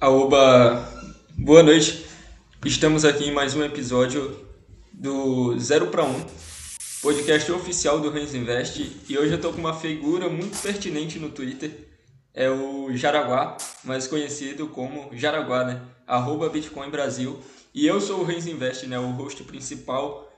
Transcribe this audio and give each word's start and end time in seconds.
Aoba, 0.00 0.82
boa 1.36 1.62
noite. 1.62 2.06
Estamos 2.64 3.04
aqui 3.04 3.28
em 3.28 3.34
mais 3.34 3.54
um 3.54 3.62
episódio 3.62 4.48
do 4.90 5.58
Zero 5.58 5.88
para 5.88 6.04
Um, 6.04 6.24
podcast 7.02 7.52
oficial 7.52 8.00
do 8.00 8.08
Reis 8.08 8.34
Invest. 8.34 8.96
E 9.06 9.18
hoje 9.18 9.32
eu 9.32 9.36
estou 9.36 9.52
com 9.52 9.58
uma 9.58 9.74
figura 9.74 10.26
muito 10.30 10.56
pertinente 10.62 11.18
no 11.18 11.28
Twitter. 11.28 11.86
É 12.32 12.48
o 12.48 12.96
Jaraguá, 12.96 13.58
mais 13.84 14.06
conhecido 14.06 14.68
como 14.68 15.10
Jaraguá, 15.12 15.64
né? 15.64 15.82
Arroba 16.06 16.48
Bitcoin 16.48 16.88
Brasil. 16.88 17.38
E 17.74 17.86
eu 17.86 18.00
sou 18.00 18.20
o 18.20 18.24
Reis 18.24 18.46
Invest, 18.46 18.86
né? 18.86 18.98
O 18.98 19.10
host 19.10 19.44
principal. 19.44 20.32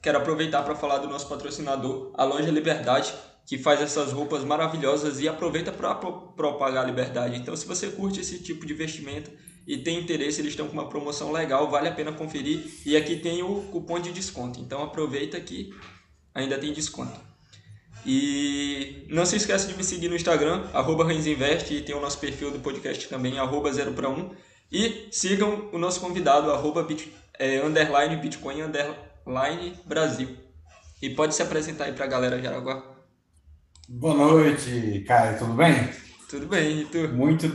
Quero 0.00 0.18
aproveitar 0.18 0.62
para 0.62 0.76
falar 0.76 0.98
do 0.98 1.08
nosso 1.08 1.28
patrocinador, 1.28 2.12
a 2.14 2.22
Loja 2.22 2.52
Liberdade, 2.52 3.12
que 3.46 3.58
faz 3.58 3.80
essas 3.80 4.12
roupas 4.12 4.44
maravilhosas 4.44 5.20
e 5.20 5.28
aproveita 5.28 5.72
para 5.72 5.94
propagar 5.94 6.84
a 6.84 6.86
liberdade. 6.86 7.36
Então, 7.36 7.54
se 7.56 7.66
você 7.66 7.88
curte 7.88 8.20
esse 8.20 8.38
tipo 8.38 8.64
de 8.64 8.72
investimento 8.72 9.30
e 9.66 9.78
tem 9.78 9.98
interesse, 9.98 10.40
eles 10.40 10.52
estão 10.52 10.66
com 10.66 10.72
uma 10.72 10.88
promoção 10.88 11.32
legal, 11.32 11.70
vale 11.70 11.88
a 11.88 11.92
pena 11.92 12.12
conferir. 12.12 12.64
E 12.86 12.96
aqui 12.96 13.16
tem 13.16 13.42
o 13.42 13.62
cupom 13.70 14.00
de 14.00 14.12
desconto. 14.12 14.60
Então, 14.60 14.82
aproveita 14.82 15.40
que 15.40 15.72
ainda 16.34 16.58
tem 16.58 16.72
desconto. 16.72 17.20
E 18.04 19.06
não 19.08 19.24
se 19.24 19.36
esqueça 19.36 19.68
de 19.68 19.76
me 19.76 19.84
seguir 19.84 20.08
no 20.08 20.16
Instagram, 20.16 20.66
arroba 20.72 21.06
e 21.12 21.82
tem 21.82 21.94
o 21.94 22.00
nosso 22.00 22.18
perfil 22.18 22.50
do 22.50 22.58
podcast 22.58 23.08
também, 23.08 23.38
arroba 23.38 23.72
0 23.72 23.92
para 23.92 24.08
1. 24.08 24.30
E 24.72 25.08
sigam 25.10 25.68
o 25.72 25.78
nosso 25.78 26.00
convidado, 26.00 26.50
arroba 26.50 26.82
bit, 26.82 27.12
é, 27.38 27.60
underline 27.60 28.16
Bitcoin 28.16 28.62
underline 28.62 29.74
Brasil. 29.84 30.36
E 31.00 31.10
pode 31.10 31.34
se 31.34 31.42
apresentar 31.42 31.84
aí 31.84 31.92
para 31.92 32.04
a 32.04 32.08
galera 32.08 32.40
de 32.40 32.46
Araguá. 32.46 32.91
Boa 33.94 34.14
noite, 34.14 35.04
Caio, 35.06 35.38
tudo 35.38 35.52
bem? 35.52 35.90
Tudo 36.26 36.46
bem, 36.46 36.80
e 36.80 36.84
tu? 36.86 37.08
Muito 37.08 37.50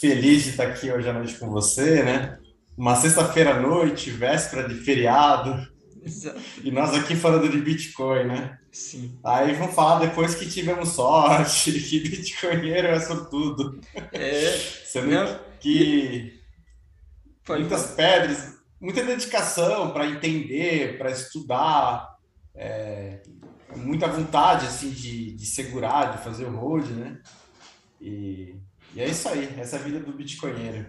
feliz 0.00 0.44
de 0.44 0.50
estar 0.50 0.68
aqui 0.68 0.90
hoje 0.90 1.06
à 1.06 1.12
noite 1.12 1.34
com 1.34 1.50
você, 1.50 2.02
né? 2.02 2.38
Uma 2.74 2.96
sexta-feira 2.96 3.56
à 3.56 3.60
noite, 3.60 4.10
véspera 4.10 4.66
de 4.66 4.74
feriado. 4.76 5.70
Exato. 6.02 6.40
E 6.64 6.70
nós 6.70 6.94
aqui 6.94 7.14
falando 7.14 7.46
de 7.46 7.58
Bitcoin, 7.60 8.24
né? 8.24 8.58
Sim. 8.72 9.18
Aí 9.22 9.52
vamos 9.52 9.74
falar 9.74 9.98
depois 9.98 10.34
que 10.34 10.48
tivemos 10.48 10.88
sorte, 10.88 11.70
que 11.78 12.00
Bitcoinheiro 12.00 12.88
é 12.88 12.98
tudo. 13.28 13.78
É. 14.12 14.58
Sendo 14.86 15.08
não, 15.08 15.40
que 15.60 16.40
Pode 17.44 17.60
muitas 17.60 17.82
falar. 17.82 17.96
pedras, 17.96 18.54
muita 18.80 19.04
dedicação 19.04 19.90
para 19.90 20.06
entender, 20.06 20.96
para 20.96 21.10
estudar. 21.10 22.16
É, 22.54 23.21
muita 23.76 24.06
vontade 24.06 24.66
assim 24.66 24.90
de, 24.90 25.32
de 25.32 25.46
segurar, 25.46 26.16
de 26.16 26.24
fazer 26.24 26.44
o 26.44 26.56
hold, 26.56 26.86
né? 26.90 27.18
E, 28.00 28.56
e 28.94 29.00
é 29.00 29.08
isso 29.08 29.28
aí, 29.28 29.54
essa 29.58 29.76
é 29.76 29.78
a 29.78 29.82
vida 29.82 30.00
do 30.00 30.12
bitcoinheiro. 30.12 30.86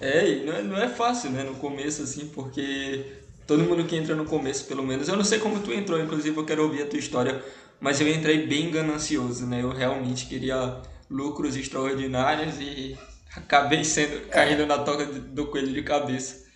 É, 0.00 0.36
não 0.44 0.52
é, 0.54 0.62
não 0.62 0.76
é 0.78 0.88
fácil, 0.88 1.30
né, 1.30 1.42
no 1.42 1.56
começo, 1.56 2.02
assim, 2.02 2.28
porque 2.28 3.18
todo 3.46 3.64
mundo 3.64 3.84
que 3.84 3.94
entra 3.94 4.14
no 4.14 4.24
começo, 4.24 4.64
pelo 4.64 4.82
menos, 4.82 5.08
eu 5.08 5.16
não 5.16 5.24
sei 5.24 5.38
como 5.38 5.60
tu 5.60 5.72
entrou, 5.72 6.00
inclusive 6.00 6.34
eu 6.36 6.46
quero 6.46 6.62
ouvir 6.62 6.82
a 6.82 6.86
tua 6.86 6.98
história, 6.98 7.44
mas 7.78 8.00
eu 8.00 8.08
entrei 8.08 8.46
bem 8.46 8.70
ganancioso, 8.70 9.46
né, 9.46 9.62
eu 9.62 9.70
realmente 9.70 10.26
queria 10.26 10.80
lucros 11.10 11.54
extraordinários 11.54 12.58
e 12.60 12.96
acabei 13.36 13.84
sendo, 13.84 14.26
caindo 14.28 14.66
na 14.66 14.78
toca 14.78 15.04
do 15.04 15.48
coelho 15.48 15.72
de 15.72 15.82
cabeça. 15.82 16.48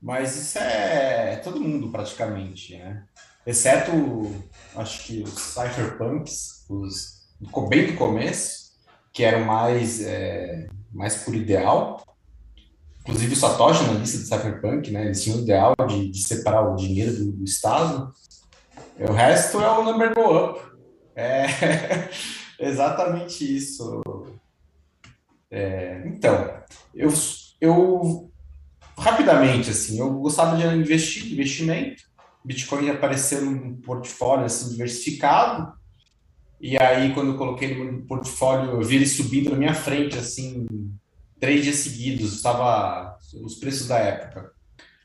Mas 0.00 0.36
isso 0.36 0.58
é 0.58 1.36
todo 1.42 1.60
mundo 1.60 1.90
praticamente, 1.90 2.76
né? 2.76 3.07
Exceto, 3.48 3.90
acho 4.76 5.04
que 5.04 5.22
os 5.22 5.32
cypherpunks, 5.32 6.66
os 6.68 7.26
bem 7.68 7.86
do 7.86 7.94
começo, 7.94 8.72
que 9.10 9.24
eram 9.24 9.44
mais, 9.46 10.02
é, 10.02 10.68
mais 10.92 11.16
por 11.16 11.34
ideal. 11.34 12.02
Inclusive 13.00 13.32
o 13.32 13.36
Satoshi 13.36 13.84
na 13.84 13.94
lista 13.94 14.18
do 14.18 14.24
cypherpunk, 14.24 14.90
né, 14.90 15.06
eles 15.06 15.22
tinham 15.22 15.38
o 15.38 15.42
ideal 15.42 15.74
de, 15.88 16.10
de 16.10 16.22
separar 16.22 16.70
o 16.70 16.76
dinheiro 16.76 17.12
do, 17.12 17.32
do 17.32 17.44
Estado. 17.44 18.12
O 18.98 19.12
resto 19.12 19.62
é 19.62 19.78
o 19.78 19.82
number 19.82 20.14
go 20.14 20.36
up. 20.36 20.60
É 21.16 21.46
exatamente 22.60 23.56
isso. 23.56 24.02
É, 25.50 26.02
então, 26.04 26.52
eu, 26.94 27.10
eu 27.58 28.30
rapidamente 28.98 29.70
assim, 29.70 29.98
eu 29.98 30.12
gostava 30.14 30.54
de 30.56 30.66
investir, 30.66 31.32
investimento, 31.32 32.02
Bitcoin 32.48 32.88
apareceu 32.88 33.44
num 33.44 33.76
portfólio 33.76 34.46
assim, 34.46 34.70
diversificado. 34.70 35.70
E 36.58 36.78
aí, 36.78 37.12
quando 37.12 37.32
eu 37.32 37.36
coloquei 37.36 37.76
no 37.76 38.06
portfólio, 38.06 38.70
eu 38.70 38.82
vi 38.82 38.96
ele 38.96 39.06
subindo 39.06 39.50
na 39.50 39.56
minha 39.56 39.74
frente, 39.74 40.16
assim, 40.16 40.66
três 41.38 41.62
dias 41.62 41.76
seguidos. 41.76 42.32
Estava 42.32 43.18
os 43.44 43.56
preços 43.56 43.86
da 43.86 43.98
época: 43.98 44.50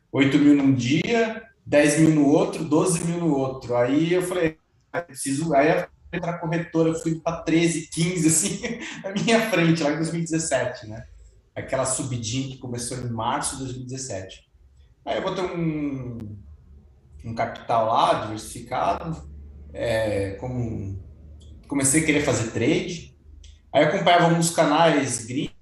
8 0.09 0.39
mil 0.39 0.55
num 0.55 0.73
dia, 0.73 1.43
10 1.65 1.99
mil 1.99 2.11
no 2.11 2.27
outro, 2.29 2.63
12 2.63 3.03
mil 3.03 3.19
no 3.19 3.35
outro. 3.35 3.75
Aí 3.75 4.13
eu 4.13 4.21
falei, 4.21 4.57
ah, 4.93 5.01
preciso. 5.01 5.53
Aí 5.53 5.85
entrar 6.13 6.39
corretora, 6.39 6.93
fui 6.93 7.19
para 7.19 7.41
13, 7.41 7.89
15, 7.89 8.27
assim, 8.27 8.79
na 9.03 9.11
minha 9.11 9.51
frente, 9.51 9.83
lá 9.83 9.91
em 9.91 9.97
2017, 9.97 10.87
né? 10.87 11.05
Aquela 11.53 11.85
subidinha 11.85 12.47
que 12.47 12.57
começou 12.57 12.97
em 12.99 13.09
março 13.09 13.57
de 13.57 13.63
2017. 13.63 14.47
Aí 15.05 15.17
eu 15.17 15.23
botei 15.23 15.43
um, 15.43 16.17
um 17.23 17.33
capital 17.33 17.87
lá 17.87 18.13
diversificado, 18.21 19.29
é, 19.73 20.31
como, 20.31 21.01
comecei 21.67 22.03
a 22.03 22.05
querer 22.05 22.21
fazer 22.21 22.51
trade, 22.51 23.17
aí 23.71 23.85
acompanhava 23.85 24.25
alguns 24.25 24.51
canais 24.51 25.25
gringos, 25.25 25.53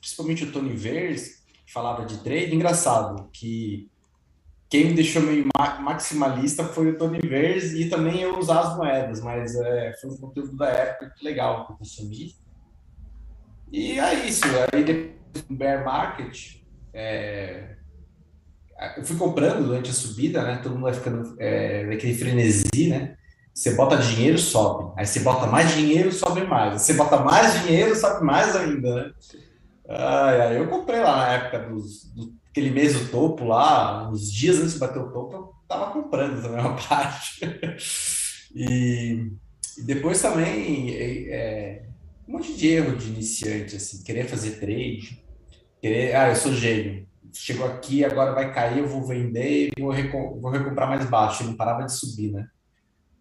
principalmente 0.00 0.44
o 0.44 0.52
Tony 0.52 0.74
Vers, 0.74 1.44
que 1.66 1.72
falava 1.72 2.04
de 2.04 2.18
trade, 2.18 2.54
engraçado, 2.54 3.28
que 3.32 3.90
quem 4.68 4.86
me 4.86 4.94
deixou 4.94 5.22
meio 5.22 5.46
maximalista 5.80 6.64
foi 6.64 6.90
o 6.90 6.98
Tony 6.98 7.20
Vers 7.20 7.72
e 7.72 7.88
também 7.88 8.20
eu 8.20 8.38
usar 8.38 8.60
as 8.60 8.76
moedas, 8.76 9.20
mas 9.22 9.54
é, 9.54 9.94
foi 10.00 10.10
um 10.10 10.16
conteúdo 10.16 10.56
da 10.56 10.68
época 10.68 11.14
que 11.16 11.24
legal 11.24 11.66
que 11.66 11.72
eu 11.72 11.76
consumi. 11.76 12.34
E 13.72 13.98
é 13.98 14.26
isso, 14.26 14.44
aí 14.72 14.84
depois 14.84 15.44
do 15.46 15.54
bear 15.54 15.84
market, 15.84 16.56
é, 16.92 17.77
eu 18.96 19.04
fui 19.04 19.16
comprando 19.16 19.66
durante 19.66 19.90
a 19.90 19.94
subida, 19.94 20.42
né? 20.42 20.60
Todo 20.62 20.72
mundo 20.72 20.82
vai 20.82 20.94
ficando 20.94 21.34
é, 21.38 21.84
naquele 21.84 22.14
frenesi, 22.14 22.88
né? 22.88 23.16
Você 23.52 23.74
bota 23.74 23.96
dinheiro, 23.96 24.38
sobe. 24.38 24.92
Aí 24.96 25.04
você 25.04 25.20
bota 25.20 25.46
mais 25.48 25.74
dinheiro, 25.74 26.12
sobe 26.12 26.44
mais. 26.46 26.80
Você 26.80 26.94
bota 26.94 27.18
mais 27.18 27.60
dinheiro, 27.62 27.96
sobe 27.96 28.24
mais 28.24 28.54
ainda, 28.54 28.94
né? 28.94 29.12
Ai, 29.88 30.40
ai, 30.40 30.58
eu 30.58 30.68
comprei 30.68 31.00
lá 31.00 31.16
na 31.16 31.32
época 31.32 31.58
dos, 31.60 32.04
do, 32.14 32.32
aquele 32.50 32.70
mês 32.70 32.94
do 32.94 33.10
topo 33.10 33.44
lá, 33.44 34.08
uns 34.08 34.32
dias 34.32 34.58
antes 34.58 34.74
de 34.74 34.78
bater 34.78 35.00
o 35.00 35.10
topo, 35.10 35.34
eu 35.34 35.54
tava 35.66 35.92
comprando 35.92 36.40
também 36.40 36.60
uma 36.60 36.76
parte. 36.86 37.40
e, 38.54 39.32
e, 39.76 39.82
depois 39.82 40.22
também 40.22 40.94
é, 40.94 41.30
é, 41.30 41.82
um 42.28 42.34
monte 42.34 42.54
de 42.54 42.68
erro 42.68 42.96
de 42.96 43.08
iniciante, 43.08 43.74
assim, 43.74 44.04
querer 44.04 44.28
fazer 44.28 44.60
trade, 44.60 45.24
querer, 45.80 46.14
ah, 46.14 46.28
eu 46.28 46.36
sou 46.36 46.52
gênio 46.52 47.07
chegou 47.40 47.66
aqui, 47.66 48.04
agora 48.04 48.32
vai 48.32 48.52
cair, 48.52 48.78
eu 48.78 48.88
vou 48.88 49.04
vender 49.06 49.70
vou, 49.78 49.92
vou 50.40 50.50
recomprar 50.50 50.88
mais 50.88 51.08
baixo. 51.08 51.42
Ele 51.42 51.50
não 51.50 51.56
parava 51.56 51.84
de 51.84 51.92
subir, 51.92 52.32
né? 52.32 52.48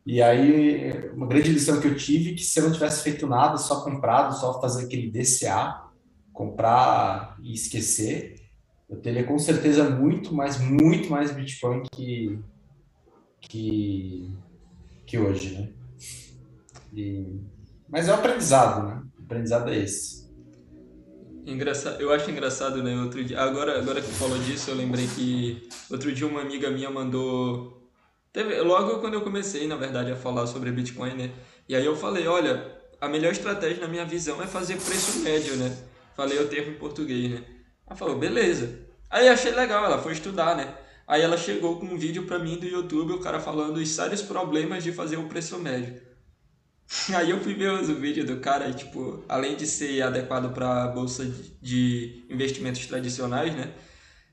E 0.06 0.22
aí, 0.22 1.10
uma 1.14 1.28
grande 1.28 1.52
lição 1.52 1.80
que 1.80 1.88
eu 1.88 1.96
tive 1.96 2.34
que 2.34 2.44
se 2.44 2.60
eu 2.60 2.64
não 2.64 2.72
tivesse 2.72 3.04
feito 3.04 3.28
nada, 3.28 3.58
só 3.58 3.84
comprado, 3.84 4.34
só 4.40 4.60
fazer 4.60 4.86
aquele 4.86 5.12
DCA, 5.12 5.84
comprar 6.32 7.38
e 7.42 7.54
esquecer, 7.54 8.36
eu 8.90 9.00
teria 9.02 9.26
com 9.26 9.38
certeza 9.38 9.90
muito 9.90 10.34
mais, 10.34 10.60
muito 10.60 11.10
mais 11.10 11.32
Bitcoin 11.32 11.84
que, 11.92 12.40
que, 13.42 14.32
que 15.06 15.18
hoje, 15.18 15.58
né? 15.58 15.70
E, 16.94 17.42
mas 17.90 18.08
é 18.08 18.12
o 18.12 18.16
aprendizado, 18.16 18.88
né? 18.88 19.04
O 19.20 19.24
aprendizado 19.24 19.70
é 19.70 19.78
esse. 19.78 20.27
Engraçado, 21.48 22.02
eu 22.02 22.12
acho 22.12 22.30
engraçado, 22.30 22.84
né? 22.84 23.02
Outro 23.02 23.24
dia, 23.24 23.40
agora, 23.40 23.80
agora 23.80 24.02
que 24.02 24.12
falou 24.12 24.38
disso, 24.38 24.70
eu 24.70 24.76
lembrei 24.76 25.08
que 25.08 25.66
outro 25.90 26.12
dia 26.12 26.28
uma 26.28 26.42
amiga 26.42 26.70
minha 26.70 26.90
mandou. 26.90 27.90
Teve, 28.34 28.60
logo 28.60 29.00
quando 29.00 29.14
eu 29.14 29.22
comecei, 29.22 29.66
na 29.66 29.78
verdade, 29.78 30.12
a 30.12 30.16
falar 30.18 30.46
sobre 30.46 30.74
Bitcoin, 30.74 31.14
né? 31.14 31.32
E 31.70 31.74
aí 31.74 31.86
eu 31.86 31.96
falei: 31.96 32.28
olha, 32.28 32.70
a 33.00 33.08
melhor 33.08 33.32
estratégia, 33.32 33.80
na 33.80 33.88
minha 33.88 34.04
visão, 34.04 34.44
é 34.44 34.46
fazer 34.46 34.74
preço 34.74 35.20
médio, 35.20 35.56
né? 35.56 35.74
Falei 36.18 36.38
o 36.38 36.50
termo 36.50 36.72
em 36.72 36.78
português, 36.78 37.32
né? 37.32 37.42
Ela 37.88 37.96
falou: 37.96 38.18
beleza. 38.18 38.80
Aí 39.10 39.30
achei 39.30 39.54
legal, 39.54 39.86
ela 39.86 40.00
foi 40.00 40.12
estudar, 40.12 40.54
né? 40.54 40.76
Aí 41.08 41.22
ela 41.22 41.38
chegou 41.38 41.80
com 41.80 41.86
um 41.86 41.98
vídeo 41.98 42.24
pra 42.24 42.38
mim 42.38 42.58
do 42.58 42.66
YouTube, 42.66 43.14
o 43.14 43.20
cara 43.22 43.40
falando 43.40 43.78
os 43.78 43.88
sérios 43.88 44.22
problemas 44.22 44.84
de 44.84 44.92
fazer 44.92 45.16
o 45.16 45.30
preço 45.30 45.58
médio. 45.58 46.02
Aí 47.14 47.30
eu 47.30 47.40
fui 47.42 47.54
ver 47.54 47.72
o 47.72 47.96
vídeo 47.96 48.26
do 48.26 48.38
cara 48.40 48.70
e, 48.70 48.74
tipo, 48.74 49.24
além 49.28 49.56
de 49.56 49.68
ser 49.68 50.02
adequado 50.02 50.54
para 50.54 50.88
bolsa 50.88 51.26
de 51.62 52.26
investimentos 52.30 52.86
tradicionais, 52.86 53.54
né? 53.54 53.74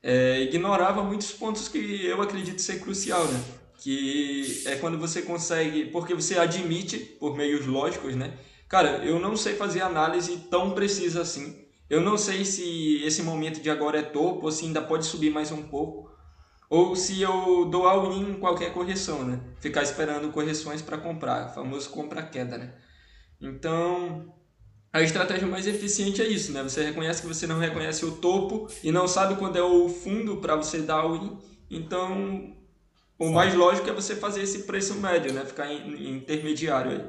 É, 0.01 0.41
ignorava 0.41 1.03
muitos 1.03 1.31
pontos 1.31 1.67
que 1.67 2.05
eu 2.05 2.21
acredito 2.21 2.61
ser 2.61 2.79
crucial, 2.79 3.25
né? 3.27 3.43
Que 3.77 4.63
é 4.67 4.75
quando 4.75 4.97
você 4.97 5.21
consegue, 5.21 5.85
porque 5.85 6.13
você 6.13 6.37
admite 6.37 6.97
por 6.97 7.35
meios 7.35 7.65
lógicos, 7.65 8.15
né? 8.15 8.33
Cara, 8.69 9.03
eu 9.03 9.19
não 9.19 9.35
sei 9.35 9.55
fazer 9.55 9.81
análise 9.81 10.37
tão 10.49 10.71
precisa 10.71 11.21
assim. 11.21 11.65
Eu 11.89 12.01
não 12.01 12.17
sei 12.17 12.45
se 12.45 13.01
esse 13.03 13.21
momento 13.21 13.61
de 13.61 13.69
agora 13.69 13.99
é 13.99 14.01
topo 14.01 14.45
ou 14.45 14.51
se 14.51 14.65
ainda 14.65 14.81
pode 14.81 15.05
subir 15.05 15.29
mais 15.29 15.51
um 15.51 15.63
pouco. 15.63 16.09
Ou 16.75 16.93
se 16.93 17.21
eu 17.21 17.63
dou 17.71 17.87
all-in 17.87 18.31
em 18.31 18.33
qualquer 18.33 18.73
correção, 18.73 19.23
né? 19.23 19.39
Ficar 19.61 19.81
esperando 19.81 20.29
correções 20.29 20.81
para 20.81 20.97
comprar, 20.97 21.47
famoso 21.53 21.89
compra-queda, 21.89 22.57
né? 22.57 22.73
Então, 23.39 24.35
a 24.91 25.01
estratégia 25.01 25.47
mais 25.47 25.67
eficiente 25.67 26.21
é 26.21 26.27
isso, 26.27 26.51
né? 26.51 26.61
Você 26.63 26.83
reconhece 26.83 27.21
que 27.21 27.29
você 27.29 27.47
não 27.47 27.59
reconhece 27.59 28.03
o 28.03 28.17
topo 28.17 28.67
e 28.83 28.91
não 28.91 29.07
sabe 29.07 29.35
quando 29.35 29.55
é 29.55 29.63
o 29.63 29.87
fundo 29.87 30.41
para 30.41 30.57
você 30.57 30.79
dar 30.79 30.95
all-in. 30.95 31.37
Então, 31.71 32.53
o 33.17 33.31
mais 33.31 33.53
lógico 33.55 33.89
é 33.89 33.93
você 33.93 34.13
fazer 34.13 34.41
esse 34.41 34.63
preço 34.63 34.95
médio, 34.95 35.31
né? 35.31 35.45
Ficar 35.45 35.71
em, 35.71 35.93
em 35.93 36.17
intermediário 36.17 36.91
aí. 36.91 37.05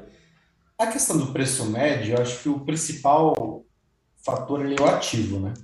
A 0.79 0.87
questão 0.87 1.19
do 1.19 1.33
preço 1.33 1.65
médio, 1.67 2.15
eu 2.15 2.23
acho 2.23 2.41
que 2.41 2.49
o 2.49 2.61
principal 2.61 3.65
fator 4.25 4.65
é 4.65 4.81
o 4.81 4.87
ativo, 4.87 5.41
né? 5.41 5.55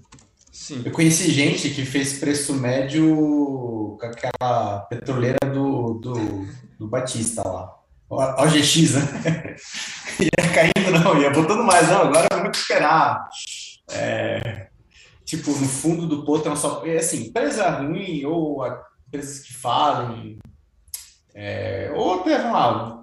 Sim. 0.53 0.83
Eu 0.85 0.93
conheci 0.93 1.31
gente 1.31 1.71
que 1.71 1.83
fez 1.87 2.19
preço 2.19 2.53
médio 2.53 3.97
com 3.99 4.07
aquela 4.07 4.81
petroleira 4.81 5.39
do, 5.51 5.95
do, 5.95 6.47
do 6.79 6.87
Batista 6.87 7.43
lá. 7.43 7.79
O 8.11 8.47
GX, 8.47 8.93
né? 8.93 9.57
ia 10.21 10.53
caindo, 10.53 10.91
não, 11.03 11.19
ia 11.19 11.31
botando 11.31 11.65
mais, 11.65 11.89
não, 11.89 12.03
agora 12.03 12.29
vamos 12.31 12.59
esperar. 12.59 13.27
É, 13.91 14.69
tipo, 15.25 15.51
no 15.53 15.67
fundo 15.67 16.07
do 16.07 16.23
posto 16.23 16.51
é 16.51 16.55
só. 16.55 16.85
É 16.85 16.99
assim, 16.99 17.29
empresa 17.29 17.71
ruim, 17.71 18.23
ou 18.27 18.63
empresas 19.09 19.39
que 19.39 19.55
falem, 19.55 20.39
é, 21.35 21.91
ou 21.97 22.21
até, 22.21 22.37
lá, 22.37 23.03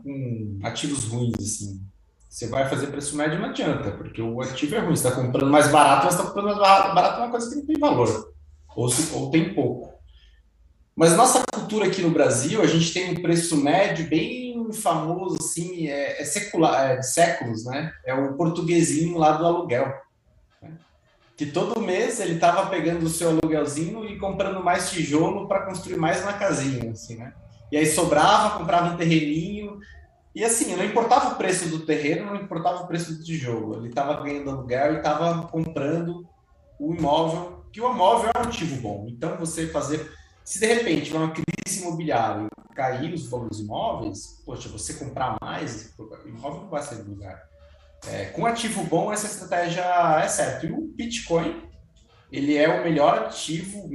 ativos 0.64 1.06
ruins, 1.06 1.34
assim. 1.40 1.89
Você 2.30 2.48
vai 2.48 2.70
fazer 2.70 2.88
preço 2.88 3.18
médio, 3.18 3.40
não 3.40 3.50
adianta, 3.50 3.90
porque 3.90 4.22
o 4.22 4.40
ativo 4.40 4.76
é 4.76 4.80
ruim. 4.80 4.96
Você 4.96 5.08
está 5.08 5.20
comprando 5.20 5.50
mais 5.50 5.70
barato, 5.70 6.06
mas 6.06 6.14
está 6.14 6.28
comprando 6.28 6.46
mais 6.46 6.60
barato, 6.94 7.20
é 7.20 7.24
uma 7.24 7.32
coisa 7.32 7.50
que 7.50 7.56
não 7.56 7.66
tem 7.66 7.80
valor, 7.80 8.34
ou, 8.76 8.90
ou 9.14 9.32
tem 9.32 9.52
pouco. 9.56 10.00
Mas 10.96 11.16
nossa 11.16 11.42
cultura 11.52 11.88
aqui 11.88 12.04
no 12.04 12.12
Brasil, 12.12 12.62
a 12.62 12.68
gente 12.68 12.94
tem 12.94 13.12
um 13.12 13.22
preço 13.22 13.58
médio 13.58 14.08
bem 14.08 14.72
famoso, 14.74 15.38
assim, 15.40 15.88
é, 15.88 16.22
é 16.22 16.26
secular, 16.26 16.92
é 16.92 16.98
de 16.98 17.08
séculos, 17.10 17.66
né? 17.66 17.92
É 18.06 18.14
o 18.14 18.36
portuguesinho 18.36 19.18
lá 19.18 19.32
do 19.32 19.46
aluguel. 19.46 19.92
Né? 20.62 20.74
Que 21.36 21.48
todo 21.48 21.82
mês 21.82 22.20
ele 22.20 22.36
estava 22.36 22.70
pegando 22.70 23.06
o 23.06 23.10
seu 23.10 23.30
aluguelzinho 23.30 24.06
e 24.06 24.20
comprando 24.20 24.64
mais 24.64 24.92
tijolo 24.92 25.48
para 25.48 25.66
construir 25.66 25.98
mais 25.98 26.22
uma 26.22 26.34
casinha, 26.34 26.92
assim, 26.92 27.16
né? 27.16 27.34
E 27.72 27.78
aí 27.78 27.88
sobrava, 27.88 28.58
comprava 28.58 28.94
um 28.94 28.98
terreninho, 28.98 29.80
e 30.34 30.46
assim, 30.46 30.76
não 30.76 30.86
importava 30.86 31.34
o 31.34 31.36
preço 31.36 31.70
do 31.70 31.86
terreno, 31.86 32.28
não 32.28 32.36
importava 32.36 32.84
o 32.84 32.88
preço 32.88 33.16
do 33.16 33.24
tijolo. 33.24 33.78
Ele 33.78 33.90
estava 33.90 34.22
ganhando 34.24 34.52
aluguel 34.52 34.94
e 34.94 34.98
estava 34.98 35.48
comprando 35.48 36.28
o 36.80 36.94
imóvel, 36.94 37.66
que 37.72 37.82
o 37.82 37.92
imóvel 37.92 38.32
é 38.34 38.40
um 38.40 38.44
ativo 38.44 38.76
bom. 38.82 39.06
Então, 39.10 39.38
você 39.38 39.68
fazer. 39.68 40.12
Se 40.44 40.60
de 40.60 40.66
repente 40.66 41.14
uma 41.14 41.32
crise 41.32 41.82
imobiliária 41.82 42.48
cair 42.76 43.14
os 43.14 43.28
valores 43.28 43.60
imóveis, 43.60 44.42
poxa, 44.46 44.70
você 44.70 44.94
comprar 44.94 45.36
mais, 45.42 45.94
o 45.98 46.28
imóvel 46.28 46.62
não 46.62 46.70
vai 46.70 46.82
sair 46.82 47.04
do 47.04 47.12
lugar. 47.12 47.44
É, 48.08 48.26
com 48.26 48.46
ativo 48.46 48.84
bom, 48.86 49.12
essa 49.12 49.26
estratégia 49.26 49.84
é 50.24 50.28
certa. 50.28 50.66
E 50.66 50.72
o 50.72 50.88
Bitcoin, 50.96 51.70
ele 52.32 52.56
é 52.56 52.70
o 52.70 52.84
melhor 52.84 53.20
ativo 53.20 53.90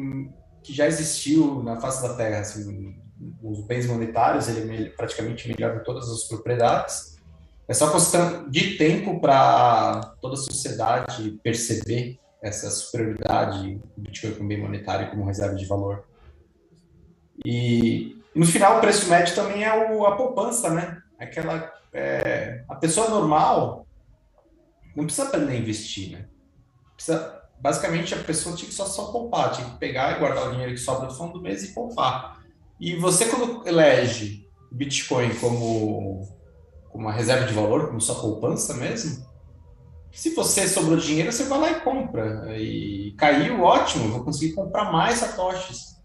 que 0.63 0.75
já 0.75 0.87
existiu 0.87 1.63
na 1.63 1.81
face 1.81 2.03
da 2.03 2.15
Terra. 2.15 2.41
Assim, 2.41 2.95
os 3.43 3.61
bens 3.67 3.87
monetários, 3.87 4.49
ele 4.49 4.87
é 4.87 4.91
praticamente 4.91 5.49
melhor 5.49 5.77
em 5.77 5.85
todas 5.85 6.11
as 6.11 6.25
propriedades. 6.25 7.19
É 7.67 7.73
só 7.73 7.91
questão 7.91 8.49
de 8.51 8.77
tempo 8.77 9.21
para 9.21 10.15
toda 10.21 10.35
a 10.35 10.39
sociedade 10.39 11.39
perceber 11.43 12.19
essa 12.43 12.69
superioridade 12.71 13.81
do 13.97 14.03
Bitcoin 14.03 14.35
como 14.35 14.49
bem 14.49 14.61
monetário 14.61 15.11
como 15.11 15.25
reserva 15.25 15.57
de 15.57 15.65
valor. 15.65 16.05
E 17.45 18.23
no 18.35 18.45
final 18.45 18.77
o 18.79 18.81
preço 18.81 19.09
médio 19.09 19.35
também 19.35 19.65
é 19.65 19.91
o, 19.91 20.05
a 20.05 20.15
poupança, 20.15 20.69
né? 20.71 21.03
Aquela 21.19 21.73
é, 21.93 22.65
a 22.69 22.75
pessoa 22.75 23.09
normal 23.09 23.87
não 24.95 25.05
precisa 25.05 25.29
aprender 25.29 25.53
a 25.53 25.57
investir, 25.59 26.13
né? 26.13 26.27
Precisa, 26.95 27.43
basicamente 27.59 28.15
a 28.15 28.19
pessoa 28.19 28.55
tinha 28.55 28.69
que 28.69 28.75
só, 28.75 28.85
só 28.85 29.11
poupar, 29.11 29.53
tinha 29.53 29.71
que 29.71 29.79
pegar 29.79 30.15
e 30.15 30.19
guardar 30.19 30.49
o 30.49 30.51
dinheiro 30.51 30.73
que 30.73 30.79
sobra 30.79 31.07
do 31.07 31.15
fundo 31.15 31.35
do 31.35 31.41
mês 31.41 31.65
e 31.65 31.73
poupar. 31.73 32.34
E 32.81 32.97
você, 32.97 33.27
quando 33.27 33.67
elege 33.67 34.49
Bitcoin 34.71 35.35
como, 35.37 36.29
como 36.91 37.05
uma 37.05 37.13
reserva 37.13 37.47
de 37.47 37.55
valor, 37.55 37.89
como 37.89 38.01
sua 38.01 38.21
poupança 38.21 38.75
mesmo, 38.75 39.25
se 40.11 40.35
você 40.35 40.69
sobrou 40.69 40.97
dinheiro, 40.97 41.33
você 41.33 41.45
vai 41.45 41.59
lá 41.59 41.71
e 41.73 41.81
compra. 41.81 42.57
E 42.57 43.13
caiu, 43.19 43.63
ótimo, 43.63 44.11
vou 44.11 44.25
conseguir 44.25 44.55
comprar 44.55 44.93
mais 44.93 45.19
satoshis. 45.19 46.01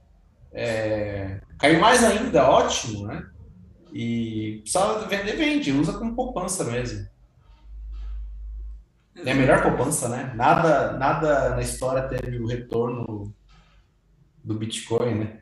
É, 0.51 1.41
caiu 1.59 1.79
mais 1.79 2.03
ainda, 2.03 2.49
ótimo, 2.49 3.05
né? 3.05 3.29
E 3.93 4.63
só 4.65 5.07
vender, 5.07 5.35
vende, 5.35 5.71
usa 5.71 5.93
como 5.93 6.15
poupança 6.15 6.63
mesmo. 6.63 7.07
É 9.15 9.31
a 9.31 9.35
melhor 9.35 9.61
poupança, 9.61 10.09
né? 10.09 10.31
Nada, 10.35 10.93
nada 10.93 11.49
na 11.51 11.61
história 11.61 12.07
teve 12.07 12.37
o 12.39 12.47
retorno 12.47 13.33
do 14.43 14.55
Bitcoin, 14.55 15.15
né? 15.15 15.41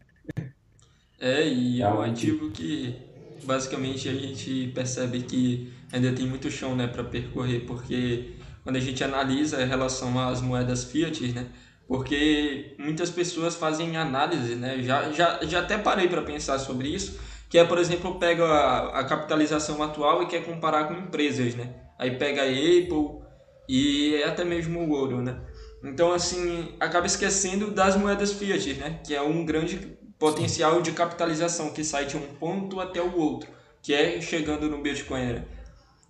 É, 1.19 1.47
e 1.47 1.81
é 1.81 1.87
um 1.89 2.01
ativo 2.01 2.51
que 2.51 2.95
basicamente 3.43 4.07
a 4.07 4.13
gente 4.13 4.67
percebe 4.73 5.23
que 5.23 5.73
ainda 5.91 6.11
tem 6.13 6.27
muito 6.27 6.49
chão 6.51 6.75
né, 6.75 6.87
para 6.87 7.03
percorrer, 7.03 7.65
porque 7.65 8.35
quando 8.63 8.75
a 8.75 8.79
gente 8.79 9.03
analisa 9.03 9.61
em 9.61 9.67
relação 9.67 10.19
às 10.19 10.41
moedas 10.41 10.83
fiat, 10.83 11.31
né, 11.31 11.51
porque 11.87 12.75
muitas 12.77 13.09
pessoas 13.09 13.55
fazem 13.55 13.97
análise, 13.97 14.55
né, 14.55 14.81
já, 14.83 15.11
já, 15.11 15.39
já 15.43 15.59
até 15.59 15.77
parei 15.77 16.07
para 16.07 16.21
pensar 16.21 16.59
sobre 16.59 16.89
isso, 16.89 17.19
que 17.49 17.57
é, 17.57 17.63
por 17.63 17.77
exemplo, 17.79 18.19
pega 18.19 18.45
a, 18.45 18.99
a 18.99 19.03
capitalização 19.05 19.81
atual 19.81 20.21
e 20.23 20.27
quer 20.27 20.43
comparar 20.45 20.87
com 20.87 20.93
empresas, 20.93 21.55
né, 21.55 21.73
aí 21.97 22.17
pega 22.17 22.43
a 22.43 22.45
Apple 22.45 23.21
e 23.67 24.21
até 24.23 24.43
mesmo 24.45 24.81
o 24.81 24.91
ouro, 24.91 25.21
né. 25.21 25.41
Então, 25.83 26.11
assim, 26.11 26.75
acaba 26.79 27.05
esquecendo 27.05 27.71
das 27.71 27.95
moedas 27.95 28.33
fiat, 28.33 28.73
né, 28.75 28.99
que 29.05 29.15
é 29.15 29.21
um 29.21 29.45
grande 29.45 29.96
potencial 30.19 30.81
de 30.81 30.91
capitalização 30.91 31.71
que 31.71 31.83
sai 31.83 32.05
de 32.05 32.17
um 32.17 32.21
ponto 32.35 32.79
até 32.79 33.01
o 33.01 33.17
outro, 33.17 33.49
que 33.81 33.93
é 33.93 34.19
chegando 34.21 34.69
no 34.69 34.81
Bitcoin. 34.81 35.33
Né? 35.33 35.45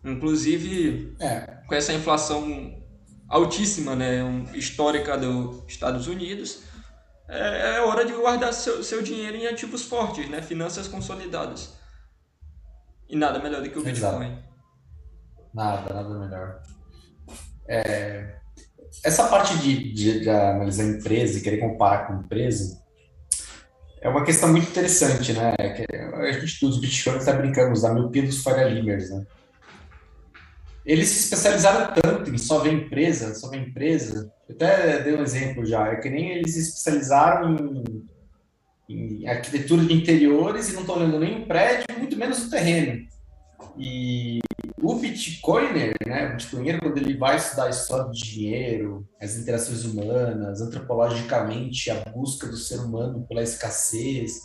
Inclusive, 0.03 1.15
é. 1.19 1.61
com 1.67 1.75
essa 1.75 1.93
inflação 1.93 2.81
altíssima, 3.27 3.95
né, 3.95 4.21
histórica 4.53 5.17
dos 5.17 5.63
Estados 5.67 6.07
Unidos, 6.07 6.63
é, 7.27 7.75
é 7.75 7.81
hora 7.81 8.05
de 8.05 8.13
guardar 8.13 8.53
seu, 8.53 8.81
seu 8.83 9.01
dinheiro 9.01 9.35
em 9.35 9.47
ativos 9.47 9.83
fortes, 9.83 10.29
né, 10.29 10.41
finanças 10.41 10.87
consolidadas. 10.87 11.73
E 13.09 13.15
nada 13.15 13.39
melhor 13.39 13.61
do 13.61 13.69
que 13.69 13.77
o 13.77 13.87
Exato. 13.87 14.19
Bitcoin. 14.19 14.43
Nada, 15.53 15.93
nada 15.93 16.19
melhor. 16.19 16.61
É, 17.67 18.37
essa 19.03 19.27
parte 19.27 19.57
de, 19.57 19.93
de, 19.93 20.19
de 20.21 20.29
analisar 20.29 20.83
empresa 20.83 21.37
e 21.37 21.41
querer 21.41 21.57
comparar 21.57 22.07
com 22.07 22.21
empresa, 22.21 22.81
é 24.01 24.09
uma 24.09 24.23
questão 24.23 24.49
muito 24.49 24.69
interessante, 24.69 25.33
né? 25.33 25.53
A 25.59 26.31
gente 26.31 26.65
dos 26.65 26.79
bitcoins 26.79 27.19
está 27.19 27.33
brincando, 27.33 27.79
da 27.81 27.93
miopia 27.93 28.23
dos 28.23 28.41
Faria 28.41 28.67
Limers, 28.67 29.09
né? 29.09 29.25
Eles 30.85 31.09
se 31.09 31.19
especializaram 31.25 31.93
tanto 32.01 32.33
em 32.33 32.37
só 32.37 32.59
ver 32.59 32.71
empresa, 32.71 33.35
só 33.35 33.49
ver 33.49 33.57
empresa. 33.57 34.31
Eu 34.47 34.55
até 34.55 35.03
dei 35.03 35.15
um 35.15 35.21
exemplo 35.21 35.65
já. 35.65 35.87
É 35.87 35.97
que 35.97 36.09
nem 36.09 36.31
eles 36.31 36.53
se 36.53 36.59
especializaram 36.61 37.57
em, 38.87 39.19
em 39.19 39.27
arquitetura 39.27 39.83
de 39.83 39.93
interiores 39.93 40.69
e 40.69 40.73
não 40.73 40.81
estão 40.81 40.95
olhando 40.95 41.19
nem 41.19 41.41
o 41.41 41.45
prédio, 41.45 41.85
muito 41.97 42.15
menos 42.15 42.45
o 42.45 42.49
terreno. 42.49 43.05
E 43.77 44.39
o 44.79 44.95
Bitcoiner, 44.95 45.95
né, 46.05 46.27
o 46.27 46.31
Bitcoiner, 46.33 46.79
quando 46.79 46.97
ele 46.97 47.17
vai 47.17 47.37
estudar 47.37 47.65
a 47.65 47.69
história 47.69 48.05
do 48.05 48.11
dinheiro, 48.11 49.07
as 49.19 49.35
interações 49.35 49.83
humanas, 49.83 50.61
antropologicamente, 50.61 51.89
a 51.89 51.95
busca 52.11 52.47
do 52.47 52.57
ser 52.57 52.79
humano 52.79 53.25
pela 53.27 53.41
escassez, 53.41 54.39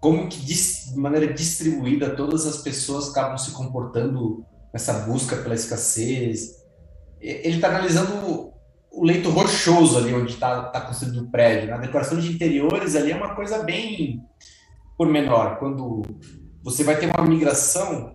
como 0.00 0.28
que 0.28 0.38
de 0.38 0.54
maneira 0.96 1.32
distribuída 1.32 2.14
todas 2.14 2.46
as 2.46 2.58
pessoas 2.58 3.08
acabam 3.08 3.38
se 3.38 3.52
comportando 3.52 4.44
nessa 4.70 4.92
busca 5.06 5.36
pela 5.36 5.54
escassez. 5.54 6.62
Ele 7.18 7.56
está 7.56 7.68
analisando 7.68 8.52
o 8.92 9.04
leito 9.04 9.30
rochoso 9.30 9.96
ali 9.96 10.12
onde 10.12 10.34
está 10.34 10.64
tá 10.64 10.82
construído 10.82 11.22
o 11.22 11.30
prédio. 11.30 11.68
Né? 11.68 11.72
A 11.72 11.78
decoração 11.78 12.20
de 12.20 12.30
interiores 12.30 12.94
ali 12.94 13.12
é 13.12 13.16
uma 13.16 13.34
coisa 13.34 13.62
bem 13.62 14.22
pormenor. 14.98 15.56
Quando 15.56 16.02
você 16.62 16.84
vai 16.84 16.98
ter 16.98 17.06
uma 17.06 17.24
migração 17.24 18.14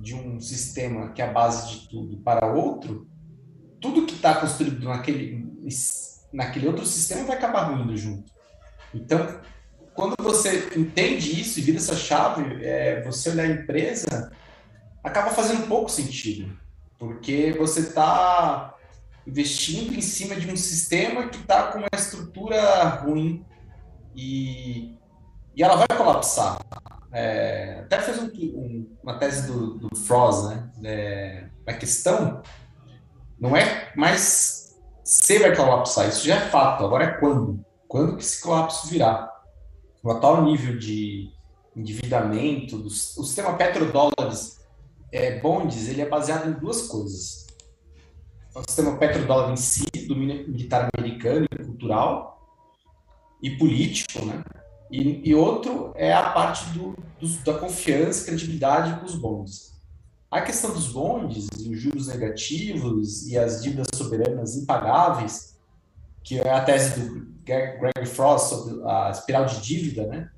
de 0.00 0.14
um 0.14 0.40
sistema 0.40 1.12
que 1.12 1.20
é 1.20 1.28
a 1.28 1.32
base 1.32 1.70
de 1.70 1.88
tudo 1.88 2.16
para 2.18 2.46
outro, 2.46 3.06
tudo 3.80 4.06
que 4.06 4.14
está 4.14 4.34
construído 4.34 4.88
naquele, 4.88 5.46
naquele 6.32 6.66
outro 6.66 6.86
sistema 6.86 7.26
vai 7.26 7.36
acabar 7.36 7.64
ruindo 7.64 7.96
junto. 7.96 8.32
Então, 8.94 9.40
quando 9.94 10.14
você 10.18 10.70
entende 10.76 11.40
isso 11.40 11.58
e 11.58 11.62
vira 11.62 11.78
essa 11.78 11.96
chave, 11.96 12.64
é, 12.64 13.02
você 13.02 13.30
olhar 13.30 13.44
a 13.44 13.52
empresa, 13.52 14.32
acaba 15.04 15.30
fazendo 15.30 15.68
pouco 15.68 15.90
sentido, 15.90 16.58
porque 16.98 17.52
você 17.52 17.80
está 17.80 18.74
investindo 19.26 19.94
em 19.94 20.00
cima 20.00 20.34
de 20.34 20.50
um 20.50 20.56
sistema 20.56 21.28
que 21.28 21.38
está 21.38 21.70
com 21.70 21.78
uma 21.78 21.88
estrutura 21.94 22.84
ruim 22.88 23.44
e, 24.14 24.96
e 25.54 25.62
ela 25.62 25.76
vai 25.76 25.86
colapsar. 25.96 26.58
É, 27.12 27.80
até 27.80 28.00
fez 28.00 28.18
um, 28.18 28.26
um, 28.26 28.96
uma 29.02 29.18
tese 29.18 29.46
do, 29.46 29.78
do 29.78 29.96
Frost, 29.96 30.48
né? 30.48 30.70
É, 30.84 31.48
a 31.66 31.72
questão 31.74 32.42
não 33.38 33.56
é 33.56 33.92
mais 33.96 34.60
se 35.02 35.38
vai 35.40 35.54
colapsar, 35.56 36.08
isso 36.08 36.24
já 36.24 36.36
é 36.36 36.48
fato, 36.48 36.84
agora 36.84 37.04
é 37.04 37.12
quando. 37.18 37.64
Quando 37.88 38.16
que 38.16 38.22
esse 38.22 38.40
colapso 38.40 38.86
virá? 38.86 39.28
O 40.02 40.10
atual 40.12 40.44
nível 40.44 40.78
de 40.78 41.32
endividamento, 41.74 42.78
do, 42.78 42.86
o 42.86 42.90
sistema 42.90 43.54
petrodólares 43.54 44.60
é, 45.12 45.40
bondes, 45.40 45.88
ele 45.88 46.00
é 46.00 46.08
baseado 46.08 46.48
em 46.48 46.52
duas 46.52 46.86
coisas. 46.86 47.46
O 48.54 48.62
sistema 48.68 48.96
petrodólar 48.96 49.52
em 49.52 49.56
si, 49.56 49.86
do 50.06 50.14
militar 50.14 50.88
americano, 50.96 51.48
cultural 51.64 52.40
e 53.42 53.50
político, 53.50 54.24
né? 54.24 54.44
E, 54.90 55.28
e 55.28 55.34
outro 55.34 55.92
é 55.94 56.12
a 56.12 56.30
parte 56.30 56.68
do, 56.70 56.96
do, 57.20 57.28
da 57.44 57.54
confiança 57.54 58.26
credibilidade 58.26 58.98
com 58.98 59.06
os 59.06 59.14
bondes. 59.14 59.70
A 60.30 60.40
questão 60.40 60.72
dos 60.72 60.88
bondes 60.88 61.48
e 61.58 61.68
os 61.70 61.80
juros 61.80 62.06
negativos 62.08 63.26
e 63.28 63.38
as 63.38 63.62
dívidas 63.62 63.86
soberanas 63.94 64.56
impagáveis, 64.56 65.58
que 66.22 66.38
é 66.38 66.50
a 66.50 66.62
tese 66.62 67.00
do 67.00 67.26
Greg 67.44 68.06
Frost 68.06 68.48
sobre 68.48 68.82
a 68.84 69.10
espiral 69.10 69.46
de 69.46 69.60
dívida, 69.60 70.06
né? 70.06 70.30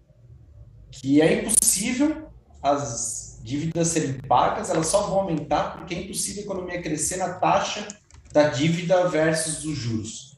Que 0.90 1.20
é 1.20 1.40
impossível 1.40 2.28
as 2.62 3.40
dívidas 3.42 3.88
serem 3.88 4.14
pagas, 4.20 4.70
elas 4.70 4.86
só 4.86 5.02
vão 5.02 5.20
aumentar 5.20 5.76
porque 5.76 5.94
é 5.94 6.02
impossível 6.02 6.42
a 6.42 6.44
economia 6.44 6.82
crescer 6.82 7.16
na 7.16 7.34
taxa 7.34 7.86
da 8.32 8.48
dívida 8.48 9.08
versus 9.08 9.64
os 9.64 9.76
juros. 9.76 10.31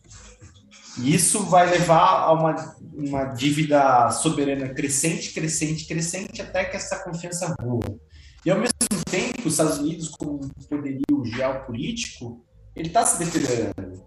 E 0.99 1.15
isso 1.15 1.45
vai 1.45 1.69
levar 1.69 2.21
a 2.21 2.33
uma, 2.33 2.77
uma 2.93 3.25
dívida 3.25 4.11
soberana 4.11 4.73
crescente, 4.73 5.33
crescente, 5.33 5.87
crescente, 5.87 6.41
até 6.41 6.65
que 6.65 6.77
essa 6.77 7.03
confiança 7.03 7.55
voa. 7.61 7.99
E 8.45 8.51
ao 8.51 8.59
mesmo 8.59 8.75
tempo, 9.11 9.47
os 9.47 9.55
Estados 9.55 9.79
Unidos, 9.79 10.11
como 10.11 10.45
um 10.45 10.49
poderio 10.69 11.25
geopolítico, 11.25 12.45
ele 12.77 12.89
está 12.89 13.05
se 13.05 13.25
deteriorando. 13.25 14.05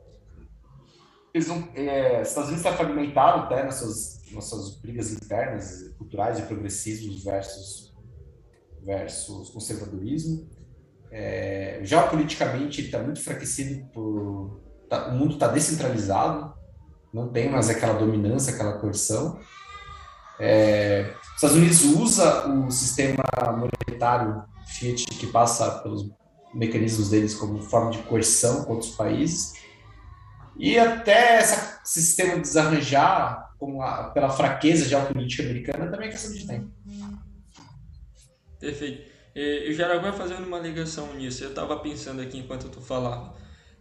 Eles 1.34 1.50
é, 1.76 2.22
os 2.22 2.30
Estados 2.30 2.50
Unidos 2.50 2.66
está 2.66 2.74
fragmentado 2.74 3.44
até 3.44 3.64
nas 3.64 3.76
suas, 3.76 4.22
nas 4.32 4.46
suas 4.46 4.80
brigas 4.80 5.12
internas, 5.12 5.94
culturais 5.98 6.40
e 6.40 6.44
progressismos 6.44 7.24
versus, 7.24 7.94
versus 8.84 9.50
conservadorismo. 9.50 10.50
É, 11.12 11.80
geopoliticamente, 11.84 12.82
ele 12.82 12.88
está 12.88 13.02
muito 13.02 13.20
enfraquecido 13.20 13.86
por. 13.88 14.62
Tá, 14.90 15.10
o 15.10 15.18
mundo 15.18 15.34
está 15.34 15.48
descentralizado, 15.48 16.57
não 17.14 17.30
tem 17.30 17.50
mais 17.50 17.70
aquela 17.70 17.94
dominância, 17.94 18.54
aquela 18.54 18.74
coerção. 18.80 19.40
É, 20.40 21.14
os 21.30 21.36
Estados 21.36 21.58
Unidos 21.58 21.84
usa 21.84 22.48
o 22.48 22.70
sistema 22.70 23.24
monetário 23.58 24.44
Fiat 24.68 25.06
que 25.06 25.28
passa 25.28 25.80
pelos 25.80 26.10
mecanismos 26.54 27.10
deles 27.10 27.34
como 27.34 27.62
forma 27.62 27.92
de 27.92 28.00
coerção 28.00 28.66
contra 28.66 28.90
os 28.90 28.96
países. 28.96 29.54
E 30.58 30.78
até 30.78 31.40
esse 31.40 31.80
sistema 31.84 32.40
desarranjar 32.40 33.54
como 33.60 33.82
a, 33.82 34.10
pela 34.12 34.30
fraqueza 34.30 34.86
geopolítica 34.86 35.44
americana 35.44 35.90
também 35.90 36.10
é 36.10 36.12
questão 36.12 36.32
de 36.32 36.46
tempo. 36.46 36.72
Perfeito. 38.60 39.08
E 39.36 39.70
o 39.70 39.74
Jaraguá 39.74 40.12
fazendo 40.14 40.46
uma 40.46 40.58
ligação 40.58 41.14
nisso, 41.14 41.44
eu 41.44 41.50
estava 41.50 41.78
pensando 41.78 42.22
aqui 42.22 42.40
enquanto 42.40 42.70
tu 42.70 42.82
falava. 42.82 43.36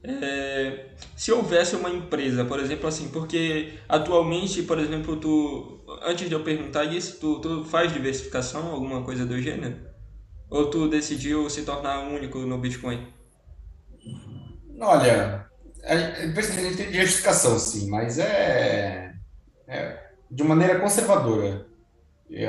É, 0.09 0.87
se 1.17 1.33
houvesse 1.33 1.75
uma 1.77 1.91
empresa, 1.91 2.45
por 2.45 2.61
exemplo, 2.61 2.87
assim, 2.87 3.09
porque 3.09 3.75
atualmente, 3.89 4.63
por 4.63 4.79
exemplo, 4.79 5.17
tu, 5.17 5.85
antes 6.03 6.29
de 6.29 6.35
eu 6.35 6.45
perguntar 6.45 6.85
isso, 6.85 7.19
tu, 7.19 7.41
tu 7.41 7.65
faz 7.65 7.93
diversificação, 7.93 8.71
alguma 8.71 9.03
coisa 9.03 9.27
do 9.27 9.41
gênero? 9.41 9.77
Ou 10.49 10.71
tu 10.71 10.89
decidiu 10.89 11.51
se 11.51 11.63
tornar 11.63 12.07
único 12.09 12.39
no 12.39 12.59
Bitcoin? 12.59 13.07
Olha, 14.81 15.47
a 15.83 15.97
gente 15.97 16.77
tem 16.77 16.91
diversificação, 16.91 17.59
sim, 17.59 17.91
mas 17.91 18.19
é, 18.19 19.13
é 19.67 20.07
de 20.31 20.45
maneira 20.45 20.79
conservadora. 20.81 21.67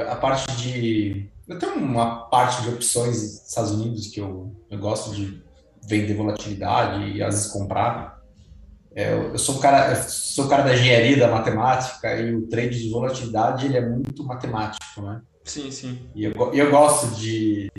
A 0.10 0.16
parte 0.16 0.52
de. 0.58 1.30
Eu 1.48 1.58
tenho 1.60 1.76
uma 1.76 2.28
parte 2.30 2.64
de 2.64 2.70
opções 2.70 3.22
nos 3.22 3.48
Estados 3.48 3.72
Unidos 3.72 4.08
que 4.08 4.20
eu, 4.20 4.54
eu 4.70 4.80
gosto 4.80 5.16
de 5.16 5.42
vender 5.88 6.14
volatilidade 6.14 7.12
e 7.12 7.24
às 7.24 7.34
vezes 7.36 7.52
comprar. 7.52 8.18
É, 8.94 9.14
eu 9.14 9.38
sou 9.38 9.56
o 9.56 9.60
cara, 9.60 9.96
sou 9.96 10.46
o 10.46 10.50
cara 10.50 10.64
da 10.64 10.74
engenharia, 10.74 11.18
da 11.18 11.28
matemática 11.28 12.16
e 12.20 12.36
o 12.36 12.48
trade 12.48 12.84
de 12.84 12.90
volatilidade 12.90 13.68
ele 13.68 13.78
é 13.78 13.88
muito 13.88 14.24
matemático, 14.24 15.02
né? 15.02 15.22
Sim, 15.46 15.72
sim. 15.72 16.10
E 16.14 16.26
eu, 16.26 16.34
eu 16.54 16.72
gosto 16.72 17.16
de. 17.16 17.72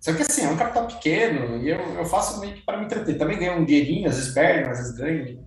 Só 0.00 0.12
que 0.12 0.22
assim, 0.22 0.44
é 0.44 0.48
um 0.48 0.56
capital 0.56 0.86
pequeno 0.86 1.56
e 1.62 1.70
eu, 1.70 1.78
eu 1.78 2.04
faço 2.04 2.38
meio 2.40 2.54
que 2.54 2.62
para 2.62 2.78
me 2.78 2.84
entreter. 2.84 3.18
Também 3.18 3.38
ganho 3.38 3.58
um 3.58 3.64
dinheirinho, 3.64 4.08
às 4.08 4.16
vezes 4.16 4.34
perde, 4.34 4.68
às 4.68 4.78
vezes 4.78 4.94
ganho. 4.96 5.44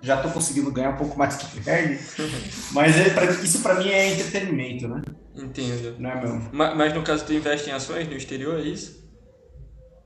Já 0.00 0.16
estou 0.16 0.30
conseguindo 0.30 0.70
ganhar 0.72 0.90
um 0.90 0.96
pouco 0.96 1.16
mais 1.16 1.36
que 1.36 1.60
perde. 1.60 1.98
Mas 2.72 2.96
é 2.96 3.10
pra, 3.10 3.24
isso 3.24 3.62
para 3.62 3.76
mim 3.76 3.88
é 3.88 4.12
entretenimento, 4.12 4.88
né? 4.88 5.02
Entendo. 5.34 5.96
Não 5.98 6.10
é? 6.10 6.48
Mas, 6.52 6.76
mas 6.76 6.94
no 6.94 7.02
caso, 7.02 7.24
tu 7.24 7.32
investe 7.32 7.70
em 7.70 7.72
ações 7.72 8.08
no 8.08 8.14
exterior, 8.14 8.58
é 8.58 8.62
isso? 8.62 9.07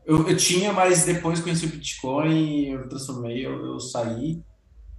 Eu, 0.04 0.28
eu 0.28 0.36
tinha, 0.36 0.72
mas 0.72 1.04
depois 1.04 1.40
conheci 1.40 1.66
o 1.66 1.68
Bitcoin, 1.68 2.70
eu 2.70 2.88
transformei, 2.88 3.46
eu, 3.46 3.64
eu 3.66 3.80
saí. 3.80 4.42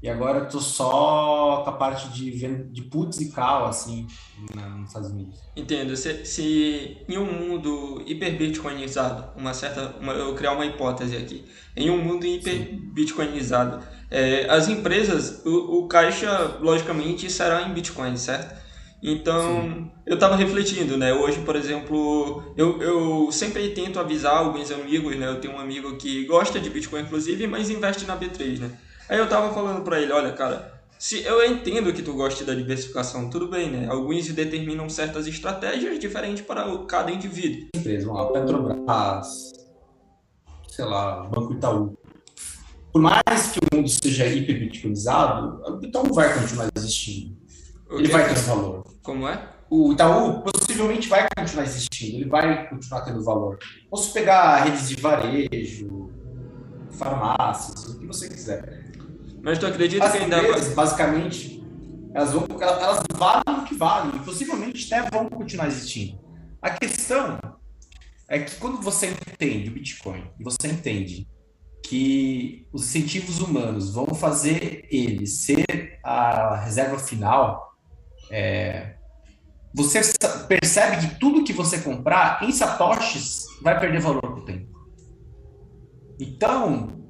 E 0.02 0.10
agora 0.10 0.40
eu 0.40 0.50
tô 0.50 0.60
só 0.60 1.62
com 1.64 1.70
a 1.70 1.74
parte 1.74 2.10
de, 2.10 2.32
de 2.66 2.82
puts 2.82 3.22
e 3.22 3.32
cal, 3.32 3.66
assim, 3.68 4.06
nos 4.54 4.90
Estados 4.90 5.10
Unidos. 5.10 5.40
Entendo. 5.56 5.96
Se, 5.96 6.26
se 6.26 6.98
em 7.08 7.18
um 7.18 7.26
mundo 7.26 8.04
hiperbitcoinizado, 8.06 9.40
uma 9.40 9.54
certa, 9.54 9.96
uma, 10.02 10.12
eu 10.12 10.36
criar 10.36 10.52
uma 10.52 10.66
hipótese 10.66 11.16
aqui, 11.16 11.46
em 11.74 11.90
um 11.90 12.04
mundo 12.04 12.26
hiperbitcoinizado, 12.26 13.82
é, 14.12 14.46
as 14.50 14.68
empresas, 14.68 15.42
o, 15.46 15.80
o 15.80 15.88
caixa, 15.88 16.58
logicamente, 16.60 17.30
será 17.30 17.62
em 17.62 17.74
Bitcoin, 17.74 18.18
certo? 18.18 18.62
Então, 19.04 19.62
Sim. 19.62 19.92
eu 20.06 20.14
estava 20.14 20.38
refletindo, 20.38 20.96
né? 20.96 21.14
Hoje, 21.14 21.42
por 21.42 21.58
exemplo, 21.58 22.42
eu, 22.56 22.82
eu 22.82 23.32
sempre 23.34 23.70
tento 23.72 24.00
avisar 24.00 24.38
alguns 24.38 24.72
amigos, 24.72 25.18
né? 25.18 25.28
Eu 25.28 25.42
tenho 25.42 25.56
um 25.56 25.60
amigo 25.60 25.98
que 25.98 26.24
gosta 26.26 26.58
de 26.58 26.70
Bitcoin, 26.70 27.02
inclusive, 27.02 27.46
mas 27.46 27.70
investe 27.70 28.06
na 28.06 28.18
B3, 28.18 28.60
né? 28.60 28.72
Aí 29.10 29.18
eu 29.20 29.28
tava 29.28 29.54
falando 29.54 29.84
para 29.84 30.02
ele, 30.02 30.14
olha, 30.14 30.32
cara, 30.32 30.82
se 30.98 31.22
eu 31.22 31.46
entendo 31.46 31.92
que 31.92 32.02
tu 32.02 32.14
gosta 32.14 32.46
da 32.46 32.56
diversificação, 32.56 33.30
tudo 33.30 33.50
bem, 33.50 33.70
né? 33.70 33.88
Alguns 33.90 34.30
determinam 34.30 34.88
certas 34.88 35.28
estratégias 35.28 36.00
diferentes 36.00 36.46
para 36.46 36.66
cada 36.86 37.12
indivíduo. 37.12 37.68
Empresa, 37.76 38.10
a 38.10 38.26
Petrobras, 38.28 39.52
sei 40.70 40.86
lá, 40.86 41.24
Banco 41.24 41.52
Itaú. 41.52 41.98
Por 42.94 43.02
mais 43.02 43.52
que 43.52 43.60
o 43.60 43.76
mundo 43.76 43.90
seja 43.90 44.28
hiperbitcoinizado, 44.28 45.62
o 45.78 45.86
Itaú 45.86 46.14
vai 46.14 46.40
continuar 46.40 46.70
existindo. 46.74 47.43
Ele 48.00 48.08
vai 48.08 48.28
ter 48.28 48.40
valor. 48.42 48.84
Como 49.02 49.28
é? 49.28 49.50
O 49.70 49.94
Itaú 49.94 50.42
possivelmente 50.42 51.10
vai 51.10 51.28
continuar 51.36 51.64
existindo, 51.64 52.18
ele 52.18 52.30
vai 52.30 52.70
continuar 52.70 53.02
tendo 53.02 53.24
valor. 53.24 53.58
Posso 53.90 54.14
pegar 54.14 54.64
redes 54.66 54.90
de 54.90 54.96
varejo, 55.02 56.12
farmácias, 56.92 57.86
o 57.86 58.00
que 58.00 58.06
você 58.06 58.30
quiser. 58.30 58.84
Mas 59.42 59.58
tu 59.58 59.66
acredita 59.66 60.06
As 60.06 60.12
que 60.12 60.20
ainda 60.20 60.38
empresas, 60.38 60.74
basicamente, 60.74 61.64
elas, 62.14 62.32
vão, 62.32 62.48
elas 62.60 63.04
valem 63.16 63.62
o 63.62 63.66
que 63.66 63.76
valem, 63.76 64.16
e 64.16 64.20
possivelmente 64.20 64.94
até 64.94 65.10
vão 65.10 65.28
continuar 65.28 65.68
existindo. 65.68 66.20
A 66.62 66.70
questão 66.70 67.40
é 68.28 68.40
que 68.40 68.56
quando 68.56 68.82
você 68.82 69.08
entende 69.08 69.70
o 69.70 69.74
Bitcoin, 69.74 70.24
e 70.40 70.44
você 70.44 70.68
entende 70.68 71.28
que 71.84 72.66
os 72.72 72.84
incentivos 72.84 73.40
humanos 73.40 73.94
vão 73.94 74.08
fazer 74.08 74.88
ele 74.90 75.28
ser 75.28 76.00
a 76.04 76.56
reserva 76.56 76.98
final, 76.98 77.73
é, 78.30 78.96
você 79.74 80.02
percebe 80.48 81.08
que 81.08 81.20
tudo 81.20 81.44
que 81.44 81.54
você 81.54 81.80
comprar 81.80 82.44
em 82.44 82.52
satoshis 82.52 83.46
vai 83.62 83.80
perder 83.80 84.02
valor 84.02 84.22
com 84.22 84.40
o 84.40 84.46
tempo. 84.46 84.72
Então, 86.20 87.04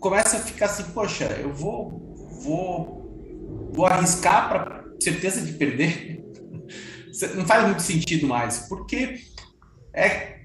começa 0.00 0.36
a 0.36 0.40
ficar 0.40 0.66
assim, 0.66 0.84
poxa, 0.92 1.24
eu 1.40 1.52
vou, 1.52 2.16
vou, 2.42 3.70
vou 3.72 3.86
arriscar 3.86 4.48
para 4.48 4.84
certeza 5.00 5.42
de 5.42 5.52
perder. 5.52 6.24
Não 7.36 7.46
faz 7.46 7.64
muito 7.64 7.82
sentido 7.82 8.26
mais, 8.26 8.66
porque 8.68 9.20
é 9.94 10.38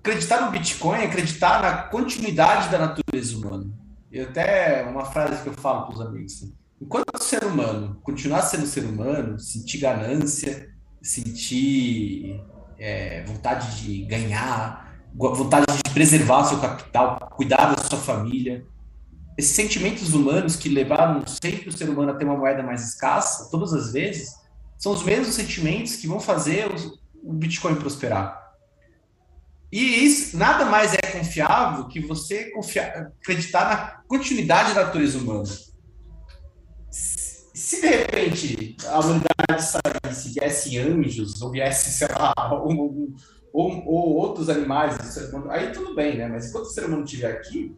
acreditar 0.00 0.42
no 0.42 0.50
Bitcoin, 0.50 1.04
acreditar 1.04 1.62
na 1.62 1.82
continuidade 1.84 2.68
da 2.70 2.78
natureza 2.78 3.36
humana. 3.36 3.70
E 4.10 4.20
até 4.20 4.82
uma 4.84 5.04
frase 5.04 5.42
que 5.42 5.48
eu 5.48 5.54
falo 5.54 5.86
para 5.86 5.94
os 5.94 6.00
amigos, 6.00 6.34
assim, 6.34 6.54
enquanto 6.80 7.10
ser 7.22 7.44
humano 7.44 8.00
continuar 8.02 8.42
sendo 8.42 8.66
ser 8.66 8.84
humano, 8.84 9.38
sentir 9.38 9.78
ganância, 9.78 10.68
sentir 11.02 12.42
é, 12.78 13.22
vontade 13.24 13.82
de 13.82 14.04
ganhar, 14.04 14.98
vontade 15.14 15.66
de 15.66 15.92
preservar 15.92 16.44
seu 16.44 16.58
capital, 16.58 17.18
cuidar 17.36 17.74
da 17.74 17.82
sua 17.82 17.98
família, 17.98 18.64
esses 19.36 19.54
sentimentos 19.54 20.12
humanos 20.12 20.56
que 20.56 20.68
levaram 20.68 21.24
sempre 21.26 21.68
o 21.68 21.72
ser 21.72 21.88
humano 21.88 22.10
a 22.10 22.14
ter 22.14 22.24
uma 22.24 22.36
moeda 22.36 22.62
mais 22.62 22.86
escassa, 22.88 23.50
todas 23.50 23.72
as 23.72 23.92
vezes, 23.92 24.34
são 24.76 24.92
os 24.92 25.02
mesmos 25.02 25.34
sentimentos 25.34 25.96
que 25.96 26.06
vão 26.06 26.20
fazer 26.20 26.66
o 27.22 27.32
Bitcoin 27.32 27.76
prosperar. 27.76 28.38
E 29.70 30.04
isso 30.04 30.36
nada 30.36 30.64
mais 30.64 30.94
é 30.94 31.12
confiável 31.12 31.86
que 31.86 32.00
você 32.00 32.50
confiar, 32.50 33.12
acreditar 33.20 33.64
na 33.64 33.76
continuidade 34.08 34.74
da 34.74 34.84
natureza 34.84 35.18
humana. 35.18 35.48
Se 37.70 37.80
de 37.80 37.86
repente 37.86 38.76
a 38.88 38.98
humanidade 38.98 39.62
saísse, 39.62 40.34
viesse 40.34 40.76
anjos, 40.76 41.40
ou 41.40 41.52
viesse, 41.52 41.90
sei 41.92 42.08
lá, 42.08 42.34
ou, 42.52 43.14
ou, 43.54 43.86
ou 43.86 44.16
outros 44.16 44.48
animais, 44.48 44.96
aí 45.48 45.70
tudo 45.70 45.94
bem, 45.94 46.18
né? 46.18 46.26
Mas 46.26 46.48
enquanto 46.48 46.64
o 46.64 46.70
ser 46.70 46.86
humano 46.86 47.04
estiver 47.04 47.30
aqui, 47.30 47.76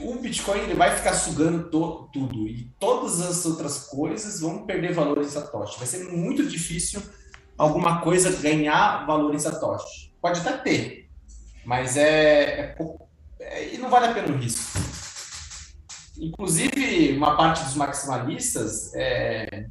o 0.00 0.14
Bitcoin 0.14 0.60
ele 0.60 0.72
vai 0.72 0.96
ficar 0.96 1.12
sugando 1.12 1.68
to, 1.68 2.08
tudo 2.10 2.48
e 2.48 2.72
todas 2.80 3.20
as 3.20 3.44
outras 3.44 3.90
coisas 3.90 4.40
vão 4.40 4.64
perder 4.64 4.94
valor 4.94 5.18
em 5.18 5.28
Satoshi. 5.28 5.76
Vai 5.76 5.86
ser 5.86 6.10
muito 6.10 6.42
difícil 6.46 7.02
alguma 7.58 8.00
coisa 8.00 8.40
ganhar 8.40 9.04
valor 9.04 9.34
em 9.34 9.38
Satoshi. 9.38 10.14
Pode 10.18 10.40
até 10.40 10.56
ter, 10.56 11.10
mas 11.62 11.98
é, 11.98 12.74
é, 12.74 12.76
é, 13.38 13.74
e 13.74 13.76
não 13.76 13.90
vale 13.90 14.06
a 14.06 14.14
pena 14.14 14.34
o 14.34 14.38
risco. 14.38 14.95
Inclusive, 16.18 17.16
uma 17.16 17.36
parte 17.36 17.64
dos 17.64 17.74
maximalistas 17.74 18.94
é, 18.94 19.66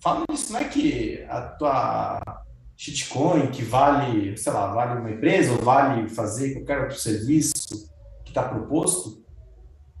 falam 0.00 0.24
isso, 0.32 0.52
não 0.52 0.60
é 0.60 0.64
que 0.64 1.24
a 1.28 1.40
tua 1.42 2.42
shitcoin 2.76 3.50
que 3.50 3.62
vale, 3.62 4.36
sei 4.36 4.52
lá, 4.52 4.72
vale 4.72 5.00
uma 5.00 5.10
empresa 5.10 5.52
ou 5.52 5.58
vale 5.58 6.08
fazer 6.08 6.54
qualquer 6.54 6.80
outro 6.80 6.98
serviço 6.98 7.88
que 8.24 8.30
está 8.30 8.42
proposto, 8.42 9.22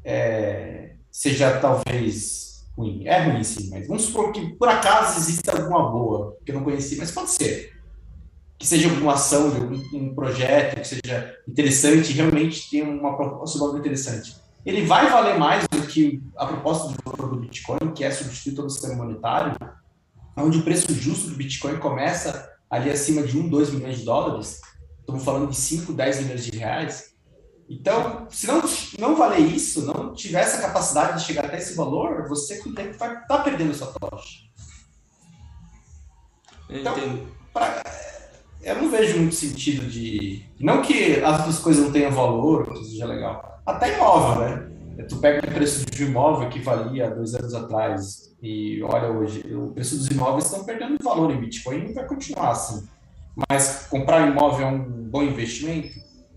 é, 0.04 0.96
seja 1.10 1.58
talvez 1.60 2.66
ruim. 2.76 3.06
É 3.06 3.22
ruim 3.22 3.44
sim, 3.44 3.70
mas 3.70 3.86
vamos 3.86 4.04
supor 4.04 4.32
que 4.32 4.54
por 4.56 4.68
acaso 4.68 5.18
exista 5.20 5.52
alguma 5.52 5.90
boa, 5.90 6.36
que 6.44 6.50
eu 6.50 6.56
não 6.56 6.64
conheci, 6.64 6.96
mas 6.96 7.10
pode 7.10 7.30
ser. 7.30 7.72
Que 8.58 8.66
seja 8.66 8.88
alguma 8.88 9.14
ação 9.14 9.50
de 9.50 9.56
algum 9.56 9.80
um 9.94 10.14
projeto 10.14 10.80
que 10.80 10.86
seja 10.86 11.36
interessante, 11.48 12.12
realmente 12.12 12.68
tem 12.70 12.82
uma 12.82 13.16
proposta 13.16 13.58
de 13.72 13.78
interessante. 13.78 14.41
Ele 14.64 14.86
vai 14.86 15.10
valer 15.10 15.38
mais 15.38 15.66
do 15.68 15.86
que 15.86 16.22
a 16.36 16.46
proposta 16.46 16.88
de 16.88 16.96
valor 17.04 17.34
do 17.34 17.40
Bitcoin, 17.40 17.92
que 17.94 18.04
é 18.04 18.10
substituir 18.10 18.54
todo 18.54 18.66
o 18.66 18.70
sistema 18.70 18.94
monetário, 18.94 19.56
onde 20.36 20.58
o 20.58 20.62
preço 20.62 20.92
justo 20.94 21.30
do 21.30 21.36
Bitcoin 21.36 21.78
começa 21.78 22.50
ali 22.70 22.90
acima 22.90 23.22
de 23.22 23.38
1, 23.38 23.48
2 23.48 23.70
milhões 23.72 23.98
de 23.98 24.04
dólares. 24.04 24.60
Estamos 25.00 25.24
falando 25.24 25.50
de 25.50 25.56
5, 25.56 25.92
10 25.92 26.20
milhões 26.22 26.44
de 26.44 26.58
reais 26.58 27.12
então, 27.72 28.26
se 28.28 28.46
não, 28.46 28.62
não 28.98 29.16
valer 29.16 29.40
isso, 29.40 29.86
não 29.86 30.12
tiver 30.12 30.42
essa 30.42 30.60
capacidade 30.60 31.18
de 31.18 31.24
chegar 31.24 31.46
até 31.46 31.56
esse 31.56 31.74
valor, 31.74 32.28
você 32.28 32.58
com 32.58 32.68
o 32.68 32.74
tempo 32.74 32.98
vai 32.98 33.14
estar 33.14 33.26
tá 33.26 33.38
perdendo 33.38 33.72
sua 33.72 33.86
tocha. 33.86 34.40
Então, 36.68 36.94
pra, 37.50 37.82
eu 38.60 38.76
não 38.76 38.90
vejo 38.90 39.18
muito 39.18 39.34
sentido 39.34 39.86
de. 39.86 40.44
Não 40.60 40.82
que 40.82 41.20
as 41.20 41.38
outras 41.38 41.58
coisas 41.60 41.84
não 41.84 41.92
tenham 41.92 42.10
valor, 42.10 42.70
que 42.74 42.84
seja 42.84 43.06
legal. 43.06 43.51
Até 43.64 43.96
imóvel, 43.96 44.40
né? 44.44 44.68
Tu 45.08 45.16
pega 45.16 45.46
o 45.46 45.54
preço 45.54 45.86
de 45.86 46.04
um 46.04 46.08
imóvel 46.08 46.48
que 46.48 46.60
valia 46.60 47.10
dois 47.10 47.34
anos 47.34 47.54
atrás 47.54 48.32
e 48.42 48.82
olha 48.82 49.08
hoje, 49.08 49.40
o 49.54 49.68
preço 49.68 49.96
dos 49.96 50.08
imóveis 50.08 50.46
estão 50.46 50.64
perdendo 50.64 51.02
valor 51.02 51.30
em 51.30 51.40
Bitcoin 51.40 51.90
e 51.90 51.92
vai 51.92 52.06
continuar 52.06 52.50
assim. 52.50 52.86
Mas 53.48 53.86
comprar 53.88 54.28
imóvel 54.28 54.66
é 54.66 54.70
um 54.70 54.80
bom 54.80 55.22
investimento? 55.22 55.88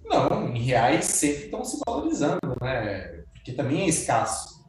Não, 0.05 0.55
em 0.55 0.61
reais 0.61 1.05
sempre 1.05 1.45
estão 1.45 1.65
se 1.65 1.79
valorizando, 1.85 2.39
né? 2.61 3.23
Porque 3.33 3.51
também 3.53 3.81
é 3.81 3.88
escasso. 3.88 4.63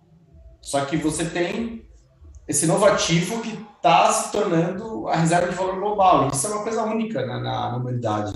Só 0.62 0.84
que 0.86 0.96
você 0.96 1.26
tem 1.26 1.86
esse 2.48 2.66
novo 2.66 2.86
ativo 2.86 3.42
que 3.42 3.56
está 3.76 4.10
se 4.10 4.32
tornando 4.32 5.06
a 5.08 5.16
reserva 5.16 5.48
de 5.48 5.54
valor 5.54 5.76
global. 5.78 6.28
Isso 6.28 6.46
é 6.46 6.50
uma 6.50 6.62
coisa 6.62 6.82
única 6.84 7.24
na, 7.26 7.38
na 7.38 7.76
humanidade. 7.76 8.32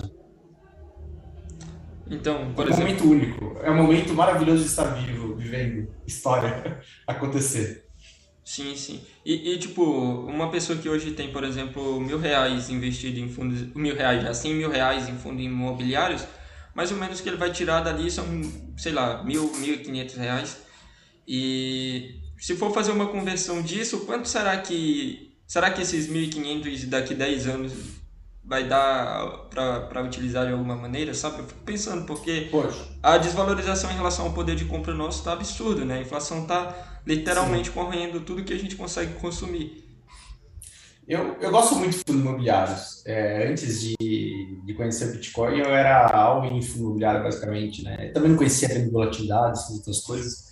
Então, 2.11 2.53
por 2.53 2.67
é 2.67 2.69
um 2.69 2.73
exemplo... 2.73 3.05
momento 3.05 3.09
único. 3.09 3.59
É 3.63 3.71
um 3.71 3.77
momento 3.77 4.13
maravilhoso 4.13 4.63
de 4.63 4.69
estar 4.69 4.85
vivo, 4.85 5.35
vivendo 5.35 5.87
história 6.05 6.81
acontecer. 7.07 7.85
Sim, 8.43 8.75
sim. 8.75 9.01
E, 9.25 9.53
e, 9.53 9.57
tipo, 9.57 9.81
uma 9.81 10.51
pessoa 10.51 10.77
que 10.77 10.89
hoje 10.89 11.11
tem, 11.11 11.31
por 11.31 11.43
exemplo, 11.43 12.01
mil 12.01 12.19
reais 12.19 12.69
investido 12.69 13.17
em 13.19 13.29
fundos, 13.29 13.73
mil 13.73 13.95
reais, 13.95 14.25
assim, 14.25 14.53
mil 14.53 14.69
reais 14.69 15.07
em 15.07 15.17
fundos 15.17 15.41
imobiliários, 15.45 16.27
mais 16.75 16.91
ou 16.91 16.97
menos 16.97 17.21
que 17.21 17.29
ele 17.29 17.37
vai 17.37 17.51
tirar 17.51 17.79
dali 17.79 18.11
são, 18.11 18.25
sei 18.75 18.91
lá, 18.91 19.23
mil, 19.23 19.49
mil 19.57 19.75
e 19.75 19.77
quinhentos 19.77 20.15
reais. 20.15 20.63
E 21.25 22.19
se 22.37 22.57
for 22.57 22.73
fazer 22.73 22.91
uma 22.91 23.07
conversão 23.07 23.61
disso, 23.61 24.01
quanto 24.05 24.27
será 24.27 24.57
que 24.57 25.31
será 25.47 25.69
que 25.69 25.81
esses 25.81 26.09
1.500 26.09 26.87
daqui 26.87 27.13
10 27.13 27.47
anos 27.47 28.00
vai 28.43 28.67
dar 28.67 29.47
para 29.49 30.03
utilizar 30.03 30.45
de 30.45 30.51
alguma 30.51 30.75
maneira, 30.75 31.13
sabe? 31.13 31.39
Eu 31.39 31.45
fico 31.45 31.59
pensando, 31.61 32.05
porque 32.05 32.47
Poxa. 32.51 32.87
a 33.01 33.17
desvalorização 33.17 33.91
em 33.91 33.95
relação 33.95 34.25
ao 34.25 34.33
poder 34.33 34.55
de 34.55 34.65
compra 34.65 34.93
nosso 34.93 35.19
está 35.19 35.33
absurdo, 35.33 35.85
né? 35.85 35.99
A 35.99 36.01
inflação 36.01 36.41
está 36.41 36.99
literalmente 37.05 37.69
Sim. 37.69 37.75
correndo 37.75 38.19
tudo 38.21 38.43
que 38.43 38.53
a 38.53 38.57
gente 38.57 38.75
consegue 38.75 39.13
consumir. 39.15 39.81
Eu, 41.07 41.35
eu 41.41 41.51
gosto 41.51 41.75
muito 41.75 41.97
de 41.97 42.03
fundos 42.05 42.21
imobiliários. 42.21 43.03
É, 43.05 43.47
antes 43.47 43.81
de, 43.81 43.95
de 44.65 44.73
conhecer 44.75 45.09
o 45.09 45.11
Bitcoin, 45.11 45.59
eu 45.59 45.73
era 45.73 46.07
all 46.07 46.45
em 46.45 46.61
fundo 46.61 46.83
imobiliário, 46.83 47.23
basicamente. 47.23 47.83
Né? 47.83 48.09
Eu 48.09 48.13
também 48.13 48.29
não 48.29 48.37
conhecia 48.37 48.69
a 48.69 48.89
volatilidade, 48.89 49.59
essas 49.59 49.77
outras 49.77 49.99
coisas. 50.01 50.50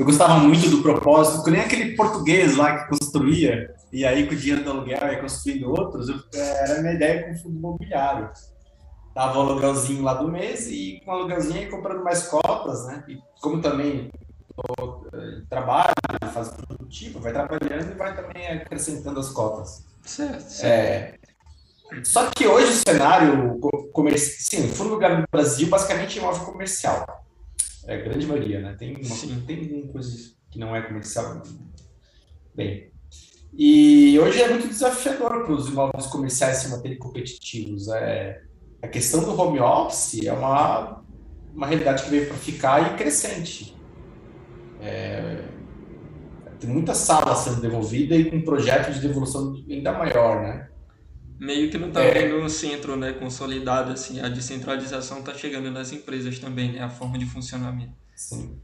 Eu 0.00 0.06
gostava 0.06 0.38
muito 0.38 0.66
do 0.70 0.80
propósito, 0.80 1.44
que 1.44 1.50
nem 1.50 1.60
aquele 1.60 1.94
português 1.94 2.56
lá 2.56 2.78
que 2.78 2.88
construía, 2.88 3.74
e 3.92 4.06
aí 4.06 4.26
com 4.26 4.32
o 4.32 4.36
dinheiro 4.36 4.64
do 4.64 4.70
aluguel 4.70 4.98
ia 4.98 5.20
construindo 5.20 5.68
outros, 5.68 6.08
eu, 6.08 6.18
era 6.32 6.78
a 6.78 6.80
minha 6.80 6.94
ideia 6.94 7.22
com 7.22 7.32
o 7.32 7.38
fundo 7.38 7.58
imobiliário. 7.58 8.30
Dava 9.14 9.38
o 9.38 9.42
aluguelzinho 9.42 10.02
lá 10.02 10.14
do 10.14 10.26
mês 10.26 10.68
e 10.70 11.02
com 11.04 11.10
o 11.10 11.14
aluguelzinho 11.14 11.64
ia 11.64 11.70
comprando 11.70 12.02
mais 12.02 12.22
cotas, 12.28 12.86
né? 12.86 13.04
E 13.08 13.18
como 13.42 13.60
também 13.60 14.10
eh, 15.12 15.42
trabalho, 15.50 15.92
faz 16.32 16.48
produtivo, 16.48 17.20
vai 17.20 17.34
trabalhando 17.34 17.92
e 17.92 17.98
vai 17.98 18.16
também 18.16 18.48
acrescentando 18.48 19.20
as 19.20 19.28
cotas. 19.28 19.84
Certo. 20.00 20.40
certo. 20.40 20.64
É, 21.92 22.04
só 22.04 22.30
que 22.30 22.46
hoje 22.46 22.72
o 22.72 22.88
cenário 22.88 23.60
comercial, 23.92 24.36
sim, 24.40 24.70
o 24.70 24.74
fundo 24.74 24.86
imobiliário 24.86 25.18
no 25.18 25.26
Brasil 25.30 25.68
basicamente 25.68 26.18
é 26.18 26.22
imóvel 26.22 26.46
comercial. 26.46 27.04
É 27.86 27.94
a 27.94 28.00
grande 28.00 28.26
maioria, 28.26 28.60
né? 28.60 28.76
Tem, 28.78 28.96
uma, 28.96 29.46
tem 29.46 29.88
coisa 29.88 30.34
que 30.50 30.58
não 30.58 30.74
é 30.74 30.82
comercial. 30.82 31.42
Bem. 32.54 32.90
E 33.52 34.18
hoje 34.18 34.40
é 34.40 34.48
muito 34.48 34.68
desafiador 34.68 35.44
para 35.44 35.52
os 35.52 35.68
imóveis 35.68 36.06
comerciais 36.06 36.58
se 36.58 36.68
manterem 36.68 36.98
competitivos. 36.98 37.88
É, 37.88 38.42
a 38.82 38.88
questão 38.88 39.22
do 39.22 39.38
home 39.38 39.60
office 39.60 40.24
é 40.24 40.32
uma, 40.32 41.02
uma 41.54 41.66
realidade 41.66 42.04
que 42.04 42.10
veio 42.10 42.26
para 42.26 42.36
ficar 42.36 42.92
e 42.92 42.96
crescente. 42.96 43.76
É, 44.80 45.44
tem 46.58 46.70
muita 46.70 46.94
sala 46.94 47.34
sendo 47.34 47.60
devolvida 47.60 48.14
e 48.14 48.30
com 48.30 48.36
um 48.36 48.44
projeto 48.44 48.92
de 48.92 49.00
devolução 49.00 49.54
ainda 49.68 49.92
maior, 49.92 50.42
né? 50.42 50.69
Meio 51.40 51.70
que 51.70 51.78
não 51.78 51.88
está 51.88 52.02
é. 52.02 52.12
vendo 52.12 52.36
um 52.36 52.48
centro 52.50 52.96
né, 52.96 53.14
consolidado, 53.14 53.92
assim, 53.92 54.20
a 54.20 54.28
descentralização 54.28 55.20
está 55.20 55.32
chegando 55.32 55.70
nas 55.70 55.90
empresas 55.90 56.38
também, 56.38 56.72
né? 56.72 56.82
A 56.82 56.90
forma 56.90 57.18
de 57.18 57.24
funcionamento. 57.24 57.94
Sim. 58.14 58.60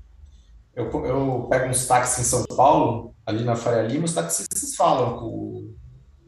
Eu, 0.74 0.90
eu 1.06 1.46
pego 1.48 1.70
uns 1.70 1.86
táxis 1.86 2.26
em 2.26 2.28
São 2.28 2.44
Paulo, 2.54 3.14
ali 3.24 3.42
na 3.42 3.56
Faria 3.56 3.88
Lima, 3.88 4.04
os 4.04 4.12
taxistas 4.12 4.76
falam 4.76 5.18
com, 5.18 5.74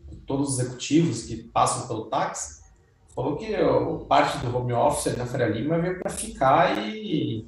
com 0.06 0.16
todos 0.26 0.54
os 0.54 0.58
executivos 0.58 1.24
que 1.24 1.36
passam 1.36 1.86
pelo 1.86 2.06
táxi, 2.06 2.62
falou 3.14 3.36
que 3.36 3.54
o, 3.54 4.06
parte 4.06 4.38
do 4.38 4.56
home 4.56 4.72
office 4.72 5.14
na 5.18 5.26
Faria 5.26 5.48
Lima 5.48 5.78
veio 5.78 6.00
para 6.00 6.10
ficar 6.10 6.78
e, 6.78 7.46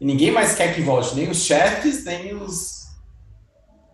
e 0.00 0.04
ninguém 0.04 0.32
mais 0.32 0.54
quer 0.54 0.74
que 0.74 0.80
volte, 0.80 1.14
nem 1.14 1.28
os 1.28 1.44
chefes, 1.44 2.06
nem 2.06 2.34
os 2.34 2.80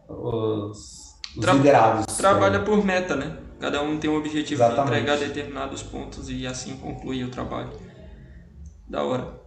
os, 0.09 1.17
os 1.37 1.41
Tra 1.41 1.53
liderados. 1.53 2.17
Trabalha 2.17 2.63
por 2.63 2.85
meta, 2.85 3.17
né? 3.17 3.37
Cada 3.59 3.83
um 3.83 3.99
tem 3.99 4.11
um 4.11 4.17
objetivo 4.17 4.63
Exatamente. 4.63 4.83
de 4.83 5.01
entregar 5.01 5.19
determinados 5.19 5.83
pontos 5.83 6.29
e 6.29 6.47
assim 6.47 6.77
concluir 6.77 7.25
o 7.25 7.31
trabalho. 7.31 7.71
Da 8.89 9.03
hora. 9.03 9.41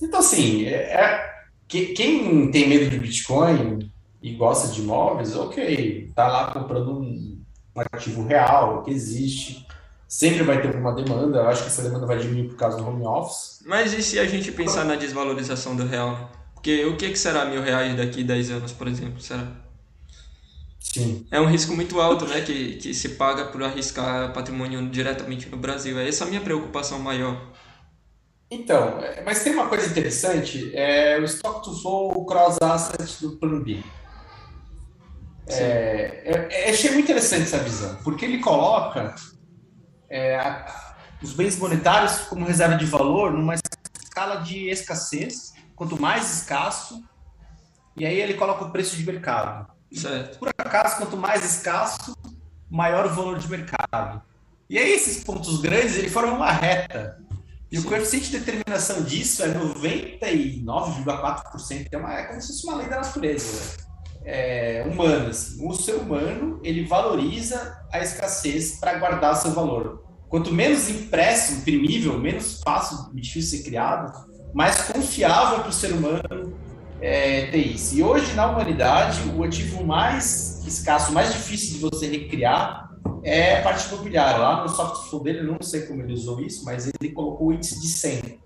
Então, 0.00 0.20
assim, 0.20 0.66
é, 0.66 0.92
é 0.92 1.32
quem 1.68 2.50
tem 2.50 2.68
medo 2.68 2.90
de 2.90 2.98
Bitcoin 2.98 3.90
e 4.20 4.34
gosta 4.34 4.68
de 4.68 4.82
imóveis, 4.82 5.34
ok, 5.36 6.12
tá 6.14 6.28
lá 6.28 6.52
comprando 6.52 7.00
um, 7.00 7.42
ativo 7.74 8.26
real 8.26 8.82
que 8.82 8.90
existe. 8.90 9.66
Sempre 10.06 10.42
vai 10.42 10.60
ter 10.60 10.68
alguma 10.68 10.94
demanda. 10.94 11.38
Eu 11.38 11.48
acho 11.48 11.62
que 11.62 11.68
essa 11.68 11.82
demanda 11.82 12.04
vai 12.04 12.18
diminuir 12.18 12.48
por 12.48 12.56
causa 12.56 12.76
do 12.76 12.86
home 12.86 13.06
office. 13.06 13.60
Mas 13.64 13.94
e 13.94 14.02
se 14.02 14.18
a 14.18 14.26
gente 14.26 14.52
pensar 14.52 14.84
na 14.84 14.94
desvalorização 14.94 15.74
do 15.74 15.86
real? 15.86 16.30
Porque 16.54 16.84
o 16.84 16.96
que, 16.96 17.08
que 17.08 17.18
será 17.18 17.46
mil 17.46 17.62
reais 17.62 17.96
daqui 17.96 18.22
a 18.22 18.26
10 18.26 18.50
anos, 18.50 18.72
por 18.72 18.86
exemplo? 18.86 19.20
Será? 19.20 19.50
Sim. 20.82 21.26
É 21.30 21.40
um 21.40 21.46
risco 21.46 21.74
muito 21.74 22.00
alto, 22.00 22.26
né? 22.26 22.40
Que, 22.40 22.76
que 22.76 22.92
se 22.92 23.10
paga 23.10 23.46
por 23.46 23.62
arriscar 23.62 24.32
patrimônio 24.32 24.90
diretamente 24.90 25.48
no 25.48 25.56
Brasil. 25.56 25.98
É 25.98 26.08
essa 26.08 26.24
a 26.24 26.26
minha 26.26 26.40
preocupação 26.40 26.98
maior. 26.98 27.52
Então, 28.50 29.00
é, 29.00 29.22
mas 29.24 29.42
tem 29.42 29.54
uma 29.54 29.66
coisa 29.66 29.88
interessante, 29.88 30.70
é 30.74 31.18
o 31.18 31.24
Stock 31.24 31.64
to 31.64 31.74
Flow 31.80 32.26
Cross 32.26 32.58
Asset 32.60 33.22
do 33.22 33.38
Plan 33.38 33.62
B. 33.62 33.82
É, 35.46 36.22
é, 36.24 36.48
é, 36.50 36.70
achei 36.70 36.90
muito 36.90 37.04
interessante 37.04 37.44
essa 37.44 37.58
visão, 37.58 37.96
porque 38.04 38.26
ele 38.26 38.40
coloca 38.40 39.14
é, 40.10 40.36
a, 40.36 40.94
os 41.22 41.32
bens 41.32 41.58
monetários 41.58 42.18
como 42.28 42.44
reserva 42.44 42.76
de 42.76 42.84
valor 42.84 43.32
numa 43.32 43.54
escala 43.54 44.42
de 44.42 44.68
escassez, 44.68 45.54
quanto 45.74 45.98
mais 45.98 46.40
escasso, 46.40 47.02
e 47.96 48.04
aí 48.04 48.20
ele 48.20 48.34
coloca 48.34 48.66
o 48.66 48.70
preço 48.70 48.96
de 48.96 49.04
mercado. 49.06 49.71
Certo. 49.94 50.38
Por 50.38 50.48
acaso, 50.48 50.96
quanto 50.96 51.16
mais 51.16 51.44
escasso, 51.44 52.16
maior 52.70 53.06
o 53.06 53.10
valor 53.10 53.38
de 53.38 53.48
mercado. 53.48 54.22
E 54.68 54.78
aí 54.78 54.92
esses 54.92 55.22
pontos 55.22 55.60
grandes, 55.60 55.96
ele 55.96 56.08
formam 56.08 56.36
uma 56.36 56.50
reta. 56.50 57.18
E 57.70 57.76
Sim. 57.76 57.86
o 57.86 57.88
coeficiente 57.88 58.30
de 58.30 58.38
determinação 58.38 59.02
disso 59.02 59.42
é 59.42 59.48
99,4%. 59.48 61.88
É, 61.90 61.96
uma, 61.96 62.14
é 62.14 62.24
como 62.24 62.40
se 62.40 62.48
fosse 62.48 62.66
uma 62.66 62.76
lei 62.76 62.88
da 62.88 62.96
natureza 62.96 63.76
é, 64.24 64.84
humana. 64.86 65.28
Assim. 65.28 65.66
O 65.66 65.74
ser 65.74 65.94
humano, 65.94 66.60
ele 66.62 66.84
valoriza 66.84 67.78
a 67.92 68.00
escassez 68.00 68.78
para 68.78 68.98
guardar 68.98 69.36
seu 69.36 69.52
valor. 69.52 70.04
Quanto 70.28 70.52
menos 70.52 70.88
impresso, 70.88 71.54
imprimível, 71.54 72.18
menos 72.18 72.60
fácil, 72.62 73.10
difícil 73.14 73.42
de 73.42 73.58
ser 73.58 73.64
criado, 73.64 74.12
mais 74.54 74.80
confiável 74.82 75.60
para 75.60 75.68
o 75.68 75.72
ser 75.72 75.92
humano 75.92 76.56
é, 77.02 77.46
ter 77.46 77.58
isso. 77.58 77.96
E 77.96 78.02
hoje, 78.02 78.32
na 78.34 78.46
humanidade, 78.46 79.20
o 79.36 79.42
ativo 79.42 79.84
mais 79.84 80.64
escasso, 80.64 81.12
mais 81.12 81.32
difícil 81.32 81.74
de 81.74 81.78
você 81.80 82.06
recriar 82.06 82.90
é 83.24 83.58
a 83.58 83.62
parte 83.62 83.88
imobiliária. 83.88 84.38
Lá 84.38 84.62
no 84.62 84.68
software 84.68 85.20
dele, 85.24 85.38
eu 85.40 85.52
não 85.52 85.60
sei 85.60 85.82
como 85.82 86.00
ele 86.00 86.12
usou 86.12 86.40
isso, 86.40 86.64
mas 86.64 86.86
ele 86.86 87.12
colocou 87.12 87.48
o 87.48 87.52
índice 87.52 87.80
de 87.80 87.88
100. 87.88 88.40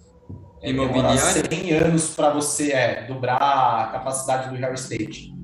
É, 0.62 0.70
imobiliário? 0.70 1.18
100 1.18 1.72
anos 1.74 2.14
para 2.14 2.30
você 2.32 2.72
é, 2.72 3.06
dobrar 3.06 3.36
a 3.36 3.86
capacidade 3.92 4.48
do 4.48 4.56
real 4.56 4.72
estate. 4.72 5.34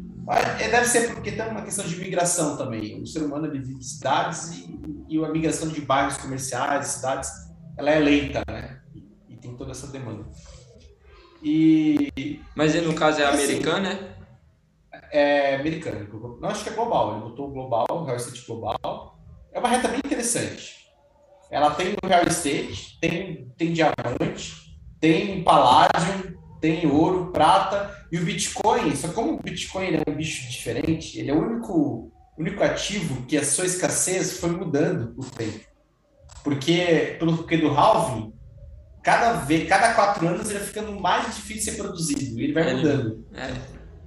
É, 0.59 0.69
deve 0.71 0.87
ser 0.87 1.13
porque 1.13 1.33
tem 1.33 1.47
uma 1.49 1.63
questão 1.63 1.85
de 1.85 1.97
migração 1.97 2.57
também. 2.57 3.03
O 3.03 3.07
ser 3.07 3.21
humano 3.21 3.47
ele 3.47 3.59
vive 3.59 3.75
em 3.75 3.83
cidades 3.83 4.53
e, 4.53 4.81
e 5.09 5.23
a 5.23 5.29
migração 5.29 5.69
de 5.69 5.83
bairros 5.83 6.17
comerciais, 6.17 6.87
cidades, 6.87 7.31
ela 7.77 7.91
é 7.91 7.99
lenta, 7.99 8.43
né? 8.49 8.81
E, 8.95 9.05
e 9.29 9.37
tem 9.37 9.55
toda 9.55 9.73
essa 9.73 9.89
demanda. 9.89 10.25
E, 11.43 12.41
Mas 12.55 12.75
no 12.83 12.95
caso 12.95 13.21
é 13.21 13.25
assim, 13.25 13.45
americano, 13.45 13.83
né? 13.83 14.17
É 15.11 15.57
americano. 15.57 16.39
Não, 16.41 16.49
acho 16.49 16.63
que 16.63 16.71
é 16.71 16.73
global. 16.73 17.13
Ele 17.13 17.25
botou 17.25 17.51
global, 17.51 18.05
real 18.05 18.17
estate 18.17 18.47
global. 18.47 19.19
É 19.53 19.59
uma 19.59 19.69
reta 19.69 19.89
bem 19.89 19.99
interessante. 19.99 20.83
Ela 21.51 21.71
tem 21.73 21.95
o 22.03 22.07
real 22.07 22.25
estate, 22.27 22.99
tem, 22.99 23.53
tem 23.59 23.73
diamante, 23.73 24.79
tem 24.99 25.43
paládio, 25.43 26.39
tem 26.61 26.87
ouro, 26.87 27.31
prata 27.31 27.95
e 28.11 28.17
o 28.17 28.25
Bitcoin. 28.25 28.95
Só 28.97 29.09
como 29.09 29.35
o 29.35 29.43
Bitcoin 29.43 29.97
é 29.97 30.11
um 30.11 30.15
bicho 30.15 30.49
diferente, 30.51 31.19
ele 31.19 31.31
é 31.31 31.35
o 31.35 31.43
único, 31.43 32.11
único 32.39 32.63
ativo 32.63 33.27
que 33.27 33.37
a 33.37 33.45
sua 33.45 33.67
escassez 33.67 34.39
foi 34.39 34.51
mudando 34.51 35.15
o 35.19 35.25
tempo. 35.25 35.61
Porque, 36.43 37.17
pelo 37.19 37.45
que 37.45 37.57
do 37.59 37.69
halving, 37.69 38.33
cada 39.03 39.33
vez, 39.33 39.69
cada 39.69 39.95
quatro 39.95 40.29
anos 40.29 40.49
ele 40.49 40.59
vai 40.59 40.69
ficando 40.69 40.93
mais 41.01 41.27
difícil 41.35 41.57
de 41.57 41.63
ser 41.65 41.77
produzido, 41.83 42.41
ele 42.41 42.53
vai 42.53 42.75
mudando. 42.75 43.27
É. 43.35 43.53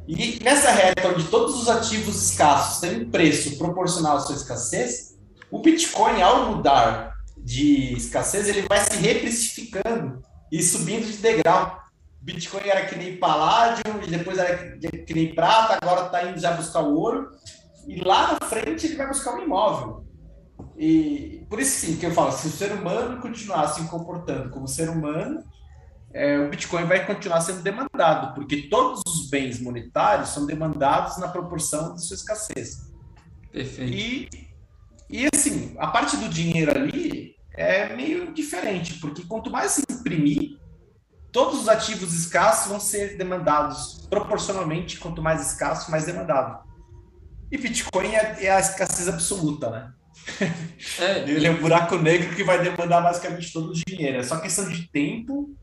E 0.08 0.40
nessa 0.44 0.72
reta 0.72 1.08
onde 1.08 1.26
todos 1.26 1.62
os 1.62 1.68
ativos 1.68 2.32
escassos 2.32 2.80
têm 2.80 3.02
um 3.02 3.10
preço 3.10 3.58
proporcional 3.58 4.18
à 4.18 4.20
sua 4.20 4.36
escassez, 4.36 5.16
o 5.52 5.60
Bitcoin, 5.60 6.22
ao 6.22 6.52
mudar 6.52 7.14
de 7.38 7.94
escassez, 7.94 8.48
ele 8.48 8.64
vai 8.68 8.80
se 8.80 8.98
reprecificando 8.98 10.22
e 10.52 10.62
subindo 10.62 11.06
de 11.06 11.18
degrau. 11.18 11.80
Bitcoin 12.22 12.68
era 12.68 12.86
que 12.86 12.96
nem 12.96 13.18
paládio, 13.18 13.84
e 14.06 14.10
depois 14.10 14.38
era 14.38 14.78
que 14.78 15.14
nem 15.14 15.34
prata, 15.36 15.78
agora 15.82 16.08
está 16.08 16.24
indo 16.24 16.40
já 16.40 16.52
buscar 16.52 16.82
o 16.82 16.96
ouro. 16.96 17.30
E 17.88 18.02
lá 18.04 18.38
na 18.40 18.48
frente 18.48 18.88
ele 18.88 18.96
vai 18.96 19.08
buscar 19.08 19.36
um 19.36 19.44
imóvel. 19.44 20.05
E 20.78 21.46
por 21.50 21.60
isso 21.60 21.86
sim 21.86 21.98
que 21.98 22.06
eu 22.06 22.12
falo, 22.12 22.32
se 22.32 22.48
o 22.48 22.52
ser 22.52 22.72
humano 22.74 23.22
continuar 23.22 23.68
se 23.68 23.84
comportando 23.88 24.50
como 24.50 24.68
ser 24.68 24.90
humano, 24.90 25.44
é, 26.14 26.40
o 26.40 26.50
Bitcoin 26.50 26.86
vai 26.86 27.06
continuar 27.06 27.42
sendo 27.42 27.62
demandado, 27.62 28.34
porque 28.36 28.70
todos 28.70 29.02
os 29.08 29.30
bens 29.30 29.60
monetários 29.60 30.30
são 30.30 30.46
demandados 30.46 31.18
na 31.18 31.28
proporção 31.28 31.94
de 31.94 32.06
sua 32.06 32.16
escassez. 32.16 32.92
Perfeito. 33.52 33.94
E, 33.94 34.30
e 35.10 35.28
assim, 35.34 35.76
a 35.78 35.88
parte 35.88 36.18
do 36.18 36.30
dinheiro 36.30 36.72
ali 36.72 37.36
é 37.54 37.96
meio 37.96 38.34
diferente, 38.34 38.96
porque 39.00 39.24
quanto 39.24 39.50
mais 39.50 39.72
se 39.72 39.84
imprimir, 39.90 40.58
todos 41.32 41.62
os 41.62 41.70
ativos 41.70 42.14
escassos 42.14 42.70
vão 42.70 42.80
ser 42.80 43.18
demandados 43.18 44.08
proporcionalmente, 44.10 44.98
quanto 44.98 45.22
mais 45.22 45.52
escasso, 45.52 45.92
mais 45.92 46.06
demandado. 46.06 46.64
E 47.52 47.58
Bitcoin 47.58 48.16
é, 48.16 48.46
é 48.46 48.52
a 48.52 48.60
escassez 48.60 49.10
absoluta, 49.10 49.70
né? 49.70 49.94
É, 51.00 51.20
Ele 51.30 51.46
é 51.46 51.52
um 51.52 51.62
buraco 51.62 51.98
negro 51.98 52.36
que 52.36 52.44
vai 52.44 52.62
demandar 52.62 53.02
basicamente 53.02 53.52
todo 53.54 53.72
o 53.72 53.74
dinheiro. 53.74 54.18
É 54.18 54.24
só 54.24 54.40
questão 54.40 54.68
de 54.70 54.88
tempo 54.88 55.56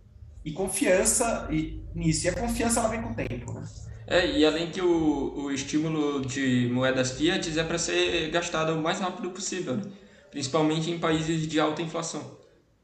e 0.44 0.52
confiança 0.52 1.48
e, 1.50 1.80
nisso. 1.94 2.26
E 2.26 2.30
a 2.30 2.34
confiança 2.34 2.80
ela 2.80 2.88
vem 2.88 3.02
com 3.02 3.10
o 3.10 3.14
tempo, 3.14 3.52
né? 3.52 3.64
É, 4.06 4.38
e 4.38 4.44
além 4.44 4.70
que 4.70 4.80
o, 4.80 5.44
o 5.44 5.50
estímulo 5.50 6.24
de 6.24 6.68
moedas 6.72 7.12
fiat 7.12 7.58
é 7.58 7.64
para 7.64 7.78
ser 7.78 8.30
gastado 8.30 8.72
o 8.72 8.82
mais 8.82 8.98
rápido 8.98 9.30
possível, 9.30 9.76
né? 9.76 9.84
principalmente 10.30 10.90
em 10.90 10.98
países 10.98 11.46
de 11.46 11.60
alta 11.60 11.82
inflação 11.82 12.42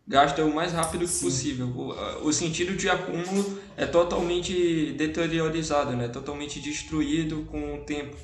gasta 0.09 0.43
o 0.43 0.55
mais 0.55 0.73
rápido 0.73 1.07
Sim. 1.07 1.27
possível. 1.27 1.67
O, 1.67 2.29
o, 2.29 2.33
sentido 2.33 2.75
de 2.75 2.89
acúmulo 2.89 3.61
é 3.77 3.85
totalmente 3.85 4.93
deteriorizado, 4.93 5.95
né? 5.95 6.09
totalmente 6.09 6.59
destruído 6.59 7.45
com 7.51 7.75
o 7.75 7.79
tempo. 7.85 8.17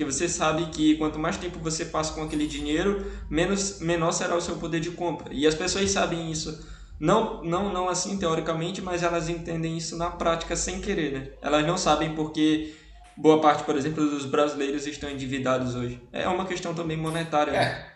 Porque 0.00 0.12
você 0.12 0.30
sabe 0.30 0.64
que 0.70 0.96
quanto 0.96 1.18
mais 1.18 1.36
tempo 1.36 1.58
você 1.58 1.84
passa 1.84 2.14
com 2.14 2.22
aquele 2.22 2.46
dinheiro, 2.46 3.12
menos, 3.28 3.80
menor 3.80 4.12
será 4.12 4.34
o 4.34 4.40
seu 4.40 4.56
poder 4.56 4.80
de 4.80 4.92
compra. 4.92 5.28
E 5.30 5.46
as 5.46 5.54
pessoas 5.54 5.90
sabem 5.90 6.32
isso. 6.32 6.66
Não, 6.98 7.44
não, 7.44 7.70
não 7.70 7.86
assim 7.86 8.16
teoricamente, 8.16 8.80
mas 8.80 9.02
elas 9.02 9.28
entendem 9.28 9.76
isso 9.76 9.98
na 9.98 10.08
prática 10.08 10.56
sem 10.56 10.80
querer. 10.80 11.12
Né? 11.12 11.32
Elas 11.42 11.66
não 11.66 11.76
sabem 11.76 12.14
porque 12.14 12.74
boa 13.14 13.42
parte, 13.42 13.62
por 13.64 13.76
exemplo, 13.76 14.08
dos 14.08 14.24
brasileiros 14.24 14.86
estão 14.86 15.10
endividados 15.10 15.74
hoje. 15.74 16.02
É 16.10 16.26
uma 16.26 16.46
questão 16.46 16.72
também 16.72 16.96
monetária. 16.96 17.52
Né? 17.52 17.58
É. 17.58 17.68
Né? 17.68 17.86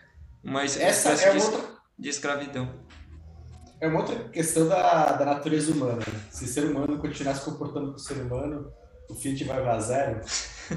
Mas 0.43 0.79
essa 0.79 1.09
é 1.09 1.31
de, 1.31 1.43
outra... 1.43 1.59
de 1.97 2.09
escravidão 2.09 2.69
é 3.81 3.87
uma 3.87 4.01
outra 4.01 4.15
questão 4.29 4.67
da, 4.67 5.13
da 5.13 5.25
natureza 5.25 5.71
humana. 5.71 6.03
Se 6.29 6.45
o 6.45 6.47
ser 6.47 6.65
humano 6.65 6.99
continuar 6.99 7.33
se 7.33 7.43
comportando 7.43 7.89
com 7.89 7.97
o 7.97 7.99
ser 7.99 8.21
humano, 8.21 8.71
o 9.09 9.15
Fiat 9.15 9.43
vai 9.43 9.61
para 9.61 9.79
zero. 9.79 10.21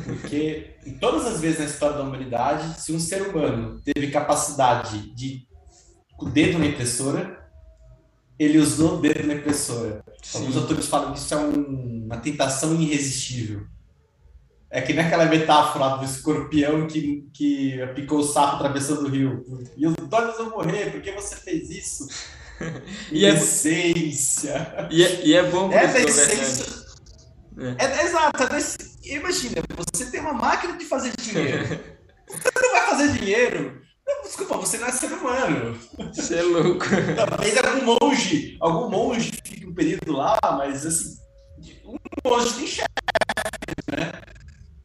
Porque 0.04 0.76
em 0.86 0.94
todas 0.94 1.26
as 1.26 1.40
vezes 1.40 1.60
na 1.60 1.64
história 1.64 1.96
da 1.96 2.02
humanidade, 2.02 2.80
se 2.80 2.92
um 2.92 3.00
ser 3.00 3.22
humano 3.22 3.80
teve 3.84 4.10
capacidade 4.10 5.14
de 5.14 5.46
com 6.16 6.26
o 6.26 6.30
dedo 6.30 6.58
na 6.58 6.66
impressora, 6.66 7.48
ele 8.38 8.58
usou 8.58 8.94
o 8.94 9.00
dedo 9.00 9.26
na 9.26 9.34
impressora. 9.34 10.02
Sim. 10.22 10.38
Alguns 10.38 10.56
autores 10.56 10.86
falam 10.86 11.12
que 11.12 11.18
isso 11.18 11.32
é 11.32 11.36
um, 11.36 12.04
uma 12.04 12.16
tentação 12.18 12.74
irresistível. 12.74 13.66
É 14.70 14.82
que 14.82 14.92
naquela 14.92 15.24
metáfora 15.24 15.96
do 15.96 16.04
escorpião 16.04 16.86
que, 16.86 17.26
que 17.32 17.78
picou 17.94 18.18
o 18.18 18.24
sapo 18.24 18.56
atravessando 18.56 19.06
o 19.06 19.08
rio. 19.08 19.44
E 19.76 19.86
os 19.86 19.94
dois 19.94 20.36
vão 20.36 20.50
morrer, 20.50 20.90
por 20.90 21.00
que 21.00 21.12
você 21.12 21.36
fez 21.36 21.70
isso? 21.70 22.06
e 23.10 23.24
é 23.24 23.30
essência. 23.30 24.88
E 24.90 25.02
é, 25.02 25.24
e 25.24 25.34
é 25.34 25.50
bom 25.50 25.72
é 25.72 25.86
da 25.86 26.00
essência. 26.00 26.66
É. 27.56 27.84
é. 27.84 28.04
exato. 28.04 28.42
É 28.42 28.58
imagina, 29.16 29.62
você 29.76 30.10
tem 30.10 30.20
uma 30.20 30.32
máquina 30.32 30.76
de 30.76 30.84
fazer 30.84 31.12
dinheiro. 31.16 31.66
você 32.28 32.50
não 32.62 32.72
vai 32.72 32.86
fazer 32.86 33.12
dinheiro. 33.12 33.82
Não, 34.06 34.22
desculpa, 34.22 34.56
você 34.56 34.78
não 34.78 34.88
é 34.88 34.92
ser 34.92 35.12
humano. 35.12 35.78
Você 36.14 36.36
é 36.36 36.42
louco. 36.42 36.86
Talvez 37.14 37.56
algum 37.58 37.98
monge, 38.00 38.56
algum 38.60 38.88
monge 38.88 39.32
fique 39.44 39.66
um 39.66 39.74
período 39.74 40.12
lá, 40.12 40.38
mas 40.42 40.86
assim, 40.86 41.18
um 41.84 41.96
monge 42.24 42.54
tem 42.54 42.66
chefe, 42.66 42.88
né? 43.90 44.12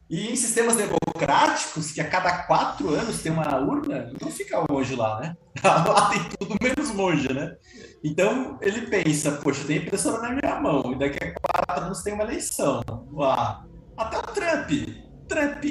E 0.10 0.32
em 0.32 0.36
sistemas 0.36 0.76
democráticos, 0.76 1.92
que 1.92 2.02
a 2.02 2.08
cada 2.08 2.44
quatro 2.44 2.90
anos 2.90 3.22
tem 3.22 3.32
uma 3.32 3.58
urna, 3.58 4.12
não 4.22 4.30
fica 4.30 4.60
o 4.60 4.66
monge 4.70 4.96
lá, 4.96 5.20
né? 5.22 5.38
Lá 5.64 6.10
tem 6.10 6.24
tudo 6.38 6.58
menos 6.62 6.92
monge, 6.92 7.32
né? 7.32 7.56
Então 8.04 8.60
ele 8.62 8.82
pensa, 8.88 9.32
poxa, 9.32 9.64
tem 9.66 9.78
impressora 9.78 10.22
na 10.22 10.30
minha 10.32 10.60
mão, 10.60 10.92
e 10.92 11.00
daqui 11.00 11.24
a 11.24 11.34
quatro 11.34 11.86
anos 11.86 12.04
tem 12.04 12.14
uma 12.14 12.24
eleição. 12.26 12.84
Lá. 13.14 13.66
Até 13.98 14.18
o 14.18 14.22
Trump. 14.22 14.70
Trump. 15.28 15.64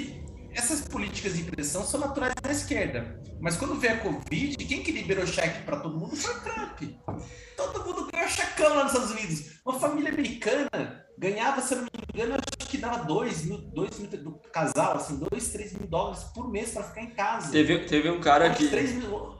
Essas 0.55 0.83
políticas 0.83 1.35
de 1.35 1.41
impressão 1.43 1.83
são 1.83 1.99
naturais 1.99 2.35
da 2.43 2.53
esquerda. 2.53 3.21
Mas 3.41 3.57
quando 3.57 3.75
veio 3.81 3.95
a 3.95 3.97
Covid, 3.99 4.57
quem 4.57 4.83
que 4.83 4.93
liberou 4.93 5.27
cheque 5.27 5.63
para 5.63 5.79
todo 5.79 5.99
mundo 5.99 6.15
foi 6.15 6.35
o 6.35 6.41
Trump. 6.41 6.83
Todo 7.57 7.85
mundo 7.85 8.09
ganhou 8.13 8.29
checão 8.29 8.69
lá 8.75 8.85
nos 8.85 8.93
Estados 8.93 9.11
Unidos. 9.13 9.53
Uma 9.65 9.81
família 9.81 10.13
americana 10.13 10.69
ganhava, 11.19 11.63
se 11.63 11.73
eu 11.73 11.79
não 11.79 11.85
me 11.85 11.91
engano, 12.15 12.35
acho 12.35 12.69
que 12.69 12.77
dava 12.77 13.05
dois 13.05 13.45
mil, 13.45 13.59
dois 13.59 13.99
mil 13.99 14.11
do 14.11 14.33
casal, 14.53 14.97
assim, 14.97 15.19
dois, 15.19 15.49
três 15.49 15.73
mil 15.73 15.87
dólares 15.89 16.25
por 16.35 16.51
mês 16.51 16.71
para 16.73 16.83
ficar 16.83 17.03
em 17.03 17.11
casa. 17.11 17.51
Teve, 17.51 17.79
teve 17.87 18.11
um 18.11 18.21
cara 18.21 18.51
que. 18.51 18.69
Três 18.69 18.93
mil... 18.93 19.35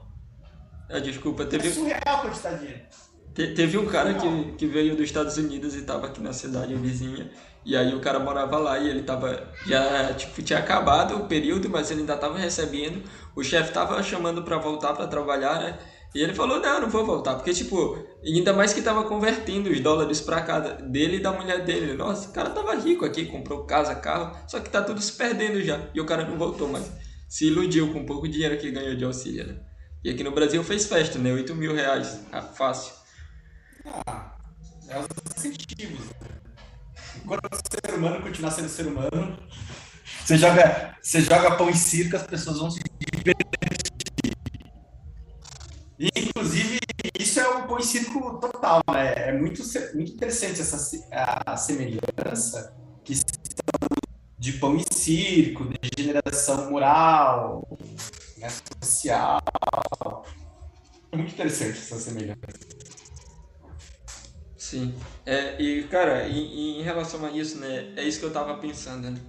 Ah, 0.89 0.99
desculpa, 0.99 1.45
teve. 1.45 1.67
É 1.67 1.71
surreal 1.71 2.01
a 2.05 2.21
quantidade 2.21 2.59
de 2.59 2.61
dinheiro. 2.65 2.85
Te- 3.33 3.53
teve 3.53 3.77
um 3.77 3.85
cara 3.85 4.13
que, 4.15 4.51
que 4.53 4.67
veio 4.67 4.95
dos 4.95 5.05
Estados 5.05 5.37
Unidos 5.37 5.75
e 5.75 5.83
tava 5.83 6.07
aqui 6.07 6.21
na 6.21 6.33
cidade 6.33 6.73
vizinha. 6.75 7.31
E 7.65 7.77
aí 7.77 7.93
o 7.93 8.01
cara 8.01 8.19
morava 8.19 8.57
lá 8.57 8.77
e 8.79 8.89
ele 8.89 9.03
tava. 9.03 9.51
Já 9.65 10.13
tipo, 10.13 10.41
tinha 10.41 10.59
acabado 10.59 11.15
o 11.15 11.27
período, 11.27 11.69
mas 11.69 11.89
ele 11.91 12.01
ainda 12.01 12.17
tava 12.17 12.37
recebendo. 12.37 13.03
O 13.35 13.43
chefe 13.43 13.71
tava 13.71 14.01
chamando 14.03 14.43
pra 14.43 14.57
voltar 14.57 14.93
pra 14.93 15.07
trabalhar, 15.07 15.59
né? 15.59 15.79
E 16.13 16.21
ele 16.21 16.33
falou, 16.33 16.59
não, 16.59 16.81
não 16.81 16.89
vou 16.89 17.05
voltar. 17.05 17.35
Porque, 17.35 17.51
tipo, 17.53 17.97
ainda 18.23 18.53
mais 18.53 18.71
que 18.71 18.81
tava 18.83 19.03
convertendo 19.05 19.69
os 19.71 19.79
dólares 19.79 20.21
pra 20.21 20.41
cada 20.41 20.73
dele 20.73 21.17
e 21.17 21.19
da 21.19 21.31
mulher 21.31 21.65
dele. 21.65 21.93
Nossa, 21.93 22.29
o 22.29 22.33
cara 22.33 22.51
tava 22.51 22.75
rico 22.75 23.03
aqui, 23.03 23.25
comprou 23.25 23.65
casa, 23.65 23.95
carro, 23.95 24.37
só 24.47 24.59
que 24.59 24.69
tá 24.69 24.81
tudo 24.83 25.01
se 25.01 25.13
perdendo 25.13 25.59
já. 25.63 25.79
E 25.93 25.99
o 25.99 26.05
cara 26.05 26.23
não 26.23 26.37
voltou 26.37 26.67
mais. 26.67 26.91
Se 27.27 27.47
iludiu 27.47 27.91
com 27.91 28.01
o 28.01 28.05
pouco 28.05 28.27
dinheiro 28.27 28.57
que 28.59 28.69
ganhou 28.69 28.95
de 28.95 29.03
auxílio, 29.03 29.47
né? 29.47 29.55
E 30.03 30.09
aqui 30.11 30.23
no 30.23 30.31
Brasil 30.31 30.63
fez 30.63 30.85
festa, 30.85 31.17
né? 31.17 31.33
8 31.33 31.55
mil 31.55 31.73
reais. 31.73 32.19
Ah, 32.31 32.41
fácil. 32.41 32.93
Ah, 34.05 34.35
é 34.87 34.99
os 34.99 35.07
incentivos. 35.37 35.99
né? 36.21 36.42
Enquanto 37.17 37.45
o 37.45 37.55
ser 37.55 37.93
humano 37.95 38.21
continuar 38.21 38.51
sendo 38.51 38.69
ser 38.69 38.87
humano, 38.87 39.37
você 40.23 40.37
joga, 40.37 40.97
você 41.01 41.21
joga 41.21 41.55
pão 41.55 41.69
em 41.69 41.75
circo, 41.75 42.15
as 42.15 42.23
pessoas 42.23 42.59
vão 42.59 42.71
se 42.71 42.79
divertir. 42.79 43.35
E, 45.99 46.09
inclusive, 46.17 46.79
isso 47.19 47.39
é 47.39 47.49
um 47.49 47.67
pão 47.67 47.79
em 47.79 47.83
circo 47.83 48.39
total, 48.39 48.81
né? 48.91 49.13
É 49.29 49.31
muito, 49.37 49.61
muito 49.93 50.13
interessante 50.13 50.61
essa 50.61 50.77
a 51.11 51.57
semelhança 51.57 52.73
que 53.03 53.13
de 54.43 54.53
pão 54.53 54.75
em 54.75 54.83
circo, 54.91 55.63
de 55.65 55.89
degeneração 55.95 56.69
moral, 56.69 57.65
né, 58.37 58.49
social. 58.83 59.41
É 61.11 61.15
muito 61.15 61.31
interessante 61.31 61.79
essa 61.79 61.97
semelhança. 61.97 62.39
Sim. 64.73 64.93
É, 65.25 65.61
e, 65.61 65.83
cara, 65.83 66.27
em, 66.27 66.79
em 66.79 66.81
relação 66.81 67.23
a 67.25 67.31
isso, 67.31 67.59
né? 67.59 67.93
É 67.95 68.03
isso 68.03 68.19
que 68.19 68.25
eu 68.25 68.33
tava 68.33 68.55
pensando, 68.55 69.09
né? 69.09 69.19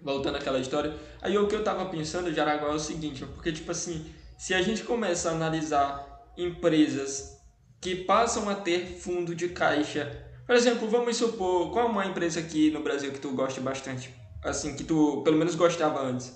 Voltando 0.00 0.36
àquela 0.36 0.58
história. 0.58 0.94
Aí 1.20 1.36
o 1.36 1.46
que 1.46 1.54
eu 1.54 1.62
tava 1.62 1.84
pensando, 1.86 2.32
Jaraguá, 2.32 2.68
é 2.68 2.74
o 2.74 2.78
seguinte, 2.78 3.24
porque, 3.26 3.52
tipo 3.52 3.70
assim, 3.70 4.06
se 4.38 4.54
a 4.54 4.62
gente 4.62 4.84
começa 4.84 5.30
a 5.30 5.32
analisar 5.32 6.06
empresas 6.36 7.36
que 7.80 7.94
passam 7.94 8.48
a 8.48 8.54
ter 8.54 8.98
fundo 8.98 9.34
de 9.34 9.48
caixa. 9.50 10.24
Por 10.46 10.54
exemplo, 10.54 10.88
vamos 10.88 11.16
supor, 11.16 11.70
qual 11.72 11.86
é 11.86 11.90
uma 11.90 12.06
empresa 12.06 12.40
aqui 12.40 12.70
no 12.70 12.82
Brasil 12.82 13.12
que 13.12 13.18
tu 13.18 13.30
gosta 13.32 13.60
bastante? 13.60 14.14
Assim, 14.42 14.76
que 14.76 14.84
tu 14.84 15.22
pelo 15.22 15.36
menos 15.36 15.54
gostava 15.54 16.00
antes? 16.00 16.32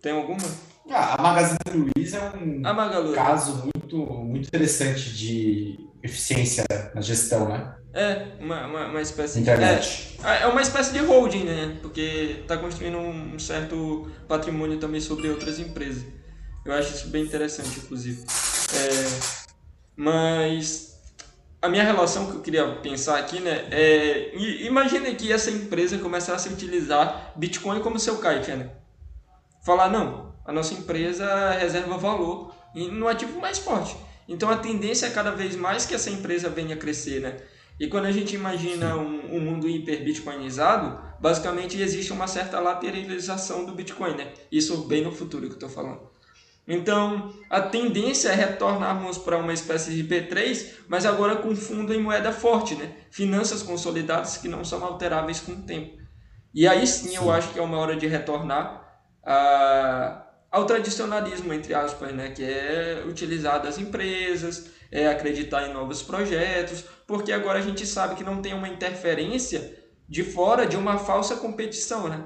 Tem 0.00 0.12
alguma? 0.12 0.38
Ah, 0.90 1.14
a 1.18 1.22
Magazine 1.22 1.90
Luiza 1.96 2.18
é 2.18 2.98
um 2.98 3.12
caso 3.12 3.62
muito, 3.74 3.96
muito 3.96 4.48
interessante 4.48 5.14
de 5.14 5.91
eficiência 6.02 6.64
na 6.94 7.00
gestão, 7.00 7.48
né? 7.48 7.74
É, 7.94 8.26
uma, 8.40 8.66
uma, 8.66 8.86
uma 8.86 9.02
espécie 9.02 9.40
Internet. 9.40 10.16
de. 10.18 10.26
É, 10.26 10.42
é 10.42 10.46
uma 10.46 10.62
espécie 10.62 10.92
de 10.92 10.98
holding, 11.00 11.44
né? 11.44 11.78
Porque 11.82 12.38
está 12.40 12.56
construindo 12.56 12.98
um 12.98 13.38
certo 13.38 14.10
patrimônio 14.26 14.78
também 14.78 15.00
sobre 15.00 15.28
outras 15.28 15.58
empresas. 15.58 16.04
Eu 16.64 16.72
acho 16.72 16.94
isso 16.94 17.08
bem 17.08 17.24
interessante, 17.24 17.80
inclusive. 17.80 18.22
É, 18.22 19.42
mas 19.94 20.92
a 21.60 21.68
minha 21.68 21.84
relação 21.84 22.26
que 22.26 22.36
eu 22.36 22.40
queria 22.40 22.66
pensar 22.76 23.18
aqui, 23.18 23.40
né? 23.40 23.68
É, 23.70 24.34
imagina 24.64 25.12
que 25.14 25.30
essa 25.30 25.50
empresa 25.50 25.98
começasse 25.98 26.48
a 26.48 26.52
utilizar 26.52 27.32
Bitcoin 27.36 27.80
como 27.80 27.98
seu 27.98 28.18
caixa, 28.18 28.56
né? 28.56 28.70
Falar, 29.64 29.90
não, 29.90 30.34
a 30.44 30.52
nossa 30.52 30.74
empresa 30.74 31.50
reserva 31.52 31.96
valor 31.98 32.54
no 32.74 33.06
ativo 33.06 33.40
mais 33.40 33.58
forte. 33.58 33.96
Então 34.28 34.48
a 34.50 34.56
tendência 34.56 35.06
é 35.06 35.10
cada 35.10 35.30
vez 35.32 35.56
mais 35.56 35.84
que 35.84 35.94
essa 35.94 36.10
empresa 36.10 36.48
venha 36.48 36.74
a 36.74 36.78
crescer, 36.78 37.20
né? 37.20 37.36
E 37.80 37.88
quando 37.88 38.04
a 38.06 38.12
gente 38.12 38.34
imagina 38.34 38.96
um, 38.96 39.36
um 39.36 39.40
mundo 39.40 39.68
hiper-bitcoinizado, 39.68 41.00
basicamente 41.20 41.80
existe 41.80 42.12
uma 42.12 42.26
certa 42.26 42.60
lateralização 42.60 43.64
do 43.64 43.72
Bitcoin, 43.74 44.14
né? 44.14 44.32
Isso 44.50 44.84
bem 44.86 45.02
no 45.02 45.10
futuro 45.12 45.46
que 45.46 45.52
eu 45.52 45.54
estou 45.54 45.68
falando. 45.68 46.10
Então, 46.68 47.34
a 47.50 47.60
tendência 47.60 48.28
é 48.28 48.34
retornarmos 48.34 49.18
para 49.18 49.36
uma 49.36 49.52
espécie 49.52 49.90
de 49.94 50.04
P3, 50.04 50.74
mas 50.86 51.04
agora 51.04 51.36
com 51.36 51.56
fundo 51.56 51.92
em 51.92 52.00
moeda 52.00 52.30
forte, 52.30 52.76
né? 52.76 52.92
Finanças 53.10 53.62
consolidadas 53.64 54.36
que 54.36 54.46
não 54.48 54.64
são 54.64 54.84
alteráveis 54.84 55.40
com 55.40 55.52
o 55.52 55.62
tempo. 55.62 56.00
E 56.54 56.68
aí 56.68 56.86
sim, 56.86 57.16
eu 57.16 57.22
Sim. 57.22 57.30
acho 57.30 57.52
que 57.52 57.58
é 57.58 57.62
uma 57.62 57.78
hora 57.78 57.96
de 57.96 58.06
retornar 58.06 58.80
a- 59.24 60.24
ao 60.52 60.66
tradicionalismo, 60.66 61.52
entre 61.54 61.72
aspas, 61.72 62.12
né? 62.14 62.30
Que 62.30 62.44
é 62.44 63.02
utilizar 63.08 63.62
das 63.62 63.78
empresas, 63.78 64.66
é 64.90 65.08
acreditar 65.08 65.66
em 65.66 65.72
novos 65.72 66.02
projetos, 66.02 66.84
porque 67.06 67.32
agora 67.32 67.58
a 67.58 67.62
gente 67.62 67.86
sabe 67.86 68.14
que 68.14 68.22
não 68.22 68.42
tem 68.42 68.52
uma 68.52 68.68
interferência 68.68 69.82
de 70.06 70.22
fora 70.22 70.66
de 70.66 70.76
uma 70.76 70.98
falsa 70.98 71.36
competição, 71.36 72.06
né? 72.06 72.22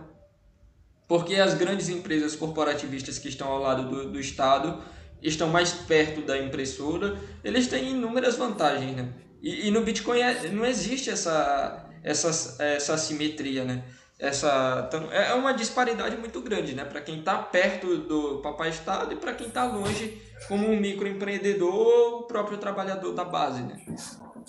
Porque 1.06 1.36
as 1.36 1.54
grandes 1.54 1.88
empresas 1.88 2.34
corporativistas 2.34 3.16
que 3.16 3.28
estão 3.28 3.46
ao 3.46 3.60
lado 3.62 3.88
do, 3.88 4.10
do 4.10 4.18
Estado 4.18 4.82
estão 5.22 5.48
mais 5.48 5.72
perto 5.72 6.20
da 6.22 6.36
impressora, 6.36 7.16
eles 7.44 7.68
têm 7.68 7.92
inúmeras 7.92 8.36
vantagens, 8.36 8.96
né? 8.96 9.08
E, 9.40 9.68
e 9.68 9.70
no 9.70 9.82
Bitcoin 9.82 10.18
é- 10.20 10.48
não 10.48 10.66
existe 10.66 11.10
essa, 11.10 11.88
essa, 12.02 12.62
essa 12.62 12.94
assimetria, 12.94 13.64
né? 13.64 13.84
Essa, 14.18 14.86
então, 14.88 15.12
é 15.12 15.34
uma 15.34 15.52
disparidade 15.52 16.16
muito 16.16 16.40
grande, 16.40 16.74
né? 16.74 16.84
Para 16.86 17.02
quem 17.02 17.18
está 17.18 17.36
perto 17.36 17.98
do 17.98 18.38
papai 18.40 18.70
Estado 18.70 19.12
e 19.12 19.16
para 19.16 19.34
quem 19.34 19.48
está 19.48 19.64
longe, 19.64 20.22
como 20.48 20.66
um 20.70 20.80
microempreendedor 20.80 21.74
ou 21.74 22.18
o 22.20 22.22
próprio 22.22 22.56
trabalhador 22.56 23.12
da 23.12 23.24
base, 23.24 23.62
né? 23.62 23.78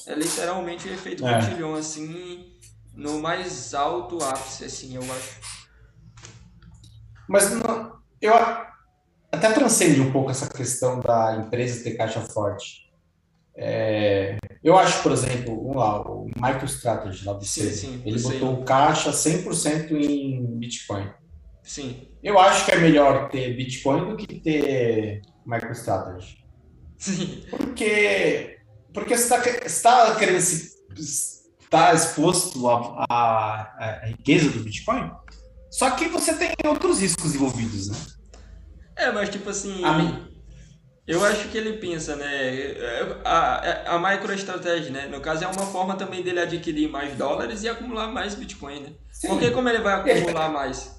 É 0.06 0.14
literalmente 0.16 0.88
o 0.88 0.94
efeito 0.94 1.28
É. 1.28 1.34
cotilhão, 1.42 1.76
assim, 1.76 2.58
no 2.94 3.20
mais 3.20 3.74
alto 3.74 4.24
ápice, 4.24 4.64
assim, 4.64 4.96
eu 4.96 5.02
acho. 5.04 5.40
Mas 7.28 7.52
não- 7.52 8.00
eu 8.22 8.34
até 9.30 9.52
transcende 9.52 10.00
um 10.00 10.14
pouco 10.14 10.32
essa 10.32 10.48
questão 10.48 11.02
da 11.02 11.36
empresa 11.36 11.84
ter 11.84 11.98
caixa 11.98 12.22
forte. 12.22 12.90
É, 13.54 14.38
eu 14.68 14.78
acho, 14.78 15.02
por 15.02 15.12
exemplo, 15.14 15.56
vamos 15.64 15.78
lá, 15.78 16.02
o 16.02 16.26
MicroStrategy 16.36 17.26
lá 17.26 17.34
do 17.34 17.46
Sim, 17.46 17.62
C, 17.62 17.72
sim, 17.72 18.02
ele 18.06 18.20
botou 18.20 18.54
o 18.56 18.66
caixa 18.66 19.12
100% 19.12 19.92
em 19.92 20.46
Bitcoin. 20.58 21.10
Sim. 21.64 22.08
Eu 22.22 22.38
acho 22.38 22.66
que 22.66 22.72
é 22.72 22.78
melhor 22.80 23.30
ter 23.30 23.56
Bitcoin 23.56 24.10
do 24.10 24.18
que 24.18 24.42
ter 24.42 25.22
MicroStrategy. 25.46 26.46
Sim. 26.98 27.44
Porque, 27.50 28.58
porque 28.94 29.16
você 29.18 29.36
está 29.66 30.16
querendo 30.16 30.42
se 30.42 30.76
estar 30.98 31.96
exposto 31.96 32.68
à, 32.68 33.06
à- 33.10 33.62
à 33.80 34.06
riqueza 34.08 34.50
do 34.50 34.60
Bitcoin, 34.64 35.12
só 35.70 35.92
que 35.92 36.08
você 36.10 36.34
tem 36.34 36.50
outros 36.66 37.00
riscos 37.00 37.36
envolvidos, 37.36 37.90
né? 37.90 37.98
É, 38.98 39.12
mas 39.12 39.30
tipo 39.30 39.50
assim. 39.50 39.84
A. 39.86 40.28
Eu 41.08 41.24
acho 41.24 41.48
que 41.48 41.58
ele 41.58 41.78
pensa, 41.78 42.15
né? 42.17 42.26
A, 43.24 43.91
a, 43.91 43.96
a 43.96 44.00
microestratégia, 44.00 44.91
né? 44.91 45.08
No 45.08 45.22
caso, 45.22 45.43
é 45.46 45.48
uma 45.48 45.65
forma 45.65 45.96
também 45.96 46.22
dele 46.22 46.41
adquirir 46.41 46.89
mais 46.89 47.15
dólares 47.15 47.63
e 47.63 47.70
acumular 47.70 48.08
mais 48.08 48.36
Bitcoin, 48.36 48.82
né? 48.82 48.89
Sim. 49.10 49.30
Porque 49.30 49.50
como 49.52 49.70
ele 49.70 49.80
vai 49.80 49.93
acumular 49.96 50.50
mais? 50.50 50.96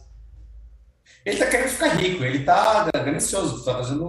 Ele 1.26 1.34
está 1.36 1.46
querendo 1.50 1.68
ficar 1.68 1.88
rico, 1.96 2.24
ele 2.24 2.38
está 2.38 2.88
ganancioso, 2.94 3.58
está 3.58 3.74
fazendo 3.74 4.08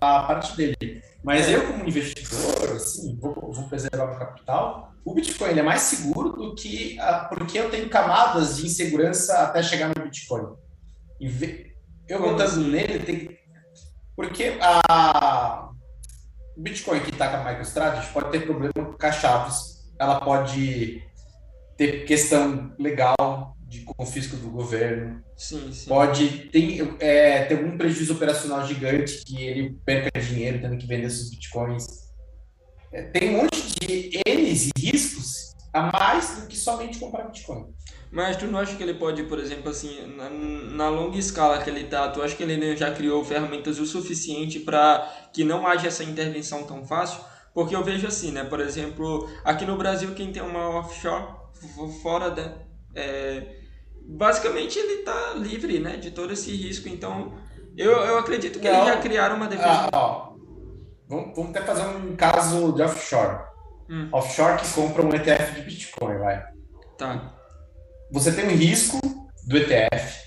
a 0.00 0.22
parte 0.22 0.56
dele. 0.56 1.02
Mas 1.24 1.48
É. 1.48 1.56
eu, 1.56 1.66
como 1.66 1.88
investidor, 1.88 2.76
assim, 2.76 3.18
vou, 3.20 3.34
vou 3.52 3.68
preservar 3.68 4.04
o 4.14 4.18
capital. 4.18 4.92
O 5.04 5.14
Bitcoin 5.14 5.58
é 5.58 5.62
mais 5.62 5.80
seguro 5.82 6.30
do 6.30 6.54
que. 6.54 6.98
a- 7.00 7.24
porque 7.28 7.58
eu 7.58 7.68
tenho 7.68 7.88
camadas 7.88 8.56
de 8.58 8.66
insegurança 8.66 9.38
até 9.38 9.60
chegar 9.62 9.88
no 9.88 10.04
Bitcoin. 10.04 10.54
E 11.20 11.28
ve- 11.28 11.72
eu 12.08 12.18
Como 12.18 12.30
botando 12.32 12.46
assim? 12.48 12.70
nele, 12.70 12.98
tem. 13.00 13.41
Porque 14.16 14.58
a. 14.60 15.68
O 16.54 16.60
Bitcoin 16.60 17.00
que 17.00 17.10
está 17.10 17.30
com 17.30 17.36
a 17.36 17.50
MicroStrategy 17.50 18.12
pode 18.12 18.30
ter 18.30 18.44
problema 18.44 18.72
com 18.74 19.06
as 19.06 19.16
chaves. 19.16 19.90
Ela 19.98 20.20
pode 20.20 21.02
ter 21.78 22.04
questão 22.04 22.74
legal 22.78 23.56
de 23.66 23.80
confisco 23.80 24.36
do 24.36 24.50
governo 24.50 25.22
Sim, 25.34 25.72
sim. 25.72 25.88
pode 25.88 26.28
ter, 26.50 26.94
é, 27.00 27.44
ter 27.46 27.56
algum 27.56 27.78
prejuízo 27.78 28.12
operacional 28.12 28.66
gigante 28.66 29.24
que 29.24 29.42
ele 29.42 29.80
perca 29.84 30.20
dinheiro 30.20 30.60
tendo 30.60 30.76
que 30.76 30.86
vender 30.86 31.08
seus 31.08 31.30
bitcoins. 31.30 31.86
É, 32.92 33.02
tem 33.04 33.34
um 33.34 33.42
monte 33.42 33.80
de 33.80 34.20
N's 34.26 34.66
e 34.66 34.72
riscos 34.78 35.54
a 35.72 35.90
mais 35.90 36.38
do 36.38 36.46
que 36.46 36.56
somente 36.56 36.98
comprar 36.98 37.24
bitcoin. 37.24 37.72
Mas 38.12 38.36
tu 38.36 38.46
não 38.46 38.58
acha 38.58 38.76
que 38.76 38.82
ele 38.82 38.92
pode, 38.92 39.22
por 39.22 39.38
exemplo, 39.38 39.70
assim, 39.70 40.14
na, 40.16 40.28
na 40.28 40.88
longa 40.90 41.16
escala 41.16 41.62
que 41.62 41.70
ele 41.70 41.84
tá, 41.84 42.10
tu 42.10 42.20
acha 42.20 42.36
que 42.36 42.42
ele 42.42 42.76
já 42.76 42.90
criou 42.92 43.24
ferramentas 43.24 43.78
o 43.78 43.86
suficiente 43.86 44.60
para 44.60 45.10
que 45.32 45.42
não 45.42 45.66
haja 45.66 45.88
essa 45.88 46.04
intervenção 46.04 46.64
tão 46.64 46.84
fácil? 46.84 47.24
Porque 47.54 47.74
eu 47.74 47.82
vejo 47.82 48.06
assim, 48.06 48.30
né? 48.30 48.44
Por 48.44 48.60
exemplo, 48.60 49.30
aqui 49.42 49.64
no 49.64 49.78
Brasil, 49.78 50.14
quem 50.14 50.30
tem 50.30 50.42
uma 50.42 50.78
offshore 50.78 51.24
fora, 52.02 52.34
né? 52.34 52.54
É, 52.94 53.56
basicamente 54.06 54.78
ele 54.78 54.98
tá 55.02 55.32
livre, 55.36 55.78
né? 55.78 55.96
De 55.96 56.10
todo 56.10 56.34
esse 56.34 56.54
risco. 56.54 56.90
Então, 56.90 57.32
eu, 57.78 57.92
eu 57.92 58.18
acredito 58.18 58.60
que 58.60 58.68
Não. 58.68 58.74
eles 58.74 58.94
já 58.94 59.00
criaram 59.00 59.36
uma 59.36 59.48
defesa. 59.48 59.88
Ah, 59.90 59.90
ó, 59.90 60.32
vamos, 61.08 61.34
vamos 61.34 61.50
até 61.56 61.62
fazer 61.62 61.86
um 61.86 62.14
caso 62.14 62.72
de 62.72 62.82
offshore. 62.82 63.38
Hum. 63.88 64.08
Offshore 64.12 64.58
que 64.58 64.70
compra 64.74 65.02
um 65.02 65.14
ETF 65.14 65.54
de 65.54 65.62
Bitcoin, 65.62 66.18
vai. 66.18 66.42
Tá. 66.98 67.41
Você 68.12 68.30
tem 68.30 68.44
um 68.46 68.56
risco 68.56 69.00
do 69.46 69.56
ETF. 69.56 70.22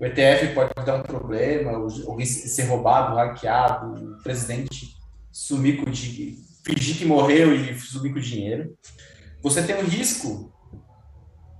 O 0.00 0.06
ETF 0.06 0.54
pode 0.54 0.72
dar 0.86 0.96
um 0.96 1.02
problema, 1.02 1.72
alguém 1.72 2.24
ser 2.24 2.62
roubado, 2.62 3.16
hackeado, 3.16 4.14
o 4.14 4.22
presidente 4.22 4.96
sumir 5.30 5.76
com 5.76 5.90
o 5.90 5.92
dinheiro, 5.92 6.36
fingir 6.64 6.96
que 6.96 7.04
morreu 7.04 7.54
e 7.54 7.78
sumir 7.78 8.12
com 8.12 8.18
o 8.18 8.22
dinheiro. 8.22 8.74
Você 9.42 9.62
tem 9.62 9.76
um 9.76 9.84
risco 9.84 10.50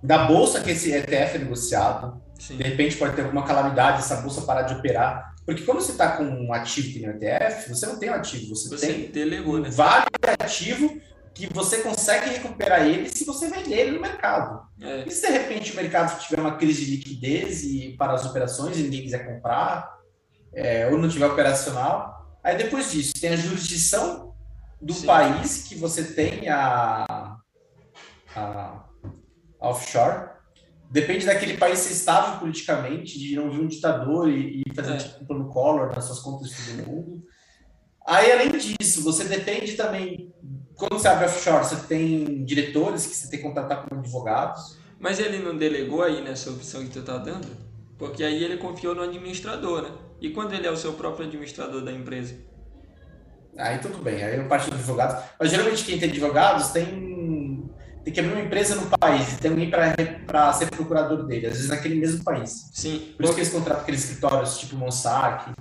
da 0.03 0.25
bolsa 0.25 0.63
que 0.63 0.71
esse 0.71 0.93
ETF 0.93 1.37
é 1.37 1.39
negociado. 1.39 2.23
Sim. 2.39 2.57
De 2.57 2.63
repente 2.63 2.97
pode 2.97 3.15
ter 3.15 3.23
alguma 3.23 3.45
calamidade, 3.45 3.99
essa 3.99 4.17
bolsa 4.23 4.43
parar 4.43 4.63
de 4.63 4.75
operar. 4.75 5.35
Porque 5.45 5.63
quando 5.63 5.81
você 5.81 5.93
está 5.93 6.17
com 6.17 6.25
um 6.25 6.53
ativo 6.53 6.89
que 6.89 7.07
no 7.07 7.13
ETF, 7.13 7.69
você 7.69 7.87
não 7.87 7.99
tem 7.99 8.11
um 8.11 8.15
ativo, 8.15 8.55
você, 8.55 8.69
você 8.69 8.87
tem 8.87 9.11
delegou, 9.11 9.59
né? 9.59 9.69
vários 9.71 10.09
ativos 10.41 10.93
que 11.39 11.55
você 11.55 11.79
consegue 11.83 12.31
recuperar 12.31 12.85
ele 12.85 13.09
se 13.09 13.25
você 13.25 13.49
vender 13.49 13.79
ele 13.79 13.91
no 13.93 14.01
mercado. 14.01 14.67
É. 14.81 15.05
E 15.07 15.11
se 15.11 15.25
de 15.25 15.33
repente 15.33 15.73
o 15.73 15.77
mercado 15.77 16.19
tiver 16.19 16.41
uma 16.41 16.57
crise 16.57 16.85
de 16.85 16.97
liquidez 16.97 17.63
e 17.63 17.95
para 17.97 18.15
as 18.15 18.27
operações 18.27 18.77
e 18.77 18.83
ninguém 18.83 19.03
quiser 19.03 19.25
comprar, 19.25 19.89
é, 20.53 20.89
ou 20.89 20.99
não 20.99 21.09
tiver 21.09 21.27
operacional, 21.27 22.37
aí 22.43 22.57
depois 22.57 22.91
disso 22.91 23.13
tem 23.21 23.31
a 23.31 23.37
jurisdição 23.37 24.35
do 24.83 24.93
Sim. 24.93 25.07
país 25.07 25.63
que 25.69 25.77
você 25.77 26.03
tem 26.03 26.49
a, 26.49 27.37
a, 28.35 28.85
a 29.61 29.69
offshore, 29.69 30.31
depende 30.91 31.25
daquele 31.25 31.57
país 31.57 31.79
ser 31.79 31.93
estável 31.93 32.41
politicamente, 32.41 33.17
de 33.17 33.37
não 33.37 33.49
vir 33.49 33.61
um 33.61 33.69
ditador 33.69 34.29
e, 34.29 34.63
e 34.67 34.75
fazer 34.75 34.95
é. 34.95 34.97
tipo 34.97 35.23
um 35.23 35.27
plano 35.27 35.49
color 35.51 35.95
nas 35.95 36.05
suas 36.05 36.19
contas 36.19 36.51
de 36.51 36.57
todo 36.57 36.89
mundo. 36.89 37.23
Aí, 38.05 38.33
além 38.33 38.51
disso, 38.53 39.05
você 39.05 39.23
depende 39.25 39.75
também 39.75 40.33
quando 40.79 40.93
você 40.93 41.09
abre 41.09 41.27
offshore, 41.27 41.65
você 41.65 41.77
tem 41.89 42.45
diretores 42.45 43.05
que 43.05 43.15
você 43.15 43.29
tem 43.29 43.41
que 43.41 43.45
contratar 43.45 43.83
como 43.83 44.01
advogados. 44.01 44.79
Mas 44.99 45.19
ele 45.19 45.39
não 45.39 45.57
delegou 45.57 46.03
aí 46.03 46.23
nessa 46.23 46.51
opção 46.51 46.83
que 46.85 46.91
tu 46.91 47.01
está 47.01 47.19
dando? 47.19 47.49
Porque 47.99 48.23
aí 48.23 48.45
ele 48.45 48.57
confiou 48.59 48.95
no 48.95 49.03
administrador, 49.03 49.83
né? 49.83 49.91
E 50.21 50.31
quando 50.31 50.55
ele 50.55 50.67
é 50.67 50.71
o 50.71 50.77
seu 50.77 50.93
próprio 50.93 51.27
administrador 51.27 51.83
da 51.83 51.93
empresa? 51.93 52.37
Aí 53.57 53.79
tudo 53.79 53.99
bem, 53.99 54.23
aí 54.23 54.37
não 54.37 54.47
parte 54.47 54.71
do 54.71 54.77
advogado. 54.77 55.21
Mas 55.39 55.51
geralmente 55.51 55.85
quem 55.85 55.99
tem 55.99 56.11
advogados 56.11 56.69
tem, 56.69 57.69
tem 58.05 58.13
que 58.13 58.21
abrir 58.21 58.33
uma 58.33 58.43
empresa 58.43 58.77
no 58.77 58.87
país, 58.87 59.37
tem 59.39 59.51
alguém 59.51 59.71
para 59.71 60.53
ser 60.53 60.71
procurador 60.71 61.27
dele, 61.27 61.47
às 61.47 61.55
vezes 61.55 61.69
naquele 61.69 61.97
mesmo 61.97 62.23
país. 62.23 62.71
Sim. 62.73 63.15
Por 63.17 63.25
isso 63.25 63.35
que 63.35 63.41
eles 63.41 63.53
contratam 63.53 63.83
aqueles 63.83 64.05
escritórios 64.05 64.59
tipo 64.59 64.77
Mossack. 64.77 65.53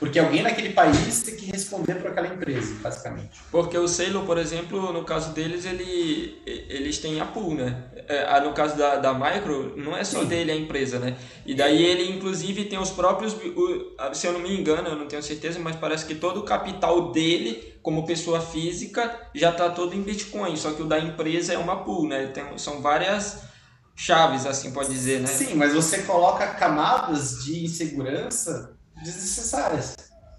Porque 0.00 0.18
alguém 0.18 0.42
naquele 0.42 0.70
país 0.70 1.22
tem 1.22 1.36
que 1.36 1.44
responder 1.44 1.96
por 1.96 2.10
aquela 2.10 2.26
empresa, 2.26 2.74
basicamente. 2.80 3.38
Porque 3.50 3.76
o 3.76 3.86
Sailor, 3.86 4.24
por 4.24 4.38
exemplo, 4.38 4.94
no 4.94 5.04
caso 5.04 5.34
deles, 5.34 5.66
ele, 5.66 6.40
eles 6.46 6.96
têm 6.96 7.20
a 7.20 7.26
pool, 7.26 7.54
né? 7.54 7.84
É, 8.08 8.40
no 8.40 8.54
caso 8.54 8.78
da, 8.78 8.96
da 8.96 9.12
Micro, 9.12 9.76
não 9.76 9.94
é 9.94 10.02
só 10.02 10.20
Sim. 10.20 10.28
dele 10.28 10.52
a 10.52 10.56
empresa, 10.56 10.98
né? 10.98 11.18
E 11.44 11.54
daí 11.54 11.84
ele, 11.84 12.16
inclusive, 12.16 12.64
tem 12.64 12.78
os 12.78 12.88
próprios... 12.88 13.36
Se 14.14 14.26
eu 14.26 14.32
não 14.32 14.40
me 14.40 14.58
engano, 14.58 14.88
eu 14.88 14.96
não 14.96 15.06
tenho 15.06 15.22
certeza, 15.22 15.60
mas 15.60 15.76
parece 15.76 16.06
que 16.06 16.14
todo 16.14 16.40
o 16.40 16.44
capital 16.44 17.12
dele, 17.12 17.74
como 17.82 18.06
pessoa 18.06 18.40
física, 18.40 19.28
já 19.34 19.50
está 19.50 19.68
todo 19.68 19.94
em 19.94 20.00
Bitcoin. 20.00 20.56
Só 20.56 20.72
que 20.72 20.80
o 20.80 20.86
da 20.86 20.98
empresa 20.98 21.52
é 21.52 21.58
uma 21.58 21.84
pool, 21.84 22.08
né? 22.08 22.28
Tem, 22.28 22.56
são 22.56 22.80
várias 22.80 23.42
chaves, 23.94 24.46
assim 24.46 24.70
pode 24.70 24.88
dizer, 24.88 25.20
né? 25.20 25.26
Sim, 25.26 25.56
mas 25.56 25.74
você 25.74 26.04
coloca 26.04 26.46
camadas 26.46 27.44
de 27.44 27.62
insegurança 27.62 28.79
desnecessárias. 29.02 29.96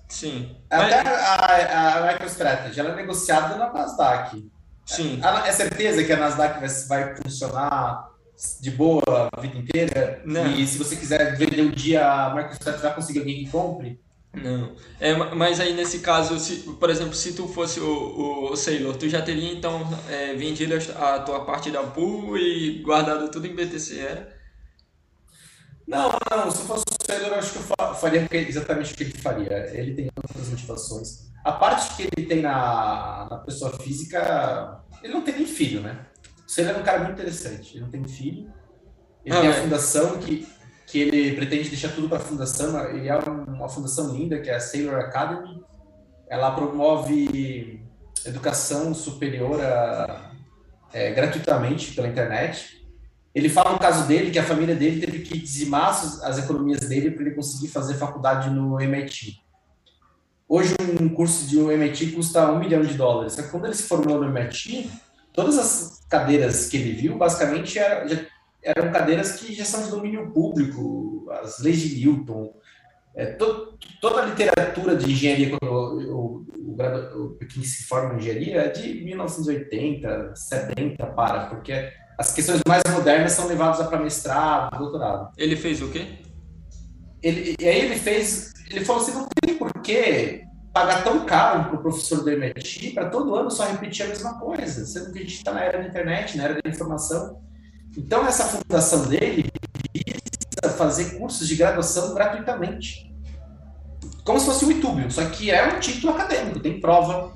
Sim. 0.07 0.55
Até 0.69 1.03
Mas... 1.03 1.07
a, 1.07 2.09
a 2.09 2.13
MicroStrategy, 2.13 2.79
ela 2.79 2.91
é 2.91 2.95
negociada 2.95 3.55
na 3.55 3.71
Nasdaq. 3.71 4.51
Sim. 4.85 5.21
É, 5.23 5.49
é 5.49 5.51
certeza 5.51 6.03
que 6.03 6.11
a 6.11 6.17
Nasdaq 6.17 6.59
vai, 6.59 6.69
vai 6.69 7.15
funcionar 7.15 8.09
de 8.59 8.71
boa 8.71 9.29
a 9.31 9.39
vida 9.39 9.57
inteira? 9.57 10.21
Não. 10.25 10.47
E 10.47 10.67
se 10.67 10.77
você 10.77 10.95
quiser 10.95 11.37
vender 11.37 11.61
um 11.61 11.71
dia, 11.71 12.05
a 12.05 12.35
MicroStrategy 12.35 12.83
vai 12.83 12.95
conseguir 12.95 13.19
alguém 13.19 13.45
que 13.45 13.51
compre? 13.51 13.99
Não. 14.33 14.75
É, 14.99 15.13
mas 15.13 15.59
aí 15.59 15.73
nesse 15.73 15.99
caso, 15.99 16.39
se, 16.39 16.59
por 16.79 16.89
exemplo, 16.89 17.13
se 17.13 17.33
tu 17.33 17.47
fosse 17.49 17.79
o, 17.79 17.85
o, 17.85 18.51
o 18.51 18.55
Sailor, 18.55 18.95
tu 18.95 19.09
já 19.09 19.21
teria 19.21 19.51
então 19.51 19.87
é, 20.09 20.33
vendido 20.35 20.73
a 20.97 21.19
tua 21.19 21.43
parte 21.45 21.69
da 21.69 21.83
pool 21.83 22.37
e 22.37 22.81
guardado 22.81 23.29
tudo 23.29 23.45
em 23.45 23.55
BTC, 23.55 23.99
era? 23.99 24.41
Não, 25.85 26.09
não, 26.29 26.49
se 26.49 26.65
fosse 26.65 26.85
o 27.11 27.19
Taylor, 27.19 27.29
eu 27.29 27.39
acho 27.39 27.51
que 27.51 27.57
eu 27.57 27.95
faria 27.95 28.27
exatamente 28.31 28.93
o 28.93 28.97
que 28.97 29.03
ele 29.03 29.17
faria. 29.17 29.69
Ele 29.73 29.93
tem 29.93 30.09
outras 30.15 30.49
motivações. 30.49 31.31
A 31.43 31.51
parte 31.51 31.95
que 31.95 32.09
ele 32.15 32.27
tem 32.27 32.41
na, 32.41 33.27
na 33.29 33.37
pessoa 33.37 33.77
física, 33.79 34.81
ele 35.03 35.13
não 35.13 35.21
tem 35.21 35.35
nem 35.35 35.45
filho, 35.45 35.81
né? 35.81 36.05
O 36.49 36.55
Taylor 36.55 36.75
é 36.75 36.79
um 36.79 36.83
cara 36.83 36.99
muito 36.99 37.13
interessante. 37.13 37.75
Ele 37.75 37.83
não 37.83 37.91
tem 37.91 38.07
filho. 38.07 38.51
Ele 39.25 39.35
ah, 39.35 39.41
tem 39.41 39.49
a 39.49 39.55
é. 39.55 39.61
fundação 39.61 40.17
que, 40.19 40.47
que 40.87 40.99
ele 40.99 41.35
pretende 41.35 41.69
deixar 41.69 41.89
tudo 41.89 42.07
para 42.07 42.17
a 42.17 42.21
fundação. 42.21 42.79
Ele 42.89 43.07
é 43.07 43.15
uma 43.17 43.69
fundação 43.69 44.13
linda, 44.13 44.39
que 44.39 44.49
é 44.49 44.55
a 44.55 44.59
Sailor 44.59 44.99
Academy. 44.99 45.61
Ela 46.29 46.51
promove 46.51 47.83
educação 48.25 48.93
superior 48.93 49.59
a, 49.61 50.31
é, 50.93 51.11
gratuitamente 51.11 51.93
pela 51.93 52.07
internet. 52.07 52.80
Ele 53.33 53.49
fala 53.49 53.71
no 53.71 53.79
caso 53.79 54.07
dele 54.07 54.29
que 54.29 54.39
a 54.39 54.43
família 54.43 54.75
dele 54.75 54.99
teve 54.99 55.19
que 55.19 55.37
dizimar 55.39 55.89
as 55.89 56.37
economias 56.37 56.81
dele 56.81 57.11
para 57.11 57.23
ele 57.23 57.35
conseguir 57.35 57.69
fazer 57.69 57.93
faculdade 57.93 58.49
no 58.49 58.79
MIT. 58.79 59.41
Hoje 60.47 60.75
um 61.01 61.07
curso 61.07 61.47
de 61.47 61.57
um 61.57 61.71
MIT 61.71 62.11
custa 62.11 62.51
um 62.51 62.59
milhão 62.59 62.81
de 62.81 62.93
dólares. 62.95 63.35
Quando 63.49 63.65
ele 63.65 63.73
se 63.73 63.83
formou 63.83 64.19
no 64.19 64.25
MIT, 64.25 64.91
todas 65.31 65.57
as 65.57 66.01
cadeiras 66.09 66.67
que 66.67 66.75
ele 66.75 66.91
viu, 66.91 67.17
basicamente, 67.17 67.79
eram, 67.79 68.19
eram 68.61 68.91
cadeiras 68.91 69.33
que 69.33 69.53
já 69.53 69.63
são 69.63 69.83
de 69.83 69.91
domínio 69.91 70.29
público, 70.31 71.29
as 71.41 71.59
leis 71.59 71.79
de 71.79 72.05
Newton, 72.05 72.53
é, 73.15 73.27
to, 73.27 73.77
toda 74.01 74.21
a 74.21 74.25
literatura 74.25 74.95
de 74.95 75.09
engenharia, 75.09 75.57
quando 75.57 75.71
o, 75.71 76.15
o, 76.15 76.45
o, 76.57 77.25
o, 77.25 77.37
que 77.45 77.65
se 77.65 77.83
forma 77.83 78.15
em 78.15 78.17
engenharia, 78.17 78.61
é 78.61 78.69
de 78.69 79.03
1980, 79.05 80.35
70 80.35 81.05
para, 81.07 81.45
porque 81.47 81.91
as 82.21 82.31
questões 82.31 82.61
mais 82.67 82.83
modernas 82.91 83.31
são 83.31 83.47
levadas 83.47 83.85
para 83.87 83.99
mestrado, 83.99 84.77
doutorado. 84.77 85.33
Ele 85.35 85.55
fez 85.55 85.81
o 85.81 85.89
quê? 85.89 86.19
Ele, 87.21 87.55
e 87.59 87.67
aí 87.67 87.79
ele 87.81 87.95
fez, 87.95 88.53
ele 88.69 88.85
falou 88.85 89.01
assim, 89.01 89.13
não 89.13 89.27
tem 89.43 89.55
porquê 89.57 90.43
pagar 90.71 91.03
tão 91.03 91.25
caro 91.25 91.65
para 91.65 91.75
o 91.75 91.81
professor 91.81 92.23
do 92.23 92.29
MIT 92.29 92.91
para 92.91 93.09
todo 93.09 93.35
ano 93.35 93.49
só 93.49 93.65
repetir 93.65 94.05
a 94.05 94.09
mesma 94.09 94.39
coisa, 94.39 94.85
sendo 94.85 95.11
que 95.11 95.17
a 95.19 95.21
gente 95.23 95.35
está 95.35 95.51
na 95.51 95.63
era 95.63 95.79
da 95.79 95.87
internet, 95.87 96.37
na 96.37 96.43
era 96.43 96.53
da 96.53 96.69
informação. 96.69 97.41
Então, 97.97 98.25
essa 98.25 98.45
fundação 98.45 99.07
dele 99.07 99.49
visa 99.93 100.77
fazer 100.77 101.17
cursos 101.17 101.47
de 101.47 101.55
graduação 101.55 102.13
gratuitamente. 102.13 103.11
Como 104.23 104.39
se 104.39 104.45
fosse 104.45 104.63
o 104.63 104.71
YouTube, 104.71 105.11
só 105.11 105.25
que 105.25 105.49
é 105.49 105.75
um 105.75 105.79
título 105.79 106.13
acadêmico, 106.13 106.59
tem 106.59 106.79
prova, 106.79 107.33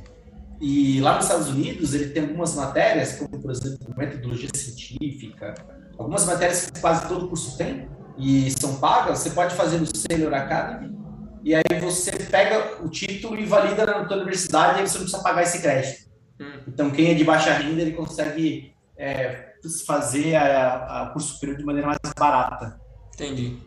e 0.59 1.01
lá 1.01 1.15
nos 1.15 1.25
Estados 1.25 1.49
Unidos, 1.49 1.93
ele 1.93 2.09
tem 2.09 2.23
algumas 2.23 2.55
matérias, 2.55 3.17
como, 3.17 3.41
por 3.41 3.51
exemplo, 3.51 3.93
metodologia 3.95 4.49
científica, 4.53 5.53
algumas 5.97 6.25
matérias 6.25 6.69
que 6.69 6.79
quase 6.79 7.07
todo 7.07 7.27
curso 7.27 7.57
tem 7.57 7.87
e 8.17 8.49
são 8.51 8.75
pagas, 8.75 9.19
você 9.19 9.31
pode 9.31 9.55
fazer 9.55 9.77
no 9.77 9.85
Senior 9.85 10.33
Academy, 10.33 10.95
e 11.43 11.53
aí 11.53 11.79
você 11.81 12.11
pega 12.11 12.83
o 12.83 12.89
título 12.89 13.37
e 13.37 13.45
valida 13.45 13.85
na 13.85 14.05
tua 14.05 14.17
universidade, 14.17 14.79
e 14.79 14.81
aí 14.81 14.87
você 14.87 14.97
não 14.97 15.03
precisa 15.03 15.21
pagar 15.21 15.43
esse 15.43 15.61
crédito. 15.61 16.09
Hum. 16.39 16.59
Então, 16.67 16.89
quem 16.89 17.11
é 17.11 17.13
de 17.13 17.23
baixa 17.23 17.53
renda, 17.53 17.81
ele 17.81 17.91
consegue 17.91 18.73
é, 18.97 19.53
fazer 19.85 20.35
a, 20.35 21.03
a 21.03 21.09
curso 21.11 21.33
superior 21.33 21.57
de 21.57 21.65
maneira 21.65 21.87
mais 21.87 21.99
barata. 22.17 22.79
Entendi. 23.13 23.57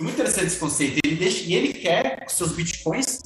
Muito 0.00 0.14
interessante 0.14 0.46
esse 0.46 0.58
conceito. 0.58 0.98
Ele 1.04 1.16
deixa, 1.16 1.44
e 1.44 1.54
ele 1.54 1.72
quer, 1.74 2.24
seus 2.28 2.52
bitcoins, 2.52 3.20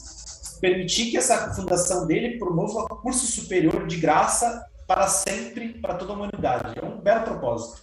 permitir 0.64 1.10
que 1.10 1.18
essa 1.18 1.52
fundação 1.52 2.06
dele 2.06 2.38
promova 2.38 2.88
curso 2.88 3.26
superior 3.26 3.86
de 3.86 3.98
graça 3.98 4.64
para 4.86 5.06
sempre, 5.08 5.74
para 5.74 5.94
toda 5.94 6.14
a 6.14 6.16
humanidade. 6.16 6.78
É 6.80 6.82
um 6.82 7.02
belo 7.02 7.22
propósito. 7.22 7.82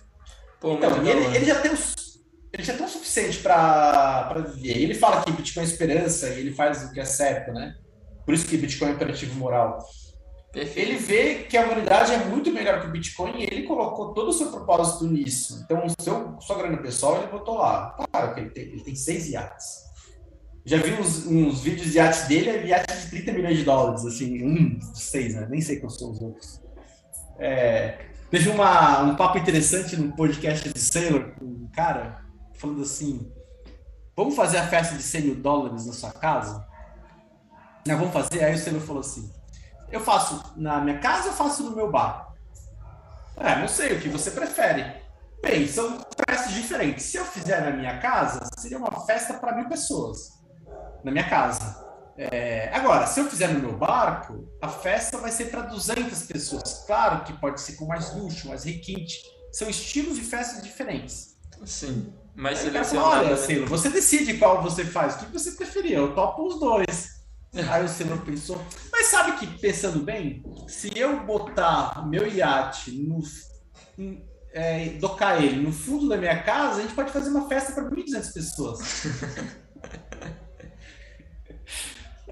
Pô, 0.60 0.74
então, 0.74 0.98
ele, 1.06 1.36
ele, 1.36 1.46
já 1.46 1.62
tem 1.62 1.72
os, 1.72 2.20
ele 2.52 2.64
já 2.64 2.74
tem 2.74 2.84
o 2.84 2.90
suficiente 2.90 3.38
para 3.38 4.34
viver. 4.48 4.82
Ele 4.82 4.96
fala 4.96 5.22
que 5.22 5.32
Bitcoin 5.32 5.62
é 5.62 5.68
esperança 5.68 6.30
e 6.30 6.40
ele 6.40 6.54
faz 6.54 6.84
o 6.84 6.92
que 6.92 7.00
é 7.00 7.06
certo, 7.06 7.52
né? 7.52 7.76
Por 8.26 8.34
isso 8.34 8.48
que 8.48 8.58
Bitcoin 8.58 8.90
é 8.90 8.94
imperativo 8.94 9.38
moral. 9.38 9.78
Perfeito. 10.52 10.90
Ele 10.90 10.98
vê 10.98 11.36
que 11.44 11.56
a 11.56 11.64
humanidade 11.64 12.14
é 12.14 12.18
muito 12.18 12.52
melhor 12.52 12.82
que 12.82 12.88
o 12.88 12.92
Bitcoin 12.92 13.42
e 13.42 13.44
ele 13.44 13.62
colocou 13.64 14.12
todo 14.16 14.30
o 14.30 14.34
seu 14.34 14.50
propósito 14.50 15.06
nisso. 15.06 15.62
Então, 15.64 15.86
o 15.86 16.04
seu, 16.04 16.36
sua 16.42 16.58
grana 16.58 16.78
pessoal, 16.78 17.18
ele 17.18 17.28
botou 17.28 17.60
lá. 17.60 17.96
Claro 18.12 18.34
que 18.34 18.40
ele 18.40 18.50
tem, 18.50 18.64
ele 18.64 18.84
tem 18.84 18.96
seis 18.96 19.30
iates. 19.30 19.91
Já 20.64 20.78
vi 20.78 20.94
uns, 20.94 21.26
uns 21.26 21.62
vídeos 21.62 21.92
de 21.92 22.00
arte 22.00 22.28
dele, 22.28 22.50
é 22.50 22.58
de 22.60 22.74
arte 22.74 22.96
de 22.96 23.10
30 23.10 23.32
milhões 23.32 23.58
de 23.58 23.64
dólares, 23.64 24.06
assim, 24.06 24.44
um 24.46 24.80
seis, 24.94 25.36
né? 25.36 25.48
Nem 25.50 25.60
sei 25.60 25.80
quais 25.80 25.98
são 25.98 26.12
os 26.12 26.22
outros. 26.22 26.62
É, 27.40 28.06
teve 28.30 28.50
uma, 28.50 29.02
um 29.02 29.16
papo 29.16 29.40
interessante 29.40 29.98
no 29.98 30.16
podcast 30.16 30.72
de 30.72 30.80
Sailor, 30.80 31.32
com 31.32 31.46
um 31.46 31.70
cara 31.74 32.24
falando 32.54 32.84
assim: 32.84 33.32
vamos 34.16 34.36
fazer 34.36 34.58
a 34.58 34.68
festa 34.68 34.96
de 34.96 35.02
100 35.02 35.22
mil 35.22 35.36
dólares 35.36 35.88
na 35.88 35.94
sua 35.94 36.12
casa? 36.12 36.64
Nós 37.88 37.98
vamos 37.98 38.14
fazer? 38.14 38.44
Aí 38.44 38.54
o 38.54 38.58
Senhor 38.60 38.80
falou 38.82 39.00
assim: 39.02 39.32
eu 39.92 40.00
faço 40.00 40.54
na 40.56 40.80
minha 40.80 41.00
casa 41.00 41.30
ou 41.30 41.34
faço 41.34 41.64
no 41.64 41.76
meu 41.76 41.90
bar? 41.90 42.34
É, 43.36 43.58
não 43.58 43.68
sei, 43.68 43.94
o 43.94 44.00
que 44.00 44.10
você 44.10 44.30
prefere. 44.30 45.02
Bem, 45.42 45.68
são 45.68 46.00
festas 46.30 46.54
diferentes. 46.54 47.06
Se 47.06 47.18
eu 47.18 47.26
fizer 47.26 47.62
na 47.62 47.76
minha 47.76 47.98
casa, 47.98 48.48
seria 48.58 48.78
uma 48.78 49.06
festa 49.08 49.34
para 49.34 49.56
mil 49.56 49.68
pessoas. 49.68 50.41
Na 51.04 51.12
minha 51.12 51.28
casa. 51.28 51.82
É, 52.18 52.70
agora, 52.74 53.08
se 53.08 53.20
eu 53.20 53.30
fizer 53.30 53.48
no 53.48 53.60
meu 53.60 53.78
barco, 53.78 54.48
a 54.62 54.68
festa 54.68 55.18
vai 55.18 55.32
ser 55.32 55.46
para 55.46 55.62
200 55.62 56.24
pessoas. 56.24 56.84
Claro 56.86 57.24
que 57.24 57.34
pode 57.34 57.60
ser 57.62 57.74
com 57.74 57.86
mais 57.86 58.14
luxo, 58.16 58.48
mais 58.48 58.64
requinte. 58.64 59.24
São 59.52 59.70
estilos 59.70 60.18
de 60.18 60.22
festas 60.22 60.62
diferentes. 60.62 61.38
Sim, 61.66 62.14
mas 62.36 62.60
selecionado. 62.60 63.26
Olha, 63.26 63.38
Silo, 63.38 63.68
você 63.68 63.90
decide 63.90 64.38
qual 64.38 64.62
você 64.62 64.86
faz. 64.86 65.16
O 65.16 65.26
que 65.26 65.34
você 65.34 65.52
preferia? 65.52 65.98
Eu 65.98 66.14
topo 66.14 66.48
os 66.48 66.60
dois. 66.60 67.22
Aí 67.70 67.84
o 67.84 67.90
Senhor 67.90 68.18
pensou, 68.22 68.62
mas 68.92 69.08
sabe 69.08 69.38
que, 69.38 69.46
pensando 69.60 70.00
bem, 70.00 70.44
se 70.68 70.92
eu 70.98 71.26
botar 71.26 72.08
meu 72.08 72.28
iate 72.28 72.92
no. 72.92 73.20
É, 74.54 74.90
docar 75.00 75.42
ele 75.42 75.62
no 75.62 75.72
fundo 75.72 76.10
da 76.10 76.18
minha 76.18 76.44
casa, 76.44 76.80
a 76.80 76.82
gente 76.82 76.94
pode 76.94 77.12
fazer 77.12 77.30
uma 77.30 77.48
festa 77.48 77.72
para 77.72 77.90
1.200 77.90 78.34
pessoas. 78.34 78.80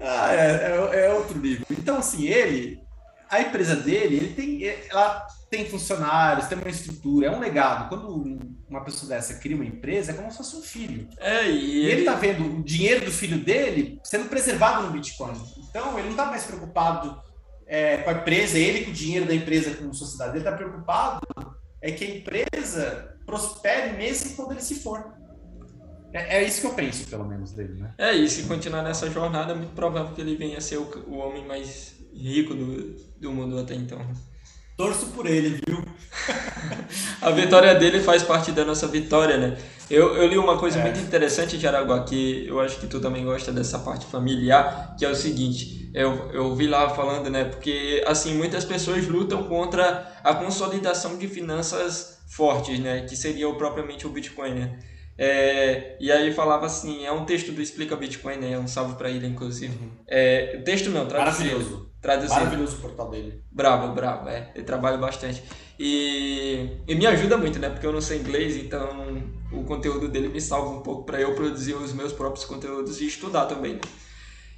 ah, 0.00 0.34
é, 0.34 0.38
é, 0.38 1.06
é, 1.06 1.12
outro 1.12 1.38
nível. 1.38 1.66
Então, 1.70 1.98
assim, 1.98 2.26
ele, 2.26 2.82
a 3.28 3.40
empresa 3.40 3.76
dele, 3.76 4.16
ele 4.16 4.34
tem, 4.34 4.64
ela 4.88 5.26
tem 5.50 5.68
funcionários, 5.68 6.46
tem 6.46 6.58
uma 6.58 6.70
estrutura, 6.70 7.26
é 7.26 7.30
um 7.30 7.40
legado. 7.40 7.88
Quando 7.88 8.38
uma 8.68 8.82
pessoa 8.82 9.08
dessa 9.10 9.34
cria 9.34 9.56
uma 9.56 9.64
empresa, 9.64 10.12
é 10.12 10.14
como 10.14 10.30
se 10.30 10.38
fosse 10.38 10.56
um 10.56 10.62
filho. 10.62 11.08
É, 11.18 11.48
e, 11.48 11.82
e 11.82 11.86
ele 11.86 12.00
está 12.00 12.14
vendo 12.14 12.58
o 12.58 12.62
dinheiro 12.62 13.04
do 13.04 13.12
filho 13.12 13.38
dele 13.38 14.00
sendo 14.02 14.28
preservado 14.28 14.86
no 14.86 14.92
Bitcoin. 14.92 15.34
Então, 15.68 15.98
ele 15.98 16.08
não 16.08 16.12
está 16.12 16.26
mais 16.26 16.44
preocupado 16.44 17.20
é, 17.66 17.98
com 17.98 18.10
a 18.10 18.14
empresa, 18.14 18.58
ele 18.58 18.84
com 18.84 18.90
o 18.90 18.94
dinheiro 18.94 19.26
da 19.26 19.34
empresa 19.34 19.74
como 19.74 19.92
sociedade. 19.94 20.32
Ele 20.32 20.38
está 20.38 20.52
preocupado 20.52 21.20
é 21.82 21.90
que 21.92 22.04
a 22.04 22.16
empresa 22.16 23.16
prospere 23.24 23.96
mesmo 23.96 24.36
quando 24.36 24.52
ele 24.52 24.60
se 24.60 24.76
for. 24.76 25.14
É, 26.12 26.38
é, 26.38 26.44
isso 26.44 26.60
que 26.60 26.66
eu 26.66 26.74
penso, 26.74 27.06
pelo 27.08 27.24
menos, 27.24 27.52
dele, 27.52 27.74
né? 27.74 27.92
É, 27.96 28.14
e 28.14 28.28
se 28.28 28.44
continuar 28.44 28.82
nessa 28.82 29.10
jornada, 29.10 29.52
é 29.52 29.56
muito 29.56 29.74
provável 29.74 30.14
que 30.14 30.20
ele 30.20 30.36
venha 30.36 30.58
a 30.58 30.60
ser 30.60 30.78
o, 30.78 30.88
o 31.06 31.18
homem 31.18 31.46
mais 31.46 31.94
rico 32.12 32.54
do, 32.54 32.96
do 33.18 33.32
mundo 33.32 33.58
até 33.58 33.74
então. 33.74 34.00
Torço 34.76 35.06
por 35.08 35.26
ele, 35.26 35.60
viu? 35.66 35.84
a 37.20 37.30
vitória 37.30 37.74
dele 37.74 38.00
faz 38.00 38.22
parte 38.22 38.50
da 38.50 38.64
nossa 38.64 38.86
vitória, 38.88 39.36
né? 39.36 39.58
Eu, 39.90 40.16
eu 40.16 40.26
li 40.26 40.38
uma 40.38 40.56
coisa 40.58 40.78
é. 40.78 40.82
muito 40.82 41.00
interessante 41.00 41.58
de 41.58 41.66
Araguá, 41.66 42.02
que 42.04 42.46
eu 42.46 42.60
acho 42.60 42.80
que 42.80 42.86
tu 42.86 43.00
também 43.00 43.24
gosta 43.24 43.52
dessa 43.52 43.78
parte 43.80 44.06
familiar, 44.06 44.96
que 44.98 45.04
é 45.04 45.10
o 45.10 45.14
seguinte, 45.14 45.90
eu, 45.92 46.30
eu 46.32 46.54
vi 46.54 46.66
lá 46.66 46.88
falando, 46.90 47.28
né? 47.28 47.44
Porque, 47.44 48.02
assim, 48.06 48.34
muitas 48.34 48.64
pessoas 48.64 49.06
lutam 49.06 49.44
contra 49.44 50.12
a 50.24 50.34
consolidação 50.34 51.18
de 51.18 51.28
finanças 51.28 52.20
fortes, 52.28 52.78
né? 52.78 53.02
Que 53.02 53.16
seria 53.16 53.48
o, 53.48 53.56
propriamente 53.56 54.06
o 54.06 54.10
Bitcoin, 54.10 54.54
né? 54.54 54.78
É, 55.22 55.98
e 56.00 56.10
aí 56.10 56.32
falava 56.32 56.64
assim, 56.64 57.04
é 57.04 57.12
um 57.12 57.26
texto 57.26 57.52
do 57.52 57.60
Explica 57.60 57.94
Bitcoin, 57.94 58.38
né? 58.38 58.58
Um 58.58 58.66
salve 58.66 58.94
para 58.94 59.10
ele, 59.10 59.26
inclusive. 59.26 59.76
Uhum. 59.76 59.90
É, 60.06 60.56
texto 60.64 60.88
não, 60.88 61.06
traduzido. 61.06 61.44
Maravilhoso. 61.44 61.90
Traduzido. 62.00 62.34
Maravilhoso 62.40 62.76
o 62.76 62.80
portal 62.80 63.10
dele. 63.10 63.44
Bravo, 63.52 63.94
bravo, 63.94 64.30
é. 64.30 64.50
Eu 64.54 64.64
trabalho 64.64 64.98
bastante. 64.98 65.42
E, 65.78 66.78
e 66.88 66.94
me 66.94 67.06
ajuda 67.06 67.36
muito, 67.36 67.58
né? 67.58 67.68
Porque 67.68 67.86
eu 67.86 67.92
não 67.92 68.00
sei 68.00 68.18
inglês, 68.18 68.56
então 68.56 69.22
o 69.52 69.62
conteúdo 69.64 70.08
dele 70.08 70.28
me 70.28 70.40
salva 70.40 70.70
um 70.70 70.80
pouco 70.80 71.04
para 71.04 71.20
eu 71.20 71.34
produzir 71.34 71.74
os 71.74 71.92
meus 71.92 72.14
próprios 72.14 72.46
conteúdos 72.46 72.98
e 73.02 73.06
estudar 73.06 73.44
também, 73.44 73.74
né? 73.74 73.80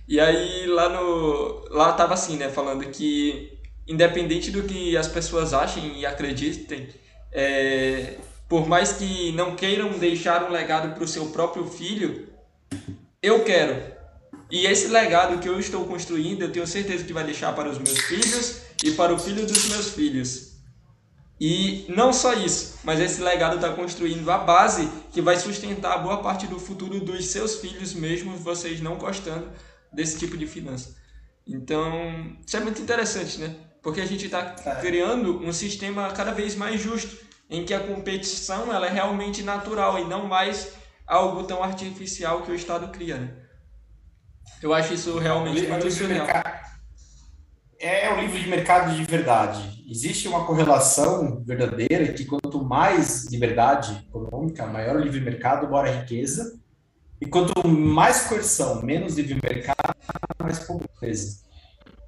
E 0.07 0.21
aí 0.21 0.67
lá 0.69 0.89
no 0.89 1.65
lá 1.71 1.93
tava 1.93 2.15
assim, 2.15 2.37
né, 2.37 2.49
falando 2.49 2.85
que 2.87 3.59
independente 3.89 4.51
do 4.53 4.63
que 4.63 4.97
as 4.97 5.09
pessoas 5.09 5.53
achem 5.53 5.99
e 5.99 6.07
acreditem, 6.07 6.89
é, 7.33 8.17
por 8.53 8.69
mais 8.69 8.93
que 8.93 9.33
não 9.33 9.57
queiram 9.57 9.99
deixar 9.99 10.45
um 10.45 10.53
legado 10.53 10.95
para 10.95 11.03
o 11.03 11.09
seu 11.09 11.31
próprio 11.31 11.65
filho, 11.65 12.29
eu 13.23 13.43
quero. 13.45 13.83
E 14.51 14.67
esse 14.67 14.89
legado 14.89 15.39
que 15.39 15.49
eu 15.49 15.59
estou 15.59 15.87
construindo, 15.87 16.43
eu 16.43 16.53
tenho 16.53 16.67
certeza 16.67 17.03
que 17.03 17.15
vai 17.15 17.25
deixar 17.25 17.55
para 17.55 17.71
os 17.71 17.79
meus 17.79 17.99
filhos 18.01 18.61
e 18.85 18.91
para 18.91 19.15
o 19.15 19.19
filho 19.19 19.47
dos 19.47 19.71
meus 19.71 19.89
filhos. 19.95 20.53
E 21.41 21.87
não 21.89 22.13
só 22.13 22.35
isso, 22.35 22.79
mas 22.85 23.01
esse 23.01 23.23
legado 23.23 23.57
está 23.57 23.71
construindo 23.73 24.31
a 24.31 24.37
base 24.37 24.87
que 25.13 25.23
vai 25.23 25.39
sustentar 25.39 26.03
boa 26.03 26.19
parte 26.19 26.47
do 26.47 26.61
futuro 26.61 27.01
dos 27.01 27.25
seus 27.29 27.55
filhos, 27.55 27.95
mesmo 27.95 28.37
vocês 28.37 28.83
não 28.83 28.97
gostando 28.97 29.49
desse 29.91 30.19
tipo 30.19 30.37
de 30.37 30.47
finança. 30.47 30.95
Então, 31.47 32.37
isso 32.47 32.55
é 32.55 32.61
muito 32.61 32.83
interessante, 32.83 33.39
né? 33.39 33.57
Porque 33.81 34.03
a 34.03 34.07
gente 34.07 34.27
está 34.27 34.55
é. 34.63 34.75
criando 34.75 35.43
um 35.43 35.55
sistema 35.55 36.11
cada 36.11 36.33
vez 36.33 36.55
mais 36.55 36.79
justo 36.79 37.32
em 37.53 37.67
que 37.67 37.75
a 37.75 37.81
competição 37.81 38.73
ela 38.73 38.87
é 38.87 38.91
realmente 38.91 39.43
natural 39.43 39.99
e 39.99 40.05
não 40.07 40.27
mais 40.27 40.73
algo 41.07 41.45
tão 41.45 41.63
artificial 41.63 42.41
que 42.41 42.51
o 42.51 42.55
Estado 42.55 42.89
cria. 42.89 43.19
Né? 43.19 43.31
Eu 44.63 44.73
acho 44.73 44.95
isso 44.95 45.19
realmente 45.19 45.67
muito 45.67 45.91
surreal. 45.91 46.27
É 47.79 48.11
o 48.11 48.21
livro 48.21 48.39
de 48.39 48.49
mercado 48.49 48.97
de 48.97 49.05
verdade. 49.05 49.85
Existe 49.87 50.29
uma 50.29 50.47
correlação 50.47 51.43
verdadeira 51.45 52.11
que 52.15 52.25
quanto 52.25 52.65
mais 52.65 53.27
liberdade 53.27 54.03
econômica, 54.09 54.67
maior 54.67 54.97
o 54.97 55.01
livre 55.01 55.21
mercado, 55.21 55.69
maior 55.69 55.87
a 55.87 55.91
riqueza. 55.91 56.59
E 57.21 57.27
quanto 57.27 57.69
mais 57.69 58.23
coerção, 58.23 58.83
menos 58.83 59.17
livre 59.17 59.39
mercado, 59.43 59.95
mais 60.41 60.61
pobreza. 60.61 61.43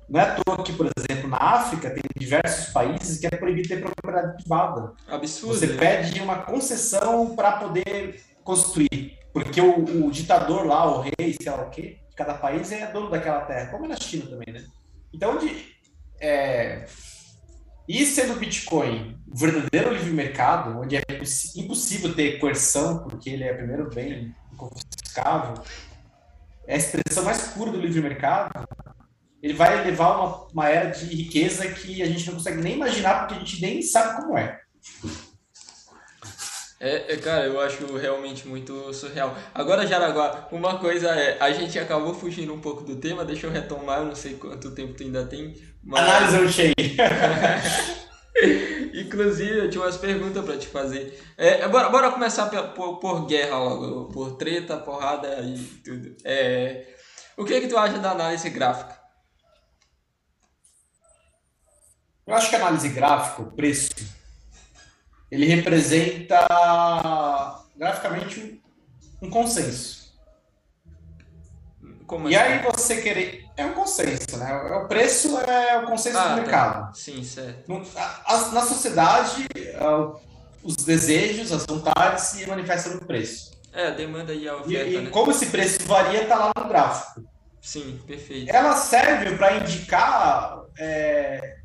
Não 0.08 0.20
é 0.20 0.24
à 0.24 0.34
toa 0.34 0.62
que, 0.62 0.72
por 0.72 0.88
exemplo, 0.96 1.28
na 1.28 1.36
África 1.36 1.90
tem 1.90 2.02
diversos 2.16 2.72
países 2.72 3.18
que 3.18 3.26
é 3.26 3.30
proibido 3.30 3.68
ter 3.68 3.80
propriedade 3.80 4.36
privada. 4.36 4.92
Absurdo. 5.08 5.58
Você 5.58 5.68
pede 5.68 6.20
uma 6.20 6.42
concessão 6.42 7.34
para 7.34 7.52
poder 7.52 8.22
construir. 8.42 9.18
Porque 9.32 9.60
o, 9.60 10.06
o, 10.06 10.10
ditador 10.10 10.66
lá, 10.66 10.86
o 10.86 11.00
rei, 11.00 11.36
sei 11.40 11.50
lá 11.50 11.62
o 11.62 11.70
quê, 11.70 11.98
cada 12.14 12.34
país 12.34 12.70
é 12.70 12.86
dono 12.92 13.10
daquela 13.10 13.40
terra, 13.40 13.70
como 13.70 13.86
é 13.86 13.88
na 13.88 13.96
China 13.96 14.26
também, 14.26 14.54
né? 14.54 14.64
Então, 15.12 15.38
de, 15.38 15.74
é, 16.20 16.86
e 17.88 18.06
sendo 18.06 18.34
o 18.34 18.36
Bitcoin 18.36 19.18
o 19.30 19.36
verdadeiro 19.36 19.92
livre 19.92 20.12
mercado, 20.12 20.78
onde 20.80 20.96
é 20.96 21.02
impossível 21.56 22.14
ter 22.14 22.38
coerção, 22.38 23.02
porque 23.02 23.28
ele 23.28 23.42
é 23.42 23.52
primeiro 23.52 23.90
bem 23.90 24.34
confiscável, 24.56 25.62
é 26.66 26.74
a 26.74 26.78
expressão 26.78 27.24
mais 27.24 27.48
pura 27.48 27.72
do 27.72 27.80
livre 27.80 28.00
mercado, 28.00 28.66
ele 29.44 29.52
vai 29.52 29.84
levar 29.84 30.16
uma, 30.16 30.46
uma 30.54 30.68
era 30.70 30.90
de 30.90 31.04
riqueza 31.04 31.68
que 31.68 32.02
a 32.02 32.06
gente 32.06 32.26
não 32.28 32.36
consegue 32.36 32.62
nem 32.62 32.76
imaginar, 32.76 33.18
porque 33.18 33.34
a 33.34 33.38
gente 33.38 33.60
nem 33.60 33.82
sabe 33.82 34.22
como 34.22 34.38
é. 34.38 34.58
É, 36.80 37.12
é, 37.12 37.16
cara, 37.18 37.44
eu 37.44 37.60
acho 37.60 37.94
realmente 37.94 38.48
muito 38.48 38.90
surreal. 38.94 39.36
Agora, 39.52 39.86
Jaraguá, 39.86 40.48
uma 40.50 40.78
coisa 40.78 41.10
é, 41.10 41.36
a 41.38 41.52
gente 41.52 41.78
acabou 41.78 42.14
fugindo 42.14 42.54
um 42.54 42.60
pouco 42.60 42.84
do 42.84 42.96
tema, 42.96 43.22
deixa 43.22 43.46
eu 43.46 43.50
retomar, 43.50 43.98
eu 43.98 44.06
não 44.06 44.14
sei 44.14 44.32
quanto 44.32 44.74
tempo 44.74 44.94
tu 44.94 45.02
ainda 45.02 45.26
tem. 45.26 45.54
Mas... 45.82 46.00
Análise 46.00 46.36
eu 46.38 46.48
cheio. 46.48 46.74
Inclusive, 48.94 49.58
eu 49.58 49.68
tinha 49.68 49.84
umas 49.84 49.98
perguntas 49.98 50.42
para 50.42 50.56
te 50.56 50.68
fazer. 50.68 51.22
É, 51.36 51.60
é, 51.60 51.68
bora, 51.68 51.90
bora 51.90 52.10
começar 52.10 52.46
por, 52.46 52.98
por, 52.98 53.26
guerra 53.26 53.58
logo, 53.58 54.08
por 54.08 54.38
treta, 54.38 54.78
porrada 54.78 55.38
e 55.42 55.58
tudo. 55.84 56.16
É, 56.24 56.86
o 57.36 57.44
que, 57.44 57.52
é 57.52 57.60
que 57.60 57.68
tu 57.68 57.76
acha 57.76 57.98
da 57.98 58.12
análise 58.12 58.48
gráfica? 58.48 59.03
Eu 62.26 62.34
acho 62.34 62.48
que 62.48 62.56
a 62.56 62.58
análise 62.58 62.88
gráfica, 62.88 63.42
o 63.42 63.52
preço, 63.52 63.90
ele 65.30 65.46
representa 65.46 66.46
graficamente 67.76 68.62
um, 69.20 69.28
consenso. 69.28 70.14
Como 72.06 72.28
e 72.28 72.36
aí 72.36 72.62
você 72.62 73.02
querer. 73.02 73.44
É 73.56 73.64
um 73.64 73.72
consenso, 73.72 74.36
né? 74.36 74.52
O 74.54 74.88
preço 74.88 75.38
é 75.38 75.78
o 75.78 75.86
consenso 75.86 76.18
ah, 76.18 76.22
do 76.22 76.28
tá. 76.28 76.36
mercado. 76.36 76.86
Tá. 76.86 76.94
Sim, 76.94 77.22
certo. 77.22 77.82
na 78.52 78.60
sociedade, 78.62 79.46
os 80.62 80.76
desejos, 80.76 81.52
as 81.52 81.64
vontades 81.66 82.24
se 82.24 82.46
manifestam 82.46 82.94
no 82.94 83.04
preço. 83.04 83.52
É, 83.72 83.88
a 83.88 83.90
demanda 83.90 84.32
e 84.32 84.48
a 84.48 84.56
oferta. 84.56 84.88
E, 84.88 85.00
né? 85.02 85.10
como 85.10 85.30
esse 85.30 85.46
preço 85.46 85.82
varia, 85.84 86.22
está 86.22 86.36
lá 86.36 86.52
no 86.56 86.68
gráfico. 86.68 87.24
Sim, 87.60 88.00
perfeito. 88.06 88.50
Ela 88.54 88.76
serve 88.76 89.36
para 89.36 89.56
indicar 89.56 90.62
é, 90.78 91.58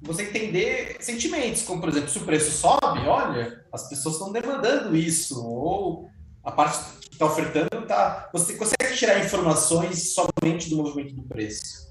você 0.00 0.24
entender 0.24 0.96
sentimentos, 1.00 1.62
como 1.62 1.80
por 1.80 1.88
exemplo, 1.88 2.08
se 2.08 2.18
o 2.18 2.24
preço 2.24 2.50
sobe, 2.50 3.00
olha, 3.06 3.64
as 3.72 3.88
pessoas 3.88 4.16
estão 4.16 4.32
demandando 4.32 4.96
isso, 4.96 5.44
ou 5.44 6.08
a 6.44 6.52
parte 6.52 6.78
que 7.00 7.14
está 7.14 7.26
ofertando 7.26 7.82
está. 7.82 8.28
Você 8.32 8.54
consegue 8.54 8.96
tirar 8.96 9.24
informações 9.24 10.14
somente 10.14 10.68
do 10.68 10.76
movimento 10.76 11.14
do 11.14 11.22
preço, 11.22 11.88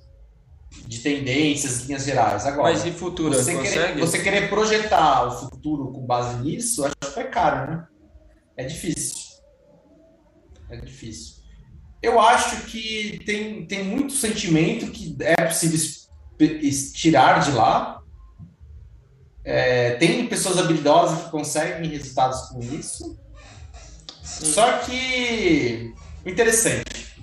de 0.88 1.00
tendências, 1.00 1.86
linhas 1.86 2.06
gerais. 2.06 2.46
Agora, 2.46 2.74
mas 2.74 2.86
e 2.86 2.92
futuro? 2.92 3.34
Você 3.34 3.60
querer, 3.60 4.00
você 4.00 4.22
querer 4.22 4.50
projetar 4.50 5.28
o 5.28 5.50
futuro 5.50 5.92
com 5.92 6.06
base 6.06 6.44
nisso, 6.44 6.86
acho 6.86 7.14
que 7.14 7.20
é 7.20 7.24
caro, 7.24 7.72
né? 7.72 7.88
É 8.56 8.64
difícil. 8.66 9.16
É 10.70 10.78
difícil. 10.78 11.36
eu 12.02 12.20
acho 12.20 12.66
que 12.66 13.20
tem, 13.26 13.66
tem 13.66 13.84
muito 13.84 14.14
sentimento 14.14 14.92
que 14.92 15.16
é 15.20 15.46
possível 15.46 15.78
tirar 16.94 17.40
de 17.40 17.52
lá. 17.52 18.02
É, 19.44 19.92
tem 19.96 20.28
pessoas 20.28 20.58
habilidosas 20.58 21.26
que 21.26 21.32
conseguem 21.32 21.90
resultados 21.90 22.50
com 22.50 22.60
isso. 22.60 23.18
Sim. 24.24 24.54
Só 24.54 24.80
que 24.80 25.94
interessante. 26.26 27.16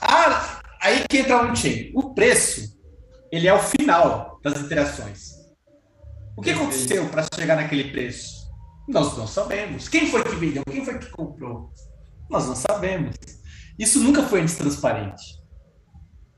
Ah, 0.00 0.60
aí 0.80 1.04
que 1.08 1.18
entra 1.18 1.44
um 1.44 1.54
chain. 1.54 1.92
O 1.94 2.14
preço, 2.14 2.76
ele 3.30 3.46
é 3.46 3.52
o 3.52 3.60
final 3.60 4.40
das 4.42 4.58
interações. 4.60 5.40
O 6.36 6.42
que 6.42 6.50
aconteceu 6.50 7.06
para 7.10 7.26
chegar 7.34 7.56
naquele 7.56 7.90
preço? 7.90 8.48
Nós 8.88 9.16
não 9.16 9.26
sabemos. 9.26 9.88
Quem 9.88 10.10
foi 10.10 10.24
que 10.24 10.34
vendeu? 10.36 10.62
Quem 10.64 10.84
foi 10.84 10.98
que 10.98 11.10
comprou? 11.10 11.70
Nós 12.30 12.46
não 12.46 12.56
sabemos. 12.56 13.14
Isso 13.78 14.00
nunca 14.00 14.22
foi 14.22 14.40
antes 14.40 14.56
transparente. 14.56 15.39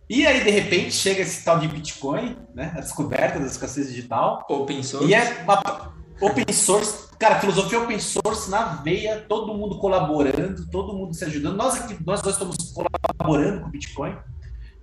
E 0.09 0.27
aí, 0.27 0.45
de 0.45 0.51
repente, 0.51 0.93
chega 0.93 1.23
esse 1.23 1.45
tal 1.45 1.59
de 1.59 1.69
Bitcoin, 1.69 2.37
né? 2.55 2.73
A 2.77 2.81
descoberta 2.81 3.39
da 3.39 3.47
escassez 3.47 3.89
digital. 3.89 4.45
Open 4.49 4.83
source. 4.83 5.09
E 5.09 5.15
é 5.15 5.43
uma 5.45 5.93
open 6.21 6.53
source. 6.53 7.09
Cara, 7.19 7.41
filosofia 7.41 7.81
open 7.81 7.99
source 7.99 8.51
na 8.51 8.65
veia, 8.83 9.25
todo 9.29 9.55
mundo 9.55 9.79
colaborando, 9.79 10.69
todo 10.71 10.93
mundo 10.93 11.15
se 11.15 11.25
ajudando. 11.25 11.57
Nós 11.57 11.77
aqui, 11.77 11.97
nós 12.05 12.21
dois 12.21 12.35
estamos 12.35 12.57
colaborando 12.73 13.61
com 13.61 13.69
o 13.69 13.71
Bitcoin 13.71 14.17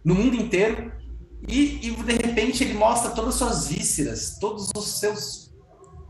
no 0.03 0.15
mundo 0.15 0.35
inteiro. 0.35 0.91
E, 1.47 1.87
e 1.87 1.91
de 1.91 2.13
repente 2.13 2.63
ele 2.63 2.73
mostra 2.73 3.11
todas 3.11 3.35
as 3.35 3.35
suas 3.35 3.67
vísceras, 3.67 4.37
todos 4.39 4.69
os 4.75 4.99
seus 4.99 5.53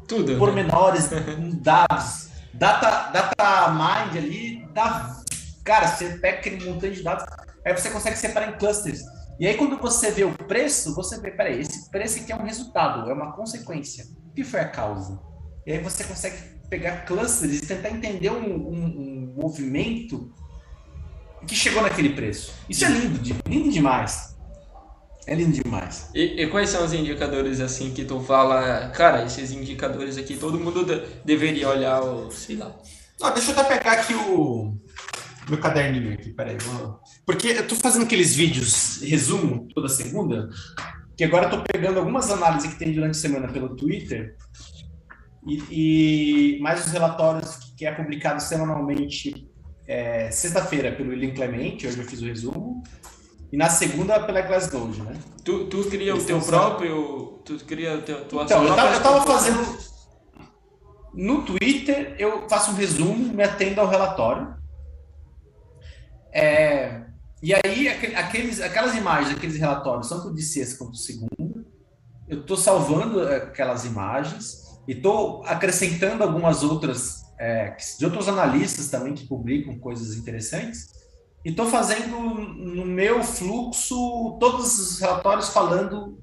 Tudo, 0.08 0.32
né? 0.32 0.38
pormenores, 0.40 1.10
né? 1.10 1.24
dados. 1.62 2.30
Data, 2.54 3.12
data 3.12 3.70
mind 3.72 4.18
ali, 4.18 4.68
dá, 4.74 5.22
cara, 5.64 5.88
você 5.88 6.18
pega 6.18 6.40
aquele 6.40 6.66
montante 6.66 6.96
de 6.96 7.04
dados, 7.04 7.24
aí 7.70 7.78
você 7.78 7.90
consegue 7.90 8.18
separar 8.18 8.50
em 8.50 8.58
clusters. 8.58 9.02
E 9.40 9.48
aí, 9.48 9.56
quando 9.56 9.78
você 9.78 10.12
vê 10.12 10.26
o 10.26 10.34
preço, 10.34 10.94
você 10.94 11.20
vê, 11.20 11.32
peraí, 11.32 11.62
esse 11.62 11.90
preço 11.90 12.20
aqui 12.20 12.32
é 12.32 12.36
um 12.36 12.44
resultado, 12.44 13.10
é 13.10 13.14
uma 13.14 13.32
consequência. 13.32 14.06
O 14.30 14.34
que 14.34 14.44
foi 14.44 14.60
a 14.60 14.68
causa? 14.68 15.20
E 15.66 15.72
aí 15.72 15.80
você 15.80 16.04
consegue 16.04 16.38
pegar 16.70 17.06
clusters 17.06 17.62
e 17.62 17.66
tentar 17.66 17.90
entender 17.90 18.30
um, 18.32 18.44
um, 18.44 18.84
um 18.84 19.34
movimento 19.42 20.32
que 21.48 21.56
chegou 21.56 21.82
naquele 21.82 22.10
preço. 22.10 22.54
Isso 22.70 22.84
é 22.86 22.90
lindo, 22.90 23.20
lindo 23.48 23.72
demais. 23.72 24.36
É 25.26 25.36
lindo 25.36 25.62
demais. 25.64 26.10
E, 26.14 26.42
e, 26.42 26.48
quais 26.48 26.70
são 26.70 26.84
os 26.84 26.92
indicadores 26.92 27.60
assim 27.60 27.94
que 27.94 28.04
tu 28.04 28.20
fala, 28.20 28.90
cara, 28.90 29.24
esses 29.24 29.52
indicadores 29.52 30.18
aqui 30.18 30.36
todo 30.36 30.60
mundo 30.60 30.84
de, 30.84 31.06
deveria 31.24 31.70
olhar, 31.70 32.02
ou, 32.02 32.32
sei 32.32 32.56
lá. 32.56 32.76
Não, 33.20 33.34
deixa 33.34 33.52
eu 33.52 33.60
até 33.60 33.78
pegar 33.78 33.94
aqui 33.94 34.14
o 34.14 34.76
meu 35.50 35.60
caderninho 35.60 36.14
aqui, 36.14 36.32
peraí. 36.32 36.58
Vou... 36.58 37.00
Porque 37.26 37.48
eu 37.48 37.68
tô 37.68 37.76
fazendo 37.76 38.04
aqueles 38.04 38.36
vídeos, 38.36 39.02
resumo, 39.02 39.68
toda 39.74 39.90
segunda, 39.90 40.50
que 41.18 41.24
agora 41.24 41.46
eu 41.46 41.50
tô 41.50 41.64
pegando 41.64 42.00
algumas 42.00 42.30
análises 42.30 42.74
que 42.74 42.80
tem 42.80 42.94
durante 42.94 43.12
a 43.12 43.22
semana 43.22 43.48
pelo 43.48 43.76
Twitter 43.76 44.36
e, 45.46 46.56
e 46.58 46.60
mais 46.62 46.86
os 46.86 46.92
relatórios 46.92 47.74
que 47.78 47.86
é 47.86 47.92
publicado 47.92 48.42
semanalmente 48.42 49.50
é, 49.88 50.30
sexta-feira 50.30 50.92
pelo 50.92 51.10
William 51.10 51.34
Clemente, 51.34 51.88
hoje 51.88 51.98
eu 51.98 52.06
fiz 52.06 52.22
o 52.22 52.26
resumo, 52.26 52.84
e 53.52 53.58
na 53.58 53.70
segunda 53.70 54.20
pela 54.20 54.42
Glassnode, 54.42 55.02
né? 55.02 55.14
Tu, 55.44 55.66
tu 55.66 55.84
cria 55.86 56.16
o 56.16 56.24
teu 56.24 56.40
próprio. 56.40 57.42
Tu 57.44 57.58
cria 57.66 57.96
o 57.98 58.02
teu, 58.04 58.26
tua 58.26 58.44
Então, 58.44 58.64
eu 58.64 58.76
tava, 58.76 58.94
eu 58.94 59.02
tava 59.02 59.22
fazendo. 59.26 59.78
No 61.16 61.42
Twitter, 61.42 62.16
eu 62.20 62.48
faço 62.48 62.72
um 62.72 62.76
resumo, 62.76 63.34
me 63.34 63.42
atendo 63.42 63.82
ao 63.82 63.88
relatório. 63.88 64.54
É, 66.32 67.02
e 67.42 67.54
aí, 67.54 67.88
aqueles, 67.88 68.60
aquelas 68.60 68.96
imagens, 68.96 69.36
aqueles 69.36 69.58
relatórios, 69.58 70.10
tanto 70.10 70.34
de 70.34 70.42
sexta 70.42 70.78
quanto 70.78 70.94
de 70.94 71.02
segunda, 71.02 71.66
eu 72.28 72.42
estou 72.42 72.58
salvando 72.58 73.22
aquelas 73.22 73.86
imagens 73.86 74.80
e 74.88 74.92
estou 74.92 75.44
acrescentando 75.46 76.24
algumas 76.24 76.64
outras, 76.64 77.22
é, 77.40 77.76
de 77.98 78.06
outros 78.06 78.28
analistas 78.28 78.90
também 78.90 79.14
que 79.14 79.26
publicam 79.26 79.80
coisas 79.80 80.16
interessantes 80.18 81.00
e 81.44 81.50
estou 81.50 81.68
fazendo 81.68 82.18
no 82.18 82.86
meu 82.86 83.24
fluxo 83.24 84.38
todos 84.40 84.78
os 84.78 85.00
relatórios 85.00 85.50
falando 85.50 86.22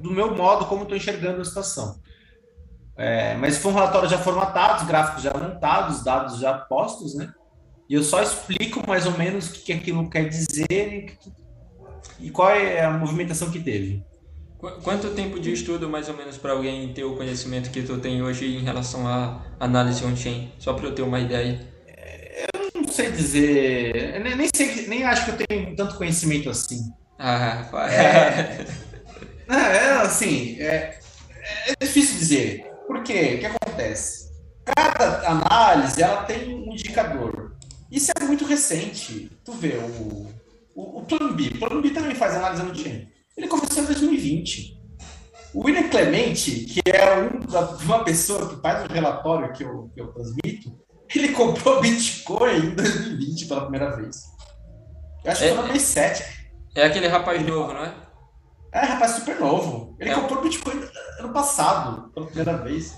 do 0.00 0.10
meu 0.10 0.34
modo 0.34 0.66
como 0.66 0.82
estou 0.82 0.96
enxergando 0.96 1.40
a 1.40 1.44
situação. 1.44 2.00
É, 2.96 3.36
mas 3.36 3.58
foram 3.58 3.76
relatórios 3.76 4.10
já 4.10 4.18
formatados, 4.18 4.86
gráficos 4.86 5.22
já 5.22 5.32
montados, 5.32 6.02
dados 6.02 6.38
já 6.38 6.58
postos, 6.58 7.14
né? 7.14 7.32
E 7.90 7.94
eu 7.94 8.02
só 8.02 8.22
explico 8.22 8.82
mais 8.88 9.04
ou 9.04 9.18
menos 9.18 9.50
o 9.50 9.52
que 9.52 9.72
aquilo 9.72 10.08
quer 10.08 10.28
dizer 10.28 11.18
e 12.20 12.30
qual 12.30 12.50
é 12.50 12.84
a 12.84 12.90
movimentação 12.90 13.50
que 13.50 13.60
teve. 13.60 14.02
Quanto 14.82 15.10
tempo 15.10 15.40
de 15.40 15.52
estudo, 15.52 15.88
mais 15.88 16.08
ou 16.08 16.16
menos, 16.16 16.38
para 16.38 16.52
alguém 16.52 16.92
ter 16.92 17.04
o 17.04 17.16
conhecimento 17.16 17.70
que 17.70 17.82
tu 17.82 17.98
tem 17.98 18.22
hoje 18.22 18.46
em 18.46 18.62
relação 18.62 19.08
à 19.08 19.44
análise 19.58 20.04
on-chain? 20.04 20.52
Só 20.58 20.72
para 20.72 20.86
eu 20.86 20.94
ter 20.94 21.02
uma 21.02 21.18
ideia 21.18 21.68
sei 23.00 23.10
dizer. 23.12 24.20
Nem, 24.20 24.36
nem, 24.36 24.48
sei, 24.54 24.86
nem 24.86 25.04
acho 25.04 25.24
que 25.24 25.30
eu 25.30 25.46
tenho 25.46 25.76
tanto 25.76 25.96
conhecimento 25.96 26.50
assim. 26.50 26.92
Ah, 27.18 27.68
é, 27.88 28.66
é 29.48 29.92
assim, 30.02 30.60
é, 30.60 30.98
é 31.66 31.74
difícil 31.80 32.18
dizer. 32.18 32.66
Por 32.86 33.02
quê? 33.02 33.36
O 33.36 33.38
que 33.38 33.46
acontece? 33.46 34.30
Cada 34.64 35.28
análise 35.28 36.02
ela 36.02 36.22
tem 36.24 36.54
um 36.54 36.72
indicador. 36.72 37.39
Isso 37.90 38.12
é 38.16 38.24
muito 38.24 38.44
recente. 38.44 39.30
Tu 39.44 39.52
vê 39.52 39.74
o, 39.76 40.28
o, 40.74 40.98
o 40.98 41.02
Plano 41.04 41.34
B. 41.34 41.48
O 41.48 41.58
Plano 41.58 41.82
B 41.82 41.90
também 41.90 42.14
faz 42.14 42.34
análise 42.34 42.62
no 42.62 42.72
time. 42.72 43.08
Ele 43.36 43.48
começou 43.48 43.82
em 43.82 43.86
2020. 43.86 44.80
O 45.52 45.64
William 45.64 45.88
Clemente, 45.88 46.64
que 46.66 46.80
é 46.88 47.18
um, 47.18 47.84
uma 47.84 48.04
pessoa 48.04 48.48
que 48.48 48.60
faz 48.60 48.84
o 48.84 48.92
relatório 48.92 49.52
que 49.52 49.64
eu, 49.64 49.90
que 49.92 50.00
eu 50.00 50.12
transmito, 50.12 50.78
ele 51.14 51.30
comprou 51.30 51.80
Bitcoin 51.80 52.56
em 52.56 52.74
2020 52.74 53.46
pela 53.46 53.62
primeira 53.62 53.96
vez. 53.96 54.22
Eu 55.24 55.32
acho 55.32 55.40
que 55.40 55.48
é, 55.48 55.54
foi 55.54 55.62
na 55.62 55.72
vez 55.72 55.82
7. 55.82 56.24
É 56.76 56.84
aquele 56.84 57.08
rapaz 57.08 57.44
novo, 57.44 57.72
não 57.72 57.84
é? 57.84 57.94
É, 58.72 58.80
rapaz 58.80 59.12
super 59.12 59.40
novo. 59.40 59.96
Ele 59.98 60.10
é. 60.10 60.14
comprou 60.14 60.42
Bitcoin 60.42 60.80
ano 61.18 61.32
passado, 61.32 62.10
pela 62.10 62.26
primeira 62.26 62.56
vez. 62.58 62.94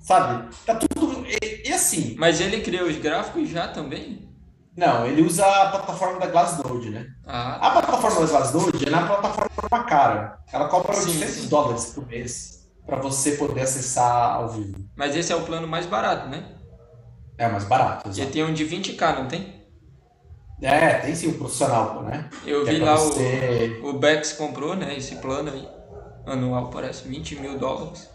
Sabe? 0.00 0.48
Tá 0.64 0.74
tudo. 0.74 1.24
E, 1.26 1.68
e, 1.68 1.72
assim. 1.72 2.16
Mas 2.18 2.40
ele 2.40 2.60
criou 2.60 2.88
os 2.88 2.96
gráficos 2.96 3.48
já 3.48 3.68
também? 3.68 4.28
Não, 4.76 5.06
ele 5.06 5.22
usa 5.22 5.44
a 5.44 5.70
plataforma 5.70 6.18
da 6.18 6.26
Glassnode, 6.26 6.90
né? 6.90 7.06
Ah. 7.26 7.68
A 7.68 7.70
plataforma 7.70 8.20
da 8.20 8.26
Glassnode 8.26 8.86
é 8.86 8.90
na 8.90 9.06
plataforma 9.06 9.84
cara. 9.84 10.38
Ela 10.52 10.68
cobra 10.68 10.94
sim, 10.94 11.10
800 11.10 11.34
sim. 11.34 11.48
dólares 11.48 11.86
por 11.86 12.06
mês 12.06 12.60
para 12.86 12.96
você 12.96 13.32
poder 13.32 13.60
acessar 13.60 14.36
ao 14.36 14.48
vivo. 14.48 14.88
Mas 14.96 15.14
esse 15.14 15.32
é 15.32 15.36
o 15.36 15.42
plano 15.42 15.66
mais 15.66 15.86
barato, 15.86 16.28
né? 16.28 16.44
É 17.36 17.48
mais 17.48 17.64
barato. 17.64 18.08
Exato. 18.08 18.30
tem 18.30 18.44
um 18.44 18.52
de 18.52 18.64
20k, 18.64 19.16
não 19.16 19.28
tem? 19.28 19.60
É, 20.62 20.94
tem 20.94 21.14
sim 21.14 21.28
o 21.28 21.38
profissional, 21.38 22.02
né? 22.02 22.28
Eu 22.44 22.64
que 22.64 22.70
vi 22.70 22.80
é 22.80 22.84
lá 22.84 22.94
você... 22.96 23.80
o, 23.82 23.88
o 23.88 23.92
Bex 23.94 24.32
comprou, 24.34 24.76
né? 24.76 24.96
Esse 24.96 25.16
plano 25.16 25.50
aí. 25.50 25.68
Anual 26.26 26.68
parece 26.68 27.08
20 27.08 27.36
mil 27.36 27.58
dólares. 27.58 28.08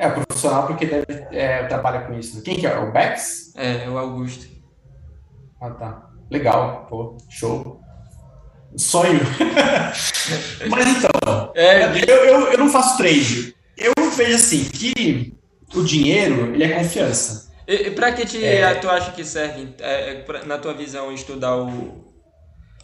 É, 0.00 0.08
o 0.08 0.12
profissional 0.12 0.66
porque 0.66 0.86
deve, 0.86 1.26
é, 1.30 1.64
trabalha 1.64 2.00
com 2.06 2.18
isso. 2.18 2.42
Quem 2.42 2.56
que 2.56 2.66
é? 2.66 2.78
O 2.78 2.90
Bex? 2.90 3.52
É, 3.54 3.84
é 3.84 3.88
o 3.90 3.98
Augusto. 3.98 4.46
Ah, 5.60 5.68
tá. 5.72 6.10
Legal, 6.30 6.86
pô, 6.88 7.18
show. 7.28 7.82
Sonho. 8.78 9.20
Mas 10.70 10.86
então, 10.86 11.52
é, 11.54 11.84
eu, 12.10 12.16
eu, 12.24 12.52
eu 12.52 12.58
não 12.58 12.70
faço 12.70 12.96
trade. 12.96 13.54
Eu 13.76 13.92
vejo 14.16 14.36
assim 14.36 14.64
que 14.64 15.36
o 15.74 15.84
dinheiro, 15.84 16.54
ele 16.54 16.64
é 16.64 16.78
confiança. 16.78 17.52
E, 17.68 17.88
e 17.88 17.90
para 17.90 18.10
que 18.12 18.24
te, 18.24 18.42
é... 18.42 18.74
tu 18.76 18.88
acha 18.88 19.12
que 19.12 19.22
serve, 19.22 19.74
é, 19.80 20.12
é, 20.12 20.14
pra, 20.22 20.46
na 20.46 20.56
tua 20.56 20.72
visão, 20.72 21.12
estudar 21.12 21.58
o, 21.58 22.10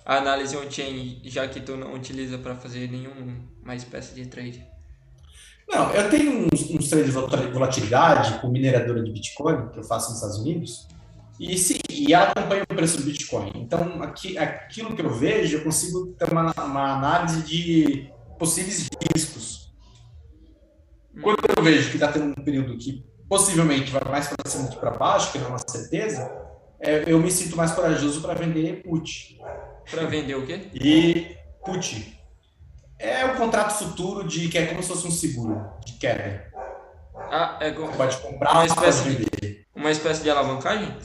a 0.05 0.17
análise 0.17 0.55
on-chain, 0.55 1.23
já 1.25 1.49
que 1.49 1.61
tu 1.61 1.79
não 1.79 1.95
utiliza 1.95 2.37
para 2.37 2.55
fazer 2.57 2.91
nenhuma 2.91 3.75
espécie 3.75 4.15
de 4.15 4.27
trade? 4.27 4.76
Não, 5.69 5.91
eu 5.93 6.09
tenho 6.09 6.47
uns, 6.47 6.71
uns 6.71 6.89
trades 6.89 7.13
de 7.13 7.51
volatilidade 7.53 8.39
com 8.41 8.49
mineradora 8.49 9.03
de 9.03 9.11
Bitcoin, 9.11 9.69
que 9.71 9.79
eu 9.79 9.85
faço 9.85 10.09
nos 10.09 10.17
Estados 10.17 10.39
Unidos, 10.39 10.87
e, 11.39 11.59
sim, 11.59 11.79
e 11.91 12.15
ela 12.15 12.31
acompanha 12.31 12.63
o 12.63 12.75
preço 12.75 12.99
do 12.99 13.05
Bitcoin. 13.05 13.53
Então, 13.57 14.03
aqui, 14.03 14.39
aquilo 14.39 14.95
que 14.95 15.03
eu 15.03 15.11
vejo, 15.11 15.59
eu 15.59 15.65
consigo 15.65 16.07
ter 16.19 16.31
uma, 16.31 16.53
uma 16.53 16.95
análise 16.95 17.43
de 17.43 18.11
possíveis 18.39 18.89
riscos. 19.13 19.75
Quando 21.21 21.39
eu 21.57 21.63
vejo 21.63 21.91
que 21.91 21.97
está 21.97 22.13
tendo 22.13 22.27
um 22.27 22.45
período 22.45 22.77
que 22.79 23.05
possivelmente 23.29 23.91
vai 23.91 24.03
mais 24.05 24.29
para 24.29 24.51
cima 24.51 24.69
que 24.69 24.77
para 24.77 24.93
baixo, 24.93 25.33
que 25.33 25.39
não 25.39 25.47
é 25.47 25.49
uma 25.51 25.59
certeza, 25.67 26.31
é, 26.81 27.05
eu 27.07 27.19
me 27.19 27.31
sinto 27.31 27.57
mais 27.57 27.73
corajoso 27.73 28.21
para 28.21 28.35
vender 28.35 28.83
put. 28.83 29.39
Para 29.91 30.05
vender 30.05 30.37
o 30.37 30.47
quê? 30.47 30.69
E 30.75 31.37
put. 31.65 32.19
É 32.99 33.25
o 33.27 33.37
contrato 33.37 33.73
futuro 33.73 34.27
de 34.27 34.49
que 34.49 34.57
é 34.57 34.67
como 34.67 34.83
se 34.83 34.89
fosse 34.89 35.07
um 35.07 35.11
seguro 35.11 35.71
de 35.85 35.95
queda. 35.95 36.47
Ah, 37.15 37.59
é 37.61 37.73
Você 37.73 37.97
pode 37.97 38.17
comprar, 38.19 38.53
uma 38.53 38.67
espécie. 38.67 39.15
De, 39.15 39.67
uma 39.75 39.91
espécie 39.91 40.23
de 40.23 40.31
alavancagem? 40.31 40.97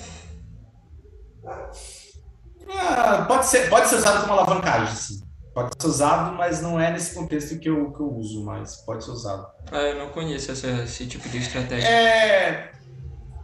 Ah, 2.69 3.25
pode, 3.27 3.45
ser, 3.45 3.69
pode 3.69 3.87
ser 3.87 3.95
usado 3.95 4.21
como 4.21 4.33
alavancagem, 4.33 4.95
sim. 4.95 5.21
Pode 5.53 5.71
ser 5.77 5.87
usado, 5.87 6.33
mas 6.37 6.61
não 6.61 6.79
é 6.79 6.91
nesse 6.91 7.13
contexto 7.13 7.59
que 7.59 7.69
eu, 7.69 7.91
que 7.91 7.99
eu 7.99 8.09
uso, 8.13 8.45
mas 8.45 8.77
pode 8.85 9.03
ser 9.03 9.11
usado. 9.11 9.47
Ah, 9.69 9.81
eu 9.81 9.99
não 9.99 10.09
conheço 10.09 10.51
essa, 10.51 10.67
esse 10.83 11.05
tipo 11.07 11.27
de 11.27 11.39
estratégia. 11.39 11.87
É... 11.87 12.71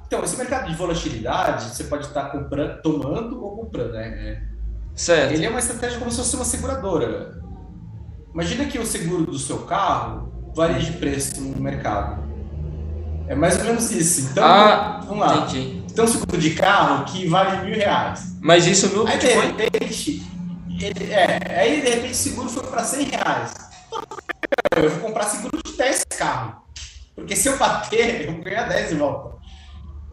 Então, 0.06 0.24
esse 0.24 0.38
mercado 0.38 0.70
de 0.70 0.76
volatilidade, 0.76 1.66
você 1.66 1.84
pode 1.84 2.08
estar 2.08 2.32
comprando, 2.32 2.82
tomando 2.82 3.44
ou 3.44 3.58
comprando, 3.58 3.92
né? 3.92 4.08
É... 4.08 4.58
Certo. 4.96 5.34
Ele 5.34 5.46
é 5.46 5.50
uma 5.50 5.60
estratégia 5.60 6.00
como 6.00 6.10
se 6.10 6.18
fosse 6.18 6.36
uma 6.38 6.46
seguradora. 6.46 7.42
Imagina 8.38 8.66
que 8.66 8.78
o 8.78 8.86
seguro 8.86 9.26
do 9.26 9.40
seu 9.40 9.58
carro 9.64 10.32
varia 10.56 10.80
de 10.80 10.92
preço 10.92 11.42
no 11.42 11.60
mercado. 11.60 12.24
É 13.28 13.34
mais 13.34 13.58
ou 13.58 13.64
menos 13.64 13.90
isso. 13.90 14.30
Então, 14.30 14.46
ah, 14.46 15.02
vamos 15.08 15.26
lá. 15.26 15.38
Entendi. 15.38 15.84
Tem 15.92 16.04
um 16.04 16.08
seguro 16.08 16.38
de 16.38 16.52
carro 16.52 17.04
que 17.06 17.28
vale 17.28 17.66
mil 17.66 17.76
reais. 17.76 18.36
Mas 18.40 18.68
isso 18.68 18.96
no 18.96 19.08
Aí, 19.08 19.18
de 19.18 19.26
repente, 19.26 20.24
ele, 20.80 21.12
é, 21.12 21.60
aí 21.60 21.82
de 21.82 21.90
repente 21.90 22.12
o 22.12 22.16
seguro 22.16 22.48
foi 22.48 22.62
para 22.68 22.84
100 22.84 23.06
reais. 23.06 23.54
Eu 24.76 24.92
vou 24.92 25.00
comprar 25.00 25.24
seguro 25.24 25.60
de 25.66 25.76
10 25.76 26.04
carros. 26.16 26.58
Porque 27.16 27.36
se 27.36 27.50
eu 27.50 27.58
bater, 27.58 28.28
eu 28.30 28.34
vou 28.34 28.44
ganhar 28.44 28.70
10 28.70 28.90
de 28.90 28.96
volta. 28.98 29.36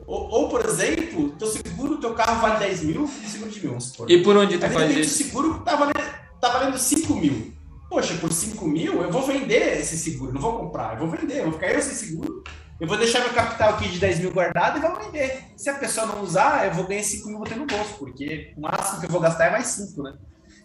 Ou, 0.07 0.31
ou, 0.31 0.49
por 0.49 0.65
exemplo, 0.65 1.29
teu 1.39 1.49
seguro, 1.49 1.99
teu 1.99 2.15
carro 2.15 2.41
vale 2.41 2.59
10 2.59 2.85
mil 2.85 3.05
e 3.23 3.29
seguro 3.29 3.51
de 3.51 3.67
mil. 3.67 3.77
E 4.09 4.23
por 4.23 4.35
onde 4.35 4.57
tu 4.57 4.63
faz 4.63 4.75
repente, 4.75 5.01
isso? 5.01 5.23
o 5.23 5.27
seguro 5.27 5.59
tá 5.59 5.77
valendo, 5.77 6.15
tá 6.41 6.49
valendo 6.49 6.79
5 6.79 7.15
mil. 7.17 7.55
Poxa, 7.95 8.15
por 8.17 8.33
5 8.33 8.67
mil 8.67 9.03
eu 9.03 9.09
vou 9.13 9.25
vender 9.25 9.79
esse 9.79 9.97
seguro, 9.97 10.33
não 10.33 10.41
vou 10.41 10.59
comprar, 10.59 10.95
eu 10.95 11.07
vou 11.07 11.17
vender, 11.17 11.39
eu 11.39 11.45
vou 11.45 11.53
ficar 11.53 11.73
eu 11.73 11.81
sem 11.81 11.95
seguro. 11.95 12.43
Eu 12.81 12.89
vou 12.89 12.99
deixar 12.99 13.21
meu 13.21 13.33
capital 13.33 13.75
aqui 13.75 13.89
de 13.89 14.01
10 14.01 14.19
mil 14.19 14.33
guardado 14.33 14.79
e 14.79 14.81
vou 14.81 14.99
vender. 14.99 15.45
Se 15.57 15.71
a 15.71 15.75
pessoa 15.75 16.05
não 16.07 16.21
usar, 16.21 16.67
eu 16.67 16.75
vou 16.75 16.89
ganhar 16.89 17.05
5 17.05 17.29
mil 17.29 17.41
ter 17.43 17.55
no 17.55 17.67
bolso, 17.67 17.95
porque 17.97 18.53
o 18.57 18.63
máximo 18.63 18.99
que 18.99 19.07
eu 19.07 19.11
vou 19.11 19.21
gastar 19.21 19.47
é 19.47 19.51
mais 19.53 19.69
5, 19.69 20.03
né? 20.03 20.19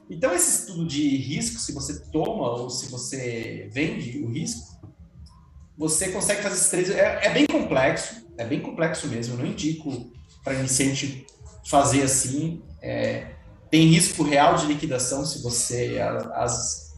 Então, 0.09 0.34
esse 0.34 0.61
estudo 0.61 0.88
de 0.88 1.17
risco, 1.17 1.59
se 1.59 1.71
você 1.71 1.99
toma 2.11 2.49
ou 2.49 2.67
se 2.67 2.89
você 2.89 3.69
vende 3.71 4.23
o 4.23 4.32
risco, 4.32 4.82
você 5.77 6.09
consegue 6.09 6.41
fazer 6.41 6.55
esses 6.55 6.69
três. 6.69 6.89
É, 6.89 7.27
é 7.27 7.30
bem 7.30 7.45
complexo, 7.45 8.25
é 8.39 8.43
bem 8.43 8.59
complexo 8.59 9.07
mesmo. 9.07 9.36
Eu 9.36 9.38
não 9.38 9.45
indico 9.45 10.11
para 10.43 10.55
iniciante 10.55 11.27
fazer 11.63 12.01
assim. 12.01 12.63
É, 12.82 13.36
tem 13.69 13.86
risco 13.86 14.23
real 14.23 14.55
de 14.55 14.65
liquidação 14.65 15.23
se 15.23 15.43
você. 15.43 15.99
As, 16.34 16.88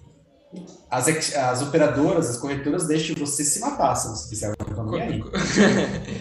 as 0.89 1.61
operadoras, 1.61 2.29
as 2.29 2.37
corretoras 2.37 2.85
deixam 2.87 3.15
você 3.15 3.43
se 3.43 3.59
matar 3.59 3.95
se 3.95 4.09
você 4.09 4.45
aí. 4.45 5.23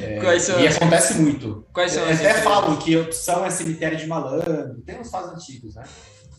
É, 0.01 0.21
são 0.45 0.61
e 0.61 0.67
as- 0.69 0.77
acontece 0.77 1.15
muito. 1.15 1.67
Quais 1.73 1.93
são 1.93 2.05
as 2.05 2.21
Até 2.21 2.35
falam 2.35 2.77
que 2.77 2.95
a 2.95 3.01
opção 3.01 3.45
é 3.45 3.51
cemitério 3.51 3.99
de 3.99 4.07
malandro, 4.07 4.81
tem 4.83 5.01
uns 5.01 5.11
fatos 5.11 5.33
antigos, 5.33 5.75
né? 5.75 5.83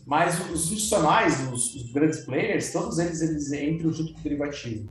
Mas 0.06 0.38
os 0.50 0.64
institucionais, 0.64 1.40
os, 1.52 1.74
os 1.74 1.92
grandes 1.92 2.20
players, 2.20 2.72
todos 2.72 2.98
eles, 2.98 3.20
eles 3.20 3.52
entram 3.52 3.92
junto 3.92 4.14
com 4.14 4.20
o 4.20 4.22
derivativo. 4.22 4.88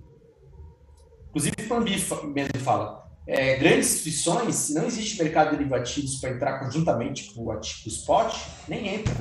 Inclusive 1.30 1.56
o 1.60 1.68
Pambi 1.68 1.92
mesmo 2.34 2.60
fala, 2.64 3.04
é, 3.28 3.58
grandes 3.58 3.94
instituições, 3.94 4.70
não 4.70 4.86
existe 4.86 5.22
mercado 5.22 5.52
de 5.52 5.58
derivativos 5.58 6.16
para 6.16 6.32
entrar 6.32 6.60
conjuntamente 6.60 7.34
com 7.34 7.46
o 7.46 7.52
ativo 7.52 7.88
spot, 7.90 8.36
nem 8.68 8.96
entra. 8.96 9.14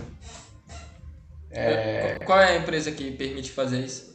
Qual 2.25 2.39
é 2.39 2.53
a 2.53 2.57
empresa 2.57 2.93
que 2.93 3.11
permite 3.13 3.51
fazer 3.51 3.81
isso? 3.81 4.15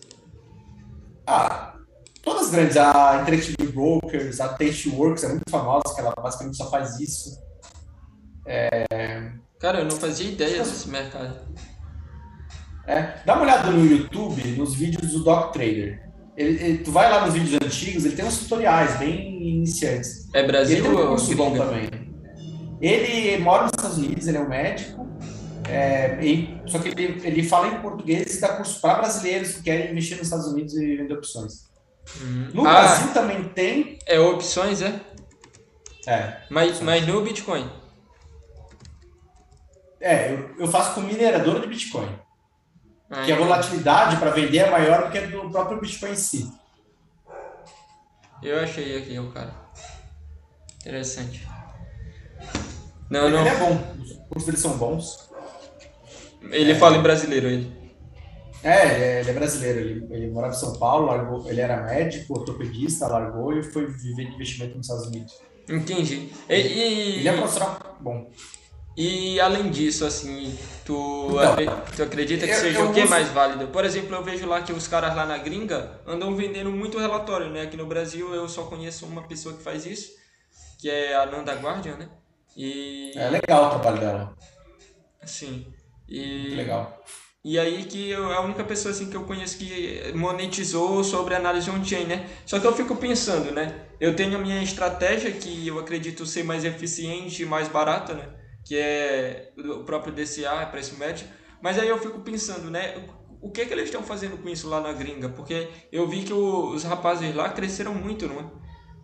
Ah, 1.27 1.75
todas 2.23 2.45
as 2.47 2.51
grandes, 2.51 2.77
a 2.77 3.19
Interactive 3.21 3.67
Brokers, 3.71 4.39
a 4.39 4.49
Tasteworks 4.49 5.23
é 5.23 5.29
muito 5.29 5.49
famosa, 5.49 5.83
que 5.93 5.99
ela 5.99 6.13
basicamente 6.21 6.57
só 6.57 6.69
faz 6.69 6.99
isso. 6.99 7.37
Cara, 9.59 9.79
eu 9.79 9.85
não 9.85 9.95
fazia 9.97 10.29
ideia 10.31 10.59
desse 10.59 10.87
mercado. 10.89 11.39
É, 12.87 13.15
dá 13.25 13.33
uma 13.33 13.43
olhada 13.43 13.71
no 13.71 13.83
YouTube, 13.83 14.43
nos 14.57 14.75
vídeos 14.75 15.11
do 15.11 15.23
Doc 15.23 15.53
Trader. 15.53 16.03
Ele, 16.37 16.63
ele- 16.63 16.77
tu 16.79 16.91
vai 16.91 17.09
lá 17.09 17.25
nos 17.25 17.33
vídeos 17.33 17.55
antigos, 17.63 18.05
ele 18.05 18.15
tem 18.15 18.25
uns 18.25 18.39
tutoriais 18.39 18.97
bem 18.99 19.55
iniciantes. 19.57 20.27
É 20.33 20.37
E 20.37 20.41
ele 20.43 20.47
Brasil 20.51 20.83
tem 20.83 20.91
um 20.91 20.97
ou 20.99 21.07
curso 21.07 21.35
bom 21.35 21.51
gringa? 21.51 21.65
também. 21.65 22.15
Ele 22.81 23.37
mora 23.43 23.63
nos 23.63 23.71
Estados 23.75 23.97
Unidos, 23.97 24.27
ele 24.27 24.37
é 24.37 24.41
um 24.41 24.49
médico, 24.49 25.04
é, 25.69 26.19
e- 26.23 26.61
só 26.67 26.79
que 26.79 26.89
ele, 26.89 27.21
ele 27.27 27.43
fala 27.43 27.67
em 27.67 27.81
português 27.81 28.35
e 28.35 28.41
dá 28.41 28.55
curso 28.55 28.79
para 28.81 28.95
brasileiros 28.99 29.53
que 29.53 29.63
querem 29.63 29.91
investir 29.91 30.17
nos 30.17 30.27
Estados 30.27 30.47
Unidos 30.47 30.73
e 30.75 30.95
vender 30.97 31.13
opções. 31.13 31.65
Uhum. 32.21 32.49
No 32.53 32.67
Ah, 32.67 32.71
Brasil 32.81 33.13
também 33.13 33.43
tem. 33.49 33.97
é 34.05 34.19
opções, 34.19 34.81
é? 34.81 34.99
É, 36.07 36.41
Mas, 36.51 36.79
mas 36.81 37.05
no 37.07 37.21
Bitcoin. 37.23 37.67
é 39.99 40.31
eu, 40.33 40.55
eu 40.59 40.67
faço 40.67 40.93
com 40.93 41.01
mineradora 41.01 41.59
de 41.61 41.67
Bitcoin, 41.67 42.07
Ah, 43.09 43.23
que 43.23 43.31
a 43.31 43.35
volatilidade 43.37 44.17
para 44.17 44.29
vender 44.31 44.59
é 44.59 44.69
maior 44.69 45.05
do 45.05 45.11
que 45.11 45.17
a 45.17 45.25
do 45.25 45.49
próprio 45.49 45.81
Bitcoin 45.81 46.11
em 46.11 46.15
si. 46.15 46.51
Eu 48.43 48.59
achei 48.59 48.97
aqui 48.99 49.17
o 49.17 49.31
cara. 49.31 49.51
Interessante. 50.81 51.47
Não, 53.09 53.27
não. 53.29 53.39
Ele 53.39 53.49
é 53.49 53.55
bom, 53.55 53.95
os 53.99 54.13
cursos 54.29 54.45
dele 54.45 54.57
são 54.57 54.77
bons. 54.77 55.24
Ele 56.51 56.75
fala 56.75 56.97
em 56.97 57.01
brasileiro, 57.01 57.47
ele. 57.47 57.85
É, 58.63 58.85
ele 58.95 59.03
é, 59.03 59.19
ele 59.21 59.29
é 59.29 59.33
brasileiro, 59.33 59.79
ele, 59.79 60.07
ele 60.09 60.27
morava 60.31 60.53
em 60.55 60.57
São 60.57 60.73
Paulo, 60.79 61.05
largou, 61.05 61.47
ele 61.49 61.61
era 61.61 61.83
médico, 61.83 62.33
ortopedista, 62.39 63.07
largou 63.07 63.53
e 63.57 63.61
foi 63.61 63.85
viver 63.85 64.25
de 64.27 64.33
investimento 64.35 64.75
nos 64.77 64.87
Estados 64.87 65.07
Unidos. 65.07 65.33
Entendi. 65.69 66.29
E, 66.49 66.53
e, 66.55 67.15
Ele 67.19 67.27
é 67.29 67.33
profissional 67.37 67.97
bom. 67.99 68.31
e 68.97 69.39
além 69.39 69.69
disso, 69.69 70.03
assim, 70.05 70.57
tu, 70.83 71.27
Então, 71.29 71.39
acre- 71.53 71.69
tu 71.95 72.03
acredita 72.03 72.45
que 72.47 72.53
eu- 72.53 72.57
seja 72.59 72.79
eu 72.79 72.89
o 72.89 72.93
que 72.93 73.01
uso- 73.01 73.09
mais 73.09 73.27
válido? 73.29 73.67
Por 73.67 73.85
exemplo, 73.85 74.15
eu 74.15 74.23
vejo 74.23 74.47
lá 74.47 74.61
que 74.61 74.71
os 74.73 74.87
caras 74.87 75.15
lá 75.15 75.25
na 75.27 75.37
gringa 75.37 75.99
andam 76.07 76.35
vendendo 76.35 76.71
muito 76.71 76.97
relatório, 76.97 77.49
né? 77.51 77.61
Aqui 77.63 77.77
no 77.77 77.85
Brasil 77.85 78.33
eu 78.33 78.47
só 78.49 78.63
conheço 78.63 79.05
uma 79.05 79.23
pessoa 79.27 79.55
que 79.55 79.61
faz 79.63 79.85
isso, 79.85 80.11
que 80.79 80.89
é 80.89 81.15
a 81.15 81.25
Nanda 81.27 81.53
Guardian, 81.53 81.97
né? 81.97 82.09
E. 82.57 83.11
É 83.15 83.29
legal 83.29 83.65
o 83.65 83.69
trabalho 83.69 83.99
dela, 83.99 84.35
Sim. 85.25 85.65
E, 86.07 86.53
legal. 86.55 87.01
E 87.43 87.59
aí 87.59 87.83
que 87.85 88.09
eu, 88.09 88.31
é 88.31 88.35
a 88.37 88.41
única 88.41 88.63
pessoa 88.63 88.91
assim 88.91 89.09
que 89.09 89.15
eu 89.15 89.23
conheço 89.23 89.57
que 89.59 90.11
monetizou 90.15 91.03
sobre 91.03 91.35
análise 91.35 91.69
on-chain, 91.69 92.05
né? 92.05 92.27
Só 92.45 92.59
que 92.59 92.65
eu 92.65 92.73
fico 92.73 92.95
pensando, 92.95 93.51
né? 93.51 93.85
Eu 93.99 94.15
tenho 94.15 94.35
a 94.35 94.39
minha 94.41 94.61
estratégia 94.63 95.31
que 95.31 95.67
eu 95.67 95.79
acredito 95.79 96.25
ser 96.25 96.43
mais 96.43 96.65
eficiente 96.65 97.43
e 97.43 97.45
mais 97.45 97.67
barata, 97.67 98.13
né? 98.13 98.29
Que 98.65 98.75
é 98.77 99.53
o 99.57 99.83
próprio 99.83 100.11
DCA, 100.13 100.65
preço 100.65 100.97
médio. 100.97 101.27
Mas 101.61 101.77
aí 101.77 101.87
eu 101.87 101.99
fico 101.99 102.19
pensando, 102.21 102.71
né? 102.71 103.07
O 103.41 103.51
que 103.51 103.65
que 103.65 103.73
eles 103.73 103.85
estão 103.85 104.01
fazendo 104.01 104.37
com 104.41 104.49
isso 104.49 104.67
lá 104.67 104.81
na 104.81 104.91
gringa? 104.91 105.29
Porque 105.29 105.67
eu 105.91 106.07
vi 106.07 106.23
que 106.23 106.33
o- 106.33 106.69
os 106.73 106.83
rapazes 106.83 107.33
lá 107.35 107.49
cresceram 107.49 107.93
muito, 107.93 108.27
não 108.27 108.39
é? 108.39 108.51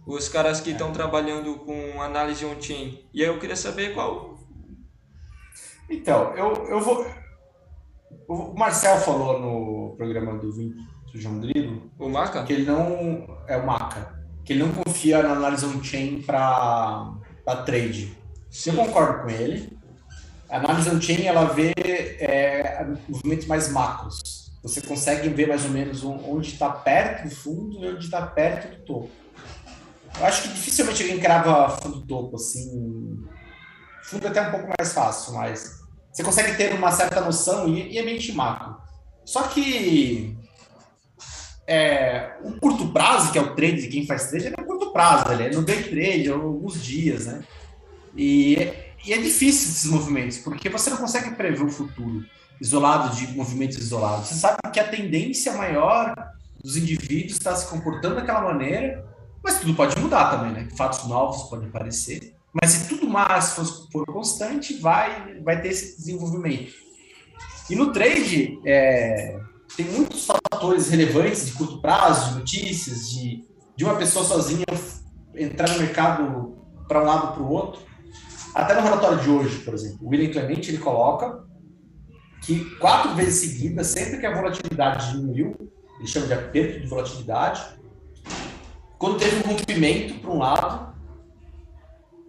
Os 0.07 0.27
caras 0.27 0.59
que 0.59 0.71
estão 0.71 0.91
trabalhando 0.91 1.57
com 1.59 2.01
análise 2.01 2.43
on-chain. 2.43 3.07
E 3.13 3.21
aí 3.21 3.27
eu 3.29 3.37
queria 3.39 3.55
saber 3.55 3.93
qual... 3.93 4.30
Então, 5.91 6.33
eu, 6.35 6.53
eu 6.67 6.79
vou. 6.79 7.05
O 8.29 8.53
Marcel 8.57 8.97
falou 8.97 9.39
no 9.39 9.95
programa 9.97 10.37
do 10.37 10.51
Vim 10.53 10.73
do 11.11 11.19
João 11.19 11.39
Drilo 11.39 11.91
O 11.99 12.07
Maca? 12.07 12.43
que 12.43 12.53
ele 12.53 12.65
não. 12.65 13.27
É 13.45 13.57
o 13.57 13.65
Maca. 13.65 14.21
Que 14.45 14.53
ele 14.53 14.63
não 14.63 14.71
confia 14.71 15.21
na 15.21 15.33
análise 15.33 15.65
on-chain 15.65 16.21
para 16.21 17.11
trade. 17.65 18.17
Eu 18.65 18.73
concordo 18.73 19.23
com 19.23 19.29
ele. 19.29 19.77
A 20.49 20.57
análise 20.57 20.89
on-chain 20.89 21.25
ela 21.25 21.45
vê 21.45 21.73
é, 21.77 22.87
movimentos 23.09 23.45
mais 23.47 23.69
macros. 23.69 24.49
Você 24.63 24.79
consegue 24.79 25.27
ver 25.29 25.47
mais 25.47 25.65
ou 25.65 25.71
menos 25.71 26.03
onde 26.03 26.49
está 26.49 26.69
perto 26.69 27.27
do 27.27 27.35
fundo 27.35 27.83
e 27.83 27.89
onde 27.89 28.05
está 28.05 28.25
perto 28.25 28.77
do 28.77 28.85
topo. 28.85 29.09
Eu 30.19 30.25
acho 30.25 30.43
que 30.43 30.49
dificilmente 30.49 31.03
alguém 31.03 31.19
crava 31.19 31.69
fundo 31.69 31.99
do 31.99 32.07
topo, 32.07 32.35
assim. 32.35 33.23
Fundo 34.03 34.27
é 34.27 34.29
até 34.29 34.41
um 34.47 34.51
pouco 34.51 34.73
mais 34.77 34.93
fácil, 34.93 35.33
mas 35.33 35.80
você 36.12 36.24
consegue 36.24 36.57
ter 36.57 36.74
uma 36.74 36.91
certa 36.91 37.22
noção 37.22 37.68
e, 37.68 37.93
e 37.93 37.97
é 37.97 38.03
mente 38.03 38.32
macro. 38.34 38.76
Só 39.24 39.43
que 39.43 40.36
é, 41.68 42.38
o 42.43 42.59
curto 42.59 42.89
prazo, 42.89 43.32
que 43.32 43.38
é 43.38 43.41
o 43.41 43.55
trade, 43.55 43.88
quem 43.88 44.05
faz 44.05 44.30
trade, 44.30 44.47
é 44.47 44.49
no 44.49 44.66
curto 44.66 44.91
prazo, 44.91 45.32
ele 45.32 45.43
é 45.43 45.49
no 45.51 45.64
day 45.64 45.84
trade, 45.84 46.28
é 46.28 46.32
alguns 46.32 46.84
dias, 46.84 47.28
né? 47.28 47.43
E, 48.16 48.55
e 49.05 49.14
é 49.14 49.18
difícil 49.18 49.70
esses 49.70 49.86
movimentos, 49.86 50.38
porque 50.39 50.70
você 50.70 50.89
não 50.89 50.97
consegue 50.97 51.32
prever 51.32 51.64
o 51.64 51.70
futuro 51.70 52.26
isolado 52.59 53.16
de 53.16 53.28
movimentos 53.34 53.78
isolados. 53.78 54.28
Você 54.28 54.36
sabe 54.36 54.57
que 54.72 54.80
a 54.80 54.88
tendência 54.88 55.53
maior 55.53 56.14
dos 56.62 56.76
indivíduos 56.76 57.34
está 57.34 57.55
se 57.55 57.68
comportando 57.68 58.16
daquela 58.16 58.41
maneira, 58.41 59.05
mas 59.43 59.59
tudo 59.59 59.74
pode 59.74 59.97
mudar 59.99 60.30
também, 60.30 60.51
né? 60.51 60.68
Fatos 60.78 61.07
novos 61.07 61.43
podem 61.43 61.70
aparecer. 61.70 62.36
Mas 62.53 62.71
se 62.71 62.89
tudo 62.89 63.07
mais 63.07 63.53
for, 63.53 63.65
for 63.91 64.05
constante, 64.05 64.77
vai, 64.77 65.39
vai 65.41 65.61
ter 65.61 65.69
esse 65.69 65.97
desenvolvimento. 65.97 66.73
E 67.69 67.75
no 67.75 67.93
trade, 67.93 68.59
é, 68.65 69.39
tem 69.77 69.85
muitos 69.85 70.25
fatores 70.25 70.89
relevantes 70.89 71.45
de 71.45 71.53
curto 71.53 71.81
prazo, 71.81 72.31
de 72.31 72.39
notícias, 72.39 73.09
de, 73.09 73.45
de 73.75 73.85
uma 73.85 73.95
pessoa 73.95 74.25
sozinha 74.25 74.65
entrar 75.33 75.69
no 75.69 75.79
mercado 75.79 76.57
para 76.87 77.01
um 77.01 77.05
lado 77.05 77.33
para 77.33 77.41
o 77.41 77.49
outro. 77.49 77.81
Até 78.53 78.75
no 78.75 78.81
relatório 78.81 79.19
de 79.19 79.29
hoje, 79.29 79.59
por 79.59 79.73
exemplo, 79.73 79.99
o 80.01 80.09
William 80.09 80.31
Clemente 80.31 80.69
ele 80.69 80.77
coloca 80.79 81.45
que 82.41 82.75
quatro 82.75 83.15
vezes 83.15 83.51
seguidas, 83.51 83.87
sempre 83.87 84.19
que 84.19 84.25
a 84.25 84.35
volatilidade 84.35 85.11
diminuiu, 85.11 85.55
ele 85.99 86.07
chama 86.07 86.27
de 86.27 86.33
aperto 86.33 86.81
de 86.81 86.87
volatilidade, 86.87 87.63
quando 88.97 89.19
teve 89.19 89.37
um 89.37 89.53
rompimento 89.53 90.19
para 90.19 90.31
um 90.31 90.37
lado, 90.37 90.90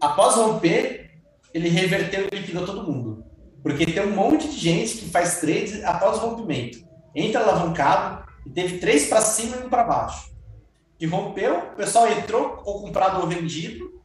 após 0.02 0.34
romper, 0.34 1.12
ele 1.54 1.68
reverteu 1.68 2.26
e 2.30 2.36
liquidou 2.36 2.66
todo 2.66 2.82
mundo. 2.82 3.24
Porque 3.62 3.86
tem 3.86 4.02
um 4.02 4.14
monte 4.14 4.48
de 4.48 4.58
gente 4.58 4.98
que 4.98 5.08
faz 5.08 5.40
trades 5.40 5.82
após 5.84 6.18
o 6.18 6.26
rompimento. 6.26 6.78
Entra 7.14 7.40
alavancado 7.40 8.26
e 8.44 8.50
teve 8.50 8.78
três 8.78 9.06
para 9.06 9.20
cima 9.20 9.56
e 9.56 9.64
um 9.64 9.70
para 9.70 9.84
baixo. 9.84 10.32
Que 10.98 11.06
rompeu, 11.06 11.56
o 11.58 11.76
pessoal 11.76 12.10
entrou 12.10 12.60
ou 12.64 12.82
comprado 12.82 13.20
ou 13.20 13.28
vendido. 13.28 14.02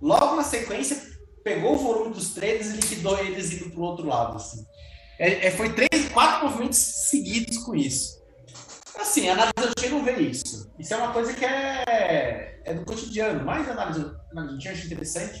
Logo 0.00 0.36
na 0.36 0.44
sequência, 0.44 1.02
pegou 1.42 1.74
o 1.74 1.78
volume 1.78 2.14
dos 2.14 2.32
trades 2.32 2.70
e 2.70 2.76
liquidou 2.76 3.18
eles 3.18 3.52
indo 3.52 3.70
para 3.70 3.80
o 3.80 3.84
outro 3.84 4.06
lado. 4.06 4.36
Assim. 4.36 4.64
É, 5.18 5.48
é, 5.48 5.50
foi 5.50 5.72
três, 5.72 6.08
quatro 6.12 6.46
movimentos 6.46 6.78
seguidos 6.78 7.58
com 7.58 7.74
isso. 7.74 8.19
Assim, 9.00 9.28
a 9.28 9.32
análise 9.32 9.68
antiga 9.68 9.90
não 9.90 10.04
vê 10.04 10.16
isso. 10.18 10.70
Isso 10.78 10.94
é 10.94 10.96
uma 10.96 11.12
coisa 11.12 11.32
que 11.32 11.44
é, 11.44 12.60
é 12.64 12.74
do 12.74 12.84
cotidiano. 12.84 13.44
Mas 13.44 13.68
a 13.68 13.72
análise, 13.72 14.06
análise 14.30 14.54
antiga 14.54 14.72
acho 14.72 14.86
interessante 14.86 15.40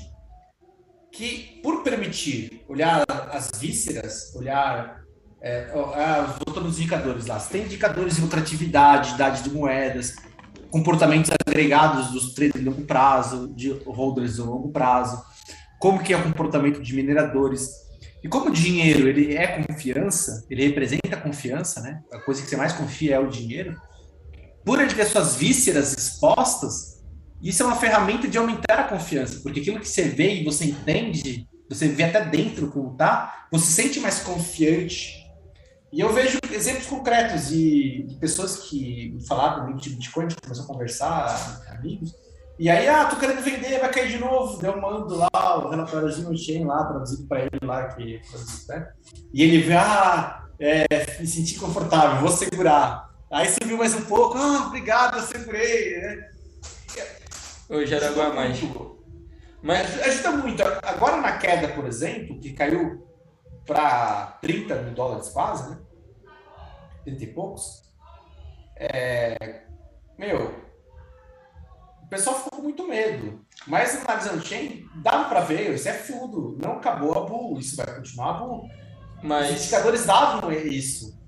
que, 1.12 1.60
por 1.62 1.82
permitir 1.82 2.64
olhar 2.68 3.04
as 3.32 3.50
vísceras, 3.58 4.34
olhar 4.34 5.00
é, 5.42 5.70
ah, 5.74 6.36
voltando 6.44 6.66
nos 6.66 6.78
indicadores 6.78 7.26
lá, 7.26 7.38
você 7.38 7.50
tem 7.50 7.64
indicadores 7.64 8.16
de 8.16 8.22
lucratividade, 8.22 9.14
idade 9.14 9.42
de 9.42 9.50
moedas, 9.50 10.16
comportamentos 10.70 11.30
agregados 11.46 12.12
dos 12.12 12.34
traders 12.34 12.62
de 12.62 12.68
longo 12.68 12.82
prazo, 12.82 13.52
de 13.54 13.70
holders 13.86 14.36
de 14.36 14.42
longo 14.42 14.70
prazo, 14.70 15.22
como 15.78 16.02
que 16.02 16.12
é 16.12 16.16
o 16.16 16.22
comportamento 16.22 16.80
de 16.80 16.94
mineradores. 16.94 17.79
E 18.22 18.28
como 18.28 18.50
o 18.50 18.52
dinheiro 18.52 19.08
ele 19.08 19.34
é 19.34 19.62
confiança, 19.64 20.44
ele 20.50 20.66
representa 20.66 21.16
confiança, 21.16 21.80
né? 21.80 22.02
A 22.12 22.18
coisa 22.18 22.42
que 22.42 22.48
você 22.48 22.56
mais 22.56 22.72
confia 22.72 23.14
é 23.14 23.18
o 23.18 23.28
dinheiro. 23.28 23.80
Por 24.64 24.80
ele 24.80 24.92
ter 24.92 25.06
suas 25.06 25.36
vísceras 25.36 25.94
expostas, 25.96 27.02
isso 27.42 27.62
é 27.62 27.66
uma 27.66 27.76
ferramenta 27.76 28.28
de 28.28 28.36
aumentar 28.36 28.80
a 28.80 28.84
confiança, 28.84 29.40
porque 29.42 29.60
aquilo 29.60 29.80
que 29.80 29.88
você 29.88 30.02
vê 30.02 30.34
e 30.34 30.44
você 30.44 30.66
entende, 30.66 31.48
você 31.68 31.88
vê 31.88 32.04
até 32.04 32.22
dentro 32.26 32.70
como 32.70 32.94
tá, 32.94 33.46
você 33.50 33.64
se 33.66 33.72
sente 33.72 34.00
mais 34.00 34.20
confiante. 34.20 35.18
E 35.90 36.00
eu 36.00 36.12
vejo 36.12 36.38
exemplos 36.52 36.86
concretos 36.86 37.48
de, 37.48 38.04
de 38.06 38.14
pessoas 38.16 38.68
que 38.68 39.16
falaram 39.26 39.62
comigo 39.62 39.80
de 39.80 39.90
Bitcoin, 39.90 40.26
a 40.26 40.40
começou 40.42 40.64
a 40.64 40.68
conversar, 40.68 41.62
amigos, 41.70 42.14
e 42.60 42.68
aí, 42.68 42.86
ah, 42.88 43.06
tô 43.06 43.16
querendo 43.16 43.40
vender, 43.40 43.80
vai 43.80 43.90
cair 43.90 44.10
de 44.10 44.18
novo. 44.18 44.60
Deu 44.60 44.74
um 44.74 44.80
mando 44.82 45.16
lá, 45.16 45.30
o 45.56 45.70
relatóriozinho 45.70 46.36
chain 46.36 46.66
lá, 46.66 46.84
traduzido 46.84 47.26
para 47.26 47.40
ele 47.40 47.58
lá, 47.62 47.88
que 47.88 48.20
né? 48.68 48.92
E 49.32 49.42
ele 49.42 49.62
vê, 49.62 49.72
ah, 49.76 50.46
é, 50.58 50.84
me 51.18 51.26
senti 51.26 51.58
confortável, 51.58 52.20
vou 52.20 52.28
segurar. 52.28 53.14
Aí 53.30 53.48
subiu 53.48 53.78
mais 53.78 53.94
um 53.94 54.04
pouco, 54.04 54.36
ah, 54.36 54.66
obrigado, 54.66 55.16
eu 55.16 55.22
segurei. 55.22 56.02
Né? 56.02 56.30
Hoje 57.70 57.94
era 57.94 58.08
água 58.08 58.34
mais. 58.34 58.60
Mas 59.62 60.02
ajuda 60.02 60.32
muito. 60.32 60.62
Agora 60.82 61.16
na 61.16 61.38
queda, 61.38 61.68
por 61.68 61.86
exemplo, 61.86 62.38
que 62.40 62.52
caiu 62.52 63.08
para 63.64 64.38
30 64.42 64.82
mil 64.82 64.92
dólares 64.92 65.30
quase, 65.30 65.70
né? 65.70 65.78
30 67.04 67.24
e 67.24 67.26
poucos. 67.28 67.90
É, 68.76 69.62
meu, 70.18 70.69
pessoal 72.10 72.36
ficou 72.36 72.58
com 72.58 72.62
muito 72.62 72.86
medo. 72.86 73.40
Mas 73.66 73.96
analisando 74.04 74.44
chain, 74.44 74.86
dava 74.96 75.28
para 75.28 75.40
ver, 75.40 75.74
isso 75.74 75.88
é 75.88 75.94
fundo, 75.94 76.58
não 76.60 76.72
acabou 76.72 77.16
a 77.16 77.20
bull, 77.26 77.58
isso 77.58 77.76
vai 77.76 77.86
continuar 77.86 78.30
a 78.30 78.32
bull. 78.34 78.68
Mas... 79.22 79.50
Os 79.50 79.62
indicadores 79.62 80.04
davam 80.04 80.52
isso. 80.52 81.18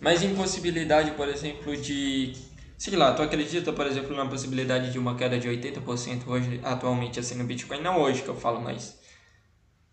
Mas 0.00 0.22
impossibilidade, 0.22 1.12
por 1.12 1.28
exemplo, 1.28 1.76
de. 1.76 2.32
Sei 2.76 2.96
lá, 2.96 3.14
tu 3.14 3.22
acredita, 3.22 3.72
por 3.72 3.86
exemplo, 3.86 4.16
na 4.16 4.26
possibilidade 4.26 4.90
de 4.90 4.98
uma 4.98 5.16
queda 5.16 5.38
de 5.38 5.48
80% 5.48 6.26
hoje, 6.26 6.60
atualmente, 6.64 7.20
assim, 7.20 7.36
no 7.36 7.44
Bitcoin? 7.44 7.80
Não 7.80 8.00
hoje 8.00 8.22
que 8.22 8.28
eu 8.28 8.34
falo, 8.34 8.60
mas. 8.60 8.98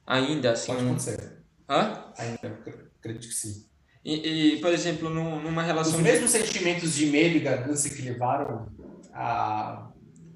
Ainda 0.08 0.54
assim. 0.54 0.74
Pode 0.74 0.86
acontecer. 0.86 1.44
Hã? 1.70 2.06
Ainda, 2.18 2.60
acredito 2.98 3.28
que 3.28 3.34
sim. 3.34 3.68
E, 4.04 4.56
e, 4.56 4.62
por 4.62 4.74
exemplo, 4.74 5.12
numa 5.12 5.62
relação. 5.62 5.98
Os 5.98 6.02
mesmos 6.02 6.32
sentimentos 6.32 6.96
de 6.96 7.06
medo 7.06 7.38
e 7.38 7.40
ganância 7.42 7.92
que 7.92 8.02
levaram 8.02 8.68
a 9.14 9.89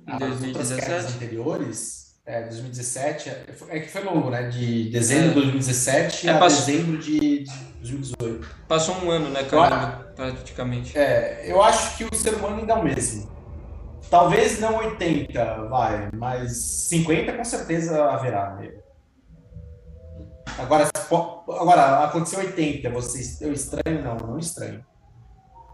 em 0.08 0.18
2017? 0.18 1.16
anteriores, 1.16 2.04
é, 2.26 2.44
2017, 2.44 3.30
é, 3.30 3.46
é 3.70 3.80
que 3.82 3.90
foi 3.90 4.04
longo, 4.04 4.30
né? 4.30 4.44
De 4.50 4.90
dezembro 4.90 5.30
de 5.30 5.52
2017 5.52 6.30
é, 6.30 6.32
a 6.32 6.38
passou, 6.38 6.66
dezembro 6.66 6.98
de, 6.98 7.44
2018. 7.80 8.48
Passou 8.68 8.96
um 9.04 9.12
ano, 9.12 9.30
né, 9.30 9.44
cara? 9.44 10.14
Praticamente. 10.16 10.98
É, 10.98 11.44
eu 11.46 11.62
acho 11.62 11.98
que 11.98 12.06
o 12.06 12.16
ser 12.16 12.36
humano 12.36 12.60
ainda 12.60 12.74
é 12.74 12.76
o 12.78 12.84
mesmo. 12.84 13.32
Talvez 14.10 14.60
não 14.60 14.78
80, 14.78 15.68
vai, 15.70 16.10
mas 16.14 16.56
50 16.90 17.34
com 17.34 17.44
certeza 17.44 18.06
haverá. 18.06 18.56
Né? 18.56 18.72
Agora, 20.58 20.88
agora 21.50 22.04
aconteceu 22.06 22.40
80, 22.40 22.90
você, 22.90 23.44
eu 23.44 23.52
estranho? 23.52 24.04
Não, 24.04 24.16
não 24.16 24.38
estranho. 24.38 24.86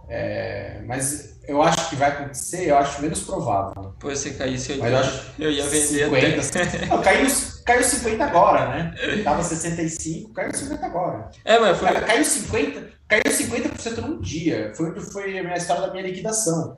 É, 0.10 0.82
mas 0.86 1.40
eu 1.48 1.62
acho 1.62 1.90
que 1.90 1.96
vai 1.96 2.10
acontecer, 2.10 2.70
eu 2.70 2.78
acho 2.78 3.02
menos 3.02 3.22
provável. 3.22 3.94
Pô, 4.00 4.16
se 4.16 4.32
caísse, 4.32 4.72
eu, 4.72 4.80
mas 4.80 4.92
eu, 4.92 4.98
acho 5.00 5.32
eu 5.38 5.52
ia 5.52 5.64
vender 5.66 6.44
50, 6.44 6.60
até. 6.60 6.86
Não, 6.88 7.02
caiu, 7.02 7.28
caiu 7.66 7.84
50 7.84 8.24
agora, 8.26 8.70
né? 8.70 8.96
Tava 9.24 9.44
65, 9.44 10.34
caiu 10.34 10.54
50 10.54 10.86
agora. 10.86 11.30
É, 11.46 11.60
mas 11.60 11.78
foi... 11.78 11.92
Caiu 11.92 12.26
50, 12.26 12.90
caiu 13.08 13.24
50% 13.24 13.98
num 13.98 14.20
dia. 14.20 14.74
Foi, 14.76 15.00
foi 15.00 15.38
a 15.38 15.44
minha 15.44 15.58
história 15.58 15.84
da 15.84 15.92
minha 15.92 16.04
liquidação. 16.04 16.78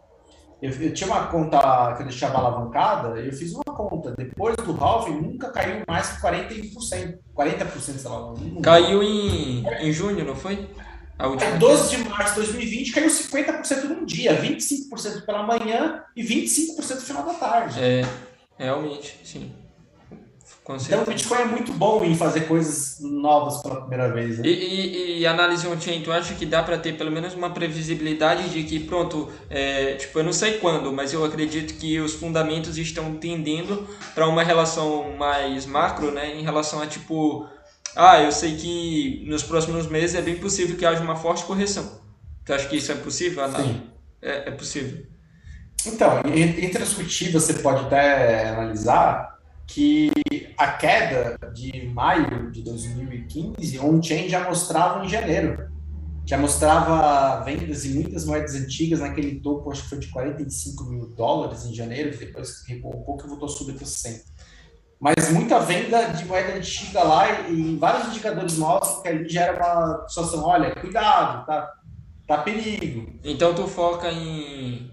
Eu, 0.62 0.70
eu, 0.70 0.94
tinha 0.94 1.10
uma 1.10 1.26
conta 1.26 1.94
que 1.96 2.04
eu 2.04 2.08
deixava 2.08 2.38
alavancada, 2.38 3.20
eu 3.20 3.34
fiz 3.34 3.54
uma 3.54 3.64
conta. 3.64 4.14
Depois 4.16 4.56
do 4.58 4.78
halving, 4.82 5.20
nunca 5.20 5.50
caiu 5.50 5.82
mais 5.88 6.10
que 6.10 6.22
40%. 6.22 7.18
40%, 7.36 7.80
sei 7.80 8.10
lá. 8.12 8.34
Caiu 8.62 9.02
em, 9.02 9.66
em 9.80 9.92
junho, 9.92 10.24
não 10.24 10.36
foi? 10.36 10.70
A 11.22 11.28
última 11.28 11.52
12 11.52 11.98
de 11.98 12.10
março 12.10 12.34
de 12.34 12.48
2020 12.48 12.94
caiu 12.94 13.08
50% 13.08 13.84
num 13.84 14.06
dia, 14.06 14.42
25% 14.42 15.24
pela 15.24 15.44
manhã 15.44 16.04
e 16.16 16.24
25% 16.24 16.96
no 16.96 17.02
final 17.02 17.24
da 17.24 17.34
tarde. 17.36 17.80
É, 17.80 18.04
realmente, 18.58 19.20
sim. 19.24 19.52
então 20.84 21.04
o 21.04 21.06
Bitcoin 21.06 21.42
é 21.42 21.46
muito 21.46 21.74
bom 21.74 22.04
em 22.04 22.16
fazer 22.16 22.48
coisas 22.48 22.98
novas 23.02 23.62
pela 23.62 23.82
primeira 23.82 24.12
vez. 24.12 24.40
Né? 24.40 24.48
E, 24.48 24.50
e, 24.50 25.20
e 25.20 25.28
análise 25.28 25.68
on-chain, 25.68 26.02
tu 26.02 26.12
acha 26.12 26.34
que 26.34 26.44
dá 26.44 26.64
para 26.64 26.80
ter 26.80 26.98
pelo 26.98 27.12
menos 27.12 27.36
uma 27.36 27.52
previsibilidade 27.52 28.50
de 28.50 28.64
que, 28.64 28.80
pronto, 28.80 29.30
é, 29.48 29.94
tipo, 29.94 30.18
eu 30.18 30.24
não 30.24 30.34
sei 30.34 30.54
quando, 30.54 30.92
mas 30.92 31.14
eu 31.14 31.24
acredito 31.24 31.76
que 31.76 32.00
os 32.00 32.16
fundamentos 32.16 32.80
estão 32.80 33.14
tendendo 33.14 33.88
para 34.16 34.28
uma 34.28 34.42
relação 34.42 35.16
mais 35.20 35.68
macro, 35.68 36.10
né, 36.10 36.36
em 36.36 36.42
relação 36.42 36.82
a, 36.82 36.88
tipo, 36.88 37.48
ah, 37.96 38.22
eu 38.22 38.32
sei 38.32 38.56
que 38.56 39.24
nos 39.28 39.44
próximos 39.44 39.88
meses 39.88 40.16
é 40.16 40.22
bem 40.22 40.38
possível 40.38 40.78
que 40.78 40.86
haja 40.86 41.02
uma 41.02 41.16
forte 41.16 41.44
correção. 41.44 42.00
Tu 42.46 42.54
acha 42.54 42.68
que 42.68 42.78
isso 42.78 42.92
é 42.92 42.96
possível, 42.96 43.44
Ana? 43.44 43.62
Sim. 43.62 43.82
É, 44.22 44.50
é 44.50 44.52
possível. 44.52 45.06
Então, 45.86 46.22
entre 46.26 46.84
as 46.84 46.94
curtidas 46.94 47.44
você 47.44 47.54
pode 47.56 47.86
até 47.86 48.50
analisar 48.50 49.40
que 49.68 50.12
a 50.58 50.68
queda 50.74 51.38
de 51.54 51.88
maio 51.88 52.52
de 52.52 52.62
2015, 52.62 53.80
on-chain 53.80 54.30
já 54.30 54.44
mostrava 54.48 55.04
em 55.04 55.10
janeiro. 55.10 55.70
Já 56.26 56.38
mostrava 56.38 57.44
vendas 57.44 57.84
de 57.84 57.90
muitas 57.90 58.26
moedas 58.26 58.54
antigas 58.54 59.00
naquele 59.00 59.40
topo, 59.40 59.72
acho 59.72 59.84
que 59.84 59.90
foi 59.90 60.00
de 60.00 60.08
45 60.08 60.84
mil 60.86 61.08
dólares 61.08 61.66
em 61.66 61.74
janeiro, 61.74 62.16
depois 62.16 62.64
recuou 62.68 62.96
um 62.96 63.04
pouco 63.04 63.26
e 63.26 63.30
voltou 63.30 63.48
a 63.48 63.52
subir 63.52 63.74
para 63.74 63.86
60 63.86 64.24
mas 65.02 65.32
muita 65.32 65.60
venda 65.60 66.10
de 66.10 66.24
moeda 66.26 66.54
antiga 66.54 67.04
lá 67.04 67.50
e, 67.50 67.76
vários 67.76 68.10
indicadores 68.10 68.56
mostram 68.56 69.02
que 69.02 69.08
ali 69.08 69.28
gera 69.28 69.54
uma 69.54 70.08
situação, 70.08 70.44
olha, 70.44 70.76
cuidado, 70.76 71.44
tá, 71.48 71.74
tá 72.28 72.38
perigo. 72.38 73.12
Então 73.24 73.52
tu 73.56 73.68
foca 73.68 74.12
em 74.12 74.92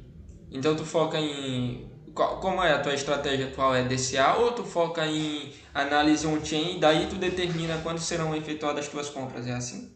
então 0.50 0.74
tu 0.74 0.82
foca 0.86 1.20
em 1.20 1.86
como 2.14 2.64
é 2.64 2.72
a 2.72 2.80
tua 2.80 2.94
estratégia 2.94 3.48
atual 3.48 3.74
é 3.74 3.84
DCA 3.84 4.34
ou 4.38 4.52
tu 4.52 4.64
foca 4.64 5.06
em 5.06 5.52
análise 5.74 6.26
on-chain 6.26 6.76
e 6.76 6.80
daí 6.80 7.06
tu 7.06 7.16
determina 7.16 7.78
quando 7.82 7.98
serão 7.98 8.34
efetuadas 8.34 8.86
as 8.86 8.90
tuas 8.90 9.10
compras, 9.10 9.46
é 9.46 9.52
assim? 9.52 9.94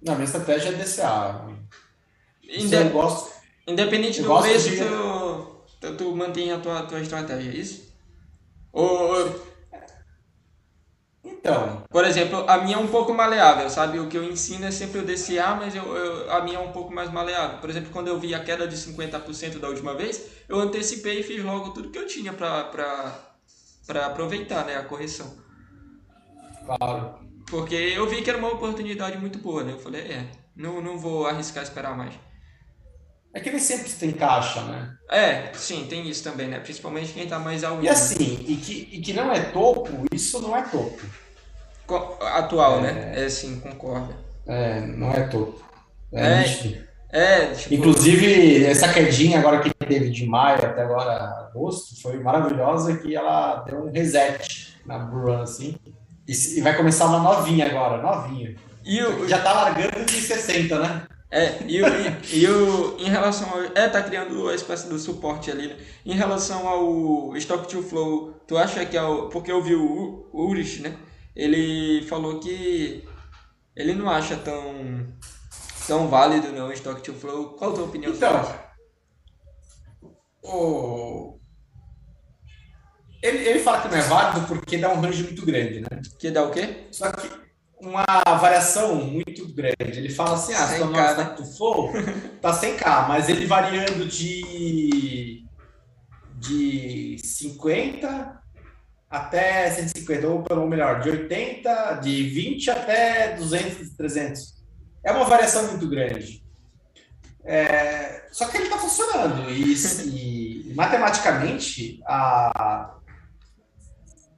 Não, 0.00 0.14
minha 0.14 0.24
estratégia 0.24 0.70
é 0.70 0.72
DCA. 0.72 1.48
Inde 2.42 2.74
eu 2.74 2.88
gosto, 2.88 3.30
independente 3.68 4.20
eu 4.20 4.24
do 4.24 4.40
preço, 4.40 4.70
de... 4.70 4.78
tu, 4.78 5.64
tu, 5.80 5.96
tu 5.96 6.16
mantém 6.16 6.50
a 6.50 6.58
tua, 6.58 6.82
tua 6.84 7.00
estratégia, 7.00 7.50
é 7.50 7.54
isso? 7.54 7.81
Ou, 8.72 9.52
então. 11.42 11.82
Por 11.90 12.04
exemplo, 12.04 12.44
a 12.48 12.58
minha 12.58 12.76
é 12.76 12.78
um 12.78 12.86
pouco 12.86 13.12
maleável, 13.12 13.68
sabe? 13.68 13.98
O 13.98 14.08
que 14.08 14.16
eu 14.16 14.22
ensino 14.22 14.64
é 14.64 14.70
sempre 14.70 15.00
o 15.00 15.04
DCA, 15.04 15.56
mas 15.56 15.74
eu, 15.74 15.82
eu, 15.96 16.30
a 16.30 16.40
minha 16.40 16.56
é 16.56 16.60
um 16.60 16.70
pouco 16.70 16.94
mais 16.94 17.10
maleável. 17.10 17.58
Por 17.58 17.68
exemplo, 17.68 17.90
quando 17.92 18.08
eu 18.08 18.18
vi 18.18 18.32
a 18.32 18.42
queda 18.42 18.66
de 18.66 18.76
50% 18.76 19.58
da 19.58 19.68
última 19.68 19.92
vez, 19.94 20.24
eu 20.48 20.60
antecipei 20.60 21.18
e 21.18 21.22
fiz 21.24 21.42
logo 21.42 21.70
tudo 21.70 21.90
que 21.90 21.98
eu 21.98 22.06
tinha 22.06 22.32
para 22.32 24.06
aproveitar 24.06 24.64
né, 24.64 24.76
a 24.76 24.84
correção. 24.84 25.36
Claro. 26.64 27.18
Porque 27.50 27.74
eu 27.74 28.08
vi 28.08 28.22
que 28.22 28.30
era 28.30 28.38
uma 28.38 28.52
oportunidade 28.52 29.18
muito 29.18 29.38
boa, 29.38 29.64
né? 29.64 29.72
Eu 29.72 29.80
falei, 29.80 30.02
é, 30.02 30.26
não, 30.54 30.80
não 30.80 30.96
vou 30.96 31.26
arriscar 31.26 31.64
esperar 31.64 31.96
mais. 31.96 32.14
É 33.34 33.40
que 33.40 33.50
nem 33.50 33.58
sempre 33.58 33.90
tem 33.90 34.12
caixa, 34.12 34.60
né? 34.62 34.94
É, 35.10 35.52
sim, 35.54 35.86
tem 35.88 36.06
isso 36.08 36.22
também, 36.22 36.48
né? 36.48 36.58
Principalmente 36.60 37.12
quem 37.12 37.26
tá 37.26 37.38
mais 37.38 37.64
ao 37.64 37.82
E 37.82 37.88
assim, 37.88 38.44
e 38.46 38.56
que, 38.56 38.88
e 38.92 39.00
que 39.00 39.12
não 39.12 39.32
é 39.32 39.40
topo, 39.40 40.04
isso 40.12 40.40
não 40.40 40.56
é 40.56 40.62
topo. 40.62 41.00
Co- 41.86 42.18
Atual, 42.20 42.80
né? 42.82 43.12
É, 43.16 43.28
sim, 43.28 43.58
concordo. 43.60 44.14
É, 44.46 44.80
não 44.80 45.10
é 45.12 45.22
topo. 45.28 45.62
É, 46.12 46.42
É. 46.44 46.82
É, 47.14 47.46
tipo, 47.52 47.74
Inclusive, 47.74 48.64
essa 48.64 48.90
quedinha 48.90 49.38
agora 49.38 49.60
que 49.60 49.70
teve 49.86 50.08
de 50.08 50.24
maio 50.26 50.64
até 50.64 50.80
agora 50.82 51.12
agosto 51.46 52.00
foi 52.00 52.18
maravilhosa 52.18 52.96
que 52.96 53.14
ela 53.14 53.56
deu 53.66 53.84
um 53.84 53.92
reset 53.92 54.78
na 54.86 54.98
Buran, 54.98 55.42
assim. 55.42 55.76
E, 56.26 56.32
e 56.32 56.60
vai 56.62 56.74
começar 56.74 57.04
uma 57.06 57.18
novinha 57.18 57.66
agora, 57.66 58.00
novinha. 58.00 58.56
e 58.82 59.02
o, 59.02 59.28
Já 59.28 59.42
tá 59.42 59.52
largando 59.52 60.06
de 60.06 60.12
60, 60.22 60.78
né? 60.78 61.02
É, 61.32 61.62
e 61.66 61.82
o, 61.82 61.86
e, 61.88 62.40
e 62.40 62.46
o 62.46 62.96
em 63.00 63.08
relação 63.08 63.48
ao. 63.50 63.62
É, 63.74 63.88
tá 63.88 64.02
criando 64.02 64.48
a 64.48 64.54
espécie 64.54 64.88
do 64.88 64.98
suporte 64.98 65.50
ali, 65.50 65.68
né? 65.68 65.76
Em 66.04 66.14
relação 66.14 66.68
ao 66.68 67.34
Stock 67.38 67.66
to 67.68 67.82
Flow, 67.82 68.32
tu 68.46 68.58
acha 68.58 68.84
que 68.84 68.96
é 68.98 69.02
o. 69.02 69.28
Porque 69.30 69.50
eu 69.50 69.62
vi 69.62 69.74
o 69.74 69.82
U- 69.84 70.30
Ulrich, 70.32 70.82
né? 70.82 70.94
Ele 71.34 72.06
falou 72.06 72.38
que 72.38 73.02
ele 73.76 73.94
não 73.94 74.10
acha 74.10 74.36
tão. 74.36 75.06
tão 75.86 76.08
válido 76.08 76.52
não 76.52 76.68
o 76.68 76.72
Stock 76.72 77.02
to 77.02 77.14
Flow. 77.14 77.50
Qual 77.56 77.72
a 77.72 77.74
tua 77.74 77.84
opinião 77.84 78.14
sobre 78.14 78.38
Então, 78.38 78.42
isso? 78.42 78.54
o... 80.42 81.38
ele, 83.22 83.38
ele 83.48 83.58
fala 83.60 83.80
que 83.82 83.88
não 83.88 83.96
é 83.96 84.02
válido 84.02 84.46
porque 84.46 84.78
dá 84.78 84.90
um 84.92 85.00
range 85.00 85.22
muito 85.24 85.44
grande, 85.46 85.80
né? 85.80 85.88
Que 86.18 86.30
dá 86.30 86.42
o 86.44 86.50
quê? 86.50 86.86
Só 86.90 87.10
que 87.12 87.28
uma 87.82 88.04
variação 88.36 88.94
muito 89.04 89.52
grande. 89.52 89.98
Ele 89.98 90.08
fala 90.08 90.34
assim, 90.34 90.54
ah, 90.54 90.66
se 90.66 90.74
100K, 90.74 90.78
tua 90.78 90.86
nota 90.86 91.14
tá 91.14 91.24
to 91.30 91.44
flow, 91.44 91.92
tá 92.40 92.52
100k, 92.52 93.08
mas 93.08 93.28
ele 93.28 93.46
variando 93.46 94.06
de 94.06 95.44
de 96.38 97.18
50 97.22 98.40
até 99.08 99.70
150, 99.70 100.26
ou 100.26 100.42
pelo 100.42 100.66
melhor, 100.66 101.00
de 101.00 101.10
80, 101.10 101.94
de 101.96 102.22
20 102.30 102.70
até 102.70 103.36
200, 103.36 103.90
300. 103.90 104.54
É 105.04 105.12
uma 105.12 105.24
variação 105.24 105.68
muito 105.68 105.88
grande. 105.88 106.42
É, 107.44 108.26
só 108.32 108.48
que 108.48 108.56
ele 108.56 108.64
está 108.64 108.78
funcionando 108.78 109.50
e, 109.50 109.74
e 110.70 110.74
matematicamente 110.74 112.00
a, 112.06 112.94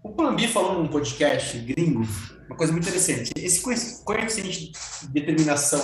o 0.03 0.11
Plan 0.11 0.35
B 0.35 0.49
falou 0.49 0.83
num 0.83 0.89
podcast 0.89 1.59
gringo 1.59 2.05
uma 2.47 2.57
coisa 2.57 2.73
muito 2.73 2.87
interessante. 2.87 3.33
Esse 3.37 3.63
coeficiente 4.05 4.73
de 5.03 5.09
determinação 5.09 5.81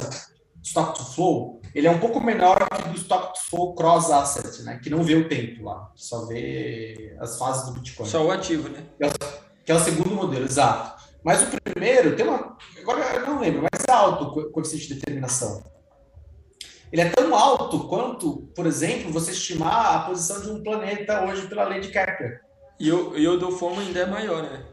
stock 0.62 0.98
to 0.98 1.04
flow, 1.14 1.60
ele 1.74 1.86
é 1.86 1.90
um 1.90 1.98
pouco 1.98 2.20
menor 2.20 2.68
que 2.68 2.88
do 2.88 2.96
stock 2.96 3.34
to 3.34 3.40
flow 3.48 3.74
cross 3.74 4.10
asset, 4.10 4.62
né? 4.62 4.78
Que 4.82 4.90
não 4.90 5.02
vê 5.02 5.14
o 5.14 5.28
tempo 5.28 5.64
lá, 5.64 5.90
só 5.94 6.26
vê 6.26 7.16
as 7.20 7.38
fases 7.38 7.66
do 7.66 7.72
Bitcoin. 7.72 8.08
Só 8.08 8.24
o 8.24 8.30
ativo, 8.30 8.68
né? 8.68 8.84
Que 9.64 9.72
é 9.72 9.74
o 9.74 9.80
segundo 9.80 10.14
modelo, 10.14 10.44
exato. 10.44 11.00
Mas 11.24 11.42
o 11.42 11.46
primeiro 11.60 12.16
tem 12.16 12.26
uma. 12.26 12.56
Agora 12.78 13.16
eu 13.16 13.26
não 13.26 13.40
lembro, 13.40 13.62
mas 13.62 13.84
é 13.88 13.92
alto 13.92 14.24
o 14.24 14.50
coeficiente 14.50 14.88
de 14.88 14.94
determinação. 14.94 15.62
Ele 16.92 17.02
é 17.02 17.08
tão 17.08 17.34
alto 17.36 17.86
quanto, 17.86 18.48
por 18.54 18.66
exemplo, 18.66 19.12
você 19.12 19.30
estimar 19.30 19.94
a 19.94 19.98
posição 20.00 20.40
de 20.40 20.50
um 20.50 20.62
planeta 20.62 21.24
hoje 21.24 21.46
pela 21.46 21.64
lei 21.64 21.80
de 21.80 21.88
Kepler. 21.88 22.40
E 22.80 22.90
o, 22.90 23.16
e 23.16 23.28
o 23.28 23.38
do 23.38 23.52
FOMO 23.52 23.80
ainda 23.80 24.00
é 24.00 24.06
maior, 24.06 24.42
né? 24.42 24.64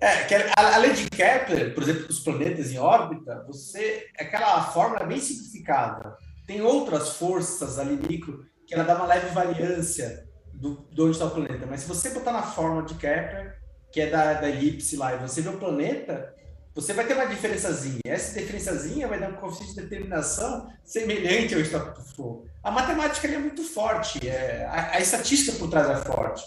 É, 0.00 0.24
que 0.24 0.34
a, 0.34 0.52
a 0.56 0.76
lei 0.76 0.92
de 0.92 1.08
Kepler, 1.08 1.74
por 1.74 1.82
exemplo, 1.82 2.06
os 2.08 2.20
planetas 2.20 2.70
em 2.70 2.78
órbita, 2.78 3.44
você 3.46 4.06
aquela 4.18 4.62
fórmula 4.64 5.04
bem 5.04 5.18
simplificada. 5.18 6.16
Tem 6.46 6.60
outras 6.60 7.16
forças 7.16 7.78
ali 7.78 7.96
micro 7.96 8.44
que 8.66 8.74
ela 8.74 8.84
dá 8.84 8.96
uma 8.96 9.06
leve 9.06 9.28
variância 9.30 10.28
do, 10.52 10.86
de 10.92 11.00
onde 11.00 11.12
está 11.12 11.26
o 11.26 11.30
planeta. 11.30 11.66
Mas 11.66 11.80
se 11.80 11.88
você 11.88 12.10
botar 12.10 12.32
na 12.32 12.42
fórmula 12.42 12.84
de 12.84 12.94
Kepler, 12.94 13.56
que 13.90 14.00
é 14.00 14.10
da, 14.10 14.34
da 14.34 14.48
elipse 14.48 14.96
lá, 14.96 15.14
e 15.14 15.18
você 15.18 15.40
vê 15.40 15.48
o 15.48 15.58
planeta, 15.58 16.34
você 16.74 16.92
vai 16.92 17.06
ter 17.06 17.14
uma 17.14 17.24
diferençazinha. 17.24 18.00
Essa 18.04 18.38
diferençazinha 18.38 19.08
vai 19.08 19.18
dar 19.18 19.30
um 19.30 19.36
coeficiente 19.36 19.74
de 19.74 19.82
determinação 19.82 20.70
semelhante 20.84 21.54
ao 21.54 21.60
status 21.60 22.12
quo. 22.12 22.44
A 22.62 22.70
matemática 22.70 23.26
é 23.26 23.38
muito 23.38 23.62
forte, 23.62 24.28
é, 24.28 24.66
a, 24.66 24.96
a 24.96 25.00
estatística 25.00 25.56
por 25.58 25.70
trás 25.70 25.88
é 25.88 26.04
forte. 26.04 26.44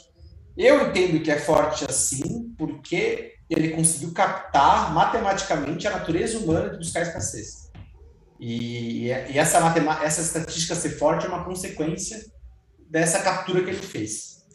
Eu 0.55 0.87
entendo 0.87 1.23
que 1.23 1.31
é 1.31 1.39
forte 1.39 1.85
assim, 1.89 2.53
porque 2.57 3.38
ele 3.49 3.69
conseguiu 3.69 4.11
captar 4.13 4.93
matematicamente 4.93 5.87
a 5.87 5.91
natureza 5.91 6.37
humana 6.37 6.69
de 6.69 6.77
buscar 6.77 7.01
escassez. 7.01 7.69
E, 8.39 9.07
e 9.07 9.37
essa, 9.37 9.57
essa 10.03 10.21
estatística 10.21 10.75
ser 10.75 10.91
forte 10.91 11.25
é 11.25 11.29
uma 11.29 11.43
consequência 11.43 12.23
dessa 12.89 13.19
captura 13.19 13.63
que 13.63 13.71
ele 13.71 13.81
fez. 13.81 14.45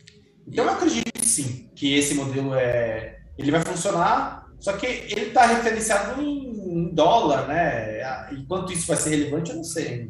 Então 0.47 0.65
eu 0.65 0.71
acredito 0.71 1.25
sim 1.25 1.71
que 1.75 1.95
esse 1.95 2.15
modelo 2.15 2.55
é, 2.55 3.19
ele 3.37 3.51
vai 3.51 3.61
funcionar, 3.63 4.47
só 4.59 4.75
que 4.75 4.87
ele 4.87 5.29
está 5.29 5.47
referenciado 5.47 6.23
em 6.23 6.95
dólar, 6.95 7.49
né? 7.49 8.01
Enquanto 8.33 8.73
isso 8.73 8.87
vai 8.87 8.97
ser 8.97 9.11
relevante, 9.11 9.51
eu 9.51 9.57
não 9.57 9.65
sei. 9.65 10.09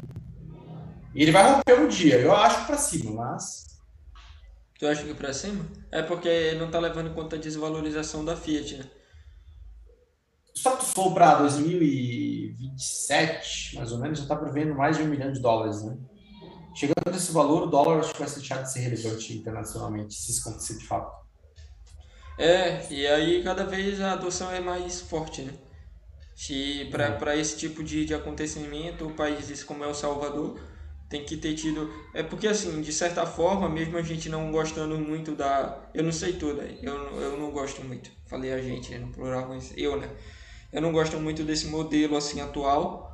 E 1.13 1.21
ele 1.21 1.31
vai 1.31 1.49
romper 1.49 1.79
um 1.79 1.87
dia, 1.87 2.19
eu 2.19 2.33
acho 2.35 2.65
para 2.65 2.77
cima, 2.77 3.11
mas 3.11 3.65
Tu 4.77 4.85
acha 4.87 5.03
que 5.03 5.13
para 5.13 5.31
cima? 5.31 5.65
É 5.91 6.01
porque 6.01 6.53
não 6.55 6.69
tá 6.69 6.79
levando 6.79 7.09
em 7.09 7.13
conta 7.13 7.37
a 7.37 7.39
desvalorização 7.39 8.25
da 8.25 8.35
Fiat, 8.35 8.75
né? 8.77 8.85
Só 10.53 10.75
que 10.75 10.83
for 10.85 11.13
para 11.13 11.35
2027, 11.35 13.75
mais 13.75 13.91
ou 13.91 13.99
menos, 13.99 14.17
já 14.19 14.25
está 14.25 14.35
prevendo 14.35 14.75
mais 14.75 14.97
de 14.97 15.03
um 15.03 15.07
milhão 15.07 15.31
de 15.31 15.39
dólares, 15.39 15.83
né? 15.83 15.95
Chegando 16.75 17.11
nesse 17.11 17.31
valor, 17.31 17.63
o 17.63 17.67
dólar 17.67 17.99
acho 17.99 18.13
que 18.13 18.19
vai 18.19 18.29
deixar 18.29 18.63
de 18.63 18.71
ser 18.71 18.79
relevante 18.79 19.33
internacionalmente, 19.33 20.13
se 20.13 20.31
isso 20.31 20.47
acontecer 20.47 20.77
de 20.77 20.85
fato. 20.85 21.25
É, 22.37 22.85
e 22.91 23.07
aí 23.07 23.41
cada 23.43 23.63
vez 23.63 24.01
a 24.01 24.11
adoção 24.11 24.51
é 24.51 24.59
mais 24.59 24.99
forte, 24.99 25.41
né? 25.41 25.53
Se 26.35 26.89
para 26.91 27.37
esse 27.37 27.57
tipo 27.57 27.81
de, 27.81 28.03
de 28.03 28.13
acontecimento, 28.13 29.09
países 29.11 29.63
como 29.63 29.85
El 29.85 29.93
Salvador 29.93 30.59
tem 31.09 31.23
que 31.23 31.37
ter 31.37 31.53
tido. 31.53 31.91
É 32.13 32.23
porque, 32.23 32.47
assim, 32.47 32.81
de 32.81 32.91
certa 32.91 33.25
forma, 33.25 33.69
mesmo 33.69 33.97
a 33.97 34.01
gente 34.01 34.29
não 34.29 34.51
gostando 34.51 34.97
muito 34.97 35.33
da. 35.33 35.89
Eu 35.93 36.03
não 36.03 36.11
sei 36.11 36.33
tudo, 36.33 36.61
eu, 36.81 36.93
eu 37.21 37.37
não 37.37 37.51
gosto 37.51 37.83
muito. 37.83 38.09
Falei 38.27 38.53
a 38.53 38.61
gente, 38.61 38.97
no 38.97 39.11
plural, 39.11 39.47
mas 39.49 39.73
eu, 39.77 39.99
né? 39.99 40.09
Eu 40.73 40.81
não 40.81 40.91
gosto 40.91 41.17
muito 41.17 41.43
desse 41.43 41.67
modelo, 41.67 42.17
assim, 42.17 42.41
atual. 42.41 43.13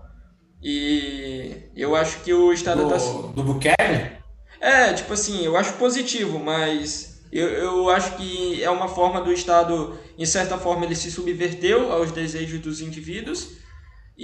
E 0.64 1.70
eu 1.76 1.96
acho 1.96 2.22
que 2.22 2.34
o 2.34 2.54
Estado 2.54 2.84
do, 2.84 2.90
tá. 2.90 2.98
Do 2.98 3.44
Bukele? 3.44 4.22
É, 4.60 4.94
tipo 4.94 5.14
assim, 5.14 5.44
eu 5.44 5.58
acho 5.58 5.74
positivo, 5.74 6.40
mas 6.40 7.24
eu, 7.32 7.48
eu 7.48 7.90
acho 7.90 8.16
que 8.16 8.64
é 8.64 8.70
uma 8.70 8.88
forma 8.88 9.22
do 9.22 9.32
Estado, 9.32 9.98
em 10.18 10.26
certa 10.26 10.58
forma, 10.58 10.86
ele 10.86 10.96
se 10.96 11.10
subverteu 11.10 11.92
aos 11.92 12.12
desejos 12.12 12.60
dos 12.60 12.82
indivíduos. 12.82 13.54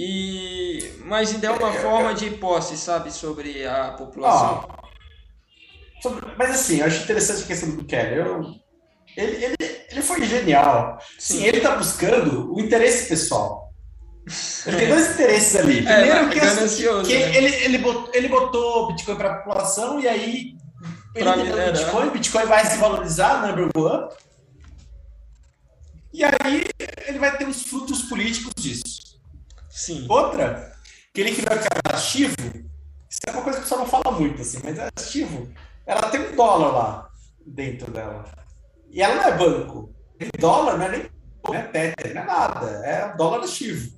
E 0.00 0.94
mas 1.06 1.34
ainda 1.34 1.48
é 1.48 1.50
uma 1.50 1.72
forma 1.72 2.14
de 2.14 2.30
posse, 2.30 2.76
sabe, 2.76 3.12
sobre 3.12 3.66
a 3.66 3.90
população. 3.98 4.64
Ah, 4.70 4.84
sobre, 6.00 6.24
mas 6.38 6.50
assim, 6.50 6.78
eu 6.78 6.86
acho 6.86 7.02
interessante 7.02 7.42
a 7.42 7.46
questão 7.48 7.70
do 7.70 7.78
Bukele. 7.78 8.14
Eu, 8.14 8.42
ele, 9.16 9.44
ele, 9.44 9.56
ele 9.90 10.02
foi 10.02 10.24
genial. 10.24 11.00
Sim, 11.18 11.38
Sim 11.38 11.46
ele 11.46 11.56
está 11.56 11.74
buscando 11.74 12.54
o 12.54 12.60
interesse 12.60 13.08
pessoal. 13.08 13.72
Ele 14.66 14.76
tem 14.76 14.88
dois 14.88 15.10
interesses 15.10 15.56
ali. 15.56 15.82
Primeiro 15.82 16.16
é, 16.16 16.28
que, 16.28 16.38
assim, 16.38 17.02
que 17.04 17.18
né? 17.18 17.36
ele, 17.36 17.54
ele, 17.64 17.78
botou, 17.78 18.10
ele 18.14 18.28
botou 18.28 18.86
Bitcoin 18.88 19.16
para 19.16 19.32
a 19.32 19.34
população 19.38 19.98
e 19.98 20.06
aí 20.06 20.56
pra 21.12 21.32
ele 21.32 21.42
minerar. 21.42 21.72
Bitcoin, 21.72 22.10
Bitcoin 22.10 22.44
vai 22.44 22.64
se 22.64 22.76
valorizar, 22.76 23.44
number 23.48 23.68
one. 23.74 24.08
E 26.12 26.22
aí 26.22 26.66
ele 27.08 27.18
vai 27.18 27.36
ter 27.36 27.48
os 27.48 27.64
frutos 27.64 28.02
políticos 28.02 28.52
disso. 28.56 29.07
Sim. 29.78 30.06
Outra, 30.08 30.72
que 31.14 31.20
ele 31.20 31.36
criou 31.36 31.54
aquela 31.54 31.96
Chivo, 31.96 32.34
isso 33.08 33.20
é 33.24 33.30
uma 33.30 33.42
coisa 33.42 33.58
que 33.58 33.64
o 33.64 33.68
pessoal 33.68 33.80
não 33.82 33.88
fala 33.88 34.18
muito, 34.18 34.42
assim, 34.42 34.58
mas 34.64 34.76
a 34.76 34.90
Chivo, 34.98 35.48
ela 35.86 36.10
tem 36.10 36.20
um 36.20 36.34
dólar 36.34 36.72
lá 36.72 37.10
dentro 37.46 37.88
dela. 37.92 38.24
E 38.90 39.00
ela 39.00 39.14
não 39.14 39.22
é 39.22 39.38
banco. 39.38 39.94
E 40.18 40.36
dólar 40.36 40.76
não 40.76 40.84
é 40.84 40.88
nem 40.88 41.10
não 41.46 41.54
é 41.54 41.62
Tether, 41.62 42.12
não 42.12 42.22
é 42.22 42.24
nada. 42.26 42.66
É 42.84 43.16
dólar 43.16 43.46
Chivo. 43.46 43.96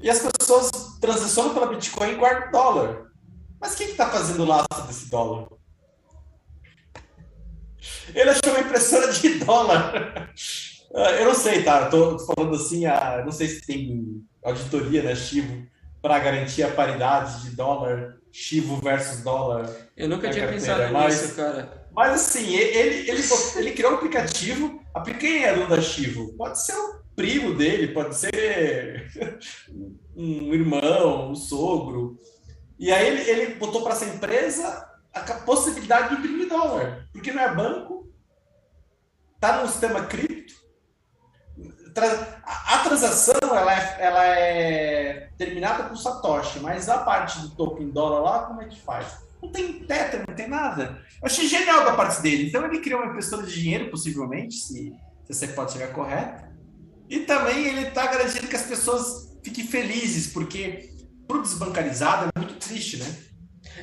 E 0.00 0.10
as 0.10 0.18
pessoas 0.18 0.70
transacionam 1.00 1.54
pela 1.54 1.68
Bitcoin 1.68 2.10
e 2.10 2.16
guardam 2.16 2.50
dólar. 2.52 3.06
Mas 3.58 3.74
quem 3.74 3.88
está 3.88 4.10
fazendo 4.10 4.42
o 4.42 4.46
lastro 4.46 4.82
desse 4.86 5.08
dólar? 5.08 5.48
Ele 8.14 8.28
achou 8.28 8.52
uma 8.52 8.60
impressora 8.60 9.10
de 9.10 9.38
dólar. 9.42 10.30
Eu 11.18 11.24
não 11.24 11.34
sei, 11.34 11.64
tá? 11.64 11.88
Eu 11.90 11.90
tô 11.90 12.18
falando 12.18 12.54
assim, 12.54 12.84
a, 12.84 13.24
não 13.24 13.32
sei 13.32 13.48
se 13.48 13.62
tem 13.62 14.22
auditoria, 14.42 15.02
né, 15.02 15.14
Chivo, 15.14 15.66
para 16.00 16.18
garantir 16.18 16.62
a 16.62 16.70
paridade 16.70 17.42
de 17.42 17.56
dólar, 17.56 18.18
Chivo 18.30 18.76
versus 18.76 19.22
dólar. 19.22 19.70
Eu 19.96 20.08
nunca 20.08 20.30
tinha 20.30 20.46
carteira, 20.46 20.76
pensado 20.76 20.92
mas... 20.92 21.22
nisso, 21.22 21.36
cara. 21.36 21.86
Mas 21.94 22.12
assim, 22.12 22.54
ele, 22.54 23.10
ele, 23.10 23.22
ele 23.56 23.72
criou 23.72 23.92
um 23.92 23.96
aplicativo. 23.96 24.82
A 24.94 25.00
quem 25.02 25.44
é 25.44 25.50
aluno 25.50 25.68
da 25.68 25.80
Chivo? 25.80 26.34
Pode 26.36 26.60
ser 26.60 26.74
o 26.74 27.02
primo 27.14 27.54
dele, 27.54 27.88
pode 27.88 28.16
ser 28.16 29.10
um 30.16 30.54
irmão, 30.54 31.30
um 31.30 31.34
sogro. 31.34 32.18
E 32.78 32.90
aí 32.90 33.06
ele, 33.06 33.30
ele 33.30 33.54
botou 33.54 33.82
para 33.82 33.92
essa 33.92 34.06
empresa 34.06 34.88
a 35.12 35.20
possibilidade 35.20 36.08
de 36.08 36.14
imprimir 36.14 36.48
dólar, 36.48 37.06
porque 37.12 37.32
não 37.32 37.42
é 37.42 37.54
banco, 37.54 38.10
tá 39.38 39.60
no 39.60 39.68
sistema 39.68 40.06
cripto. 40.06 40.31
A, 41.96 42.78
transação 42.78 43.34
ela 43.42 43.72
é, 43.72 43.96
ela 44.00 44.24
é 44.24 45.28
terminada 45.36 45.84
com 45.84 45.96
Satoshi, 45.96 46.60
mas 46.60 46.88
a 46.88 46.98
parte 46.98 47.40
do 47.40 47.50
token 47.50 47.90
dólar 47.90 48.20
lá, 48.20 48.46
como 48.46 48.62
é 48.62 48.66
que 48.66 48.80
faz? 48.80 49.18
Não 49.42 49.50
tem 49.50 49.80
teto, 49.80 50.24
não 50.26 50.34
tem 50.34 50.48
nada. 50.48 51.02
Eu 51.20 51.26
achei 51.26 51.48
genial 51.48 51.84
da 51.84 51.94
parte 51.94 52.22
dele. 52.22 52.48
Então 52.48 52.64
ele 52.64 52.80
criou 52.80 53.00
uma 53.00 53.10
impressora 53.10 53.42
de 53.42 53.52
dinheiro, 53.52 53.90
possivelmente, 53.90 54.54
se, 54.54 54.92
se 55.24 55.34
você 55.34 55.48
pode 55.48 55.72
chegar 55.72 55.88
correto. 55.88 56.44
E 57.08 57.20
também 57.20 57.66
ele 57.66 57.88
está 57.88 58.06
garantindo 58.06 58.46
que 58.46 58.56
as 58.56 58.62
pessoas 58.62 59.36
fiquem 59.42 59.66
felizes, 59.66 60.32
porque 60.32 60.90
para 61.26 61.38
o 61.38 61.42
desbancarizado 61.42 62.30
é 62.34 62.38
muito 62.38 62.54
triste, 62.54 62.98
né? 62.98 63.16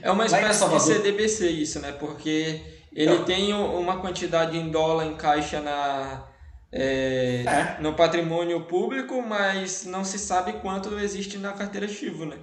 É 0.02 0.10
uma 0.10 0.26
espécie 0.26 0.70
de 0.70 0.80
CDBC 0.80 1.50
isso, 1.50 1.80
né? 1.80 1.92
Porque 1.92 2.62
ele 2.94 3.14
então, 3.14 3.26
tem 3.26 3.54
uma 3.54 4.00
quantidade 4.00 4.58
em 4.58 4.72
dólar 4.72 5.06
em 5.06 5.16
caixa 5.16 5.62
na, 5.62 6.29
é, 6.72 7.44
é. 7.46 7.78
no 7.82 7.94
patrimônio 7.96 8.66
público, 8.66 9.22
mas 9.22 9.86
não 9.86 10.04
se 10.04 10.20
sabe 10.20 10.54
quanto 10.54 11.00
existe 11.00 11.38
na 11.38 11.54
carteira 11.54 11.88
ativo, 11.88 12.26
né? 12.26 12.38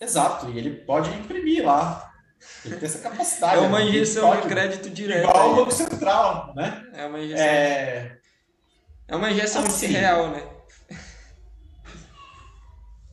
Exato, 0.00 0.50
e 0.50 0.58
ele 0.58 0.70
pode 0.70 1.10
imprimir 1.10 1.64
lá. 1.64 2.12
Ele 2.64 2.76
tem 2.76 2.86
essa 2.86 2.98
capacidade. 2.98 3.56
É 3.56 3.66
uma 3.66 3.78
né? 3.78 3.86
injeção 3.86 4.40
de 4.40 4.48
crédito 4.48 4.90
direto. 4.90 5.28
Igual 5.28 5.52
o 5.52 5.56
Banco 5.56 5.72
Central, 5.72 6.52
né? 6.54 6.84
É 6.94 7.06
uma 7.06 7.18
injeção. 7.18 7.44
É, 7.44 8.18
é 9.08 9.16
uma 9.16 9.30
injeção 9.30 9.64
assim, 9.64 9.86
real, 9.88 10.30
né? 10.30 10.42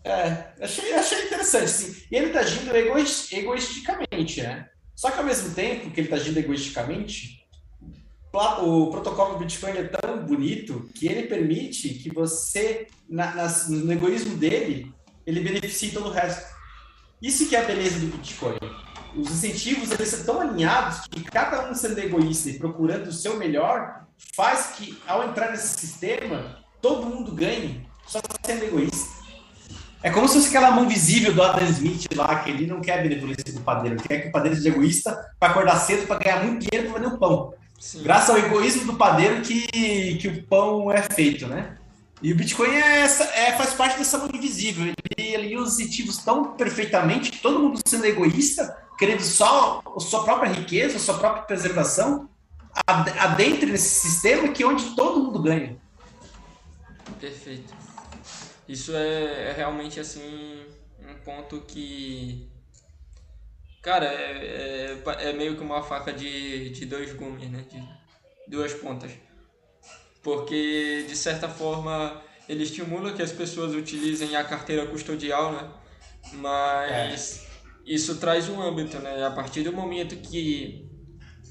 É, 0.05 0.51
achei, 0.61 0.93
achei 0.93 1.27
interessante, 1.27 1.69
sim. 1.69 2.05
E 2.11 2.17
ele 2.17 2.25
está 2.25 2.41
agindo 2.41 2.75
egoist, 2.75 3.33
egoisticamente, 3.33 4.41
né? 4.41 4.67
Só 4.93 5.09
que 5.09 5.17
ao 5.17 5.23
mesmo 5.23 5.55
tempo 5.55 5.91
que 5.91 6.01
ele 6.01 6.07
está 6.07 6.17
agindo 6.17 6.37
egoisticamente, 6.39 7.42
o 8.33 8.87
protocolo 8.89 9.33
do 9.33 9.39
Bitcoin 9.39 9.77
é 9.77 9.83
tão 9.83 10.25
bonito 10.25 10.89
que 10.95 11.07
ele 11.07 11.27
permite 11.27 11.89
que 11.89 12.11
você, 12.11 12.87
na, 13.07 13.35
na, 13.35 13.47
no 13.69 13.91
egoísmo 13.91 14.35
dele, 14.37 14.91
ele 15.25 15.41
beneficie 15.41 15.91
todo 15.91 16.07
o 16.07 16.11
resto. 16.11 16.51
Isso 17.21 17.47
que 17.47 17.55
é 17.55 17.61
a 17.61 17.65
beleza 17.65 17.99
do 17.99 18.07
Bitcoin. 18.07 18.57
Os 19.15 19.29
incentivos 19.29 19.91
eles 19.91 20.09
são 20.09 20.25
tão 20.25 20.41
alinhados 20.41 21.01
que 21.11 21.23
cada 21.23 21.69
um 21.69 21.75
sendo 21.75 21.99
egoísta 21.99 22.49
e 22.49 22.57
procurando 22.57 23.07
o 23.07 23.13
seu 23.13 23.37
melhor 23.37 24.07
faz 24.35 24.71
que, 24.75 24.97
ao 25.07 25.29
entrar 25.29 25.51
nesse 25.51 25.79
sistema, 25.79 26.57
todo 26.81 27.05
mundo 27.05 27.31
ganhe 27.33 27.87
só 28.07 28.19
sendo 28.43 28.63
egoísta. 28.63 29.23
É 30.01 30.09
como 30.09 30.27
se 30.27 30.33
fosse 30.33 30.47
aquela 30.47 30.71
mão 30.71 30.89
visível 30.89 31.33
do 31.33 31.41
Adam 31.41 31.69
Smith 31.69 32.07
lá, 32.15 32.43
que 32.43 32.49
ele 32.49 32.65
não 32.65 32.81
quer 32.81 32.99
a 32.99 33.03
benevolência 33.03 33.53
do 33.53 33.61
padeiro, 33.61 33.95
ele 33.95 34.03
quer 34.03 34.21
que 34.21 34.27
o 34.29 34.31
padeiro 34.31 34.57
seja 34.57 34.69
egoísta 34.69 35.33
para 35.39 35.51
acordar 35.51 35.77
cedo, 35.77 36.07
para 36.07 36.19
ganhar 36.19 36.43
muito 36.43 36.67
dinheiro 36.67 36.91
para 36.91 36.99
vender 36.99 37.15
o 37.15 37.17
pão. 37.19 37.53
Sim. 37.83 38.01
Graças 38.01 38.29
ao 38.29 38.37
egoísmo 38.37 38.85
do 38.85 38.97
padeiro 38.97 39.41
que, 39.41 39.67
que 40.15 40.27
o 40.29 40.43
pão 40.43 40.89
é 40.89 41.01
feito, 41.01 41.45
né? 41.47 41.77
E 42.21 42.31
o 42.31 42.35
Bitcoin 42.35 42.69
é 42.69 43.01
é, 43.01 43.51
faz 43.57 43.73
parte 43.73 43.97
dessa 43.97 44.17
mão 44.17 44.29
invisível. 44.33 44.93
Ele, 45.17 45.57
usa 45.57 45.73
os 45.73 45.79
incentivos 45.81 46.17
tão 46.19 46.53
perfeitamente, 46.53 47.41
todo 47.41 47.59
mundo 47.59 47.81
sendo 47.85 48.05
egoísta, 48.05 48.73
querendo 48.97 49.19
só 49.19 49.83
a 49.85 49.99
sua 49.99 50.23
própria 50.23 50.49
riqueza, 50.53 50.95
a 50.95 50.99
sua 50.99 51.17
própria 51.17 51.43
preservação, 51.43 52.29
adentre 52.87 53.69
nesse 53.69 54.09
sistema 54.09 54.47
que 54.47 54.63
é 54.63 54.65
onde 54.65 54.95
todo 54.95 55.21
mundo 55.21 55.41
ganha. 55.41 55.75
Perfeito. 57.19 57.73
Isso 58.65 58.95
é, 58.95 59.49
é 59.49 59.53
realmente 59.57 59.99
assim 59.99 60.63
um 61.01 61.15
ponto 61.25 61.59
que 61.67 62.47
cara 63.83 64.05
é, 64.05 64.97
é, 65.05 65.29
é, 65.29 65.33
meio 65.33 65.55
que 65.55 65.61
uma 65.61 65.83
faca 65.83 66.11
de, 66.11 66.69
de 66.69 66.85
dois 66.85 67.13
gumes, 67.13 67.51
né? 67.51 67.65
De 67.69 67.83
duas 68.47 68.73
pontas. 68.73 69.11
Porque 70.23 71.05
de 71.07 71.15
certa 71.15 71.49
forma 71.49 72.21
ele 72.47 72.63
estimula 72.63 73.11
que 73.11 73.21
as 73.21 73.31
pessoas 73.31 73.75
utilizem 73.75 74.35
a 74.35 74.43
carteira 74.43 74.87
custodial, 74.87 75.51
né? 75.51 75.69
Mas 76.35 77.45
é. 77.85 77.93
isso 77.93 78.15
traz 78.17 78.47
um 78.47 78.61
âmbito, 78.61 78.97
né? 78.99 79.25
A 79.25 79.31
partir 79.31 79.63
do 79.63 79.73
momento 79.73 80.15
que 80.15 80.89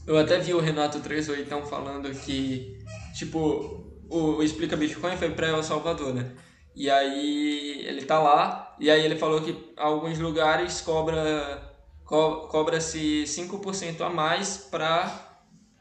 eu 0.06 0.18
até 0.18 0.38
vi 0.38 0.54
o 0.54 0.60
Renato 0.60 1.00
38 1.00 1.66
falando 1.66 2.10
que 2.24 2.78
tipo 3.14 3.92
o, 4.08 4.42
Explica 4.42 4.74
Bitcoin 4.74 5.18
foi 5.18 5.30
para 5.30 5.48
El 5.48 5.62
Salvador, 5.62 6.14
né? 6.14 6.32
E 6.74 6.88
aí 6.88 7.84
ele 7.86 8.06
tá 8.06 8.18
lá, 8.18 8.74
e 8.80 8.90
aí 8.90 9.04
ele 9.04 9.16
falou 9.16 9.42
que 9.42 9.74
alguns 9.76 10.18
lugares 10.18 10.80
cobra 10.80 11.71
co, 12.12 12.46
cobra-se 12.48 13.24
5% 13.26 14.02
a 14.02 14.10
mais 14.10 14.58
para 14.58 15.30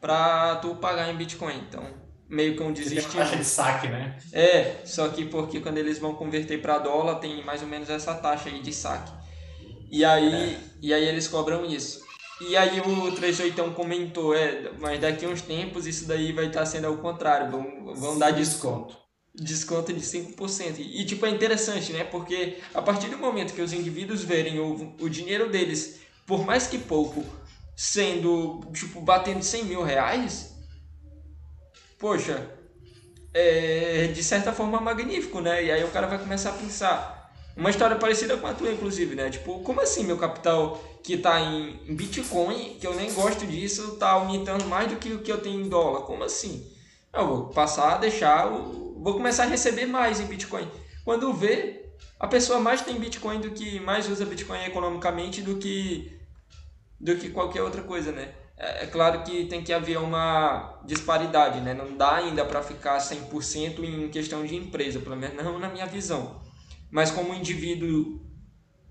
para 0.00 0.56
tu 0.56 0.74
pagar 0.76 1.12
em 1.12 1.16
Bitcoin. 1.16 1.62
Então, 1.68 1.84
meio 2.28 2.56
que 2.56 2.62
um 2.62 2.72
desistir. 2.72 3.16
taxa 3.16 3.36
de 3.36 3.44
saque, 3.44 3.86
né? 3.86 4.18
É, 4.32 4.80
só 4.84 5.08
que 5.10 5.26
porque 5.26 5.60
quando 5.60 5.78
eles 5.78 5.98
vão 5.98 6.14
converter 6.14 6.60
para 6.60 6.78
dólar, 6.78 7.16
tem 7.16 7.44
mais 7.44 7.62
ou 7.62 7.68
menos 7.68 7.88
essa 7.88 8.14
taxa 8.14 8.48
aí 8.48 8.60
de 8.60 8.72
saque. 8.72 9.12
E 9.90 10.04
aí, 10.04 10.54
é. 10.54 10.60
e 10.80 10.94
aí 10.94 11.06
eles 11.06 11.28
cobram 11.28 11.64
isso. 11.64 12.02
E 12.40 12.56
aí 12.56 12.80
o 12.80 13.12
38 13.12 13.70
comentou, 13.72 14.34
é, 14.34 14.72
mas 14.80 14.98
daqui 14.98 15.24
a 15.24 15.28
uns 15.28 15.42
tempos 15.42 15.86
isso 15.86 16.08
daí 16.08 16.32
vai 16.32 16.46
estar 16.46 16.60
tá 16.60 16.66
sendo 16.66 16.86
ao 16.86 16.96
contrário, 16.96 17.50
vão, 17.50 17.94
vão 17.94 18.18
dar 18.18 18.32
desconto 18.32 19.02
desconto 19.34 19.92
de 19.92 20.00
5%. 20.00 20.78
E, 20.78 21.04
tipo, 21.06 21.24
é 21.24 21.30
interessante, 21.30 21.92
né? 21.92 22.04
Porque 22.04 22.58
a 22.74 22.82
partir 22.82 23.08
do 23.08 23.16
momento 23.16 23.54
que 23.54 23.62
os 23.62 23.72
indivíduos 23.72 24.22
verem 24.22 24.60
o, 24.60 24.94
o 25.00 25.08
dinheiro 25.08 25.48
deles, 25.48 26.01
por 26.32 26.46
mais 26.46 26.66
que 26.66 26.78
pouco, 26.78 27.22
sendo, 27.76 28.62
tipo, 28.72 29.02
batendo 29.02 29.42
100 29.42 29.66
mil 29.66 29.82
reais, 29.82 30.54
poxa, 31.98 32.50
é 33.34 34.06
de 34.06 34.24
certa 34.24 34.50
forma 34.50 34.80
magnífico, 34.80 35.42
né? 35.42 35.62
E 35.62 35.70
aí 35.70 35.84
o 35.84 35.90
cara 35.90 36.06
vai 36.06 36.18
começar 36.18 36.48
a 36.48 36.54
pensar. 36.54 37.30
Uma 37.54 37.68
história 37.68 37.96
parecida 37.96 38.38
com 38.38 38.46
a 38.46 38.54
tua, 38.54 38.72
inclusive, 38.72 39.14
né? 39.14 39.28
Tipo, 39.28 39.60
como 39.60 39.82
assim 39.82 40.04
meu 40.04 40.16
capital 40.16 40.82
que 41.02 41.18
tá 41.18 41.38
em 41.38 41.94
Bitcoin, 41.94 42.78
que 42.80 42.86
eu 42.86 42.94
nem 42.94 43.12
gosto 43.12 43.46
disso, 43.46 43.96
tá 43.96 44.12
aumentando 44.12 44.64
mais 44.64 44.88
do 44.88 44.96
que 44.96 45.12
o 45.12 45.18
que 45.18 45.30
eu 45.30 45.42
tenho 45.42 45.60
em 45.60 45.68
dólar? 45.68 46.06
Como 46.06 46.24
assim? 46.24 46.66
Eu 47.12 47.28
vou 47.28 47.46
passar 47.48 47.96
a 47.96 47.98
deixar 47.98 48.48
vou 48.48 49.12
começar 49.12 49.42
a 49.42 49.48
receber 49.48 49.84
mais 49.84 50.18
em 50.18 50.24
Bitcoin. 50.24 50.66
Quando 51.04 51.30
vê, 51.34 51.90
a 52.18 52.26
pessoa 52.26 52.58
mais 52.58 52.80
tem 52.80 52.98
Bitcoin 52.98 53.38
do 53.38 53.50
que 53.50 53.78
mais 53.80 54.08
usa 54.08 54.24
Bitcoin 54.24 54.64
economicamente 54.64 55.42
do 55.42 55.56
que 55.56 56.21
do 57.02 57.16
que 57.16 57.30
qualquer 57.30 57.62
outra 57.62 57.82
coisa, 57.82 58.12
né? 58.12 58.32
É, 58.56 58.84
é 58.84 58.86
claro 58.86 59.24
que 59.24 59.46
tem 59.46 59.62
que 59.62 59.72
haver 59.72 59.98
uma 59.98 60.80
disparidade, 60.86 61.60
né? 61.60 61.74
Não 61.74 61.96
dá 61.96 62.14
ainda 62.16 62.44
para 62.44 62.62
ficar 62.62 62.98
100% 62.98 63.82
em 63.82 64.08
questão 64.08 64.46
de 64.46 64.54
empresa, 64.54 65.00
pelo 65.00 65.16
menos 65.16 65.36
não 65.44 65.58
na 65.58 65.68
minha 65.68 65.86
visão. 65.86 66.40
Mas 66.90 67.10
como 67.10 67.34
indivíduo 67.34 68.20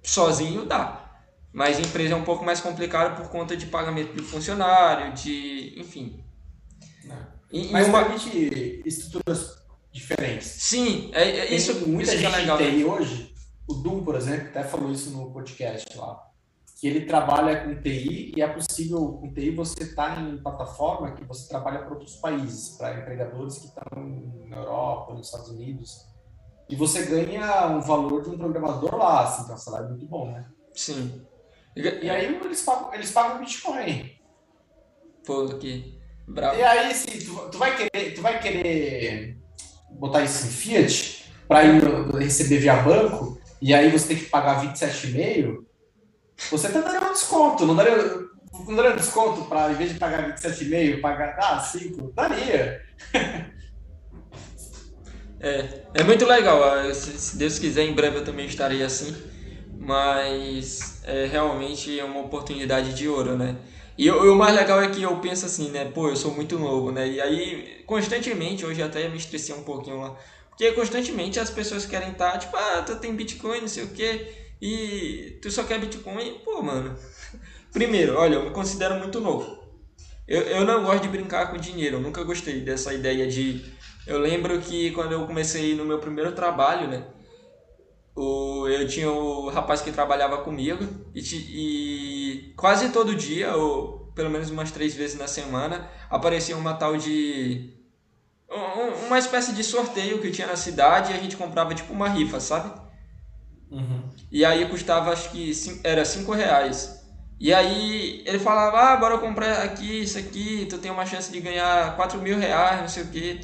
sozinho 0.04 0.66
dá. 0.66 1.10
Mas 1.54 1.80
empresa 1.80 2.14
é 2.14 2.18
um 2.18 2.24
pouco 2.24 2.44
mais 2.44 2.60
complicado 2.60 3.16
por 3.16 3.30
conta 3.30 3.56
de 3.56 3.66
pagamento 3.66 4.14
de 4.14 4.22
funcionário, 4.24 5.14
de, 5.14 5.74
enfim. 5.78 6.24
E, 7.52 7.70
Mas 7.70 7.88
uma... 7.88 8.04
permite 8.04 8.82
estruturas 8.86 9.58
diferentes. 9.92 10.48
Sim, 10.48 11.12
é, 11.14 11.24
é 11.24 11.54
isso, 11.54 11.76
Tem 11.76 11.88
muita 11.88 12.14
isso 12.14 12.22
gente 12.22 12.34
é 12.34 12.38
legal. 12.38 12.58
Tem 12.58 12.78
né? 12.78 12.86
hoje, 12.86 13.34
o 13.68 13.74
Dum, 13.74 14.04
por 14.04 14.16
exemplo, 14.16 14.48
até 14.48 14.64
falou 14.64 14.92
isso 14.92 15.12
no 15.12 15.32
podcast 15.32 15.98
lá, 15.98 16.31
que 16.82 16.88
ele 16.88 17.06
trabalha 17.06 17.64
com 17.64 17.80
TI 17.80 18.34
e 18.36 18.42
é 18.42 18.48
possível 18.48 19.20
com 19.20 19.32
TI 19.32 19.52
você 19.52 19.84
estar 19.84 20.16
tá 20.16 20.20
em 20.20 20.36
plataforma 20.42 21.12
que 21.12 21.24
você 21.26 21.48
trabalha 21.48 21.84
para 21.84 21.94
outros 21.94 22.16
países, 22.16 22.76
para 22.76 23.00
empregadores 23.00 23.60
que 23.60 23.68
estão 23.68 23.86
na 24.48 24.58
Europa, 24.58 25.14
nos 25.14 25.28
Estados 25.28 25.50
Unidos. 25.50 26.08
E 26.68 26.76
você 26.76 27.04
ganha 27.04 27.68
um 27.68 27.82
valor 27.82 28.24
de 28.24 28.32
um 28.32 28.38
programador 28.38 28.96
lá, 28.96 29.26
assim, 29.26 29.46
que 29.46 29.52
é 29.52 29.54
um 29.54 29.60
salário 29.60 29.90
muito 29.90 30.08
bom, 30.08 30.32
né? 30.32 30.44
Sim. 30.74 31.24
E, 31.76 31.82
e 31.82 32.10
aí 32.10 32.26
eles 32.44 32.64
pagam, 32.64 32.92
eles 32.96 33.12
pagam 33.12 33.40
Bitcoin. 33.40 34.12
Pô, 35.24 35.50
que 35.60 36.02
bravo. 36.28 36.58
E 36.58 36.64
aí, 36.64 36.92
assim, 36.92 37.20
tu, 37.20 37.50
tu, 37.52 37.60
vai 37.60 37.78
querer, 37.78 38.16
tu 38.16 38.24
vai 38.24 38.40
querer 38.40 39.38
botar 39.92 40.24
isso 40.24 40.48
em 40.48 40.50
Fiat 40.50 41.32
para 41.48 41.62
receber 42.18 42.58
via 42.58 42.82
banco 42.82 43.40
e 43.62 43.72
aí 43.72 43.92
você 43.92 44.08
tem 44.08 44.18
que 44.18 44.30
pagar 44.32 44.66
27,5, 44.66 45.64
você 46.50 46.68
até 46.68 46.82
daria 46.82 47.10
um 47.10 47.14
desconto, 47.14 47.66
não 47.66 47.76
daria, 47.76 47.96
não 48.68 48.76
daria 48.76 48.92
um 48.94 48.96
desconto 48.96 49.46
para, 49.46 49.72
em 49.72 49.76
vez 49.76 49.94
de 49.94 50.00
pagar 50.00 50.36
27,5, 50.36 51.02
pagar 51.02 51.38
ah, 51.40 51.60
5? 51.60 52.14
Daria. 52.16 52.82
É, 55.44 55.82
é 55.96 56.04
muito 56.04 56.24
legal. 56.26 56.94
Se 56.94 57.36
Deus 57.36 57.58
quiser, 57.58 57.84
em 57.84 57.94
breve 57.94 58.18
eu 58.18 58.24
também 58.24 58.46
estarei 58.46 58.84
assim. 58.84 59.16
mas 59.80 61.02
é 61.04 61.26
realmente 61.26 62.00
uma 62.02 62.20
oportunidade 62.20 62.94
de 62.94 63.08
ouro, 63.08 63.36
né? 63.36 63.58
E, 63.98 64.06
e 64.06 64.12
o 64.12 64.36
mais 64.36 64.56
legal 64.56 64.82
é 64.82 64.90
que 64.90 65.02
eu 65.02 65.18
penso 65.18 65.46
assim, 65.48 65.70
né? 65.72 65.86
Pô, 65.86 66.10
eu 66.10 66.16
sou 66.16 66.32
muito 66.32 66.60
novo, 66.60 66.92
né? 66.92 67.08
E 67.08 67.20
aí, 67.20 67.84
constantemente, 67.88 68.66
hoje 68.66 68.82
até 68.84 69.10
me 69.10 69.18
estressei 69.18 69.56
um 69.56 69.64
pouquinho 69.64 70.00
lá. 70.00 70.16
Porque 70.50 70.72
constantemente 70.74 71.40
as 71.40 71.50
pessoas 71.50 71.86
querem 71.86 72.12
estar, 72.12 72.34
tá, 72.34 72.38
tipo, 72.38 72.56
ah, 72.56 72.84
tu 72.86 72.98
tem 72.98 73.16
Bitcoin, 73.16 73.62
não 73.62 73.68
sei 73.68 73.86
o 73.86 73.90
quê, 73.90 74.41
e 74.62 75.40
tu 75.42 75.50
só 75.50 75.64
quer 75.64 75.80
Bitcoin. 75.80 76.40
Pô, 76.46 76.62
mano. 76.62 76.96
Primeiro, 77.74 78.16
olha, 78.18 78.36
eu 78.36 78.44
me 78.46 78.52
considero 78.52 79.00
muito 79.00 79.20
novo. 79.20 79.60
Eu, 80.28 80.42
eu 80.44 80.66
não 80.66 80.84
gosto 80.84 81.02
de 81.02 81.10
brincar 81.10 81.50
com 81.50 81.58
dinheiro, 81.58 81.98
eu 81.98 82.02
nunca 82.02 82.24
gostei 82.24 82.62
dessa 82.62 82.94
ideia 82.94 83.28
de. 83.28 83.66
Eu 84.06 84.20
lembro 84.20 84.60
que 84.62 84.92
quando 84.92 85.14
eu 85.14 85.26
comecei 85.26 85.76
no 85.76 85.84
meu 85.86 86.00
primeiro 86.00 86.32
trabalho, 86.34 86.88
né? 86.88 87.06
O, 88.16 88.68
eu 88.68 88.88
tinha 88.88 89.10
o 89.10 89.50
rapaz 89.50 89.82
que 89.82 89.92
trabalhava 89.92 90.38
comigo 90.40 90.84
e, 91.16 91.22
e 91.22 92.54
quase 92.56 92.90
todo 92.90 93.16
dia, 93.16 93.56
ou 93.56 94.12
pelo 94.14 94.30
menos 94.30 94.50
umas 94.50 94.72
três 94.72 94.94
vezes 94.94 95.18
na 95.18 95.28
semana, 95.28 95.90
aparecia 96.10 96.56
uma 96.58 96.74
tal 96.74 96.98
de. 96.98 97.74
Uma 99.08 99.18
espécie 99.18 99.54
de 99.54 99.64
sorteio 99.64 100.20
que 100.20 100.30
tinha 100.30 100.48
na 100.48 100.58
cidade 100.58 101.12
e 101.12 101.16
a 101.16 101.20
gente 101.20 101.38
comprava 101.38 101.74
tipo 101.74 101.94
uma 101.94 102.10
rifa, 102.10 102.40
sabe? 102.40 102.80
Uhum. 103.72 104.01
E 104.32 104.46
aí 104.46 104.68
custava, 104.70 105.12
acho 105.12 105.30
que 105.32 105.52
era 105.84 106.06
cinco 106.06 106.32
reais. 106.32 107.02
E 107.40 107.54
aí 107.54 108.24
ele 108.26 108.40
falava, 108.40 108.94
ah, 108.94 108.98
bora 108.98 109.18
comprar 109.18 109.64
aqui, 109.64 110.02
isso 110.02 110.18
aqui, 110.18 110.68
tu 110.70 110.78
tem 110.78 110.92
uma 110.92 111.06
chance 111.06 111.32
de 111.32 111.40
ganhar 111.40 111.96
4 111.96 112.22
mil 112.22 112.38
reais, 112.38 112.82
não 112.82 112.88
sei 112.88 113.04
o 113.04 113.08
quê. 113.08 113.42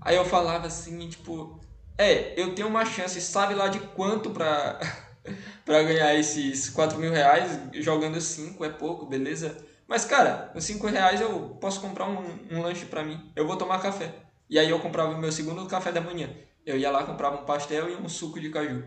Aí 0.00 0.16
eu 0.16 0.24
falava 0.24 0.68
assim, 0.68 1.08
tipo, 1.08 1.60
é, 1.98 2.40
eu 2.40 2.54
tenho 2.54 2.68
uma 2.68 2.86
chance, 2.86 3.20
sabe 3.20 3.54
lá 3.54 3.68
de 3.68 3.80
quanto 3.80 4.30
pra, 4.30 4.78
pra 5.66 5.82
ganhar 5.82 6.14
esses 6.14 6.70
4 6.70 6.98
mil 6.98 7.12
reais, 7.12 7.58
jogando 7.74 8.20
5 8.20 8.64
é 8.64 8.68
pouco, 8.70 9.06
beleza? 9.06 9.56
Mas 9.88 10.04
cara, 10.04 10.48
com 10.52 10.60
5 10.60 10.86
reais 10.86 11.20
eu 11.20 11.58
posso 11.60 11.80
comprar 11.80 12.06
um, 12.06 12.38
um 12.50 12.62
lanche 12.62 12.86
pra 12.86 13.02
mim, 13.02 13.20
eu 13.34 13.46
vou 13.46 13.56
tomar 13.56 13.82
café. 13.82 14.14
E 14.48 14.58
aí 14.58 14.70
eu 14.70 14.78
comprava 14.80 15.12
o 15.12 15.18
meu 15.18 15.32
segundo 15.32 15.66
café 15.66 15.92
da 15.92 16.00
manhã. 16.00 16.30
Eu 16.64 16.78
ia 16.78 16.90
lá, 16.90 17.04
comprava 17.04 17.42
um 17.42 17.44
pastel 17.44 17.90
e 17.90 17.96
um 17.96 18.08
suco 18.08 18.40
de 18.40 18.50
caju. 18.50 18.84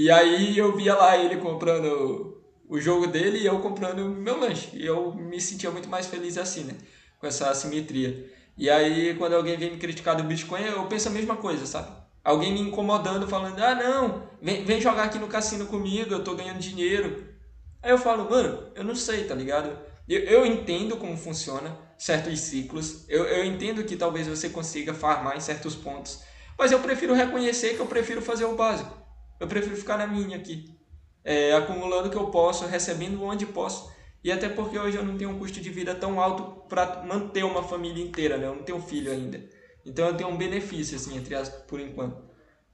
E 0.00 0.12
aí 0.12 0.56
eu 0.56 0.76
via 0.76 0.94
lá 0.94 1.16
ele 1.18 1.38
comprando 1.38 2.40
o 2.68 2.78
jogo 2.78 3.08
dele 3.08 3.38
e 3.38 3.46
eu 3.46 3.58
comprando 3.58 3.98
o 3.98 4.08
meu 4.08 4.38
lanche. 4.38 4.70
E 4.72 4.86
eu 4.86 5.12
me 5.12 5.40
sentia 5.40 5.72
muito 5.72 5.88
mais 5.88 6.06
feliz 6.06 6.38
assim, 6.38 6.62
né? 6.62 6.74
Com 7.18 7.26
essa 7.26 7.50
assimetria. 7.50 8.32
E 8.56 8.70
aí, 8.70 9.16
quando 9.16 9.32
alguém 9.32 9.56
vem 9.56 9.72
me 9.72 9.76
criticar 9.76 10.14
do 10.14 10.22
Bitcoin, 10.22 10.62
eu 10.62 10.86
penso 10.86 11.08
a 11.08 11.10
mesma 11.10 11.34
coisa, 11.34 11.66
sabe? 11.66 11.90
Alguém 12.22 12.52
me 12.52 12.60
incomodando, 12.60 13.26
falando, 13.26 13.58
ah, 13.58 13.74
não, 13.74 14.22
vem, 14.40 14.64
vem 14.64 14.80
jogar 14.80 15.02
aqui 15.02 15.18
no 15.18 15.26
cassino 15.26 15.66
comigo, 15.66 16.14
eu 16.14 16.22
tô 16.22 16.36
ganhando 16.36 16.60
dinheiro. 16.60 17.34
Aí 17.82 17.90
eu 17.90 17.98
falo, 17.98 18.30
mano, 18.30 18.70
eu 18.76 18.84
não 18.84 18.94
sei, 18.94 19.24
tá 19.24 19.34
ligado? 19.34 19.76
Eu, 20.08 20.20
eu 20.20 20.46
entendo 20.46 20.96
como 20.96 21.16
funciona 21.16 21.76
certos 21.98 22.38
ciclos, 22.38 23.04
eu, 23.08 23.24
eu 23.24 23.44
entendo 23.44 23.82
que 23.82 23.96
talvez 23.96 24.28
você 24.28 24.48
consiga 24.48 24.94
farmar 24.94 25.36
em 25.36 25.40
certos 25.40 25.74
pontos, 25.74 26.20
mas 26.56 26.70
eu 26.70 26.78
prefiro 26.78 27.14
reconhecer 27.14 27.74
que 27.74 27.80
eu 27.80 27.86
prefiro 27.86 28.22
fazer 28.22 28.44
o 28.44 28.54
básico. 28.54 29.07
Eu 29.38 29.46
prefiro 29.46 29.76
ficar 29.76 29.96
na 29.96 30.06
minha 30.06 30.36
aqui 30.36 30.78
é, 31.24 31.52
acumulando 31.52 32.08
o 32.08 32.10
que 32.10 32.16
eu 32.16 32.30
posso, 32.30 32.66
recebendo 32.66 33.22
onde 33.22 33.44
posso. 33.44 33.92
E 34.24 34.32
até 34.32 34.48
porque 34.48 34.78
hoje 34.78 34.96
eu 34.96 35.04
não 35.04 35.16
tenho 35.16 35.30
um 35.30 35.38
custo 35.38 35.60
de 35.60 35.70
vida 35.70 35.94
tão 35.94 36.20
alto 36.20 36.66
para 36.68 37.04
manter 37.04 37.44
uma 37.44 37.62
família 37.62 38.02
inteira, 38.02 38.36
né? 38.38 38.46
Eu 38.46 38.56
não 38.56 38.62
tenho 38.62 38.80
filho 38.80 39.12
ainda. 39.12 39.44
Então 39.84 40.06
eu 40.06 40.16
tenho 40.16 40.30
um 40.30 40.36
benefício, 40.36 40.96
assim, 40.96 41.16
entre 41.16 41.34
as, 41.34 41.48
por 41.48 41.80
enquanto, 41.80 42.22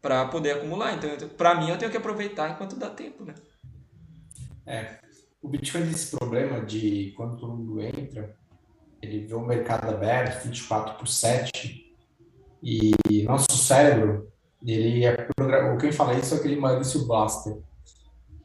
para 0.01 0.27
poder 0.27 0.53
acumular. 0.53 0.95
Então, 0.95 1.11
para 1.31 1.55
mim, 1.57 1.69
eu 1.69 1.77
tenho 1.77 1.91
que 1.91 1.97
aproveitar 1.97 2.51
enquanto 2.51 2.77
dá 2.77 2.89
tempo, 2.89 3.25
né? 3.25 3.35
É. 4.67 4.99
O 5.43 5.49
Bitcoin 5.49 5.83
tem 5.83 5.91
esse 5.91 6.17
problema 6.17 6.65
de 6.65 7.13
quando 7.17 7.37
todo 7.37 7.55
mundo 7.55 7.83
entra, 7.83 8.35
ele 9.03 9.27
vê 9.27 9.35
o 9.35 9.45
mercado 9.45 9.91
aberto, 9.91 10.45
24 10.45 10.95
por 10.95 11.07
7, 11.07 11.95
e 12.63 13.23
nosso 13.25 13.59
cérebro, 13.59 14.33
ele 14.73 15.05
é 15.05 15.13
programado. 15.37 15.79
Quem 15.79 15.93
fala 15.93 16.15
isso 16.15 16.35
é 16.35 16.39
aquele 16.39 16.57
Maurício 16.57 17.07
Blaster 17.07 17.57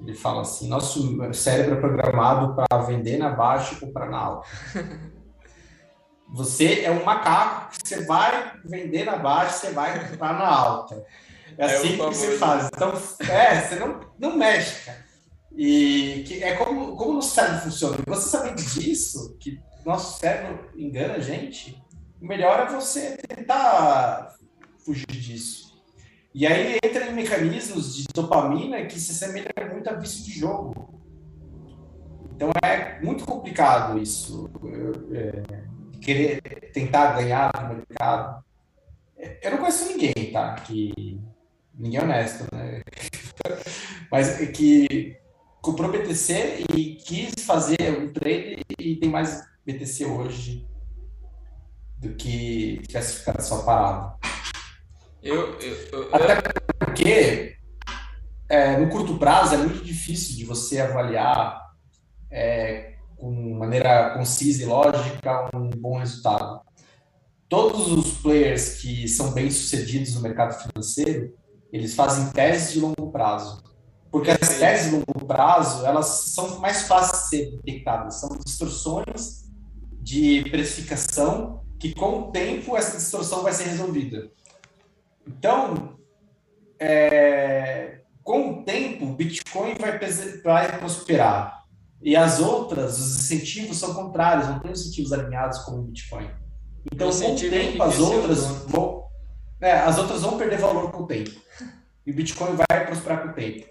ele 0.02 0.14
fala 0.14 0.42
assim: 0.42 0.68
nosso 0.68 1.34
cérebro 1.34 1.76
é 1.76 1.80
programado 1.80 2.56
para 2.56 2.82
vender 2.82 3.18
na 3.18 3.30
baixa 3.30 3.74
e 3.74 3.80
comprar 3.80 4.10
na 4.10 4.18
alta. 4.18 4.48
Você 6.32 6.82
é 6.82 6.92
um 6.92 7.04
macaco 7.04 7.72
que 7.72 7.88
você 7.88 8.06
vai 8.06 8.54
vender 8.64 9.04
na 9.04 9.16
baixa, 9.16 9.52
você 9.52 9.72
vai 9.72 10.12
comprar 10.12 10.34
na 10.38 10.48
alta. 10.48 11.04
É, 11.58 11.64
é 11.64 11.66
assim 11.66 11.88
é 11.88 11.92
que 11.94 11.98
você 11.98 12.38
faz. 12.38 12.68
Então, 12.68 12.94
é, 13.28 13.62
você 13.62 13.76
não, 13.78 14.00
não 14.20 14.38
mexe, 14.38 14.86
cara. 14.86 15.04
E 15.58 16.24
que 16.28 16.44
é 16.44 16.56
como, 16.56 16.96
como 16.96 17.18
o 17.18 17.22
cérebro 17.24 17.62
funciona. 17.62 17.98
Você 18.06 18.30
sabendo 18.30 18.62
disso, 18.62 19.36
que 19.40 19.60
nosso 19.84 20.20
cérebro 20.20 20.70
engana 20.78 21.16
a 21.16 21.20
gente, 21.20 21.84
o 22.22 22.28
melhor 22.28 22.60
é 22.60 22.72
você 22.72 23.18
tentar 23.18 24.36
fugir 24.86 25.08
disso. 25.08 25.69
E 26.40 26.48
aí 26.48 26.78
entra 26.82 27.06
em 27.06 27.14
mecanismos 27.14 27.98
de 27.98 28.06
dopamina 28.14 28.86
que 28.86 28.98
se 28.98 29.12
assemelham 29.12 29.52
muito 29.74 29.90
a 29.90 29.94
vício 29.96 30.24
de 30.24 30.40
jogo. 30.40 30.98
Então 32.34 32.50
é 32.64 33.02
muito 33.02 33.26
complicado 33.26 34.00
isso, 34.00 34.50
é, 35.12 35.44
querer 36.00 36.42
tentar 36.72 37.18
ganhar 37.18 37.52
no 37.68 37.76
mercado. 37.76 38.42
Eu 39.42 39.52
não 39.52 39.58
conheço 39.58 39.92
ninguém, 39.92 40.32
tá? 40.32 40.56
Que 40.56 41.20
ninguém 41.78 42.00
é 42.00 42.04
honesto, 42.04 42.46
né? 42.56 42.84
Mas 44.10 44.40
é 44.42 44.46
que 44.46 45.18
comprou 45.62 45.92
BTC 45.92 46.64
e 46.74 46.96
quis 46.96 47.44
fazer 47.44 48.00
um 48.00 48.14
trade 48.14 48.62
e 48.80 48.96
tem 48.96 49.10
mais 49.10 49.46
BTC 49.66 50.06
hoje 50.06 50.66
do 51.98 52.16
que 52.16 52.82
tivesse 52.88 53.20
ficado 53.20 53.42
só 53.42 53.62
parado. 53.64 54.18
Eu, 55.22 55.60
eu, 55.60 55.78
eu, 55.92 56.16
Até 56.16 56.42
porque 56.80 57.56
é, 58.48 58.78
no 58.78 58.90
curto 58.90 59.18
prazo 59.18 59.56
é 59.56 59.58
muito 59.58 59.84
difícil 59.84 60.36
de 60.38 60.46
você 60.46 60.80
avaliar 60.80 61.62
é, 62.32 62.96
com 63.18 63.32
maneira 63.58 64.12
concisa 64.12 64.64
e 64.64 64.66
lógica 64.66 65.50
um 65.54 65.70
bom 65.70 65.98
resultado. 65.98 66.62
Todos 67.50 67.91
os 67.91 68.14
players 68.20 68.82
que 68.82 69.08
são 69.08 69.32
bem 69.32 69.52
sucedidos 69.52 70.16
no 70.16 70.22
mercado 70.22 70.54
financeiro, 70.54 71.34
eles 71.72 71.96
fazem 71.96 72.32
teses 72.32 72.74
de 72.74 72.80
longo 72.80 73.12
prazo. 73.12 73.64
Porque 74.12 74.32
as 74.32 74.58
teses 74.58 74.86
de 74.86 74.91
longo 74.91 75.26
prazo, 75.26 75.86
elas 75.86 76.06
são 76.34 76.60
mais 76.60 76.84
fáceis 76.84 77.24
de 77.24 77.30
ser 77.30 77.52
detectadas. 77.58 78.16
São 78.16 78.30
distorções 78.44 79.50
de 80.02 80.44
precificação 80.50 81.64
que, 81.80 81.94
com 81.94 82.20
o 82.20 82.32
tempo, 82.32 82.76
essa 82.76 82.98
distorção 82.98 83.44
vai 83.44 83.54
ser 83.54 83.66
resolvida. 83.66 84.32
Então, 85.30 85.95
é, 86.80 88.01
com 88.23 88.49
o 88.49 88.64
tempo, 88.64 89.06
o 89.06 89.14
Bitcoin 89.14 89.76
vai, 89.76 89.99
vai 90.43 90.80
prosperar. 90.80 91.64
E 92.01 92.15
as 92.15 92.39
outras, 92.39 92.97
os 92.97 93.19
incentivos 93.19 93.77
são 93.77 93.93
contrários, 93.93 94.47
não 94.47 94.60
tem 94.60 94.72
incentivos 94.72 95.14
alinhados 95.14 95.60
com 95.60 95.73
o 95.73 95.81
Bitcoin. 95.84 96.27
Então, 96.91 97.11
com 97.11 97.34
o 97.34 97.35
tempo, 97.38 97.84
as 97.84 97.99
outras 97.99 98.45
vão, 98.68 99.03
é, 99.61 99.73
as 99.73 99.97
outras 99.97 100.22
vão 100.22 100.38
perder 100.38 100.57
valor 100.57 100.91
com 100.91 101.03
o 101.03 101.07
tempo. 101.07 101.31
E 102.06 102.11
o 102.11 102.15
Bitcoin 102.15 102.56
vai 102.56 102.88
prosperar 102.88 103.22
com 103.22 103.30
o 103.30 103.34
tempo. 103.34 103.65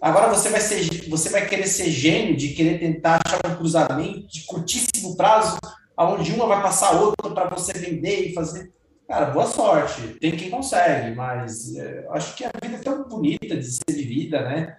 Agora 0.00 0.28
você 0.32 0.48
vai 0.48 0.60
ser, 0.60 1.08
você 1.08 1.28
vai 1.28 1.46
querer 1.46 1.66
ser 1.66 1.90
gênio 1.90 2.36
de 2.36 2.54
querer 2.54 2.78
tentar 2.78 3.20
achar 3.24 3.38
um 3.46 3.56
cruzamento 3.56 4.26
de 4.28 4.44
curtíssimo 4.44 5.16
prazo, 5.16 5.58
aonde 5.96 6.32
uma 6.32 6.46
vai 6.46 6.62
passar 6.62 6.94
a 6.94 7.00
outra 7.00 7.30
para 7.30 7.50
você 7.50 7.72
vender 7.74 8.28
e 8.28 8.34
fazer. 8.34 8.72
Cara, 9.12 9.26
boa 9.26 9.46
sorte. 9.46 10.14
Tem 10.18 10.34
quem 10.34 10.48
consegue, 10.48 11.14
mas 11.14 11.76
é, 11.76 12.08
acho 12.12 12.34
que 12.34 12.46
a 12.46 12.50
vida 12.62 12.76
é 12.76 12.78
tão 12.78 13.06
bonita 13.06 13.54
de 13.54 13.70
ser 13.70 13.84
vivida, 13.90 14.40
né? 14.40 14.78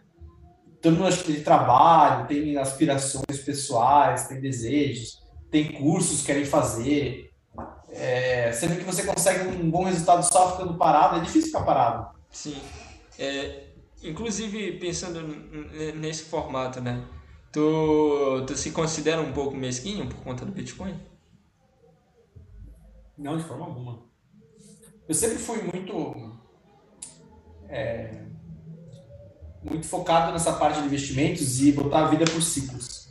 Todo 0.82 0.96
mundo 0.96 1.06
acha 1.06 1.24
que 1.24 1.34
tem 1.34 1.44
trabalho, 1.44 2.26
tem 2.26 2.58
aspirações 2.58 3.40
pessoais, 3.46 4.28
tem 4.28 4.42
desejos, 4.42 5.22
tem 5.52 5.74
cursos 5.74 6.22
que 6.22 6.26
querem 6.26 6.46
fazer. 6.46 7.32
É, 7.92 8.52
sendo 8.52 8.76
que 8.76 8.84
você 8.84 9.04
consegue 9.04 9.50
um 9.50 9.70
bom 9.70 9.84
resultado 9.84 10.24
só 10.24 10.54
ficando 10.54 10.80
parado, 10.80 11.18
é 11.18 11.20
difícil 11.20 11.52
ficar 11.52 11.64
parado. 11.64 12.18
Sim. 12.32 12.58
É, 13.20 13.68
inclusive, 14.02 14.80
pensando 14.80 15.22
nesse 15.94 16.24
formato, 16.24 16.82
né? 16.82 17.06
Tu, 17.52 18.46
tu 18.48 18.58
se 18.58 18.72
considera 18.72 19.22
um 19.22 19.32
pouco 19.32 19.56
mesquinho 19.56 20.10
por 20.10 20.24
conta 20.24 20.44
do 20.44 20.52
Bitcoin? 20.52 21.00
Não, 23.16 23.38
de 23.38 23.44
forma 23.44 23.66
alguma 23.66 24.12
eu 25.08 25.14
sempre 25.14 25.38
fui 25.38 25.62
muito 25.62 26.34
é, 27.70 28.24
muito 29.64 29.88
focado 29.88 30.32
nessa 30.32 30.54
parte 30.54 30.80
de 30.80 30.86
investimentos 30.86 31.62
e 31.62 31.72
botar 31.72 32.06
a 32.06 32.08
vida 32.08 32.26
por 32.26 32.42
ciclos. 32.42 33.10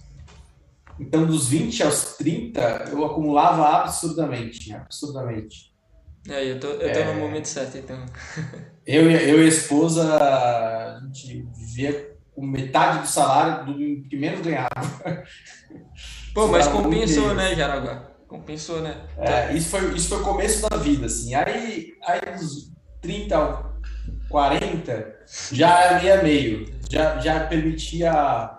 Então, 1.01 1.27
dos 1.27 1.49
20 1.49 1.83
aos 1.83 2.17
30, 2.17 2.91
eu 2.93 3.05
acumulava 3.05 3.67
absurdamente, 3.79 4.73
absurdamente. 4.75 5.73
É, 6.29 6.53
eu 6.53 6.61
tô, 6.61 6.69
eu 6.69 6.93
tô 6.93 6.99
é, 6.99 7.15
no 7.15 7.21
momento 7.21 7.47
certo, 7.47 7.79
então. 7.79 8.05
eu, 8.87 9.11
eu 9.11 9.43
e 9.43 9.45
a 9.45 9.49
esposa, 9.49 10.17
a 10.17 11.01
gente 11.01 11.49
vivia 11.57 12.17
com 12.35 12.47
metade 12.47 13.01
do 13.01 13.09
salário 13.09 13.67
do 13.67 14.09
que 14.09 14.17
menos 14.17 14.41
ganhava. 14.41 14.71
Pô, 16.33 16.47
mas 16.47 16.69
compensou, 16.69 17.35
né, 17.35 17.55
Jaraguá? 17.55 18.12
Compensou, 18.33 18.81
né? 18.81 18.97
É, 19.19 19.53
isso 19.53 19.69
foi, 19.69 19.95
isso 19.95 20.09
foi 20.09 20.19
o 20.19 20.25
começo 20.25 20.67
da 20.67 20.77
vida, 20.79 21.05
assim. 21.05 21.35
Aí, 21.35 21.93
aí 22.03 22.35
dos 22.35 22.73
30 23.03 23.37
ao 23.37 23.75
40, 24.31 25.17
já 25.53 26.03
ia 26.03 26.23
meio. 26.23 26.75
Já, 26.89 27.19
já 27.19 27.41
permitia 27.47 28.51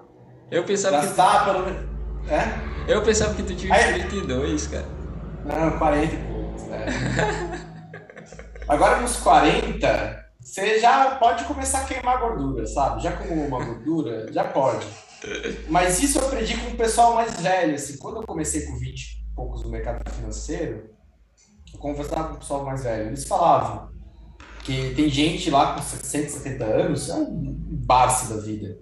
eu 0.51 0.63
pensava 0.63 0.97
gastar 0.97 1.39
que... 1.39 1.51
pelo 1.51 1.65
menos. 1.65 1.89
É? 2.29 2.93
Eu 2.93 3.01
pensava 3.01 3.33
que 3.33 3.41
tu 3.41 3.55
tinha 3.55 3.73
aí... 3.73 4.03
32, 4.07 4.67
cara. 4.67 4.85
Não, 5.43 5.79
40 5.79 6.13
e 6.13 6.17
poucos, 6.27 6.63
né? 6.67 6.85
Agora 8.67 9.01
nos 9.01 9.15
40, 9.15 10.25
você 10.39 10.79
já 10.79 11.15
pode 11.15 11.45
começar 11.45 11.79
a 11.79 11.85
queimar 11.85 12.19
gordura, 12.19 12.67
sabe? 12.67 13.01
Já 13.01 13.09
acumulou 13.09 13.47
uma 13.47 13.65
gordura, 13.65 14.31
já 14.31 14.43
pode. 14.43 14.85
Mas 15.67 16.03
isso 16.03 16.19
eu 16.19 16.27
aprendi 16.27 16.55
com 16.57 16.69
o 16.69 16.77
pessoal 16.77 17.15
mais 17.15 17.39
velho, 17.39 17.73
assim. 17.73 17.97
Quando 17.97 18.17
eu 18.17 18.23
comecei 18.23 18.67
com 18.67 18.77
20 18.77 19.01
e 19.01 19.22
poucos 19.35 19.63
no 19.63 19.69
mercado 19.69 20.09
financeiro, 20.11 20.89
eu 21.73 21.79
conversava 21.79 22.29
com 22.29 22.35
o 22.35 22.37
pessoal 22.37 22.65
mais 22.65 22.83
velho. 22.83 23.07
Eles 23.07 23.25
falavam 23.25 23.89
que 24.63 24.93
tem 24.95 25.09
gente 25.09 25.49
lá 25.49 25.73
com 25.73 25.81
60, 25.81 26.29
70 26.29 26.63
anos, 26.63 27.09
é 27.09 27.15
um 27.15 27.57
barce 27.85 28.33
da 28.33 28.39
vida. 28.39 28.77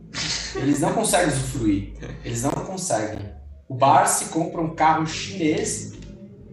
Eles 0.55 0.79
não 0.79 0.93
conseguem 0.93 1.27
usufruir. 1.27 1.93
Eles 2.23 2.43
não 2.43 2.51
conseguem. 2.51 3.33
O 3.67 3.73
barce 3.73 4.25
compra 4.25 4.61
um 4.61 4.75
carro 4.75 5.07
chinês 5.07 5.93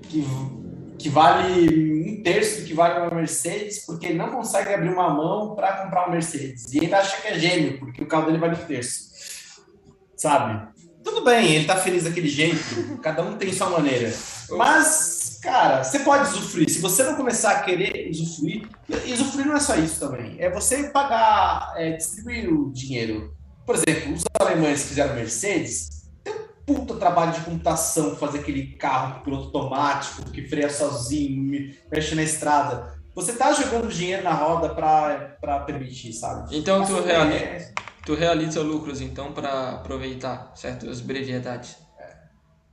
que 0.02 0.24
que 0.98 1.08
vale 1.08 2.10
um 2.10 2.22
terço 2.22 2.60
do 2.60 2.66
que 2.66 2.74
vale 2.74 2.98
uma 2.98 3.14
Mercedes, 3.14 3.86
porque 3.86 4.06
ele 4.06 4.18
não 4.18 4.30
consegue 4.30 4.74
abrir 4.74 4.88
uma 4.88 5.08
mão 5.08 5.54
para 5.54 5.84
comprar 5.84 6.06
uma 6.06 6.12
Mercedes. 6.12 6.72
E 6.72 6.80
ainda 6.80 6.98
acha 6.98 7.22
que 7.22 7.28
é 7.28 7.38
gênio, 7.38 7.78
porque 7.78 8.02
o 8.02 8.06
carro 8.06 8.26
dele 8.26 8.38
vale 8.38 8.56
um 8.56 8.66
terço. 8.66 9.08
Sabe? 10.16 10.68
Tudo 11.08 11.24
bem, 11.24 11.54
ele 11.54 11.64
tá 11.64 11.74
feliz 11.74 12.04
daquele 12.04 12.28
jeito, 12.28 12.98
cada 13.02 13.22
um 13.22 13.38
tem 13.38 13.50
sua 13.50 13.70
maneira. 13.70 14.12
Mas, 14.50 15.40
cara, 15.42 15.82
você 15.82 16.00
pode 16.00 16.28
usufruir. 16.28 16.68
Se 16.68 16.80
você 16.80 17.02
não 17.02 17.14
começar 17.14 17.52
a 17.52 17.62
querer 17.62 18.10
usufruir, 18.10 18.68
usufruir 19.14 19.46
não 19.46 19.56
é 19.56 19.60
só 19.60 19.74
isso 19.76 19.98
também. 19.98 20.36
É 20.38 20.50
você 20.50 20.90
pagar, 20.90 21.72
é, 21.76 21.92
distribuir 21.92 22.52
o 22.52 22.70
dinheiro. 22.70 23.34
Por 23.64 23.74
exemplo, 23.74 24.12
os 24.12 24.22
alemães 24.38 24.82
que 24.82 24.88
fizeram 24.90 25.14
Mercedes, 25.14 26.10
puta 26.66 26.94
trabalho 26.96 27.32
de 27.32 27.40
computação 27.40 28.14
fazer 28.14 28.40
aquele 28.40 28.76
carro 28.76 29.14
com 29.14 29.24
piloto 29.24 29.56
automático, 29.56 30.30
que 30.30 30.46
freia 30.46 30.68
sozinho, 30.68 31.74
mexe 31.90 32.14
na 32.14 32.22
estrada. 32.22 33.00
Você 33.14 33.32
tá 33.32 33.50
jogando 33.54 33.88
dinheiro 33.88 34.22
na 34.22 34.34
roda 34.34 34.74
para 34.74 35.60
permitir, 35.60 36.12
sabe? 36.12 36.54
Então 36.54 36.84
tu, 36.84 37.00
reali 37.00 37.34
é... 37.34 37.72
tu 38.08 38.14
realiza 38.14 38.62
lucros 38.62 39.02
então 39.02 39.34
para 39.34 39.72
aproveitar 39.72 40.50
certas 40.54 40.98
brevidades. 40.98 41.76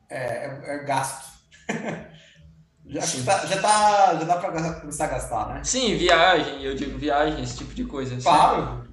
É, 0.09 0.17
é, 0.17 0.75
é 0.75 0.83
gasto. 0.85 1.27
já, 2.87 3.01
tá, 3.01 3.45
já, 3.45 3.61
tá, 3.61 4.15
já 4.15 4.23
dá 4.23 4.37
para 4.37 4.79
começar 4.79 5.03
a 5.03 5.07
gastar, 5.09 5.53
né? 5.53 5.61
Sim, 5.61 5.97
viagem, 5.97 6.63
eu 6.63 6.73
digo 6.73 6.97
viagem, 6.97 7.43
esse 7.43 7.57
tipo 7.57 7.73
de 7.73 7.83
coisa. 7.83 8.15
Claro, 8.15 8.87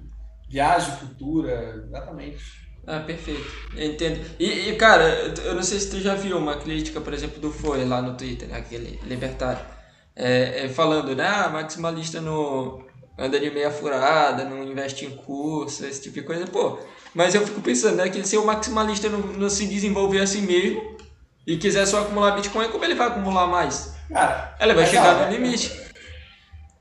viagem, 0.49 0.97
cultura, 0.97 1.81
exatamente. 1.87 2.43
Ah, 2.85 2.99
perfeito. 2.99 3.49
Entendo. 3.77 4.19
E, 4.37 4.71
e, 4.71 4.75
cara, 4.75 5.33
eu 5.45 5.55
não 5.55 5.63
sei 5.63 5.79
se 5.79 5.91
tu 5.91 6.01
já 6.01 6.13
viu 6.13 6.37
uma 6.37 6.57
crítica, 6.57 6.99
por 6.99 7.13
exemplo, 7.13 7.39
do 7.39 7.51
Foi 7.51 7.85
lá 7.85 8.01
no 8.01 8.17
Twitter, 8.17 8.49
né, 8.49 8.57
aquele 8.57 8.99
libertário, 9.05 9.65
é, 10.13 10.65
é, 10.65 10.67
falando, 10.67 11.15
né, 11.15 11.25
ah, 11.25 11.47
maximalista 11.47 12.19
no 12.19 12.85
anda 13.17 13.39
de 13.39 13.49
meia 13.51 13.71
furada, 13.71 14.45
não 14.45 14.63
investe 14.63 15.05
em 15.05 15.15
curso, 15.15 15.85
esse 15.85 16.01
tipo 16.01 16.15
de 16.15 16.23
coisa. 16.23 16.47
Pô, 16.47 16.79
mas 17.13 17.35
eu 17.35 17.45
fico 17.45 17.61
pensando, 17.61 17.97
né, 17.97 18.09
que 18.09 18.25
se 18.27 18.37
o 18.37 18.45
maximalista 18.45 19.09
não, 19.09 19.19
não 19.19 19.49
se 19.49 19.67
desenvolver 19.67 20.21
assim 20.21 20.41
mesmo 20.41 20.97
e 21.45 21.57
quiser 21.57 21.85
só 21.85 22.01
acumular 22.01 22.31
Bitcoin, 22.31 22.69
como 22.69 22.83
ele 22.85 22.95
vai 22.95 23.07
acumular 23.07 23.47
mais? 23.47 23.93
Cara, 24.09 24.55
ela 24.59 24.73
vai 24.73 24.85
chegar 24.85 25.25
no 25.25 25.35
limite. 25.35 25.71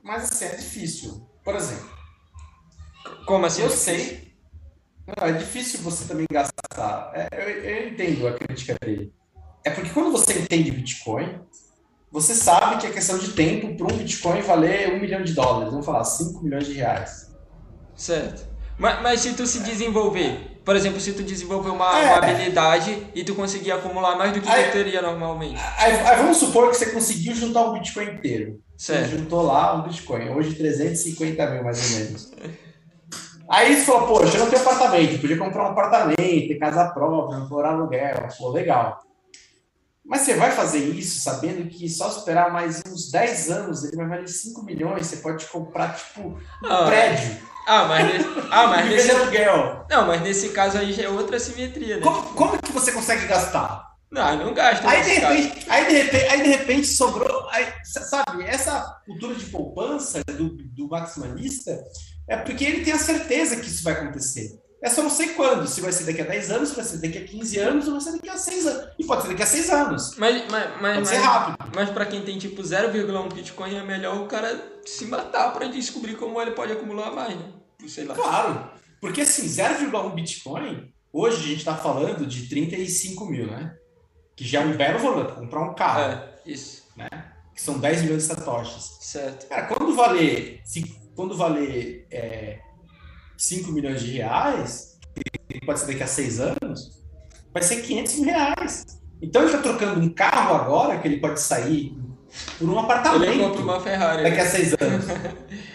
Mas 0.03 0.25
assim, 0.25 0.45
é 0.45 0.57
difícil. 0.57 1.27
Por 1.45 1.55
exemplo. 1.55 1.91
Como 3.27 3.47
assim? 3.47 3.63
Eu 3.63 3.71
sei 3.71 4.33
não, 5.07 5.27
é 5.27 5.33
difícil 5.33 5.81
você 5.81 6.07
também 6.07 6.27
gastar. 6.31 7.11
É, 7.15 7.29
eu, 7.33 7.49
eu, 7.49 7.89
entendo 7.89 8.29
a 8.29 8.35
crítica 8.35 8.77
dele. 8.81 9.13
É 9.65 9.71
porque 9.71 9.91
quando 9.91 10.13
você 10.13 10.39
entende 10.39 10.71
Bitcoin, 10.71 11.41
você 12.13 12.35
sabe 12.35 12.77
que 12.77 12.87
é 12.87 12.91
questão 12.91 13.17
de 13.17 13.33
tempo 13.33 13.75
para 13.75 13.93
um 13.93 13.97
Bitcoin 13.97 14.43
valer 14.43 14.93
um 14.93 15.01
milhão 15.01 15.23
de 15.23 15.33
dólares. 15.33 15.71
Vamos 15.71 15.87
falar, 15.87 16.05
5 16.05 16.45
milhões 16.45 16.67
de 16.67 16.75
reais. 16.75 17.33
Certo. 17.97 18.47
Mas, 18.79 19.03
mas 19.03 19.21
se 19.21 19.33
tu 19.33 19.47
se 19.47 19.61
desenvolver, 19.61 20.61
por 20.63 20.77
exemplo, 20.77 21.01
se 21.01 21.15
tu 21.15 21.23
desenvolver 21.23 21.71
uma, 21.71 21.99
é. 21.99 22.05
uma 22.05 22.17
habilidade 22.19 23.07
e 23.15 23.25
tu 23.25 23.35
conseguir 23.35 23.73
acumular 23.73 24.17
mais 24.17 24.33
do 24.33 24.43
que 24.43 24.49
aí, 24.49 24.65
tu 24.65 24.73
teria 24.73 25.01
normalmente. 25.01 25.59
Aí, 25.79 25.93
aí, 25.93 26.17
vamos 26.19 26.37
supor 26.37 26.71
que 26.71 26.77
você 26.77 26.91
conseguiu 26.91 27.35
juntar 27.35 27.63
um 27.63 27.73
Bitcoin 27.73 28.11
inteiro. 28.11 28.61
Certo. 28.77 29.09
Você 29.09 29.17
juntou 29.17 29.43
lá 29.43 29.75
um 29.75 29.83
Bitcoin, 29.83 30.29
hoje 30.31 30.55
350 30.55 31.51
mil 31.51 31.65
mais 31.65 31.93
ou 31.93 31.99
menos. 31.99 32.33
Aí 33.49 33.75
você 33.75 33.85
falou, 33.85 34.07
poxa, 34.07 34.37
eu 34.37 34.45
não 34.45 34.51
tenho 34.51 34.63
apartamento, 34.63 35.21
podia 35.21 35.39
comprar 35.39 35.65
um 35.65 35.73
apartamento, 35.73 36.17
ter 36.19 36.59
casa 36.59 36.91
própria, 36.91 37.47
for 37.47 37.65
aluguel, 37.65 38.29
pô, 38.39 38.51
legal. 38.51 39.01
Mas 40.05 40.23
você 40.23 40.35
vai 40.35 40.51
fazer 40.51 40.79
isso 40.79 41.21
sabendo 41.21 41.69
que 41.69 41.89
só 41.89 42.09
esperar 42.09 42.53
mais 42.53 42.83
uns 42.87 43.11
10 43.11 43.51
anos 43.51 43.85
ele 43.85 43.97
vai 43.97 44.09
valer 44.09 44.29
5 44.29 44.63
milhões, 44.65 45.07
você 45.07 45.17
pode 45.17 45.47
comprar, 45.47 45.95
tipo, 45.95 46.21
um 46.23 46.39
ah, 46.65 46.87
prédio. 46.87 47.39
Ah, 47.67 47.85
mas, 47.87 48.07
nesse, 48.13 48.29
ah, 48.51 48.67
mas 48.67 48.91
nesse, 48.91 49.11
aluguel. 49.13 49.87
Não, 49.89 50.07
mas 50.07 50.23
nesse 50.23 50.49
caso 50.49 50.79
aí 50.79 50.93
já 50.93 51.05
é 51.05 51.09
outra 51.09 51.39
simetria, 51.39 51.97
né? 51.97 52.03
Como, 52.03 52.23
como 52.35 52.61
que 52.61 52.73
você 52.73 52.91
consegue 52.91 53.27
gastar? 53.27 53.93
Não, 54.11 54.37
não 54.37 54.55
gasta. 54.55 54.87
Aí 54.87 55.03
de, 55.03 55.11
repente, 55.11 55.71
aí, 55.71 55.87
de 55.87 56.03
repente, 56.03 56.27
aí 56.29 56.43
de 56.43 56.49
repente 56.51 56.87
sobrou. 56.87 57.49
Aí, 57.51 57.67
sabe, 57.83 58.45
essa 58.45 59.01
cultura 59.07 59.35
de 59.35 59.47
poupança 59.47 60.23
do, 60.25 60.51
do 60.51 60.89
maximalista 60.89 61.83
é 62.29 62.37
porque 62.37 62.65
ele 62.65 62.85
tem 62.85 62.93
a 62.93 62.99
certeza 62.99 63.57
que 63.57 63.69
isso 63.69 63.83
vai 63.83 63.95
acontecer. 63.95 64.62
É 64.83 64.91
só 64.91 65.01
não 65.01 65.11
sei 65.11 65.29
quando, 65.31 65.65
se 65.69 65.81
vai 65.81 65.93
ser 65.93 66.05
daqui 66.05 66.23
a 66.23 66.25
10 66.25 66.51
anos, 66.51 66.71
se 66.71 66.75
vai 66.75 66.85
ser 66.85 66.97
daqui 66.99 67.19
a 67.19 67.25
15 67.25 67.59
anos, 67.61 67.87
ou 67.87 67.93
vai 67.93 68.01
ser 68.01 68.13
daqui 68.13 68.29
a 68.29 68.37
6 68.37 68.67
anos. 68.67 68.89
E 68.99 69.05
pode 69.05 69.23
ser 69.23 69.29
daqui 69.29 69.43
a 69.43 69.47
6 69.47 69.71
anos. 69.71 70.17
Mas, 70.17 70.51
mas, 70.51 70.81
mas, 70.81 70.95
pode 70.97 71.09
ser 71.09 71.17
rápido. 71.19 71.57
Mas 71.73 71.91
para 71.91 72.07
quem 72.07 72.23
tem 72.23 72.37
tipo 72.37 72.61
0,1 72.61 73.33
Bitcoin, 73.33 73.77
é 73.77 73.85
melhor 73.85 74.21
o 74.21 74.27
cara 74.27 74.81
se 74.85 75.05
matar 75.05 75.53
para 75.53 75.69
descobrir 75.69 76.17
como 76.17 76.43
ele 76.43 76.51
pode 76.51 76.73
acumular 76.73 77.13
mais, 77.13 77.37
né? 77.37 77.53
Sei 77.87 78.05
lá. 78.05 78.15
Claro. 78.15 78.71
Porque 79.01 79.21
assim, 79.21 79.47
0,1 79.47 80.15
Bitcoin, 80.15 80.93
hoje 81.13 81.37
a 81.37 81.47
gente 81.47 81.59
está 81.59 81.77
falando 81.77 82.27
de 82.27 82.49
35 82.49 83.25
mil, 83.27 83.47
né? 83.47 83.77
Que 84.35 84.45
já 84.45 84.63
é 84.63 84.65
um 84.65 84.77
belo 84.77 84.99
valor, 84.99 85.33
comprar 85.33 85.63
um 85.63 85.75
carro. 85.75 86.01
É, 86.01 86.35
isso. 86.45 86.83
Né? 86.97 87.09
Que 87.55 87.63
são 87.63 87.79
10 87.79 88.03
milhões 88.03 88.27
de 88.27 88.35
satoshis. 88.35 88.99
Certo. 89.01 89.47
Cara, 89.47 89.67
quando 89.67 89.95
valer 89.95 90.61
quando 91.15 91.37
valer 91.37 92.07
é, 92.11 92.59
5 93.43 93.73
milhões 93.73 94.01
de 94.01 94.13
reais, 94.13 95.01
que 95.49 95.67
pode 95.67 95.81
ser 95.81 95.87
daqui 95.87 96.03
a 96.05 96.07
6 96.07 96.41
anos, 96.41 97.03
vai 97.53 97.61
ser 97.61 97.83
500 97.83 98.15
mil 98.21 98.25
reais. 98.27 98.87
Então 99.21 99.43
ele 99.43 99.51
está 99.51 99.63
trocando 99.63 100.01
um 100.01 100.09
carro 100.09 100.55
agora, 100.55 101.01
que 101.01 101.09
ele 101.09 101.19
pode 101.19 101.41
sair 101.41 101.93
por 102.57 102.69
um 102.69 102.79
apartamento. 102.79 103.25
Ele 103.25 103.43
compra 103.43 103.63
uma 103.63 103.81
Ferrari. 103.81 104.23
Daqui 104.23 104.41
a 104.41 104.47
6 104.47 104.75
anos. 104.81 105.05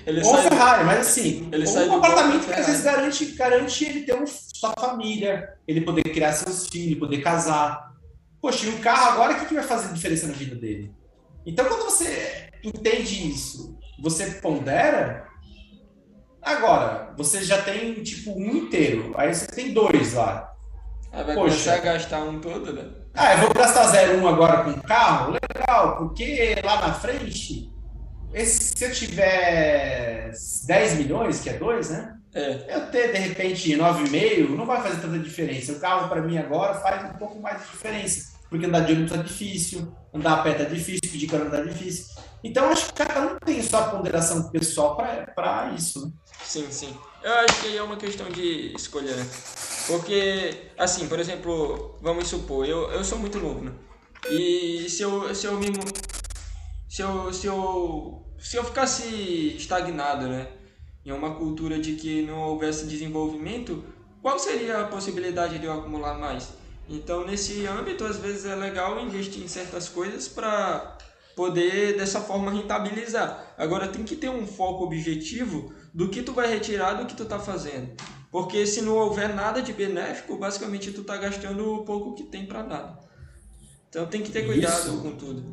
ele 0.06 0.24
ou 0.24 0.30
uma 0.30 0.42
Ferrari, 0.44 0.86
mas 0.86 1.00
assim, 1.00 1.50
ele 1.52 1.68
um 1.68 1.98
apartamento 1.98 2.46
que 2.46 2.54
às 2.54 2.68
vezes 2.68 2.84
garante, 2.84 3.26
garante 3.34 3.86
ele 3.86 4.04
ter 4.04 4.16
um, 4.16 4.26
sua 4.26 4.74
família, 4.80 5.54
ele 5.68 5.82
poder 5.82 6.04
criar 6.04 6.32
seus 6.32 6.68
filhos, 6.68 6.98
poder 6.98 7.22
casar. 7.22 7.94
Poxa, 8.42 8.66
e 8.66 8.70
um 8.70 8.78
carro 8.78 9.12
agora, 9.12 9.34
o 9.34 9.40
que, 9.40 9.46
que 9.46 9.54
vai 9.54 9.64
fazer 9.64 9.94
diferença 9.94 10.26
na 10.28 10.34
vida 10.34 10.56
dele? 10.56 10.90
Então, 11.46 11.66
quando 11.66 11.84
você 11.84 12.50
entende 12.64 13.30
isso, 13.30 13.78
você 14.02 14.32
pondera, 14.32 15.27
Agora, 16.48 17.14
você 17.18 17.44
já 17.44 17.62
tem 17.62 17.94
tipo 17.96 18.32
um 18.32 18.56
inteiro, 18.56 19.14
aí 19.18 19.34
você 19.34 19.46
tem 19.48 19.74
dois 19.74 20.14
lá. 20.14 20.54
Aí 21.12 21.24
vai 21.24 21.36
Poxa. 21.36 21.50
começar 21.50 21.74
a 21.74 21.80
gastar 21.80 22.20
um 22.22 22.40
todo, 22.40 22.72
né? 22.72 22.86
Ah, 23.14 23.34
eu 23.34 23.40
vou 23.40 23.54
gastar 23.54 23.92
0,1 23.92 24.22
um 24.22 24.28
agora 24.28 24.64
com 24.64 24.72
o 24.72 24.82
carro? 24.82 25.34
Legal, 25.34 25.98
porque 25.98 26.56
lá 26.64 26.88
na 26.88 26.94
frente, 26.94 27.70
esse, 28.34 28.78
se 28.78 28.86
eu 28.86 28.92
tiver 28.94 30.32
10 30.66 30.94
milhões, 30.96 31.42
que 31.42 31.50
é 31.50 31.54
2, 31.54 31.90
né? 31.90 32.16
É. 32.34 32.76
Eu 32.76 32.92
ter, 32.92 33.12
de 33.12 33.18
repente, 33.18 33.76
9,5 33.76 34.50
não 34.56 34.66
vai 34.66 34.82
fazer 34.82 35.02
tanta 35.02 35.20
diferença. 35.20 35.74
O 35.74 35.80
carro, 35.80 36.08
para 36.08 36.22
mim, 36.22 36.38
agora 36.38 36.76
faz 36.76 37.04
um 37.10 37.18
pouco 37.18 37.42
mais 37.42 37.62
de 37.62 37.72
diferença. 37.72 38.37
Porque 38.50 38.66
andar 38.66 38.82
de 38.82 38.94
ônibus 38.94 39.12
tá 39.12 39.18
difícil, 39.22 39.94
andar 40.14 40.36
a 40.36 40.44
pé 40.44 40.54
tá 40.54 40.64
difícil, 40.64 41.12
pedir 41.12 41.28
carona 41.28 41.50
tá 41.50 41.62
difícil. 41.62 42.16
Então, 42.44 42.70
acho 42.70 42.88
que 42.88 42.94
cada 42.94 43.34
um 43.34 43.40
tem 43.40 43.62
sua 43.62 43.90
ponderação 43.90 44.50
pessoal 44.50 44.96
para 44.96 45.74
isso. 45.76 46.06
Né? 46.06 46.12
Sim, 46.44 46.68
sim. 46.72 46.96
Eu 47.24 47.34
acho 47.34 47.62
que 47.62 47.76
é 47.76 47.84
uma 47.84 47.98
questão 47.98 48.30
de 48.30 48.74
escolher, 48.76 49.16
né? 49.16 49.28
Porque, 49.88 50.72
assim, 50.78 51.08
por 51.08 51.20
exemplo, 51.20 51.98
vamos 52.02 52.28
supor, 52.28 52.66
eu, 52.66 52.90
eu 52.92 53.04
sou 53.04 53.18
muito 53.18 53.40
novo, 53.40 53.66
né? 53.66 53.74
E 54.30 54.90
se 54.90 55.02
eu, 55.02 55.34
se 55.34 55.46
eu 55.46 55.58
me. 55.58 55.68
Se 56.88 57.02
eu, 57.02 57.34
se 57.34 57.48
eu. 57.48 58.24
Se 58.40 58.56
eu 58.58 58.64
ficasse 58.64 59.56
estagnado, 59.58 60.28
né? 60.28 60.48
Em 61.06 61.12
uma 61.12 61.36
cultura 61.36 61.80
de 61.80 61.94
que 61.94 62.22
não 62.24 62.40
houvesse 62.40 62.86
desenvolvimento, 62.86 63.84
qual 64.22 64.38
seria 64.38 64.82
a 64.82 64.88
possibilidade 64.88 65.58
de 65.58 65.66
eu 65.66 65.74
acumular 65.74 66.20
mais? 66.20 66.50
Então, 66.90 67.26
nesse 67.26 67.66
âmbito, 67.66 68.06
às 68.06 68.18
vezes 68.18 68.46
é 68.46 68.56
legal 68.56 69.00
investir 69.00 69.44
em 69.44 69.48
certas 69.48 69.90
coisas 69.90 70.28
para 70.28 70.98
poder 71.36 71.98
dessa 71.98 72.22
forma 72.22 72.50
rentabilizar. 72.50 73.54
Agora 73.58 73.88
tem 73.88 74.04
que 74.04 74.16
ter 74.16 74.30
um 74.30 74.48
foco 74.48 74.86
objetivo 74.86 75.72
do 75.94 76.10
que 76.10 76.24
tu 76.24 76.34
vai 76.34 76.48
retirar 76.48 76.94
do 76.94 77.06
que 77.06 77.16
tu 77.16 77.26
tá 77.26 77.40
fazendo. 77.40 77.92
Porque 78.32 78.66
se 78.66 78.82
não 78.82 78.96
houver 78.96 79.34
nada 79.34 79.62
de 79.62 79.74
benéfico, 79.74 80.38
basicamente 80.38 80.92
tu 80.92 81.04
tá 81.04 81.18
gastando 81.18 81.74
o 81.74 81.86
pouco 81.86 82.16
que 82.16 82.24
tem 82.24 82.46
para 82.46 82.64
nada. 82.64 83.00
Então 83.90 84.06
tem 84.06 84.24
que 84.24 84.32
ter 84.32 84.46
cuidado 84.46 84.80
Isso. 84.80 85.02
com 85.02 85.16
tudo. 85.16 85.44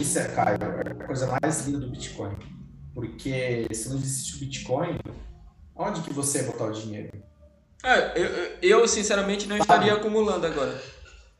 Isso 0.00 0.18
é, 0.18 0.28
Caio, 0.28 0.58
é 0.62 0.90
a 0.90 1.06
coisa 1.06 1.38
mais 1.40 1.66
linda 1.66 1.80
do 1.80 1.90
Bitcoin. 1.90 2.36
Porque 2.94 3.66
se 3.72 3.88
não 3.88 3.96
existisse 3.96 4.36
o 4.36 4.38
Bitcoin, 4.38 4.98
onde 5.74 6.00
que 6.02 6.12
você 6.12 6.38
ia 6.38 6.44
botar 6.44 6.66
o 6.66 6.72
dinheiro? 6.72 7.23
É, 7.84 8.12
eu, 8.62 8.80
eu- 8.80 8.88
sinceramente 8.88 9.46
não 9.46 9.56
estaria 9.58 9.92
acumulando 9.92 10.46
agora. 10.46 10.80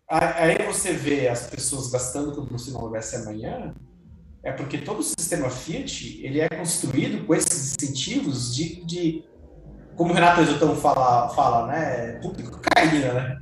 Aí 0.09 0.59
você 0.67 0.93
vê 0.93 1.29
as 1.29 1.47
pessoas 1.47 1.91
gastando 1.91 2.33
como 2.35 2.59
se 2.59 2.71
não 2.71 2.83
houvesse 2.83 3.17
amanhã, 3.17 3.75
é 4.43 4.53
porque 4.53 4.79
todo 4.79 4.99
o 5.01 5.03
sistema 5.03 5.49
Fiat 5.49 6.21
ele 6.23 6.41
é 6.41 6.49
construído 6.49 7.27
com 7.27 7.35
esses 7.35 7.73
incentivos 7.75 8.55
de, 8.55 8.85
de 8.85 9.25
como 9.97 10.11
o 10.11 10.15
Renato 10.15 10.43
Exotão 10.43 10.77
fala, 10.77 11.31
fala, 11.31 11.67
né? 11.69 12.19
Puta, 12.21 12.43
cocaína, 12.43 13.15
né? 13.15 13.39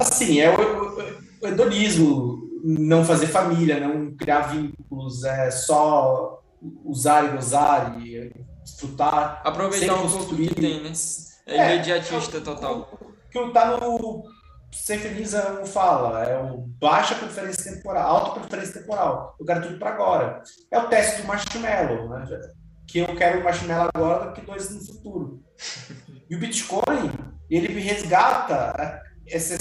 Assim, 0.00 0.38
é 0.38 0.50
o, 0.56 0.60
o, 0.60 0.98
o 1.42 1.46
hedonismo, 1.48 2.38
não 2.62 3.04
fazer 3.04 3.26
família, 3.26 3.80
não 3.80 4.14
criar 4.16 4.42
vínculos, 4.42 5.24
é 5.24 5.50
só 5.50 6.40
usar 6.84 7.24
e 7.24 7.36
gozar 7.36 8.00
e 8.00 8.30
desfrutar. 8.62 9.40
Aproveitar 9.44 9.94
pouco 9.96 10.12
construir. 10.12 10.48
que 10.50 10.60
tem, 10.60 10.82
né? 10.82 10.92
É 11.48 11.56
É, 11.56 11.74
imediatista 11.74 12.40
total. 12.40 12.98
que 13.30 13.40
não 13.40 13.52
tá 13.52 13.66
no 13.66 14.22
não 15.54 15.64
fala, 15.64 16.22
é 16.24 16.38
o 16.38 16.58
baixa 16.78 17.14
preferência 17.14 17.72
temporal, 17.72 18.16
alta 18.16 18.40
preferência 18.40 18.80
temporal. 18.80 19.34
Eu 19.40 19.46
quero 19.46 19.62
tudo 19.62 19.78
para 19.78 19.90
agora. 19.90 20.42
É 20.70 20.78
o 20.78 20.88
teste 20.88 21.22
do 21.22 21.28
marshmallow, 21.28 22.08
né? 22.10 22.26
Que 22.86 22.98
eu 22.98 23.16
quero 23.16 23.40
o 23.40 23.44
marshmallow 23.44 23.88
agora 23.94 24.26
do 24.26 24.32
que 24.34 24.42
dois 24.42 24.70
no 24.70 24.84
futuro. 24.84 25.42
E 26.28 26.36
o 26.36 26.38
Bitcoin, 26.38 27.10
ele 27.48 27.74
me 27.74 27.80
resgata 27.80 29.00
esse 29.26 29.58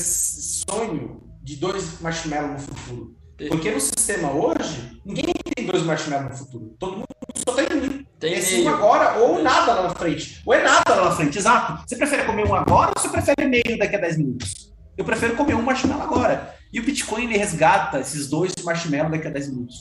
sonho 0.70 1.22
de 1.42 1.56
dois 1.56 2.02
marshmallows 2.02 2.68
no 2.68 2.76
futuro. 2.76 3.17
Porque 3.50 3.70
no 3.70 3.80
sistema 3.80 4.32
hoje, 4.32 5.00
ninguém 5.06 5.34
tem 5.56 5.66
dois 5.66 5.84
marshmallows 5.84 6.32
no 6.32 6.38
futuro. 6.38 6.76
Todo 6.80 6.94
mundo 6.94 7.08
só 7.36 7.54
tem 7.54 7.66
um. 7.78 8.04
Tem 8.20 8.34
é 8.34 8.42
meio. 8.42 8.66
um 8.66 8.70
agora 8.74 9.20
ou 9.20 9.44
nada 9.44 9.74
lá 9.74 9.84
na 9.84 9.90
frente. 9.92 10.42
Ou 10.44 10.54
é 10.54 10.64
nada 10.64 10.96
lá 10.96 11.10
na 11.10 11.16
frente, 11.16 11.38
exato. 11.38 11.84
Você 11.88 11.96
prefere 11.96 12.24
comer 12.24 12.48
um 12.48 12.56
agora 12.56 12.92
ou 12.96 13.02
você 13.02 13.10
prefere 13.10 13.48
meio 13.48 13.78
daqui 13.78 13.96
a 13.96 14.00
10 14.00 14.18
minutos? 14.18 14.74
Eu 14.98 15.06
prefiro 15.06 15.36
comer 15.36 15.54
um 15.54 15.62
marshmallow 15.62 16.02
agora. 16.02 16.56
E 16.74 16.80
o 16.80 16.84
Bitcoin 16.84 17.26
ele 17.26 17.38
resgata 17.38 18.00
esses 18.00 18.28
dois 18.28 18.54
marshmallows 18.64 19.12
daqui 19.12 19.28
a 19.28 19.32
10 19.32 19.50
minutos. 19.50 19.76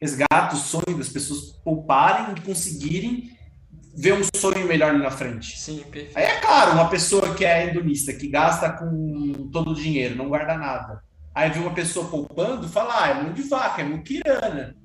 Resgata 0.00 0.54
o 0.54 0.58
sonho 0.58 0.98
das 0.98 1.08
pessoas 1.08 1.58
pouparem 1.64 2.34
e 2.36 2.40
conseguirem 2.42 3.30
ver 3.96 4.12
um 4.12 4.22
sonho 4.36 4.66
melhor 4.66 4.92
na 4.92 5.10
frente. 5.10 5.58
Sim, 5.58 5.78
perfeito. 5.90 6.16
Aí 6.16 6.24
é 6.24 6.40
claro, 6.40 6.72
uma 6.72 6.88
pessoa 6.88 7.34
que 7.34 7.44
é 7.44 7.66
hedonista, 7.66 8.12
que 8.12 8.28
gasta 8.28 8.70
com 8.70 9.48
todo 9.50 9.70
o 9.70 9.74
dinheiro, 9.74 10.14
não 10.14 10.28
guarda 10.28 10.56
nada. 10.56 11.02
Aí 11.34 11.50
vê 11.50 11.58
uma 11.58 11.74
pessoa 11.74 12.08
poupando, 12.08 12.68
fala, 12.68 13.04
ah, 13.04 13.08
é 13.08 13.14
mão 13.14 13.32
de 13.32 13.42
vaca, 13.42 13.82
é 13.82 13.84
muquirana. 13.84 14.76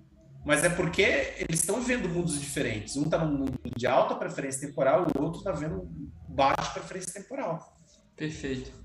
Mas 0.46 0.64
é 0.64 0.70
porque 0.70 1.02
eles 1.38 1.62
estão 1.62 1.82
vendo 1.82 2.10
mundos 2.10 2.40
diferentes. 2.40 2.96
Um 2.98 3.04
está 3.04 3.18
num 3.18 3.38
mundo 3.38 3.60
de 3.76 3.88
alta 3.88 4.16
preferência 4.16 4.68
temporal, 4.68 5.08
o 5.16 5.22
outro 5.22 5.40
está 5.40 5.52
vendo 5.52 5.88
baixa 6.28 6.72
preferência 6.72 7.14
temporal. 7.14 7.78
Perfeito. 8.16 8.84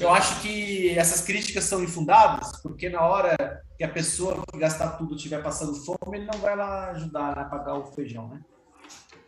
Eu 0.00 0.10
acho 0.10 0.40
que 0.40 0.96
essas 0.96 1.22
críticas 1.22 1.64
são 1.64 1.82
infundadas, 1.82 2.60
porque 2.62 2.88
na 2.88 3.02
hora 3.02 3.62
que 3.76 3.82
a 3.82 3.88
pessoa 3.88 4.42
que 4.50 4.58
gastar 4.58 4.90
tudo 4.92 5.16
estiver 5.16 5.42
passando 5.42 5.74
fome, 5.74 6.18
ele 6.18 6.26
não 6.26 6.38
vai 6.38 6.54
lá 6.56 6.90
ajudar 6.90 7.36
a 7.36 7.44
pagar 7.44 7.74
o 7.74 7.86
feijão, 7.86 8.28
né? 8.28 8.40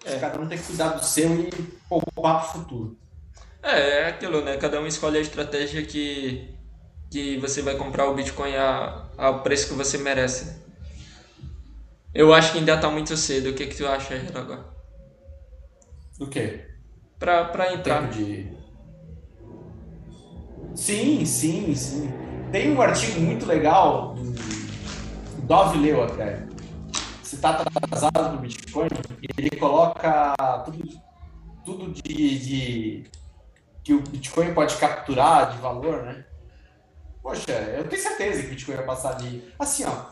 É. 0.04 0.18
Cada 0.18 0.40
um 0.40 0.46
tem 0.46 0.56
que 0.56 0.64
cuidar 0.64 0.90
do 0.90 1.04
seu 1.04 1.34
e 1.40 1.50
poupar 1.88 2.40
para 2.40 2.48
o 2.48 2.52
futuro. 2.52 2.98
É, 3.62 4.02
é 4.02 4.08
aquilo, 4.08 4.44
né? 4.44 4.56
Cada 4.56 4.80
um 4.80 4.86
escolhe 4.86 5.18
a 5.18 5.22
estratégia 5.22 5.84
que, 5.84 6.53
que 7.14 7.38
você 7.38 7.62
vai 7.62 7.76
comprar 7.76 8.08
o 8.08 8.14
Bitcoin 8.14 8.56
a, 8.56 9.04
ao 9.16 9.40
preço 9.40 9.68
que 9.68 9.74
você 9.74 9.96
merece. 9.98 10.46
né? 10.46 10.56
Eu 12.12 12.34
acho 12.34 12.50
que 12.50 12.58
ainda 12.58 12.76
tá 12.76 12.90
muito 12.90 13.16
cedo. 13.16 13.50
O 13.50 13.54
que, 13.54 13.68
que 13.68 13.76
tu 13.76 13.86
acha, 13.86 14.20
agora? 14.34 14.64
Do 16.18 16.26
quê? 16.26 16.66
Pra, 17.16 17.44
pra 17.44 17.72
entrar. 17.72 18.10
De... 18.10 18.52
Sim, 20.74 21.24
sim, 21.24 21.72
sim. 21.76 22.12
Tem 22.50 22.72
um 22.72 22.82
artigo 22.82 23.20
muito 23.20 23.46
legal 23.46 24.14
do 24.14 24.34
o 25.38 25.42
Dove 25.42 25.78
leu 25.78 26.02
até. 26.02 26.44
Se 27.22 27.36
está 27.36 27.50
atrasado 27.50 28.32
no 28.32 28.38
Bitcoin, 28.38 28.88
ele 29.38 29.50
coloca 29.50 30.34
tudo, 30.64 31.00
tudo 31.64 31.92
de, 31.92 32.38
de 32.40 33.04
que 33.84 33.94
o 33.94 34.00
Bitcoin 34.00 34.52
pode 34.52 34.76
capturar 34.78 35.52
de 35.52 35.58
valor, 35.58 36.02
né? 36.02 36.24
Poxa, 37.24 37.50
eu 37.52 37.88
tenho 37.88 38.02
certeza 38.02 38.42
que 38.42 38.46
o 38.48 38.50
Bitcoin 38.50 38.76
vai 38.76 38.84
passar 38.84 39.14
de. 39.14 39.42
Assim, 39.58 39.84
ó. 39.86 40.04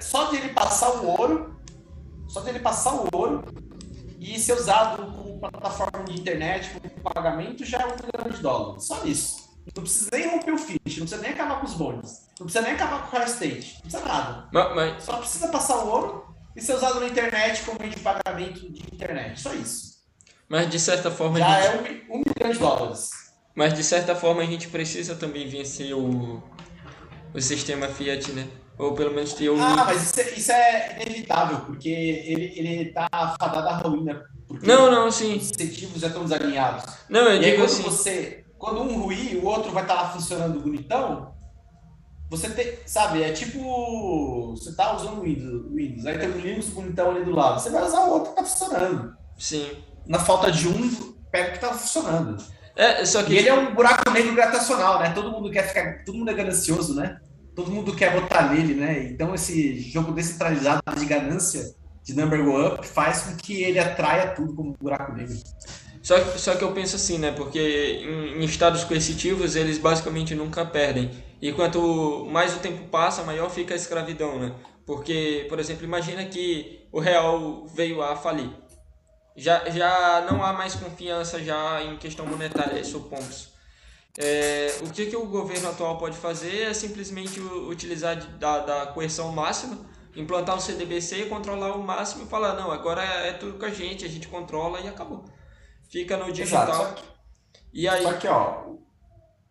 Só 0.00 0.30
de 0.30 0.36
ele 0.36 0.50
passar 0.50 0.90
o 0.90 1.06
ouro, 1.20 1.56
só 2.28 2.40
de 2.40 2.50
ele 2.50 2.60
passar 2.60 2.94
o 2.94 3.08
ouro 3.12 3.44
e 4.20 4.38
ser 4.38 4.52
usado 4.52 5.12
como 5.12 5.40
plataforma 5.40 6.04
de 6.04 6.18
internet, 6.20 6.70
como 6.80 7.02
pagamento, 7.12 7.64
já 7.64 7.78
é 7.78 7.86
um 7.86 7.90
milhão 7.96 8.30
de 8.36 8.40
dólares. 8.40 8.84
Só 8.84 9.04
isso. 9.04 9.44
Não 9.74 9.82
precisa 9.82 10.08
nem 10.12 10.28
romper 10.30 10.52
o 10.52 10.58
fish, 10.58 10.78
não 10.98 11.06
precisa 11.06 11.20
nem 11.20 11.32
acabar 11.32 11.58
com 11.58 11.66
os 11.66 11.74
bônus, 11.74 12.20
não 12.38 12.46
precisa 12.46 12.62
nem 12.64 12.74
acabar 12.74 13.10
com 13.10 13.16
o 13.16 13.18
high 13.18 13.28
state, 13.28 13.74
não 13.74 13.80
precisa 13.82 14.04
nada. 14.04 14.48
Mas, 14.52 14.74
mas, 14.76 15.02
Só 15.02 15.16
precisa 15.16 15.48
passar 15.48 15.78
o 15.78 15.88
ouro 15.88 16.36
e 16.54 16.60
ser 16.62 16.74
usado 16.76 17.00
na 17.00 17.08
internet 17.08 17.64
como 17.64 17.76
meio 17.80 17.90
de 17.90 17.98
pagamento 17.98 18.60
de 18.60 18.94
internet. 18.94 19.40
Só 19.40 19.52
isso. 19.52 19.96
mas 20.48 20.70
de 20.70 20.78
certa 20.78 21.10
forma. 21.10 21.40
Já 21.40 21.60
gente- 21.72 22.06
é 22.08 22.14
um, 22.14 22.18
um 22.18 22.22
milhão 22.24 22.52
de 22.52 22.58
dólares. 22.60 23.10
Mas 23.56 23.72
de 23.74 23.82
certa 23.82 24.14
forma 24.14 24.42
a 24.42 24.46
gente 24.46 24.68
precisa 24.68 25.16
também 25.16 25.48
vencer 25.48 25.94
o, 25.94 26.42
o 27.34 27.40
sistema 27.40 27.88
Fiat, 27.88 28.30
né? 28.32 28.46
Ou 28.78 28.92
pelo 28.92 29.14
menos 29.14 29.32
ter 29.32 29.48
o. 29.48 29.58
Ah, 29.58 29.84
mas 29.86 30.02
isso 30.02 30.20
é, 30.20 30.34
isso 30.34 30.52
é 30.52 31.02
inevitável, 31.02 31.60
porque 31.60 31.88
ele, 31.88 32.52
ele 32.54 32.92
tá 32.92 33.08
fadado 33.40 33.66
à 33.68 33.76
ruína. 33.78 34.22
Porque 34.46 34.66
Não, 34.66 34.90
não, 34.90 35.10
sim. 35.10 35.36
os 35.38 35.50
incentivos 35.50 36.00
já 36.00 36.08
estão 36.08 36.24
desalinhados. 36.24 36.84
Não, 37.08 37.22
eu 37.22 37.40
E 37.40 37.44
aí, 37.46 37.50
digo 37.52 37.56
quando 37.56 37.70
assim. 37.70 37.82
você. 37.82 38.44
Quando 38.58 38.82
um 38.82 39.00
ruir, 39.00 39.38
o 39.42 39.46
outro 39.46 39.72
vai 39.72 39.82
estar 39.82 39.94
lá 39.94 40.10
funcionando 40.10 40.60
bonitão. 40.60 41.34
Você 42.28 42.50
tem. 42.50 42.74
Sabe, 42.84 43.22
é 43.22 43.32
tipo. 43.32 44.50
Você 44.54 44.74
tá 44.76 44.94
usando 44.94 45.20
o 45.20 45.22
Windows, 45.22 45.72
Windows, 45.72 46.04
aí 46.06 46.18
tem 46.18 46.28
um 46.28 46.38
Linux 46.38 46.66
bonitão 46.66 47.10
ali 47.12 47.24
do 47.24 47.30
lado. 47.34 47.58
Você 47.60 47.70
vai 47.70 47.82
usar 47.82 48.00
o 48.00 48.10
outro 48.10 48.30
que 48.30 48.36
tá 48.36 48.44
funcionando. 48.44 49.16
Sim. 49.38 49.70
Na 50.06 50.18
falta 50.18 50.52
de 50.52 50.68
um, 50.68 51.14
pega 51.30 51.48
o 51.48 51.52
que 51.54 51.58
tá 51.60 51.72
funcionando. 51.72 52.36
É, 52.76 53.04
só 53.06 53.22
que. 53.22 53.32
E 53.32 53.38
ele 53.38 53.48
é 53.48 53.54
um 53.54 53.74
buraco 53.74 54.10
negro 54.10 54.34
gravitacional, 54.34 55.00
né? 55.00 55.10
Todo 55.10 55.32
mundo 55.32 55.50
quer 55.50 55.66
ficar. 55.66 56.04
Todo 56.04 56.18
mundo 56.18 56.30
é 56.30 56.34
ganancioso, 56.34 56.94
né? 56.94 57.18
Todo 57.54 57.70
mundo 57.70 57.94
quer 57.96 58.12
botar 58.12 58.52
nele, 58.52 58.74
né? 58.74 59.04
Então 59.04 59.34
esse 59.34 59.80
jogo 59.80 60.12
descentralizado 60.12 60.82
de 60.98 61.06
ganância, 61.06 61.74
de 62.04 62.14
number 62.14 62.44
go 62.44 62.66
up, 62.66 62.86
faz 62.86 63.22
com 63.22 63.36
que 63.36 63.62
ele 63.62 63.78
atraia 63.78 64.28
tudo 64.28 64.54
como 64.54 64.70
um 64.70 64.74
buraco 64.78 65.12
negro. 65.12 65.34
Só, 66.02 66.22
só 66.36 66.54
que 66.54 66.62
eu 66.62 66.72
penso 66.72 66.96
assim, 66.96 67.18
né? 67.18 67.32
Porque 67.32 67.58
em, 68.04 68.42
em 68.42 68.44
estados 68.44 68.84
coercitivos 68.84 69.56
eles 69.56 69.78
basicamente 69.78 70.34
nunca 70.34 70.64
perdem. 70.66 71.10
E 71.40 71.52
quanto 71.52 72.26
mais 72.30 72.54
o 72.54 72.60
tempo 72.60 72.88
passa, 72.88 73.22
maior 73.22 73.50
fica 73.50 73.72
a 73.74 73.76
escravidão, 73.76 74.38
né? 74.38 74.54
Porque, 74.84 75.46
por 75.48 75.58
exemplo, 75.58 75.84
imagina 75.84 76.24
que 76.26 76.86
o 76.92 77.00
real 77.00 77.66
veio 77.74 78.02
a 78.02 78.14
falir. 78.14 78.50
Já, 79.36 79.68
já 79.68 80.26
não 80.30 80.42
há 80.42 80.52
mais 80.52 80.74
confiança 80.74 81.42
já 81.42 81.82
em 81.82 81.96
questão 81.98 82.26
monetária, 82.26 82.82
supomos. 82.84 83.54
É, 84.18 84.78
o 84.82 84.90
que, 84.90 85.06
que 85.06 85.16
o 85.16 85.26
governo 85.26 85.68
atual 85.68 85.98
pode 85.98 86.16
fazer 86.16 86.62
é 86.62 86.72
simplesmente 86.74 87.38
utilizar 87.38 88.16
da, 88.38 88.60
da 88.60 88.86
coerção 88.86 89.30
máxima, 89.30 89.78
implantar 90.16 90.56
um 90.56 90.60
CDBC, 90.60 91.26
controlar 91.26 91.76
o 91.76 91.82
máximo 91.82 92.24
e 92.24 92.26
falar, 92.26 92.54
não, 92.54 92.72
agora 92.72 93.04
é, 93.04 93.28
é 93.28 93.32
tudo 93.34 93.58
com 93.58 93.66
a 93.66 93.70
gente, 93.70 94.06
a 94.06 94.08
gente 94.08 94.26
controla 94.28 94.80
e 94.80 94.88
acabou. 94.88 95.24
Fica 95.90 96.16
no 96.16 96.32
digital. 96.32 96.62
Exato. 96.64 96.76
Só 96.78 96.92
que, 96.94 97.02
E 97.74 97.86
aí, 97.86 98.02
só 98.02 98.14
que, 98.14 98.26
ó, 98.26 98.64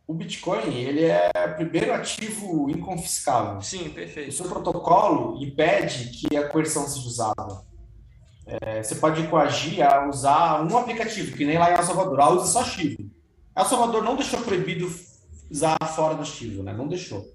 o 0.07 0.13
Bitcoin, 0.15 0.73
ele 0.73 1.05
é 1.05 1.29
o 1.47 1.55
primeiro 1.55 1.93
ativo 1.93 2.67
inconfiscável. 2.69 3.61
sim, 3.61 3.89
O 3.89 3.93
perfeito. 3.93 4.31
seu 4.33 4.47
protocolo 4.47 5.37
impede 5.43 6.09
que 6.09 6.35
a 6.35 6.47
coerção 6.49 6.87
seja 6.87 7.07
usada. 7.07 7.74
É, 8.47 8.83
você 8.83 8.95
pode 8.95 9.27
coagir 9.27 9.85
a 9.85 10.07
usar 10.07 10.61
um 10.61 10.77
aplicativo, 10.77 11.35
que 11.35 11.45
nem 11.45 11.57
lá 11.57 11.71
em 11.71 11.75
El 11.75 11.83
Salvador. 11.83 12.19
Ah, 12.19 12.29
usa 12.29 12.45
só 12.45 12.63
Chivo. 12.63 13.09
El 13.55 13.65
Salvador 13.65 14.03
não 14.03 14.15
deixou 14.15 14.39
proibido 14.41 14.87
usar 15.49 15.77
fora 15.95 16.15
do 16.15 16.25
Chivo, 16.25 16.61
né? 16.61 16.73
Não 16.73 16.87
deixou. 16.87 17.25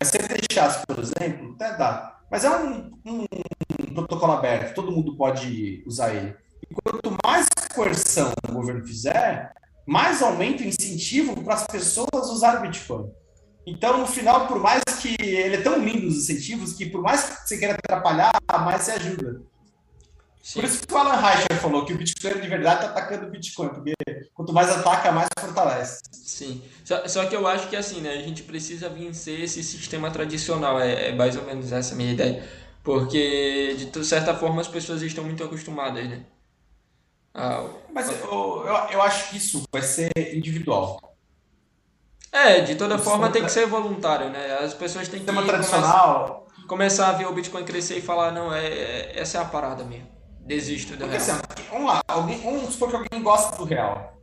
Mas 0.00 0.10
se 0.10 0.18
deixasse, 0.18 0.86
por 0.86 0.98
exemplo, 0.98 1.54
até 1.54 1.76
dá. 1.76 2.18
Mas 2.30 2.44
é 2.44 2.50
um, 2.50 2.90
um 3.04 3.26
protocolo 3.94 4.32
aberto, 4.32 4.74
todo 4.74 4.90
mundo 4.90 5.16
pode 5.16 5.84
usar 5.86 6.14
ele. 6.14 6.34
E 6.70 6.74
quanto 6.74 7.16
mais 7.24 7.46
coerção 7.74 8.32
o 8.48 8.52
governo 8.52 8.86
fizer, 8.86 9.52
mais 9.86 10.22
aumenta 10.22 10.62
o 10.62 10.66
incentivo 10.66 11.40
para 11.42 11.54
as 11.54 11.66
pessoas 11.66 12.30
usarem 12.30 12.62
Bitcoin. 12.62 13.10
Então, 13.66 13.98
no 13.98 14.06
final, 14.06 14.46
por 14.46 14.58
mais 14.58 14.82
que 15.00 15.16
ele 15.20 15.56
é 15.56 15.60
tão 15.60 15.78
lindo 15.78 16.06
os 16.06 16.16
incentivos, 16.16 16.74
que 16.74 16.86
por 16.86 17.02
mais 17.02 17.24
que 17.24 17.48
você 17.48 17.58
queira 17.58 17.74
atrapalhar, 17.74 18.32
mais 18.48 18.82
você 18.82 18.92
ajuda. 18.92 19.42
Sim. 20.44 20.60
Por 20.60 20.68
isso 20.68 20.86
que 20.86 20.92
o 20.92 20.98
Alan 20.98 21.16
Reicher 21.16 21.58
falou 21.58 21.86
que 21.86 21.94
o 21.94 21.96
Bitcoin 21.96 22.38
de 22.38 22.48
verdade 22.48 22.84
está 22.84 22.90
atacando 22.90 23.26
o 23.26 23.30
Bitcoin, 23.30 23.70
porque 23.70 23.94
quanto 24.34 24.52
mais 24.52 24.70
ataca, 24.70 25.10
mais 25.10 25.26
fortalece. 25.40 26.02
Sim. 26.12 26.62
Só, 26.84 27.08
só, 27.08 27.24
que 27.24 27.34
eu 27.34 27.46
acho 27.46 27.66
que 27.70 27.74
assim, 27.74 28.02
né, 28.02 28.10
a 28.10 28.20
gente 28.20 28.42
precisa 28.42 28.90
vencer 28.90 29.40
esse 29.40 29.64
sistema 29.64 30.10
tradicional, 30.10 30.78
é, 30.78 31.08
é 31.08 31.14
mais 31.14 31.34
ou 31.34 31.44
menos 31.44 31.72
essa 31.72 31.94
a 31.94 31.96
minha 31.96 32.12
ideia. 32.12 32.46
Porque, 32.82 33.74
de 33.90 34.04
certa 34.04 34.34
forma, 34.34 34.60
as 34.60 34.68
pessoas 34.68 35.00
estão 35.00 35.24
muito 35.24 35.42
acostumadas, 35.42 36.06
né? 36.06 36.26
Ah, 37.32 37.66
Mas 37.90 38.10
eu, 38.10 38.28
eu, 38.66 38.74
eu 38.92 39.02
acho 39.02 39.30
que 39.30 39.38
isso 39.38 39.62
vai 39.72 39.80
ser 39.80 40.12
individual. 40.36 41.16
É, 42.30 42.60
de 42.60 42.74
toda 42.74 42.96
isso 42.96 43.04
forma 43.04 43.30
tem 43.30 43.42
que 43.42 43.50
ser 43.50 43.64
voluntário, 43.64 44.28
né? 44.28 44.58
As 44.58 44.74
pessoas 44.74 45.08
têm 45.08 45.20
que 45.20 45.24
tradicional. 45.24 46.44
Começar, 46.44 46.68
começar 46.68 47.08
a 47.08 47.12
ver 47.12 47.28
o 47.28 47.32
Bitcoin 47.32 47.64
crescer 47.64 47.96
e 47.96 48.02
falar, 48.02 48.30
não, 48.30 48.52
é, 48.52 48.66
é 48.66 49.18
essa 49.18 49.38
é 49.38 49.40
a 49.40 49.46
parada 49.46 49.82
mesmo. 49.84 50.13
Desisto 50.44 50.96
da 50.96 51.06
Porque, 51.06 51.22
real. 51.22 51.38
Assim, 51.38 51.68
vamos 51.70 51.86
lá, 51.86 52.02
alguém, 52.06 52.40
vamos 52.40 52.72
supor 52.72 52.90
que 52.90 52.96
alguém 52.96 53.22
gosta 53.22 53.56
do 53.56 53.64
real. 53.64 54.14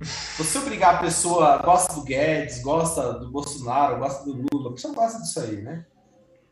Você 0.00 0.58
obrigar 0.58 0.96
a 0.96 0.98
pessoa, 0.98 1.58
gosta 1.58 1.92
do 1.94 2.02
Guedes, 2.02 2.62
gosta 2.62 3.14
do 3.14 3.30
Bolsonaro, 3.30 3.98
gosta 3.98 4.24
do 4.24 4.32
Lula, 4.32 4.70
a 4.70 4.72
pessoa 4.72 4.94
gosta 4.94 5.20
disso 5.20 5.40
aí, 5.40 5.60
né? 5.62 5.84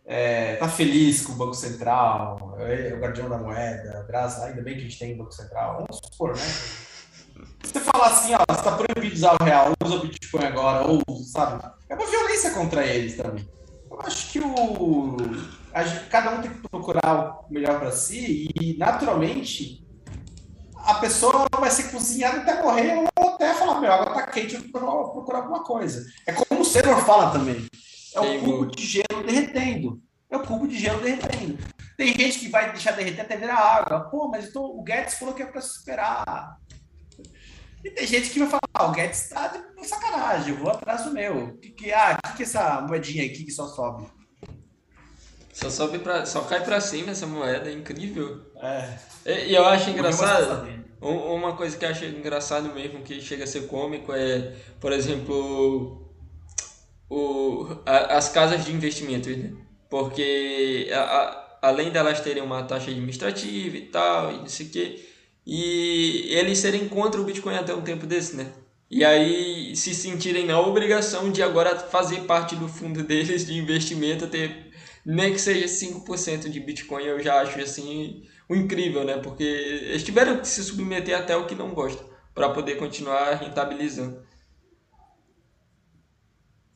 É, 0.04 0.56
tá 0.56 0.68
feliz 0.68 1.24
com 1.26 1.32
o 1.32 1.36
Banco 1.36 1.54
Central, 1.54 2.56
é 2.58 2.94
o 2.94 2.98
guardião 2.98 3.28
da 3.28 3.38
moeda, 3.38 4.04
graças, 4.08 4.42
ainda 4.42 4.62
bem 4.62 4.74
que 4.74 4.80
a 4.80 4.84
gente 4.84 4.98
tem 4.98 5.16
Banco 5.16 5.32
Central, 5.32 5.74
vamos 5.74 6.00
supor, 6.02 6.34
né? 6.34 6.42
Você 7.62 7.80
fala 7.80 8.06
assim, 8.06 8.34
ó, 8.34 8.38
você 8.48 8.62
tá 8.62 8.72
proibido 8.72 9.14
de 9.14 9.20
usar 9.20 9.36
o 9.38 9.44
real, 9.44 9.72
usa 9.84 9.96
o 9.96 10.00
Bitcoin 10.00 10.44
agora, 10.44 10.86
ou, 10.86 11.02
sabe? 11.24 11.62
É 11.88 11.94
uma 11.94 12.06
violência 12.06 12.50
contra 12.52 12.86
eles 12.86 13.16
também. 13.16 13.46
Eu 13.98 14.06
acho 14.06 14.30
que 14.30 14.38
o 14.38 15.16
cada 16.08 16.30
um 16.30 16.40
tem 16.40 16.52
que 16.52 16.68
procurar 16.68 17.40
o 17.48 17.52
melhor 17.52 17.80
para 17.80 17.90
si 17.90 18.48
e, 18.60 18.76
naturalmente, 18.78 19.84
a 20.76 20.94
pessoa 20.94 21.46
vai 21.58 21.70
ser 21.70 21.90
cozinhada 21.90 22.38
até 22.38 22.62
morrer 22.62 23.08
ou 23.18 23.30
até 23.30 23.52
falar, 23.54 23.80
meu, 23.80 23.92
água 23.92 24.14
tá 24.14 24.26
quente, 24.28 24.54
eu 24.54 24.62
vou 24.70 25.10
procurar 25.10 25.38
alguma 25.40 25.64
coisa. 25.64 26.06
É 26.26 26.32
como 26.32 26.60
o 26.60 26.64
Senhor 26.64 26.96
fala 27.04 27.32
também. 27.32 27.66
É 28.14 28.20
o 28.20 28.40
cubo 28.40 28.66
de 28.66 28.86
gelo 28.86 29.24
derretendo. 29.26 30.00
É 30.30 30.36
o 30.36 30.46
cubo 30.46 30.68
de 30.68 30.78
gelo 30.78 31.00
derretendo. 31.00 31.58
Tem 31.96 32.16
gente 32.16 32.38
que 32.38 32.48
vai 32.48 32.70
deixar 32.70 32.92
derreter 32.92 33.22
até 33.22 33.36
virar 33.36 33.56
água. 33.56 34.08
Pô, 34.08 34.28
mas 34.28 34.48
então, 34.48 34.62
o 34.62 34.82
Guedes 34.82 35.14
falou 35.14 35.34
que 35.34 35.42
é 35.42 35.46
para 35.46 35.60
esperar. 35.60 36.56
E 37.84 37.90
tem 37.90 38.06
gente 38.06 38.30
que 38.30 38.40
vai 38.40 38.48
falar, 38.48 38.60
ah, 38.74 38.86
o 38.86 38.92
Guedes 38.92 39.28
tá 39.28 39.48
de 39.48 39.86
sacanagem, 39.86 40.54
eu 40.54 40.60
vou 40.60 40.70
atrás 40.70 41.04
do 41.04 41.12
meu. 41.12 41.56
Que, 41.58 41.70
que, 41.70 41.92
ah, 41.92 42.18
que, 42.24 42.36
que 42.36 42.42
é 42.42 42.46
essa 42.46 42.80
moedinha 42.80 43.24
aqui 43.24 43.44
que 43.44 43.52
só 43.52 43.66
sobe? 43.68 44.06
Só 45.52 45.70
sobe 45.70 45.98
pra, 45.98 46.24
só 46.24 46.42
cai 46.42 46.62
pra 46.62 46.80
cima 46.80 47.10
essa 47.10 47.26
moeda, 47.26 47.68
é 47.68 47.72
incrível. 47.72 48.42
É. 48.62 48.98
E, 49.26 49.50
e 49.50 49.54
eu 49.54 49.64
acho 49.64 49.90
engraçado. 49.90 50.68
Uma 51.00 51.56
coisa 51.56 51.76
que 51.76 51.84
eu 51.84 51.90
acho 51.90 52.04
engraçado 52.04 52.72
mesmo, 52.74 53.02
que 53.02 53.20
chega 53.20 53.44
a 53.44 53.46
ser 53.46 53.68
cômico, 53.68 54.12
é, 54.12 54.54
por 54.80 54.92
exemplo, 54.92 56.12
o, 57.08 57.66
a, 57.86 58.16
as 58.16 58.28
casas 58.28 58.64
de 58.64 58.72
investimento, 58.72 59.30
né? 59.30 59.52
Porque 59.88 60.90
a, 60.92 61.00
a, 61.00 61.58
além 61.62 61.90
delas 61.90 62.20
terem 62.20 62.42
uma 62.42 62.64
taxa 62.64 62.90
administrativa 62.90 63.76
e 63.76 63.86
tal, 63.86 64.32
e 64.32 64.38
não 64.38 64.48
sei 64.48 64.66
o 64.66 64.70
quê, 64.70 65.07
e 65.50 66.26
eles 66.28 66.58
serem 66.58 66.86
contra 66.86 67.18
o 67.18 67.24
Bitcoin 67.24 67.54
até 67.54 67.74
um 67.74 67.80
tempo 67.80 68.04
desse, 68.04 68.36
né? 68.36 68.52
E 68.90 69.02
aí 69.02 69.74
se 69.74 69.94
sentirem 69.94 70.44
na 70.44 70.60
obrigação 70.60 71.32
de 71.32 71.42
agora 71.42 71.74
fazer 71.74 72.24
parte 72.24 72.54
do 72.54 72.68
fundo 72.68 73.02
deles 73.02 73.46
de 73.46 73.56
investimento, 73.56 74.26
ter 74.26 74.70
nem 75.06 75.32
que 75.32 75.40
seja 75.40 75.64
5% 75.64 76.50
de 76.50 76.60
Bitcoin, 76.60 77.02
eu 77.04 77.18
já 77.22 77.40
acho 77.40 77.58
assim 77.60 78.28
o 78.46 78.54
incrível, 78.54 79.04
né? 79.04 79.16
Porque 79.16 79.42
eles 79.42 80.04
tiveram 80.04 80.36
que 80.36 80.46
se 80.46 80.62
submeter 80.62 81.16
até 81.18 81.34
o 81.34 81.46
que 81.46 81.54
não 81.54 81.72
gostam 81.72 82.06
para 82.34 82.50
poder 82.50 82.76
continuar 82.76 83.36
rentabilizando. 83.36 84.22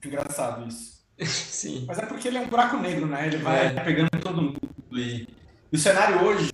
Engraçado 0.03 0.66
isso. 0.66 1.05
Sim. 1.20 1.85
Mas 1.86 1.99
é 1.99 2.07
porque 2.07 2.27
ele 2.27 2.39
é 2.39 2.40
um 2.40 2.49
buraco 2.49 2.78
negro, 2.78 3.05
né? 3.05 3.27
Ele 3.27 3.36
vai 3.36 3.66
é. 3.66 3.70
pegando 3.85 4.11
todo 4.23 4.40
mundo. 4.40 4.59
E 4.93 5.28
o 5.70 5.77
cenário 5.77 6.24
hoje 6.24 6.51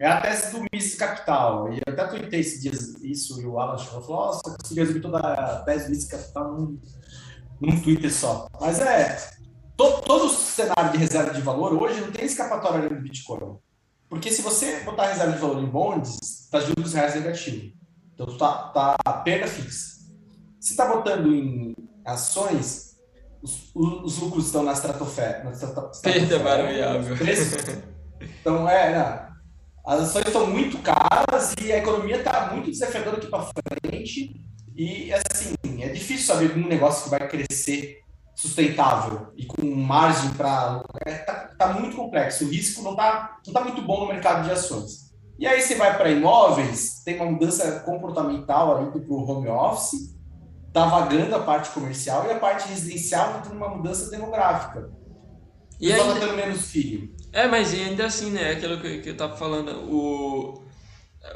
é 0.00 0.06
a 0.06 0.18
tese 0.18 0.50
do 0.50 0.64
Mises 0.72 0.94
Capital. 0.94 1.70
E 1.70 1.76
eu 1.86 1.92
até 1.92 2.06
tuitei 2.06 2.40
esse 2.40 2.62
dia 2.62 2.72
isso 3.02 3.38
e 3.40 3.46
o 3.46 3.60
Alan 3.60 3.76
falou, 3.76 4.08
nossa, 4.08 4.56
consegui 4.56 4.80
resumir 4.80 5.00
toda 5.00 5.18
a 5.18 5.60
tese 5.60 5.84
do 5.84 5.90
Mises 5.90 6.08
Capital 6.08 6.54
num, 6.54 6.80
num 7.60 7.80
Twitter 7.82 8.10
só. 8.10 8.48
Mas 8.58 8.80
é, 8.80 9.30
todo, 9.76 10.00
todo 10.00 10.24
o 10.24 10.30
cenário 10.30 10.92
de 10.92 10.96
reserva 10.96 11.34
de 11.34 11.42
valor 11.42 11.74
hoje 11.74 12.00
não 12.00 12.10
tem 12.10 12.24
escapatória 12.24 12.88
do 12.88 12.94
Bitcoin. 12.94 13.58
Porque 14.08 14.32
se 14.32 14.40
você 14.40 14.80
botar 14.80 15.08
reserva 15.08 15.34
de 15.34 15.38
valor 15.38 15.62
em 15.62 15.66
bonds, 15.66 16.18
está 16.22 16.60
juros 16.60 16.94
reais 16.94 17.14
negativo. 17.14 17.74
Então, 18.14 18.38
tá, 18.38 18.96
tá 19.04 19.12
perda 19.22 19.46
fixa. 19.46 20.00
Se 20.58 20.72
está 20.72 20.86
botando 20.86 21.32
em 21.32 21.76
ações, 22.06 22.98
os, 23.42 23.70
os 23.74 24.18
lucros 24.18 24.46
estão 24.46 24.62
na 24.62 24.72
estratosfera. 24.72 25.44
Na 25.44 25.50
Perda 26.02 26.38
variável. 26.38 27.16
Então, 28.40 28.68
é, 28.68 28.98
não. 28.98 29.29
As 29.84 30.00
ações 30.00 30.26
estão 30.26 30.46
muito 30.46 30.78
caras 30.78 31.54
e 31.62 31.72
a 31.72 31.78
economia 31.78 32.18
está 32.18 32.52
muito 32.52 32.70
desafiadora 32.70 33.16
aqui 33.16 33.26
para 33.26 33.48
frente. 33.82 34.40
E, 34.76 35.12
assim, 35.12 35.54
é 35.80 35.88
difícil 35.88 36.26
saber 36.26 36.56
um 36.56 36.66
negócio 36.66 37.04
que 37.04 37.10
vai 37.10 37.28
crescer 37.28 38.00
sustentável 38.34 39.28
e 39.36 39.44
com 39.44 39.64
margem 39.66 40.30
para. 40.32 40.82
É, 41.06 41.14
tá, 41.58 41.74
muito 41.74 41.96
complexo. 41.96 42.44
O 42.44 42.48
risco 42.48 42.82
não 42.82 42.96
tá, 42.96 43.38
não 43.46 43.52
tá 43.52 43.62
muito 43.62 43.82
bom 43.82 44.00
no 44.00 44.06
mercado 44.06 44.44
de 44.44 44.50
ações. 44.50 45.10
E 45.38 45.46
aí 45.46 45.60
você 45.60 45.74
vai 45.74 45.96
para 45.96 46.10
imóveis, 46.10 47.02
tem 47.04 47.16
uma 47.16 47.30
mudança 47.30 47.80
comportamental 47.80 48.76
ali 48.76 48.90
para 48.90 49.00
o 49.00 49.30
home 49.30 49.48
office, 49.48 50.14
tá 50.72 50.84
vagando 50.86 51.34
a 51.34 51.40
parte 51.40 51.70
comercial 51.70 52.26
e 52.26 52.30
a 52.30 52.38
parte 52.38 52.68
residencial 52.68 53.28
está 53.28 53.40
tendo 53.40 53.56
uma 53.56 53.68
mudança 53.68 54.10
demográfica. 54.10 54.90
E 55.80 55.90
tá 55.90 56.14
tendo 56.18 56.36
menos 56.36 56.70
filho. 56.70 57.14
É, 57.32 57.46
mas 57.46 57.72
ainda 57.72 58.06
assim, 58.06 58.30
né? 58.30 58.52
Aquilo 58.52 58.80
que, 58.80 58.98
que 58.98 59.08
eu 59.10 59.12
estava 59.12 59.36
falando, 59.36 59.72
o... 59.92 60.64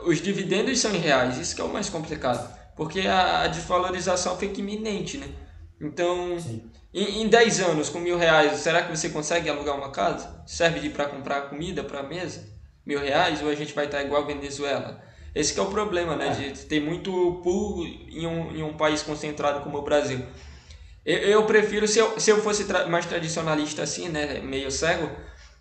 os 0.04 0.20
dividendos 0.20 0.78
são 0.80 0.94
em 0.94 0.98
reais, 0.98 1.38
isso 1.38 1.54
que 1.54 1.60
é 1.60 1.64
o 1.64 1.72
mais 1.72 1.88
complicado. 1.88 2.52
Porque 2.76 3.00
a, 3.02 3.42
a 3.42 3.46
desvalorização 3.48 4.36
fica 4.36 4.60
iminente, 4.60 5.18
né? 5.18 5.28
Então, 5.80 6.38
Sim. 6.40 6.70
Em, 6.94 7.22
em 7.22 7.28
10 7.28 7.60
anos, 7.60 7.88
com 7.88 7.98
mil 7.98 8.16
reais, 8.16 8.60
será 8.60 8.82
que 8.82 8.96
você 8.96 9.08
consegue 9.08 9.48
alugar 9.50 9.76
uma 9.76 9.90
casa? 9.90 10.42
Serve 10.46 10.90
para 10.90 11.06
comprar 11.06 11.42
comida 11.42 11.82
para 11.82 12.00
a 12.00 12.02
mesa? 12.04 12.48
Mil 12.86 13.00
reais? 13.00 13.42
Ou 13.42 13.48
a 13.48 13.54
gente 13.54 13.74
vai 13.74 13.86
estar 13.86 14.00
igual 14.02 14.22
a 14.22 14.26
Venezuela? 14.26 15.02
Esse 15.34 15.58
é 15.58 15.62
o 15.62 15.66
problema, 15.66 16.14
né? 16.14 16.28
De 16.30 16.52
ter 16.66 16.80
muito 16.80 17.10
pool 17.42 17.84
em 17.84 18.24
um, 18.26 18.56
em 18.56 18.62
um 18.62 18.76
país 18.76 19.02
concentrado 19.02 19.60
como 19.64 19.78
o 19.78 19.82
Brasil. 19.82 20.24
Eu, 21.04 21.18
eu 21.18 21.46
prefiro, 21.46 21.88
se 21.88 21.98
eu, 21.98 22.18
se 22.20 22.30
eu 22.30 22.40
fosse 22.40 22.64
tra 22.64 22.86
mais 22.86 23.06
tradicionalista 23.06 23.82
assim, 23.82 24.08
né? 24.08 24.40
Meio 24.40 24.70
cego, 24.70 25.10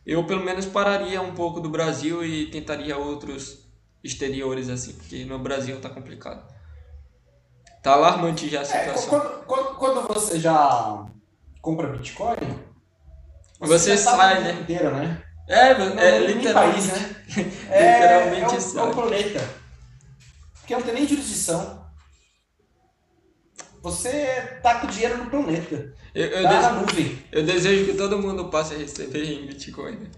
eu 0.05 0.25
pelo 0.25 0.43
menos 0.43 0.65
pararia 0.65 1.21
um 1.21 1.33
pouco 1.33 1.59
do 1.59 1.69
Brasil 1.69 2.23
e 2.25 2.49
tentaria 2.51 2.97
outros 2.97 3.63
exteriores 4.03 4.69
assim, 4.69 4.93
porque 4.93 5.23
no 5.25 5.39
Brasil 5.39 5.79
tá 5.79 5.89
complicado. 5.89 6.43
Tá 7.81 7.93
alarmante 7.93 8.49
já 8.49 8.59
a 8.59 8.61
é, 8.61 8.65
situação. 8.65 9.03
É, 9.03 9.09
quando, 9.09 9.45
quando, 9.45 9.75
quando 9.75 10.07
você 10.07 10.39
já 10.39 11.05
compra 11.61 11.87
Bitcoin, 11.87 12.37
você, 13.59 13.95
você 13.95 13.97
sai, 13.97 14.41
né? 14.41 14.51
Inteiro, 14.61 14.91
né? 14.91 15.21
É, 15.47 15.69
é, 15.71 16.19
literalmente. 16.19 16.53
País, 16.53 16.87
né? 16.87 17.15
é, 17.69 18.21
literalmente 18.23 18.55
é, 18.55 18.79
o, 18.79 18.79
é 18.79 18.89
o 18.89 18.93
planeta. 18.93 19.49
Porque 20.59 20.75
não 20.75 20.81
tem 20.81 20.93
nem 20.93 21.07
jurisdição. 21.07 21.82
Você 23.83 24.59
tá 24.63 24.79
com 24.79 24.87
dinheiro 24.87 25.17
no 25.17 25.29
planeta. 25.29 25.93
Eu, 26.15 26.27
eu, 26.27 26.43
tá 26.43 26.49
desejo, 26.49 26.61
na 26.61 26.71
nuvem. 26.79 27.23
eu 27.33 27.45
desejo 27.45 27.85
que 27.85 27.97
todo 27.97 28.17
mundo 28.17 28.49
passe 28.49 28.73
a 28.75 28.77
receber 28.77 29.25
em 29.25 29.45
Bitcoin. 29.45 29.97
Né? 29.97 30.09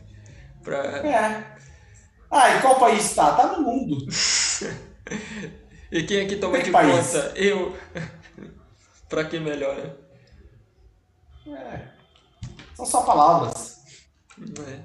Pra... 0.63 0.77
É. 0.77 1.57
Ah, 2.29 2.55
e 2.55 2.61
qual 2.61 2.79
país 2.79 3.15
tá? 3.15 3.33
Tá 3.33 3.57
no 3.57 3.63
mundo. 3.63 4.05
e 5.91 6.03
quem 6.03 6.17
é 6.19 6.25
que 6.25 6.35
toma 6.35 6.61
de 6.61 6.69
país? 6.69 7.07
conta? 7.07 7.33
Eu. 7.35 7.75
pra 9.09 9.25
que 9.25 9.39
melhora? 9.39 9.97
É. 11.47 11.87
São 12.75 12.85
só 12.85 13.01
palavras. 13.01 13.79
É. 14.67 14.79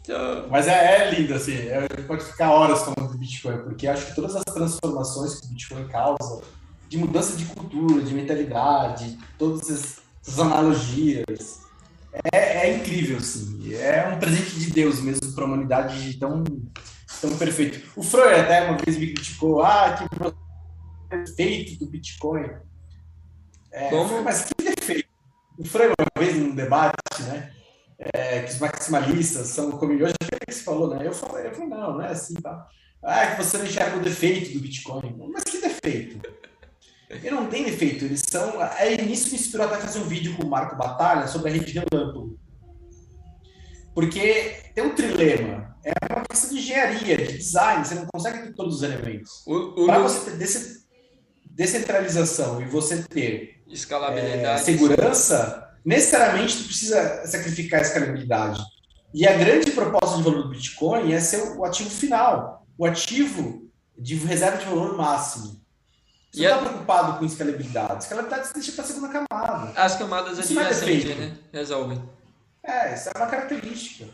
Então... 0.00 0.48
Mas 0.48 0.66
é, 0.66 1.02
é 1.02 1.10
lindo, 1.10 1.34
assim. 1.34 1.58
É, 1.68 1.86
pode 2.06 2.24
ficar 2.24 2.52
horas 2.52 2.80
falando 2.82 3.12
do 3.12 3.18
Bitcoin, 3.18 3.58
porque 3.58 3.86
acho 3.86 4.06
que 4.06 4.14
todas 4.14 4.34
as 4.34 4.44
transformações 4.44 5.40
que 5.40 5.46
o 5.46 5.50
Bitcoin 5.50 5.88
causa, 5.88 6.42
de 6.92 6.98
mudança 6.98 7.34
de 7.38 7.46
cultura, 7.46 8.02
de 8.02 8.12
mentalidade, 8.12 9.18
todas 9.38 9.70
essas 9.70 10.38
analogias, 10.38 11.62
é, 12.30 12.68
é 12.68 12.76
incrível, 12.76 13.16
assim. 13.16 13.72
É 13.72 14.08
um 14.08 14.18
presente 14.18 14.58
de 14.58 14.70
Deus 14.70 15.00
mesmo 15.00 15.32
para 15.32 15.44
a 15.44 15.46
humanidade 15.46 16.18
tão, 16.18 16.44
tão 17.18 17.38
perfeito. 17.38 17.80
O 17.96 18.02
Freud 18.02 18.38
até 18.38 18.68
uma 18.68 18.76
vez 18.76 18.98
me 18.98 19.06
criticou, 19.06 19.62
ah, 19.62 19.96
que 19.96 21.16
defeito 21.16 21.78
do 21.82 21.90
Bitcoin. 21.90 22.50
É, 23.70 23.88
Como? 23.88 24.22
Mas 24.22 24.44
que 24.44 24.62
defeito? 24.62 25.08
O 25.56 25.64
Frei, 25.64 25.86
uma 25.86 26.22
vez 26.22 26.36
num 26.36 26.54
debate, 26.54 27.22
né? 27.22 27.52
É, 27.98 28.42
que 28.42 28.52
os 28.52 28.58
maximalistas 28.58 29.46
são 29.46 29.70
como 29.70 29.94
hoje 29.94 30.12
é 30.30 30.44
que 30.44 30.52
você 30.52 30.62
falou, 30.62 30.94
né? 30.94 31.06
Eu 31.06 31.14
falei, 31.14 31.46
eu 31.46 31.54
falei, 31.54 31.68
não, 31.68 31.94
não 31.94 32.02
é 32.02 32.08
assim, 32.08 32.34
tá? 32.34 32.68
Ah, 33.02 33.28
que 33.28 33.42
você 33.42 33.56
não 33.56 33.64
enxerga 33.64 33.96
o 33.96 34.02
defeito 34.02 34.52
do 34.52 34.60
Bitcoin. 34.60 35.30
Mas 35.32 35.44
que 35.44 35.58
defeito? 35.58 36.20
Ele 37.12 37.30
não 37.30 37.46
tem 37.46 37.64
defeito, 37.64 38.04
eles 38.04 38.22
são. 38.26 38.54
Aí 38.78 39.00
nisso 39.04 39.28
me 39.28 39.34
inspirou 39.34 39.66
até 39.66 39.76
fazer 39.76 39.98
um 39.98 40.08
vídeo 40.08 40.34
com 40.36 40.44
o 40.44 40.50
Marco 40.50 40.76
Batalha 40.76 41.26
sobre 41.26 41.50
a 41.50 41.52
rede 41.52 41.72
relâmpago. 41.72 42.38
Porque 43.94 44.56
tem 44.74 44.84
um 44.84 44.94
trilema. 44.94 45.76
É 45.84 45.92
uma 46.14 46.24
questão 46.24 46.50
de 46.50 46.58
engenharia, 46.58 47.16
de 47.16 47.38
design, 47.38 47.84
você 47.84 47.94
não 47.96 48.06
consegue 48.06 48.46
ter 48.46 48.54
todos 48.54 48.76
os 48.76 48.82
elementos. 48.82 49.44
Para 49.86 49.98
você 49.98 50.30
ter 50.30 50.82
descentralização 51.50 52.62
e 52.62 52.64
você 52.64 53.02
ter 53.02 53.62
escalabilidade, 53.66 54.60
é, 54.60 54.64
segurança, 54.64 55.70
necessariamente 55.84 56.58
tu 56.58 56.64
precisa 56.64 57.26
sacrificar 57.26 57.80
a 57.80 57.82
escalabilidade. 57.82 58.62
E 59.12 59.26
a 59.26 59.36
grande 59.36 59.70
proposta 59.72 60.16
de 60.16 60.22
valor 60.22 60.44
do 60.44 60.50
Bitcoin 60.50 61.12
é 61.12 61.20
ser 61.20 61.56
o 61.58 61.64
ativo 61.64 61.90
final, 61.90 62.64
o 62.78 62.86
ativo 62.86 63.70
de 63.98 64.14
reserva 64.14 64.56
de 64.56 64.64
valor 64.64 64.96
máximo. 64.96 65.61
Você 66.32 66.48
não 66.48 66.56
está 66.56 66.66
preocupado 66.66 67.18
com 67.18 67.24
escalabilidade. 67.26 68.04
Escalabilidade 68.04 68.48
você 68.48 68.54
deixa 68.54 68.72
para 68.72 68.84
a 68.84 68.86
segunda 68.86 69.08
camada. 69.08 69.80
As 69.80 69.96
camadas 69.96 70.38
adjacentes, 70.38 71.18
né? 71.18 71.36
Resolvem. 71.52 72.02
É, 72.62 72.94
isso 72.94 73.10
é 73.10 73.18
uma 73.18 73.26
característica. 73.26 74.08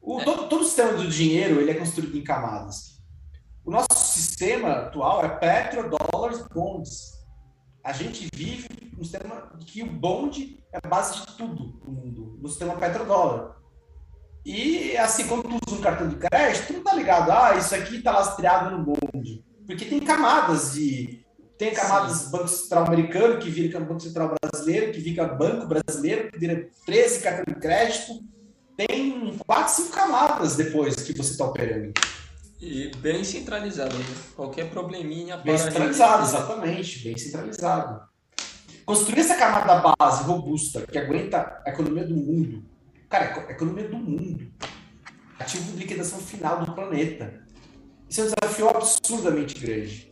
O, 0.00 0.20
é. 0.20 0.24
todo, 0.24 0.48
todo 0.48 0.62
o 0.62 0.64
sistema 0.64 0.94
do 0.94 1.08
dinheiro 1.08 1.60
ele 1.60 1.70
é 1.70 1.74
construído 1.74 2.16
em 2.16 2.24
camadas. 2.24 3.00
O 3.64 3.70
nosso 3.70 3.86
sistema 3.94 4.72
atual 4.72 5.24
é 5.24 5.28
petrodólares 5.28 6.44
bonds. 6.52 7.24
A 7.82 7.92
gente 7.92 8.28
vive 8.34 8.68
um 8.98 9.04
sistema 9.04 9.52
que 9.60 9.82
o 9.82 9.86
bond 9.86 10.60
é 10.72 10.78
a 10.82 10.88
base 10.88 11.20
de 11.20 11.36
tudo 11.36 11.80
no 11.84 11.92
mundo, 11.92 12.38
no 12.42 12.48
sistema 12.48 12.74
petrodólar. 12.74 13.56
E 14.44 14.96
assim, 14.96 15.28
quando 15.28 15.44
tu 15.44 15.58
usa 15.66 15.78
um 15.78 15.82
cartão 15.82 16.08
de 16.08 16.16
crédito, 16.16 16.66
tu 16.66 16.72
não 16.74 16.82
tá 16.82 16.94
ligado, 16.94 17.30
ah, 17.30 17.56
isso 17.56 17.74
aqui 17.74 18.02
tá 18.02 18.12
lastreado 18.12 18.76
no 18.76 18.84
bond. 18.84 19.44
Porque 19.66 19.84
tem 19.84 20.00
camadas 20.00 20.74
de. 20.74 21.24
Tem 21.58 21.72
camadas 21.72 22.18
Sim. 22.18 22.30
Banco 22.30 22.48
Central 22.48 22.86
americano, 22.86 23.38
que 23.38 23.48
vira 23.48 23.80
Banco 23.80 24.00
Central 24.00 24.34
brasileiro, 24.42 24.92
que 24.92 25.00
vira 25.00 25.26
Banco 25.26 25.66
Brasileiro, 25.66 26.30
que 26.30 26.38
vira 26.38 26.68
13 26.84 27.20
cartão 27.20 27.54
de 27.54 27.60
crédito. 27.60 28.20
Tem 28.76 29.38
quatro, 29.46 29.72
cinco 29.72 29.92
camadas 29.92 30.56
depois 30.56 30.96
que 30.96 31.16
você 31.16 31.30
está 31.30 31.44
operando. 31.44 31.92
E 32.60 32.90
bem 32.96 33.22
centralizado, 33.22 33.96
né? 33.96 34.04
Qualquer 34.34 34.68
probleminha. 34.70 35.36
Bem 35.36 35.56
centralizado, 35.56 36.24
exatamente, 36.24 37.04
bem 37.04 37.16
centralizado. 37.16 38.08
Construir 38.84 39.20
essa 39.20 39.36
camada 39.36 39.94
base 39.96 40.24
robusta 40.24 40.86
que 40.86 40.98
aguenta 40.98 41.62
a 41.64 41.70
economia 41.70 42.04
do 42.04 42.16
mundo. 42.16 42.64
Cara, 43.08 43.46
a 43.46 43.52
economia 43.52 43.88
do 43.88 43.96
mundo. 43.96 44.50
Ativo 45.38 45.72
de 45.72 45.78
liquidação 45.78 46.18
final 46.18 46.64
do 46.64 46.72
planeta. 46.72 47.43
Isso 48.08 48.20
é 48.20 48.24
um 48.24 48.30
desafio 48.40 48.68
absurdamente 48.68 49.58
grande. 49.58 50.08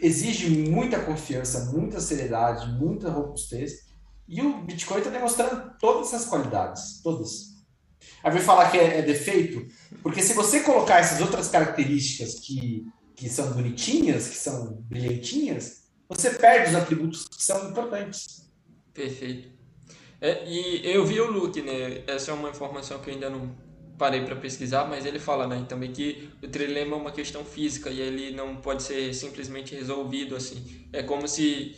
Exige 0.00 0.48
muita 0.48 1.00
confiança, 1.00 1.72
muita 1.72 2.00
seriedade, 2.00 2.70
muita 2.72 3.10
robustez. 3.10 3.86
E 4.28 4.42
o 4.42 4.62
Bitcoin 4.62 4.98
está 4.98 5.10
demonstrando 5.10 5.72
todas 5.78 6.08
essas 6.12 6.26
qualidades, 6.26 7.00
todas. 7.02 7.56
Aí 8.22 8.32
vai 8.32 8.42
falar 8.42 8.70
que 8.70 8.78
é, 8.78 8.98
é, 8.98 9.02
defeito, 9.02 9.66
porque 10.02 10.20
se 10.22 10.34
você 10.34 10.60
colocar 10.60 10.98
essas 10.98 11.20
outras 11.20 11.48
características 11.48 12.34
que, 12.40 12.84
que 13.14 13.28
são 13.28 13.52
bonitinhas, 13.52 14.28
que 14.28 14.36
são 14.36 14.82
brilhantinhas, 14.82 15.84
você 16.08 16.30
perde 16.30 16.70
os 16.70 16.76
atributos 16.76 17.26
que 17.28 17.42
são 17.42 17.70
importantes. 17.70 18.50
Perfeito. 18.92 19.48
É, 20.20 20.48
e 20.48 20.80
eu 20.84 21.04
vi 21.04 21.20
o 21.20 21.30
Luke, 21.30 21.60
né? 21.62 22.02
Essa 22.06 22.30
é 22.30 22.34
uma 22.34 22.50
informação 22.50 22.98
que 22.98 23.10
eu 23.10 23.14
ainda 23.14 23.28
não 23.28 23.54
parei 23.98 24.24
para 24.24 24.36
pesquisar, 24.36 24.84
mas 24.84 25.06
ele 25.06 25.18
fala 25.18 25.46
né, 25.46 25.64
também 25.68 25.92
que 25.92 26.30
o 26.42 26.48
trilema 26.48 26.96
é 26.96 26.98
uma 26.98 27.12
questão 27.12 27.44
física 27.44 27.90
e 27.90 28.00
ele 28.00 28.30
não 28.34 28.56
pode 28.56 28.82
ser 28.82 29.12
simplesmente 29.14 29.74
resolvido 29.74 30.36
assim. 30.36 30.86
É 30.92 31.02
como 31.02 31.26
se 31.26 31.74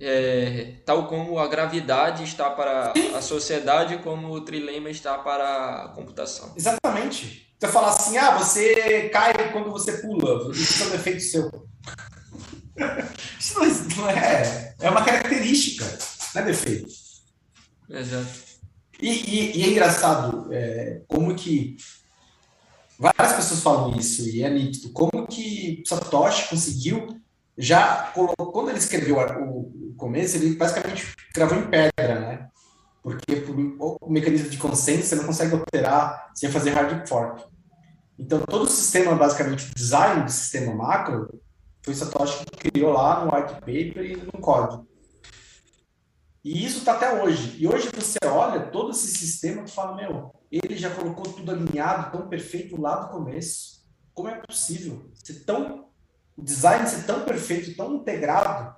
é, 0.00 0.74
tal 0.84 1.06
como 1.06 1.38
a 1.38 1.46
gravidade 1.46 2.24
está 2.24 2.50
para 2.50 2.92
a 3.14 3.22
sociedade, 3.22 3.98
como 3.98 4.32
o 4.32 4.40
trilema 4.40 4.90
está 4.90 5.16
para 5.18 5.84
a 5.84 5.88
computação. 5.88 6.52
Exatamente. 6.56 7.48
Você 7.58 7.68
fala 7.68 7.90
assim, 7.90 8.16
ah, 8.18 8.36
você 8.36 9.08
cai 9.10 9.52
quando 9.52 9.70
você 9.70 9.98
pula, 9.98 10.50
isso 10.52 10.82
é 10.82 10.86
um 10.86 10.90
defeito 10.90 11.20
seu. 11.20 11.68
isso 13.38 13.60
não 13.96 14.10
é, 14.10 14.74
é 14.80 14.90
uma 14.90 15.04
característica, 15.04 15.84
não 16.34 16.42
é 16.42 16.44
defeito. 16.46 16.88
Exato. 17.88 18.41
E, 19.02 19.08
e, 19.08 19.58
e 19.58 19.64
é 19.64 19.68
engraçado 19.68 20.46
é, 20.52 21.02
como 21.08 21.34
que 21.34 21.76
várias 22.96 23.32
pessoas 23.32 23.60
falam 23.60 23.96
isso 23.96 24.22
e 24.28 24.44
é 24.44 24.48
nítido. 24.48 24.92
Como 24.92 25.26
que 25.26 25.82
Satoshi 25.84 26.48
conseguiu 26.48 27.20
já 27.58 28.12
quando 28.36 28.70
ele 28.70 28.78
escreveu 28.78 29.16
o, 29.18 29.90
o 29.90 29.94
começo, 29.96 30.36
ele 30.36 30.54
basicamente 30.54 31.14
gravou 31.34 31.58
em 31.58 31.66
pedra, 31.68 32.20
né? 32.20 32.48
Porque 33.02 33.36
por, 33.36 33.98
o 34.00 34.10
mecanismo 34.10 34.48
de 34.48 34.56
consenso 34.56 35.08
você 35.08 35.16
não 35.16 35.24
consegue 35.24 35.54
alterar 35.54 36.30
sem 36.36 36.48
fazer 36.48 36.70
hard 36.70 37.08
fork. 37.08 37.44
Então 38.16 38.40
todo 38.42 38.62
o 38.62 38.70
sistema, 38.70 39.16
basicamente, 39.16 39.68
o 39.68 39.74
design 39.74 40.22
do 40.22 40.30
sistema 40.30 40.72
macro 40.72 41.40
foi 41.82 41.92
Satoshi 41.92 42.44
que 42.46 42.70
criou 42.70 42.92
lá 42.92 43.24
no 43.24 43.34
white 43.34 43.54
paper 43.54 44.04
e 44.04 44.16
no 44.16 44.40
código. 44.40 44.86
E 46.44 46.64
isso 46.64 46.78
está 46.78 46.94
até 46.94 47.22
hoje. 47.22 47.56
E 47.58 47.68
hoje 47.68 47.88
você 47.94 48.18
olha 48.26 48.66
todo 48.66 48.90
esse 48.90 49.06
sistema 49.08 49.62
e 49.62 49.70
fala, 49.70 49.96
meu, 49.96 50.34
ele 50.50 50.76
já 50.76 50.90
colocou 50.90 51.32
tudo 51.32 51.52
alinhado, 51.52 52.10
tão 52.10 52.28
perfeito 52.28 52.80
lá 52.80 52.96
do 52.96 53.10
começo. 53.10 53.82
Como 54.12 54.28
é 54.28 54.40
possível 54.46 55.10
ser 55.14 55.44
tão 55.44 55.92
o 56.36 56.42
design 56.42 56.88
ser 56.88 57.04
tão 57.04 57.24
perfeito, 57.24 57.76
tão 57.76 57.94
integrado, 57.94 58.74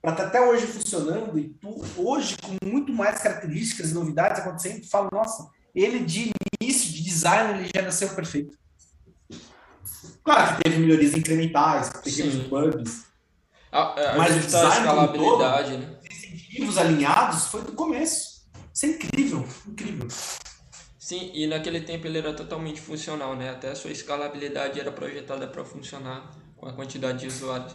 para 0.00 0.12
estar 0.12 0.24
tá 0.24 0.28
até 0.28 0.40
hoje 0.40 0.66
funcionando 0.66 1.38
e 1.38 1.48
tu 1.48 1.82
hoje 1.96 2.36
com 2.36 2.56
muito 2.64 2.92
mais 2.92 3.20
características 3.20 3.90
e 3.90 3.94
novidades 3.94 4.40
acontecendo, 4.40 4.82
tu 4.82 4.90
fala, 4.90 5.08
nossa, 5.12 5.48
ele 5.74 6.00
de 6.00 6.30
início 6.60 6.92
de 6.92 7.02
design 7.02 7.58
ele 7.58 7.70
já 7.74 7.82
nasceu 7.82 8.10
perfeito. 8.10 8.56
Claro 10.22 10.56
que 10.56 10.64
teve 10.64 10.78
melhorias 10.78 11.14
incrementais, 11.14 11.88
pequenos 12.02 12.36
bugs. 12.48 13.06
A, 13.72 14.12
a 14.12 14.18
mas 14.18 14.36
o 14.36 14.40
design 14.40 14.76
escalabilidade, 14.78 15.70
todo, 15.72 15.80
né? 15.80 15.97
Incentivos 16.58 16.78
alinhados 16.78 17.46
foi 17.46 17.62
do 17.62 17.72
começo. 17.72 18.48
Isso 18.74 18.86
é 18.86 18.88
incrível, 18.88 19.48
incrível. 19.66 20.08
Sim, 20.98 21.30
e 21.32 21.46
naquele 21.46 21.80
tempo 21.80 22.06
ele 22.06 22.18
era 22.18 22.34
totalmente 22.34 22.80
funcional, 22.80 23.36
né? 23.36 23.50
Até 23.50 23.70
a 23.70 23.74
sua 23.74 23.90
escalabilidade 23.90 24.78
era 24.78 24.90
projetada 24.90 25.46
para 25.46 25.64
funcionar 25.64 26.36
com 26.56 26.66
a 26.66 26.72
quantidade 26.72 27.20
de 27.20 27.26
usuários. 27.28 27.74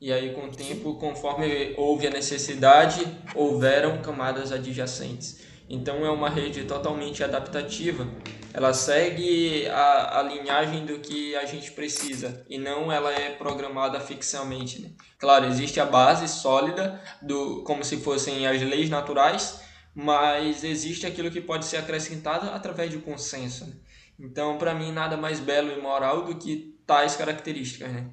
E 0.00 0.12
aí, 0.12 0.32
com 0.34 0.46
o 0.46 0.50
tempo, 0.50 0.94
conforme 0.94 1.74
houve 1.76 2.06
a 2.06 2.10
necessidade, 2.10 3.06
houveram 3.34 4.00
camadas 4.00 4.52
adjacentes. 4.52 5.40
Então, 5.68 6.06
é 6.06 6.10
uma 6.10 6.30
rede 6.30 6.64
totalmente 6.64 7.22
adaptativa. 7.22 8.06
Ela 8.52 8.74
segue 8.74 9.68
a, 9.68 10.20
a 10.20 10.22
linhagem 10.22 10.84
do 10.84 10.98
que 10.98 11.36
a 11.36 11.44
gente 11.44 11.70
precisa 11.72 12.44
e 12.48 12.58
não 12.58 12.90
ela 12.90 13.12
é 13.12 13.30
programada 13.30 14.00
fixamente. 14.00 14.82
Né? 14.82 14.90
Claro, 15.18 15.46
existe 15.46 15.78
a 15.78 15.86
base 15.86 16.26
sólida, 16.28 17.00
do, 17.22 17.62
como 17.62 17.84
se 17.84 17.98
fossem 17.98 18.46
as 18.46 18.60
leis 18.60 18.90
naturais, 18.90 19.60
mas 19.94 20.64
existe 20.64 21.06
aquilo 21.06 21.30
que 21.30 21.40
pode 21.40 21.64
ser 21.64 21.76
acrescentado 21.76 22.50
através 22.50 22.90
de 22.90 22.98
consenso. 22.98 23.66
Né? 23.66 23.72
Então, 24.18 24.58
para 24.58 24.74
mim, 24.74 24.92
nada 24.92 25.16
mais 25.16 25.40
belo 25.40 25.72
e 25.72 25.80
moral 25.80 26.24
do 26.24 26.34
que 26.34 26.76
tais 26.86 27.14
características, 27.14 27.90
né? 27.92 28.10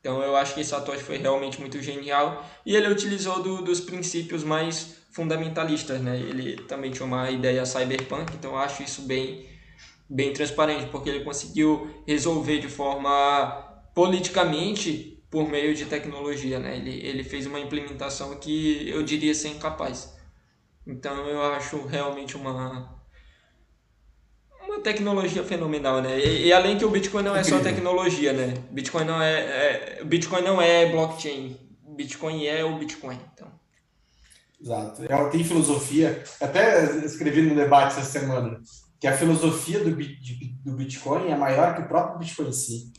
Então 0.00 0.22
eu 0.22 0.36
acho 0.36 0.54
que 0.54 0.64
Satoshi 0.64 1.02
foi 1.02 1.18
realmente 1.18 1.60
muito 1.60 1.80
genial 1.82 2.44
e 2.64 2.74
ele 2.76 2.88
utilizou 2.88 3.42
do, 3.42 3.62
dos 3.62 3.80
princípios 3.80 4.44
mais 4.44 4.96
fundamentalistas, 5.10 6.00
né? 6.00 6.18
Ele 6.18 6.56
também 6.62 6.90
tinha 6.90 7.04
uma 7.04 7.30
ideia 7.30 7.66
cyberpunk, 7.66 8.32
então 8.34 8.52
eu 8.52 8.58
acho 8.58 8.82
isso 8.82 9.02
bem 9.02 9.46
bem 10.08 10.32
transparente, 10.32 10.86
porque 10.90 11.10
ele 11.10 11.24
conseguiu 11.24 11.90
resolver 12.06 12.58
de 12.58 12.68
forma 12.68 13.64
politicamente 13.94 15.22
por 15.30 15.48
meio 15.48 15.74
de 15.74 15.84
tecnologia, 15.84 16.58
né? 16.58 16.76
Ele, 16.76 17.06
ele 17.06 17.22
fez 17.22 17.46
uma 17.46 17.60
implementação 17.60 18.34
que 18.36 18.88
eu 18.88 19.02
diria 19.02 19.34
ser 19.34 19.48
incapaz. 19.48 20.16
Então 20.86 21.26
eu 21.26 21.42
acho 21.42 21.84
realmente 21.86 22.36
uma 22.36 22.96
uma 24.62 24.80
tecnologia 24.80 25.42
fenomenal, 25.42 26.02
né? 26.02 26.18
E, 26.18 26.46
e, 26.46 26.52
além 26.52 26.76
que 26.76 26.84
o 26.84 26.90
Bitcoin 26.90 27.22
não 27.22 27.34
é 27.34 27.42
só 27.42 27.58
tecnologia, 27.58 28.34
né? 28.34 28.54
Bitcoin 28.70 29.04
não 29.04 29.20
é, 29.20 29.98
é, 29.98 30.04
Bitcoin 30.04 30.42
não 30.42 30.60
é 30.60 30.90
blockchain. 30.90 31.56
Bitcoin 31.96 32.46
é 32.46 32.62
o 32.64 32.78
Bitcoin, 32.78 33.18
então. 33.32 33.48
Exato. 34.60 35.04
Ela 35.08 35.30
tem 35.30 35.42
filosofia. 35.42 36.22
Até 36.40 37.04
escrevi 37.04 37.42
no 37.42 37.54
debate 37.54 37.98
essa 37.98 38.04
semana 38.04 38.60
que 39.00 39.06
a 39.06 39.16
filosofia 39.16 39.84
do, 39.84 39.90
do 39.90 40.72
Bitcoin 40.76 41.28
é 41.28 41.36
maior 41.36 41.74
que 41.74 41.82
o 41.82 41.88
próprio 41.88 42.18
Bitcoin 42.18 42.48
em 42.48 42.52
si. 42.52 42.92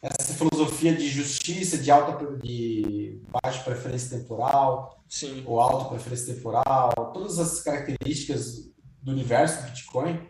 essa 0.00 0.34
filosofia 0.34 0.94
de 0.94 1.08
justiça, 1.08 1.78
de 1.78 1.90
alta 1.90 2.36
de 2.36 3.20
baixa 3.30 3.62
preferência 3.62 4.18
temporal, 4.18 5.02
Sim. 5.08 5.42
ou 5.46 5.60
alta 5.60 5.90
preferência 5.90 6.34
temporal, 6.34 6.92
todas 7.12 7.38
as 7.38 7.60
características 7.60 8.70
do 9.02 9.10
universo 9.10 9.62
do 9.62 9.68
Bitcoin, 9.70 10.28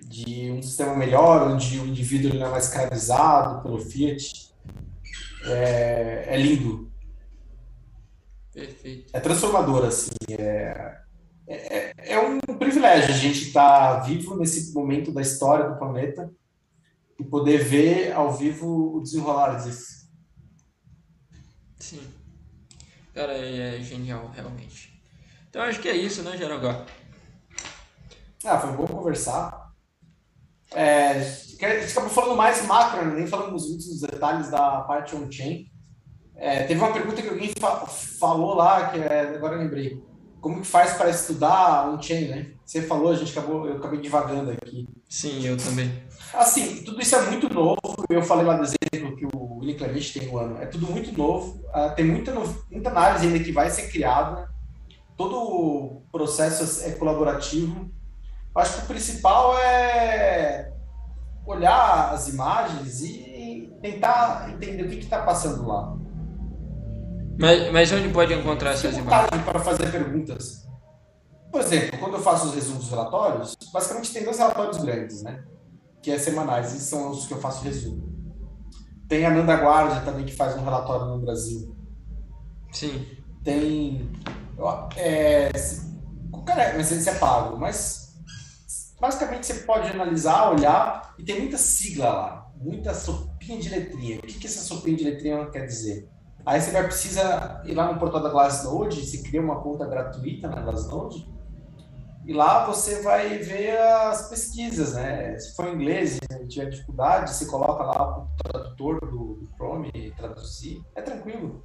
de 0.00 0.50
um 0.50 0.62
sistema 0.62 0.94
melhor, 0.94 1.50
onde 1.50 1.80
o 1.80 1.86
indivíduo 1.86 2.34
não 2.34 2.46
é 2.46 2.50
mais 2.50 2.66
escravizado 2.66 3.62
pelo 3.62 3.80
fiat, 3.80 4.52
é, 5.44 6.26
é 6.28 6.36
lindo. 6.36 6.90
Perfeito. 8.52 9.10
É 9.12 9.20
transformador, 9.20 9.86
assim. 9.86 10.10
É, 10.30 10.98
é, 11.48 11.92
é 12.14 12.18
um 12.20 12.38
privilégio 12.58 13.14
a 13.14 13.16
gente 13.16 13.48
estar 13.48 14.00
vivo 14.00 14.36
nesse 14.36 14.72
momento 14.74 15.10
da 15.12 15.22
história 15.22 15.68
do 15.68 15.78
planeta 15.78 16.30
e 17.18 17.24
poder 17.24 17.64
ver 17.64 18.12
ao 18.12 18.32
vivo 18.32 18.96
o 18.96 19.02
desenrolar 19.02 19.56
disso. 19.56 20.08
Sim. 21.78 22.02
Cara, 23.14 23.32
é 23.32 23.80
genial, 23.80 24.30
realmente. 24.34 25.02
Então 25.48 25.62
acho 25.62 25.80
que 25.80 25.88
é 25.88 25.96
isso, 25.96 26.22
né, 26.22 26.36
Jaraguá? 26.36 26.86
Ah, 28.44 28.58
foi 28.58 28.72
bom 28.72 28.86
conversar. 28.86 29.72
É, 30.72 31.12
a 31.12 31.20
gente 31.20 31.64
acabou 31.90 32.10
falando 32.10 32.36
mais 32.36 32.64
macro, 32.66 33.04
né? 33.06 33.14
nem 33.16 33.26
falamos 33.26 33.68
muitos 33.68 33.86
dos 33.88 34.00
detalhes 34.02 34.50
da 34.50 34.82
parte 34.82 35.16
on-chain. 35.16 35.66
É, 36.36 36.64
teve 36.64 36.78
uma 36.78 36.92
pergunta 36.92 37.20
que 37.20 37.28
alguém 37.28 37.52
fa 37.58 37.86
falou 37.86 38.54
lá, 38.54 38.90
que 38.90 38.98
é, 39.00 39.34
agora 39.34 39.56
eu 39.56 39.60
lembrei. 39.60 40.07
Como 40.40 40.60
que 40.60 40.66
faz 40.66 40.94
para 40.94 41.10
estudar 41.10 41.88
on-chain, 41.90 42.28
né? 42.28 42.46
Você 42.64 42.82
falou, 42.82 43.10
a 43.10 43.14
gente 43.14 43.36
acabou, 43.36 43.66
eu 43.66 43.76
acabei 43.76 44.00
divagando 44.00 44.50
aqui. 44.50 44.88
Sim, 45.08 45.44
eu 45.44 45.56
também. 45.56 46.02
Assim, 46.34 46.82
tudo 46.84 47.00
isso 47.00 47.16
é 47.16 47.22
muito 47.22 47.52
novo. 47.52 47.78
Eu 48.08 48.22
falei 48.22 48.44
lá 48.44 48.56
do 48.56 48.62
exemplo 48.62 49.16
que 49.16 49.26
o 49.26 49.58
William 49.58 49.76
Clemente 49.76 50.20
tem 50.20 50.28
um 50.28 50.38
ano. 50.38 50.58
É 50.58 50.66
tudo 50.66 50.86
muito 50.86 51.16
novo. 51.16 51.60
Uh, 51.74 51.94
tem 51.96 52.04
muita, 52.04 52.32
muita 52.70 52.90
análise 52.90 53.26
ainda 53.26 53.40
que 53.40 53.52
vai 53.52 53.70
ser 53.70 53.88
criada. 53.90 54.48
Todo 55.16 55.36
o 55.36 56.02
processo 56.12 56.84
é 56.84 56.92
colaborativo. 56.92 57.90
Eu 58.54 58.62
acho 58.62 58.76
que 58.76 58.84
o 58.84 58.86
principal 58.86 59.58
é 59.58 60.72
olhar 61.44 62.12
as 62.12 62.28
imagens 62.28 63.00
e 63.02 63.72
tentar 63.80 64.50
entender 64.52 64.82
o 64.84 64.88
que 64.88 64.98
está 64.98 65.22
passando 65.22 65.66
lá. 65.66 65.96
Mas, 67.38 67.72
mas 67.72 67.92
onde 67.92 68.08
pode 68.08 68.34
encontrar 68.34 68.72
essas 68.72 68.96
imagens? 68.96 69.42
Para 69.44 69.60
fazer 69.60 69.90
perguntas. 69.90 70.66
Por 71.50 71.60
exemplo, 71.60 71.98
quando 71.98 72.14
eu 72.14 72.20
faço 72.20 72.48
os 72.48 72.54
resumos 72.54 72.82
dos 72.82 72.90
relatórios, 72.90 73.56
basicamente 73.72 74.12
tem 74.12 74.24
dois 74.24 74.38
relatórios 74.38 74.78
grandes, 74.78 75.22
né? 75.22 75.44
Que 76.02 76.10
é 76.10 76.18
semanais, 76.18 76.74
e 76.74 76.80
são 76.80 77.10
os 77.10 77.26
que 77.26 77.32
eu 77.32 77.40
faço 77.40 77.64
resumo. 77.64 78.12
Tem 79.08 79.24
a 79.24 79.30
Nanda 79.30 79.54
Guardia 79.54 80.00
também, 80.02 80.26
que 80.26 80.34
faz 80.34 80.56
um 80.56 80.64
relatório 80.64 81.06
no 81.06 81.18
Brasil. 81.18 81.74
Sim. 82.72 83.06
Tem. 83.42 84.10
É, 84.96 85.50
cara, 86.44 86.74
mas 86.76 86.90
esse 86.90 87.08
é 87.08 87.14
pago, 87.14 87.56
mas 87.56 88.18
basicamente 89.00 89.46
você 89.46 89.54
pode 89.60 89.88
analisar, 89.88 90.50
olhar, 90.50 91.14
e 91.18 91.22
tem 91.22 91.40
muita 91.40 91.56
sigla 91.56 92.08
lá, 92.08 92.50
muita 92.56 92.92
sopinha 92.94 93.58
de 93.60 93.68
letrinha. 93.68 94.18
O 94.18 94.22
que, 94.22 94.38
que 94.38 94.46
essa 94.46 94.62
sopinha 94.62 94.96
de 94.96 95.04
letrinha 95.04 95.46
quer 95.46 95.66
dizer? 95.66 96.08
Aí 96.48 96.62
você 96.62 96.70
vai 96.70 96.84
precisar 96.84 97.60
ir 97.66 97.74
lá 97.74 97.92
no 97.92 97.98
portal 97.98 98.22
da 98.22 98.30
Glassnode, 98.30 99.04
você 99.04 99.22
cria 99.22 99.38
uma 99.38 99.60
conta 99.60 99.84
gratuita 99.84 100.48
na 100.48 100.62
Glassnode, 100.62 101.28
e 102.24 102.32
lá 102.32 102.64
você 102.64 103.02
vai 103.02 103.36
ver 103.36 103.76
as 103.78 104.30
pesquisas, 104.30 104.94
né? 104.94 105.38
Se 105.38 105.54
for 105.54 105.68
inglês 105.68 106.16
e 106.16 106.48
tiver 106.48 106.70
dificuldade, 106.70 107.34
você 107.34 107.44
coloca 107.44 107.84
lá 107.84 108.20
o 108.20 108.28
tradutor 108.42 108.98
do 108.98 109.46
Chrome 109.56 109.90
e 109.94 110.10
traduzir, 110.12 110.80
é 110.94 111.02
tranquilo. 111.02 111.62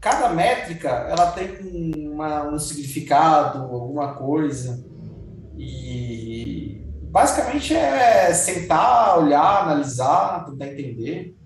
Cada 0.00 0.30
métrica, 0.30 0.88
ela 0.88 1.30
tem 1.30 2.08
uma, 2.08 2.48
um 2.48 2.58
significado, 2.58 3.72
alguma 3.72 4.14
coisa, 4.14 4.84
e 5.56 6.84
basicamente 7.04 7.72
é 7.76 8.34
sentar, 8.34 9.16
olhar, 9.16 9.62
analisar, 9.62 10.44
tentar 10.46 10.66
entender. 10.66 11.39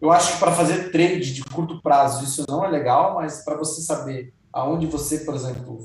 Eu 0.00 0.10
acho 0.10 0.34
que 0.34 0.38
para 0.38 0.52
fazer 0.52 0.90
trade 0.90 1.32
de 1.32 1.42
curto 1.44 1.80
prazo 1.80 2.24
isso 2.24 2.44
não 2.48 2.64
é 2.64 2.68
legal, 2.68 3.14
mas 3.14 3.44
para 3.44 3.56
você 3.56 3.80
saber 3.80 4.34
aonde 4.52 4.86
você, 4.86 5.20
por 5.20 5.34
exemplo, 5.34 5.78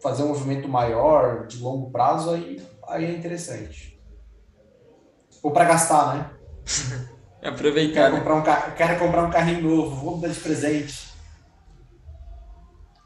fazer 0.00 0.22
um 0.22 0.28
movimento 0.28 0.68
maior 0.68 1.46
de 1.46 1.58
longo 1.58 1.90
prazo, 1.90 2.30
aí, 2.30 2.62
aí 2.86 3.04
é 3.04 3.12
interessante. 3.12 4.00
Ou 5.42 5.50
para 5.50 5.64
gastar, 5.64 6.14
né? 6.14 6.30
Aproveitar. 7.42 7.94
Quero, 7.94 8.12
né? 8.14 8.18
comprar 8.18 8.34
um, 8.34 8.42
car 8.42 8.76
quero 8.76 8.98
comprar 8.98 9.24
um 9.24 9.30
carrinho 9.30 9.62
novo, 9.62 9.96
vou 9.96 10.18
dar 10.18 10.28
de 10.28 10.40
presente. 10.40 11.08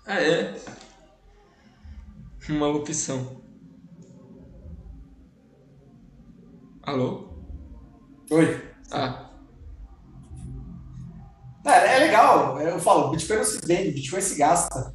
Ah, 0.07 0.21
é? 0.21 0.55
Uma 2.49 2.69
opção. 2.69 3.43
Alô? 6.83 7.29
Oi. 8.31 8.75
Ah. 8.91 9.32
É, 11.65 11.97
é 11.97 11.99
legal, 11.99 12.61
eu 12.61 12.79
falo, 12.79 13.11
Bitcoin 13.11 13.37
não 13.37 13.45
se 13.45 13.65
vende, 13.65 13.93
Bitcoin 13.93 14.21
se 14.21 14.37
gasta. 14.37 14.95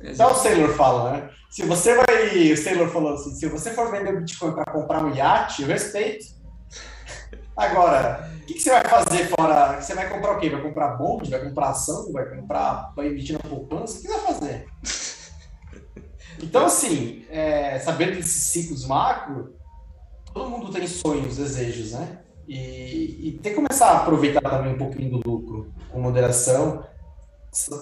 Então 0.00 0.30
o 0.30 0.34
Sailor 0.34 0.74
fala, 0.74 1.12
né? 1.12 1.30
Se 1.50 1.64
você 1.64 1.94
vai. 1.94 2.52
O 2.52 2.56
Sailor 2.56 2.88
falou 2.88 3.14
assim: 3.14 3.34
se 3.34 3.46
você 3.46 3.70
for 3.70 3.90
vender 3.90 4.14
o 4.14 4.20
Bitcoin 4.20 4.52
para 4.52 4.70
comprar 4.70 5.04
um 5.04 5.14
iate, 5.14 5.62
eu 5.62 5.68
respeito. 5.68 6.26
Agora, 7.56 8.28
o 8.42 8.46
que, 8.46 8.54
que, 8.54 8.60
você 8.60 8.70
vai 8.70 8.84
fazer 8.84 9.28
fora? 9.28 9.80
Você 9.80 9.94
vai 9.94 10.08
comprar 10.08 10.36
o 10.36 10.40
quê? 10.40 10.50
Vai 10.50 10.60
comprar 10.60 10.96
bonde? 10.96 11.30
Vai 11.30 11.40
comprar 11.44 11.70
ação? 11.70 12.12
Vai 12.12 12.28
comprar. 12.28 12.92
Vai 12.96 13.06
emitir 13.06 13.34
na 13.34 13.48
poupança? 13.48 13.98
O 13.98 14.02
que 14.02 14.08
você 14.08 14.12
vai 14.12 14.34
fazer? 14.34 14.66
Então, 16.42 16.66
assim, 16.66 17.24
é, 17.30 17.78
sabendo 17.78 18.16
desses 18.16 18.52
ciclos 18.52 18.84
macro, 18.86 19.54
todo 20.32 20.50
mundo 20.50 20.72
tem 20.72 20.86
sonhos, 20.86 21.36
desejos, 21.36 21.92
né? 21.92 22.23
E, 22.46 23.28
e 23.28 23.38
tem 23.42 23.52
que 23.52 23.60
começar 23.60 23.86
a 23.86 23.96
aproveitar 23.98 24.40
também 24.42 24.74
um 24.74 24.78
pouquinho 24.78 25.10
do 25.10 25.28
lucro 25.28 25.72
com 25.90 26.00
moderação, 26.00 26.84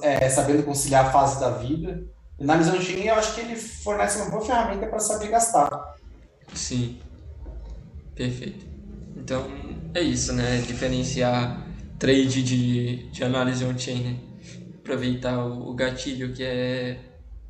é, 0.02 0.28
sabendo 0.28 0.62
conciliar 0.62 1.06
a 1.06 1.10
fase 1.10 1.40
da 1.40 1.50
vida. 1.50 2.04
E 2.38 2.44
na 2.44 2.62
Chain, 2.62 3.04
eu 3.04 3.14
acho 3.14 3.34
que 3.34 3.40
ele 3.40 3.56
fornece 3.56 4.20
uma 4.20 4.30
boa 4.30 4.44
ferramenta 4.44 4.86
para 4.86 4.98
saber 4.98 5.28
gastar. 5.28 5.96
Sim, 6.54 6.98
perfeito. 8.14 8.66
Então, 9.16 9.46
é 9.94 10.00
isso, 10.00 10.32
né? 10.32 10.58
Diferenciar 10.66 11.66
trade 11.98 12.42
de, 12.42 13.10
de 13.10 13.22
análise 13.22 13.64
on-chain, 13.64 14.02
né? 14.02 14.16
Aproveitar 14.80 15.44
o, 15.44 15.70
o, 15.70 15.74
gatilho 15.74 16.32
que 16.32 16.42
é... 16.42 16.98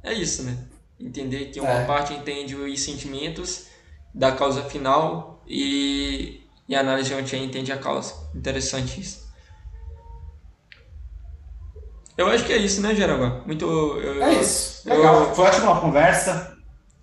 É 0.02 0.12
isso, 0.12 0.42
né? 0.42 0.58
Entender 1.00 1.46
que 1.46 1.58
uma 1.58 1.70
é. 1.70 1.84
parte 1.86 2.12
entende 2.12 2.54
os 2.54 2.80
sentimentos 2.82 3.66
da 4.14 4.32
causa 4.32 4.62
final 4.64 5.42
e, 5.48 6.41
e 6.68 6.74
a 6.74 6.80
análise 6.80 7.14
on-chain 7.14 7.44
entende 7.44 7.72
a 7.72 7.78
causa. 7.78 8.14
Interessante 8.34 9.00
isso. 9.00 9.22
Eu 12.16 12.26
acho 12.28 12.44
que 12.44 12.52
é 12.52 12.58
isso, 12.58 12.80
né, 12.80 12.94
Jaraguá? 12.94 13.42
Muito. 13.46 13.64
Eu, 13.64 14.22
é 14.22 14.34
isso. 14.34 14.88
Legal. 14.88 15.24
Eu, 15.24 15.34
Foi 15.34 15.46
ótima 15.46 15.76
a 15.76 15.80
conversa. 15.80 16.56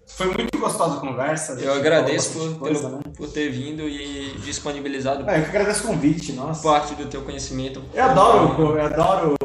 Foi 0.07 0.27
muito 0.27 0.57
gostosa 0.57 0.97
a 0.97 0.99
conversa. 0.99 1.53
A 1.53 1.61
eu 1.61 1.73
agradeço 1.73 2.33
por, 2.33 2.59
coisa, 2.59 2.81
pelo, 2.81 2.97
né? 2.97 3.03
por 3.15 3.29
ter 3.29 3.49
vindo 3.49 3.87
e 3.87 4.37
disponibilizado. 4.43 5.29
É, 5.29 5.39
eu 5.39 5.43
que 5.43 5.49
agradeço 5.49 5.83
o 5.83 5.87
convite, 5.87 6.33
nossa. 6.33 6.61
Parte 6.61 6.95
do 6.95 7.05
teu 7.07 7.21
conhecimento. 7.21 7.83
Eu 7.93 8.03
adoro, 8.03 8.77
eu 8.77 8.85
adoro 8.85 9.35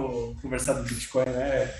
conversar 0.42 0.74
do 0.74 0.82
Bitcoin, 0.82 1.26
né? 1.26 1.72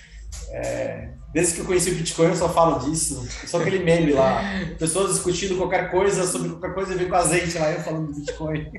É, 0.51 1.09
desde 1.33 1.55
que 1.55 1.61
eu 1.61 1.65
conheci 1.65 1.91
o 1.91 1.95
Bitcoin, 1.95 2.29
eu 2.29 2.37
só 2.37 2.49
falo 2.49 2.79
disso. 2.79 3.27
Só 3.47 3.59
aquele 3.59 3.85
meme 3.85 4.13
lá. 4.13 4.41
Pessoas 4.79 5.15
discutindo 5.15 5.57
qualquer 5.57 5.91
coisa 5.91 6.27
sobre 6.27 6.49
qualquer 6.51 6.75
coisa 6.75 6.95
e 6.95 6.97
vem 6.97 7.09
com 7.09 7.17
azeite 7.17 7.59
lá, 7.59 7.73
eu 7.73 7.81
falando 7.81 8.13
do 8.13 8.21
Bitcoin. 8.21 8.71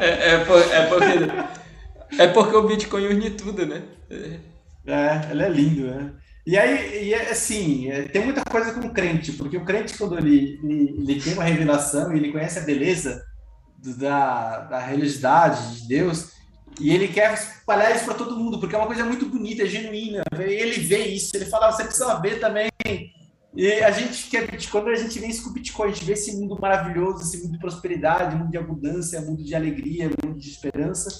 É, 0.00 0.34
é, 0.34 0.44
por, 0.44 0.58
é 0.58 0.86
porque. 0.86 2.20
É 2.22 2.26
porque 2.26 2.56
o 2.56 2.66
Bitcoin 2.66 3.06
une 3.06 3.30
tudo, 3.30 3.66
né? 3.66 3.82
É, 4.86 5.30
ele 5.30 5.42
é 5.42 5.48
lindo, 5.48 5.86
né? 5.86 6.12
E 6.46 6.58
aí, 6.58 7.08
e 7.08 7.14
é, 7.14 7.30
assim, 7.30 7.90
é, 7.90 8.02
tem 8.02 8.24
muita 8.24 8.42
coisa 8.42 8.72
com 8.72 8.86
o 8.86 8.92
crente, 8.92 9.32
porque 9.32 9.56
o 9.56 9.64
crente, 9.64 9.96
quando 9.96 10.18
ele, 10.18 10.58
ele, 10.64 10.94
ele 10.98 11.20
tem 11.20 11.34
uma 11.34 11.44
revelação 11.44 12.12
e 12.12 12.18
ele 12.18 12.32
conhece 12.32 12.58
a 12.58 12.62
beleza 12.62 13.22
do, 13.78 13.96
da, 13.96 14.60
da 14.60 14.78
religiosidade 14.80 15.82
de 15.82 15.88
Deus, 15.88 16.32
e 16.80 16.90
ele 16.90 17.08
quer 17.08 17.34
espalhar 17.34 17.94
isso 17.94 18.04
para 18.04 18.14
todo 18.14 18.36
mundo, 18.36 18.58
porque 18.58 18.74
é 18.74 18.78
uma 18.78 18.86
coisa 18.86 19.04
muito 19.04 19.26
bonita, 19.26 19.62
é 19.62 19.66
genuína. 19.66 20.22
Ele 20.38 20.80
vê 20.80 21.06
isso, 21.06 21.36
ele 21.36 21.44
fala, 21.44 21.70
você 21.70 21.84
precisa 21.84 22.18
ver 22.20 22.40
também. 22.40 22.70
E 23.54 23.72
a 23.82 23.90
gente 23.90 24.30
quer 24.30 24.48
quando 24.70 24.88
a 24.88 24.94
gente 24.94 25.18
vê 25.18 25.26
isso 25.26 25.42
com 25.42 25.50
o 25.50 25.52
Bitcoin, 25.52 25.90
a 25.90 25.92
gente 25.92 26.04
vê 26.04 26.12
esse 26.12 26.36
mundo 26.36 26.58
maravilhoso, 26.60 27.22
esse 27.22 27.42
mundo 27.42 27.52
de 27.52 27.58
prosperidade, 27.58 28.36
mundo 28.36 28.50
de 28.50 28.56
abundância, 28.56 29.20
mundo 29.20 29.42
de 29.42 29.54
alegria, 29.54 30.10
mundo 30.24 30.38
de 30.38 30.48
esperança. 30.48 31.10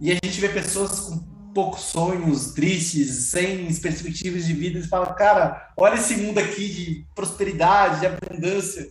E 0.00 0.10
a 0.10 0.14
gente 0.14 0.40
vê 0.40 0.48
pessoas 0.48 1.00
com 1.00 1.18
poucos 1.52 1.82
sonhos, 1.82 2.52
tristes, 2.52 3.30
sem 3.30 3.66
perspectivas 3.80 4.46
de 4.46 4.52
vida, 4.52 4.78
e 4.78 4.86
fala, 4.86 5.12
cara, 5.14 5.72
olha 5.76 5.94
esse 5.94 6.16
mundo 6.16 6.38
aqui 6.38 6.68
de 6.68 7.06
prosperidade, 7.14 8.00
de 8.00 8.06
abundância. 8.06 8.88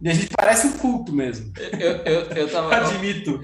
E 0.00 0.08
a 0.08 0.14
gente 0.14 0.30
parece 0.34 0.66
um 0.66 0.72
culto 0.72 1.12
mesmo. 1.12 1.52
Eu, 1.78 1.92
eu, 1.98 2.20
eu 2.30 2.50
tava. 2.50 2.74
Admito. 2.74 3.40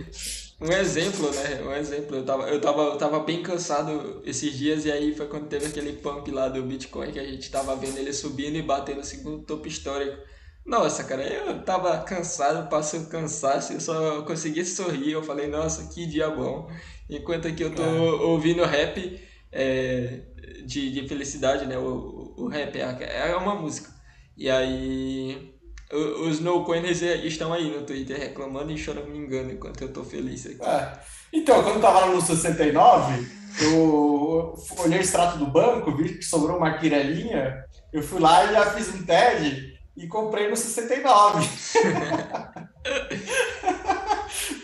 Um 0.61 0.73
exemplo, 0.73 1.31
né? 1.31 1.63
Um 1.63 1.73
exemplo. 1.73 2.17
Eu 2.17 2.25
tava, 2.25 2.49
eu, 2.49 2.61
tava, 2.61 2.83
eu 2.83 2.99
tava 2.99 3.21
bem 3.21 3.43
cansado 3.43 4.21
esses 4.25 4.57
dias 4.57 4.85
e 4.85 4.91
aí 4.91 5.15
foi 5.15 5.29
quando 5.29 5.47
teve 5.47 5.67
aquele 5.67 5.93
pump 5.93 6.29
lá 6.33 6.49
do 6.49 6.63
Bitcoin 6.63 7.13
que 7.13 7.19
a 7.21 7.25
gente 7.25 7.49
tava 7.51 7.77
vendo 7.77 7.99
ele 7.99 8.13
subindo 8.13 8.57
e 8.57 8.63
batendo 8.63 9.01
o 9.01 9.05
segundo 9.05 9.45
topo 9.45 9.69
histórico. 9.69 10.21
Nossa, 10.67 11.05
cara, 11.05 11.23
eu 11.23 11.63
tava 11.63 11.97
cansado, 12.03 12.69
passou 12.69 13.07
cansaço, 13.07 13.73
eu 13.73 13.81
só 13.81 14.23
conseguia 14.23 14.65
sorrir. 14.65 15.13
Eu 15.13 15.23
falei, 15.23 15.47
nossa, 15.47 15.93
que 15.95 16.05
dia 16.05 16.29
bom. 16.29 16.69
Enquanto 17.09 17.47
aqui 17.49 17.63
eu 17.63 17.75
tô 17.75 17.83
é. 17.83 18.01
ouvindo 18.23 18.65
rap 18.65 19.21
é, 19.53 20.21
de, 20.67 20.91
de 20.91 21.09
felicidade, 21.09 21.67
né? 21.67 21.79
O, 21.79 22.35
o 22.37 22.49
rap 22.49 22.77
é, 22.77 23.31
é 23.31 23.37
uma 23.37 23.55
música. 23.55 23.91
E 24.37 24.51
aí 24.51 25.55
os 25.93 26.41
no-coiners 26.41 27.01
estão 27.01 27.53
aí 27.53 27.71
no 27.71 27.85
Twitter 27.85 28.19
reclamando 28.19 28.73
e 28.73 28.79
chorando 28.79 29.09
me 29.09 29.19
engano 29.19 29.53
enquanto 29.53 29.83
eu 29.83 29.93
tô 29.93 30.05
feliz 30.05 30.47
aqui. 30.47 30.63
É. 30.63 30.99
Então, 31.33 31.63
quando 31.63 31.77
eu 31.77 31.81
tava 31.81 32.07
no 32.07 32.21
69, 32.21 33.27
eu 33.63 34.55
olhei 34.79 34.99
o 34.99 35.03
extrato 35.03 35.39
do 35.39 35.47
banco, 35.47 35.97
vi 35.97 36.19
que 36.19 36.23
sobrou 36.23 36.59
uma 36.59 36.79
quirelinha, 36.79 37.65
eu 37.93 38.03
fui 38.03 38.21
lá 38.21 38.45
e 38.45 38.53
já 38.53 38.71
fiz 38.73 38.89
um 38.95 39.05
TED 39.05 39.79
e 39.97 40.07
comprei 40.07 40.49
no 40.49 40.57
69. 40.57 41.49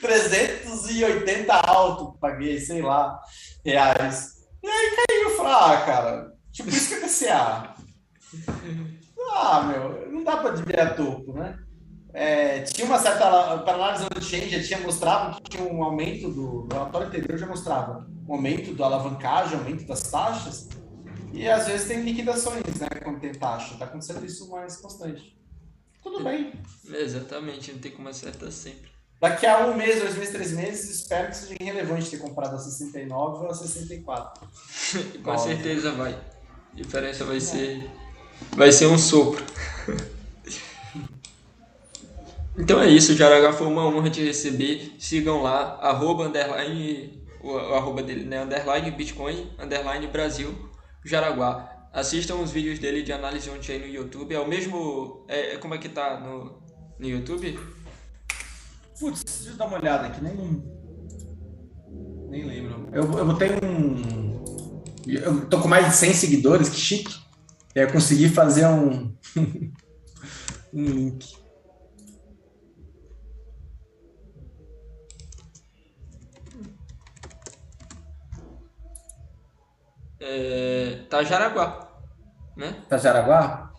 380 0.01 1.53
alto, 1.55 2.19
paguei, 2.19 2.61
sei 2.61 2.83
lá, 2.83 3.19
reais. 3.65 4.35
E 4.63 4.69
aí 4.69 4.97
caiu, 4.97 5.31
eu 5.31 5.37
falei, 5.37 5.53
ah, 5.53 5.83
cara, 5.85 6.33
tipo 6.53 6.69
isso 6.69 6.89
que 6.89 6.95
é 6.95 7.01
PCA. 7.01 7.75
Ah, 9.37 9.63
meu, 9.63 10.13
não 10.13 10.23
dá 10.23 10.37
para 10.37 10.51
desviar 10.51 10.95
topo, 10.95 11.33
né? 11.33 11.59
É, 12.13 12.61
tinha 12.63 12.87
uma 12.87 12.99
certa. 12.99 13.59
Para 13.59 13.75
análise 13.75 14.09
do 14.09 14.23
change 14.23 14.49
já 14.51 14.63
tinha 14.63 14.87
mostrado 14.87 15.43
que 15.43 15.51
tinha 15.51 15.65
um 15.65 15.83
aumento 15.83 16.31
do. 16.31 16.65
O 16.65 16.69
relatório 16.69 17.09
anterior 17.09 17.37
já 17.37 17.47
mostrava 17.47 18.07
um 18.29 18.35
aumento 18.35 18.73
da 18.75 18.87
alavancagem, 18.87 19.59
aumento 19.59 19.85
das 19.85 20.11
taxas. 20.11 20.69
E 21.33 21.49
às 21.49 21.67
vezes 21.67 21.89
tem 21.89 22.03
liquidações, 22.03 22.63
né? 22.79 22.87
Quando 23.03 23.19
tem 23.19 23.33
taxa. 23.33 23.73
Está 23.73 23.87
acontecendo 23.87 24.25
isso 24.25 24.49
mais 24.49 24.77
constante. 24.77 25.37
Tudo 26.01 26.23
bem. 26.23 26.53
Exatamente, 26.89 27.73
não 27.73 27.81
tem 27.81 27.91
como 27.91 28.09
acertar 28.09 28.53
sempre. 28.53 28.95
Daqui 29.21 29.47
a 29.47 29.67
um 29.67 29.75
mês, 29.75 30.01
dois 30.01 30.17
meses, 30.17 30.33
três 30.33 30.53
meses, 30.53 31.01
espero 31.01 31.29
que 31.29 31.37
seja 31.37 31.57
irrelevante 31.59 32.11
ter 32.11 32.19
comprado 32.19 32.55
a 32.55 32.59
69 32.59 33.45
ou 33.45 33.51
a 33.51 33.55
64. 33.55 34.47
Com 35.25 35.39
certeza 35.39 35.91
vai. 35.93 36.13
A 36.13 36.77
diferença 36.77 37.25
vai 37.25 37.39
é. 37.39 37.41
ser 37.41 37.91
vai 38.57 38.71
ser 38.73 38.87
um 38.87 38.99
sopro. 38.99 39.45
Então 42.57 42.81
é 42.81 42.89
isso, 42.89 43.17
Jaraguá 43.17 43.53
foi 43.53 43.67
uma 43.67 43.85
honra 43.85 44.11
te 44.11 44.23
receber. 44.23 44.95
Sigam 44.99 45.43
lá, 45.43 45.79
arroba, 45.81 46.27
underline, 46.27 47.21
o, 47.43 47.51
o 47.51 47.75
arroba 47.75 48.03
dele, 48.03 48.25
né? 48.25 48.43
Underline 48.43 48.91
Bitcoin, 48.93 49.51
underline 49.59 50.07
Brasil, 50.07 50.55
Jaraguá. 51.05 51.71
Assistam 51.93 52.37
os 52.37 52.51
vídeos 52.51 52.79
dele 52.79 53.03
de 53.03 53.13
análise 53.13 53.51
on-chain 53.51 53.81
no 53.81 53.87
YouTube. 53.87 54.35
É 54.35 54.41
o 54.41 54.49
mesmo. 54.49 55.25
É, 55.29 55.55
é, 55.55 55.57
como 55.59 55.75
é 55.75 55.79
que 55.79 55.89
tá 55.89 56.19
no, 56.21 56.61
no 56.99 57.09
YouTube? 57.09 57.59
Putz, 58.99 59.25
deixa 59.25 59.51
eu 59.51 59.57
dar 59.57 59.67
uma 59.67 59.79
olhada 59.79 60.07
aqui, 60.07 60.23
nem. 60.23 60.63
Nem 62.29 62.45
lembro. 62.45 62.89
Eu, 62.93 63.03
eu 63.19 63.27
botei 63.27 63.51
um. 63.63 64.43
Eu 65.07 65.47
tô 65.47 65.61
com 65.61 65.69
mais 65.69 65.87
de 65.89 65.97
100 65.97 66.15
seguidores, 66.15 66.69
que 66.69 66.81
chique. 66.81 67.24
Eu 67.75 67.91
consegui 67.91 68.29
fazer 68.29 68.67
um, 68.67 69.13
um 70.73 70.85
link. 70.85 71.37
É, 80.21 81.05
tá 81.11 81.23
Jaraguá, 81.25 81.91
né? 82.57 82.77
Tá 82.89 82.97
Jaraguá? 82.97 83.73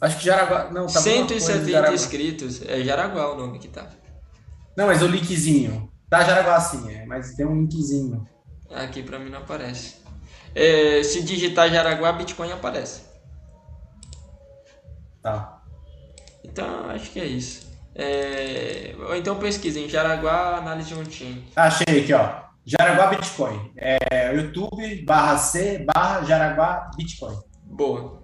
Acho 0.00 0.18
que 0.18 0.24
Jaraguá. 0.24 0.70
Não, 0.70 0.86
tá 0.86 1.00
170 1.00 1.92
inscritos. 1.92 2.62
É 2.62 2.80
Jaraguá 2.82 3.32
o 3.32 3.36
nome 3.36 3.58
que 3.58 3.68
tá. 3.68 3.88
Não, 4.76 4.86
mas 4.86 5.02
o 5.02 5.06
linkzinho. 5.06 5.92
Tá 6.08 6.22
Jaraguá 6.22 6.60
sim, 6.60 6.92
é, 6.92 7.04
mas 7.06 7.34
tem 7.34 7.44
um 7.44 7.56
linkzinho. 7.56 8.26
Aqui 8.70 9.02
pra 9.02 9.18
mim 9.18 9.30
não 9.30 9.40
aparece. 9.40 9.96
É, 10.54 11.02
se 11.02 11.22
digitar 11.22 11.68
Jaraguá, 11.68 12.12
Bitcoin 12.12 12.52
aparece. 12.52 13.11
Tá. 15.22 15.62
Então, 16.44 16.90
acho 16.90 17.10
que 17.10 17.20
é 17.20 17.26
isso. 17.26 17.70
É... 17.94 18.94
Ou 18.98 19.14
então 19.14 19.38
pesquisem 19.38 19.88
Jaraguá 19.88 20.56
Análise 20.56 20.94
On-Chain. 20.94 21.44
Achei 21.54 22.02
aqui, 22.02 22.12
ó. 22.12 22.42
Jaraguá 22.64 23.08
Bitcoin. 23.08 23.72
É 23.76 24.34
YouTube 24.34 25.04
barra 25.04 25.36
C 25.36 25.78
barra 25.80 26.24
Jaraguá 26.24 26.90
Bitcoin. 26.96 27.36
Boa. 27.64 28.22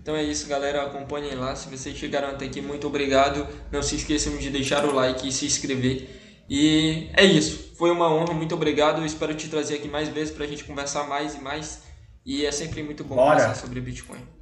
Então 0.00 0.16
é 0.16 0.22
isso, 0.22 0.48
galera. 0.48 0.82
Acompanhem 0.84 1.34
lá. 1.34 1.54
Se 1.54 1.68
vocês 1.68 1.96
chegaram 1.96 2.28
até 2.28 2.46
aqui, 2.46 2.60
muito 2.60 2.86
obrigado. 2.86 3.46
Não 3.70 3.82
se 3.82 3.96
esqueçam 3.96 4.36
de 4.38 4.50
deixar 4.50 4.84
o 4.84 4.94
like 4.94 5.28
e 5.28 5.32
se 5.32 5.46
inscrever. 5.46 6.08
E 6.48 7.10
é 7.14 7.24
isso. 7.24 7.74
Foi 7.76 7.90
uma 7.90 8.10
honra. 8.10 8.32
Muito 8.32 8.54
obrigado. 8.54 9.00
Eu 9.00 9.06
espero 9.06 9.34
te 9.34 9.48
trazer 9.48 9.76
aqui 9.76 9.88
mais 9.88 10.08
vezes 10.08 10.34
para 10.34 10.44
a 10.44 10.48
gente 10.48 10.64
conversar 10.64 11.06
mais 11.06 11.34
e 11.34 11.40
mais. 11.40 11.82
E 12.24 12.44
é 12.44 12.52
sempre 12.52 12.82
muito 12.82 13.04
bom 13.04 13.14
Bora. 13.14 13.40
conversar 13.40 13.54
sobre 13.54 13.80
Bitcoin. 13.80 14.39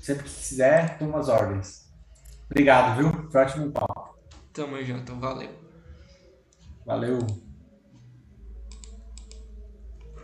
Sempre 0.00 0.24
que 0.24 0.30
quiser, 0.30 0.98
toma 0.98 1.18
as 1.18 1.28
ordens. 1.28 1.92
Obrigado, 2.50 2.96
viu? 2.96 3.30
Foi 3.30 3.42
ótimo 3.42 3.70
papo. 3.70 4.18
Tamo 4.52 4.82
junto, 4.82 5.14
valeu. 5.16 5.50
Valeu. 6.86 7.18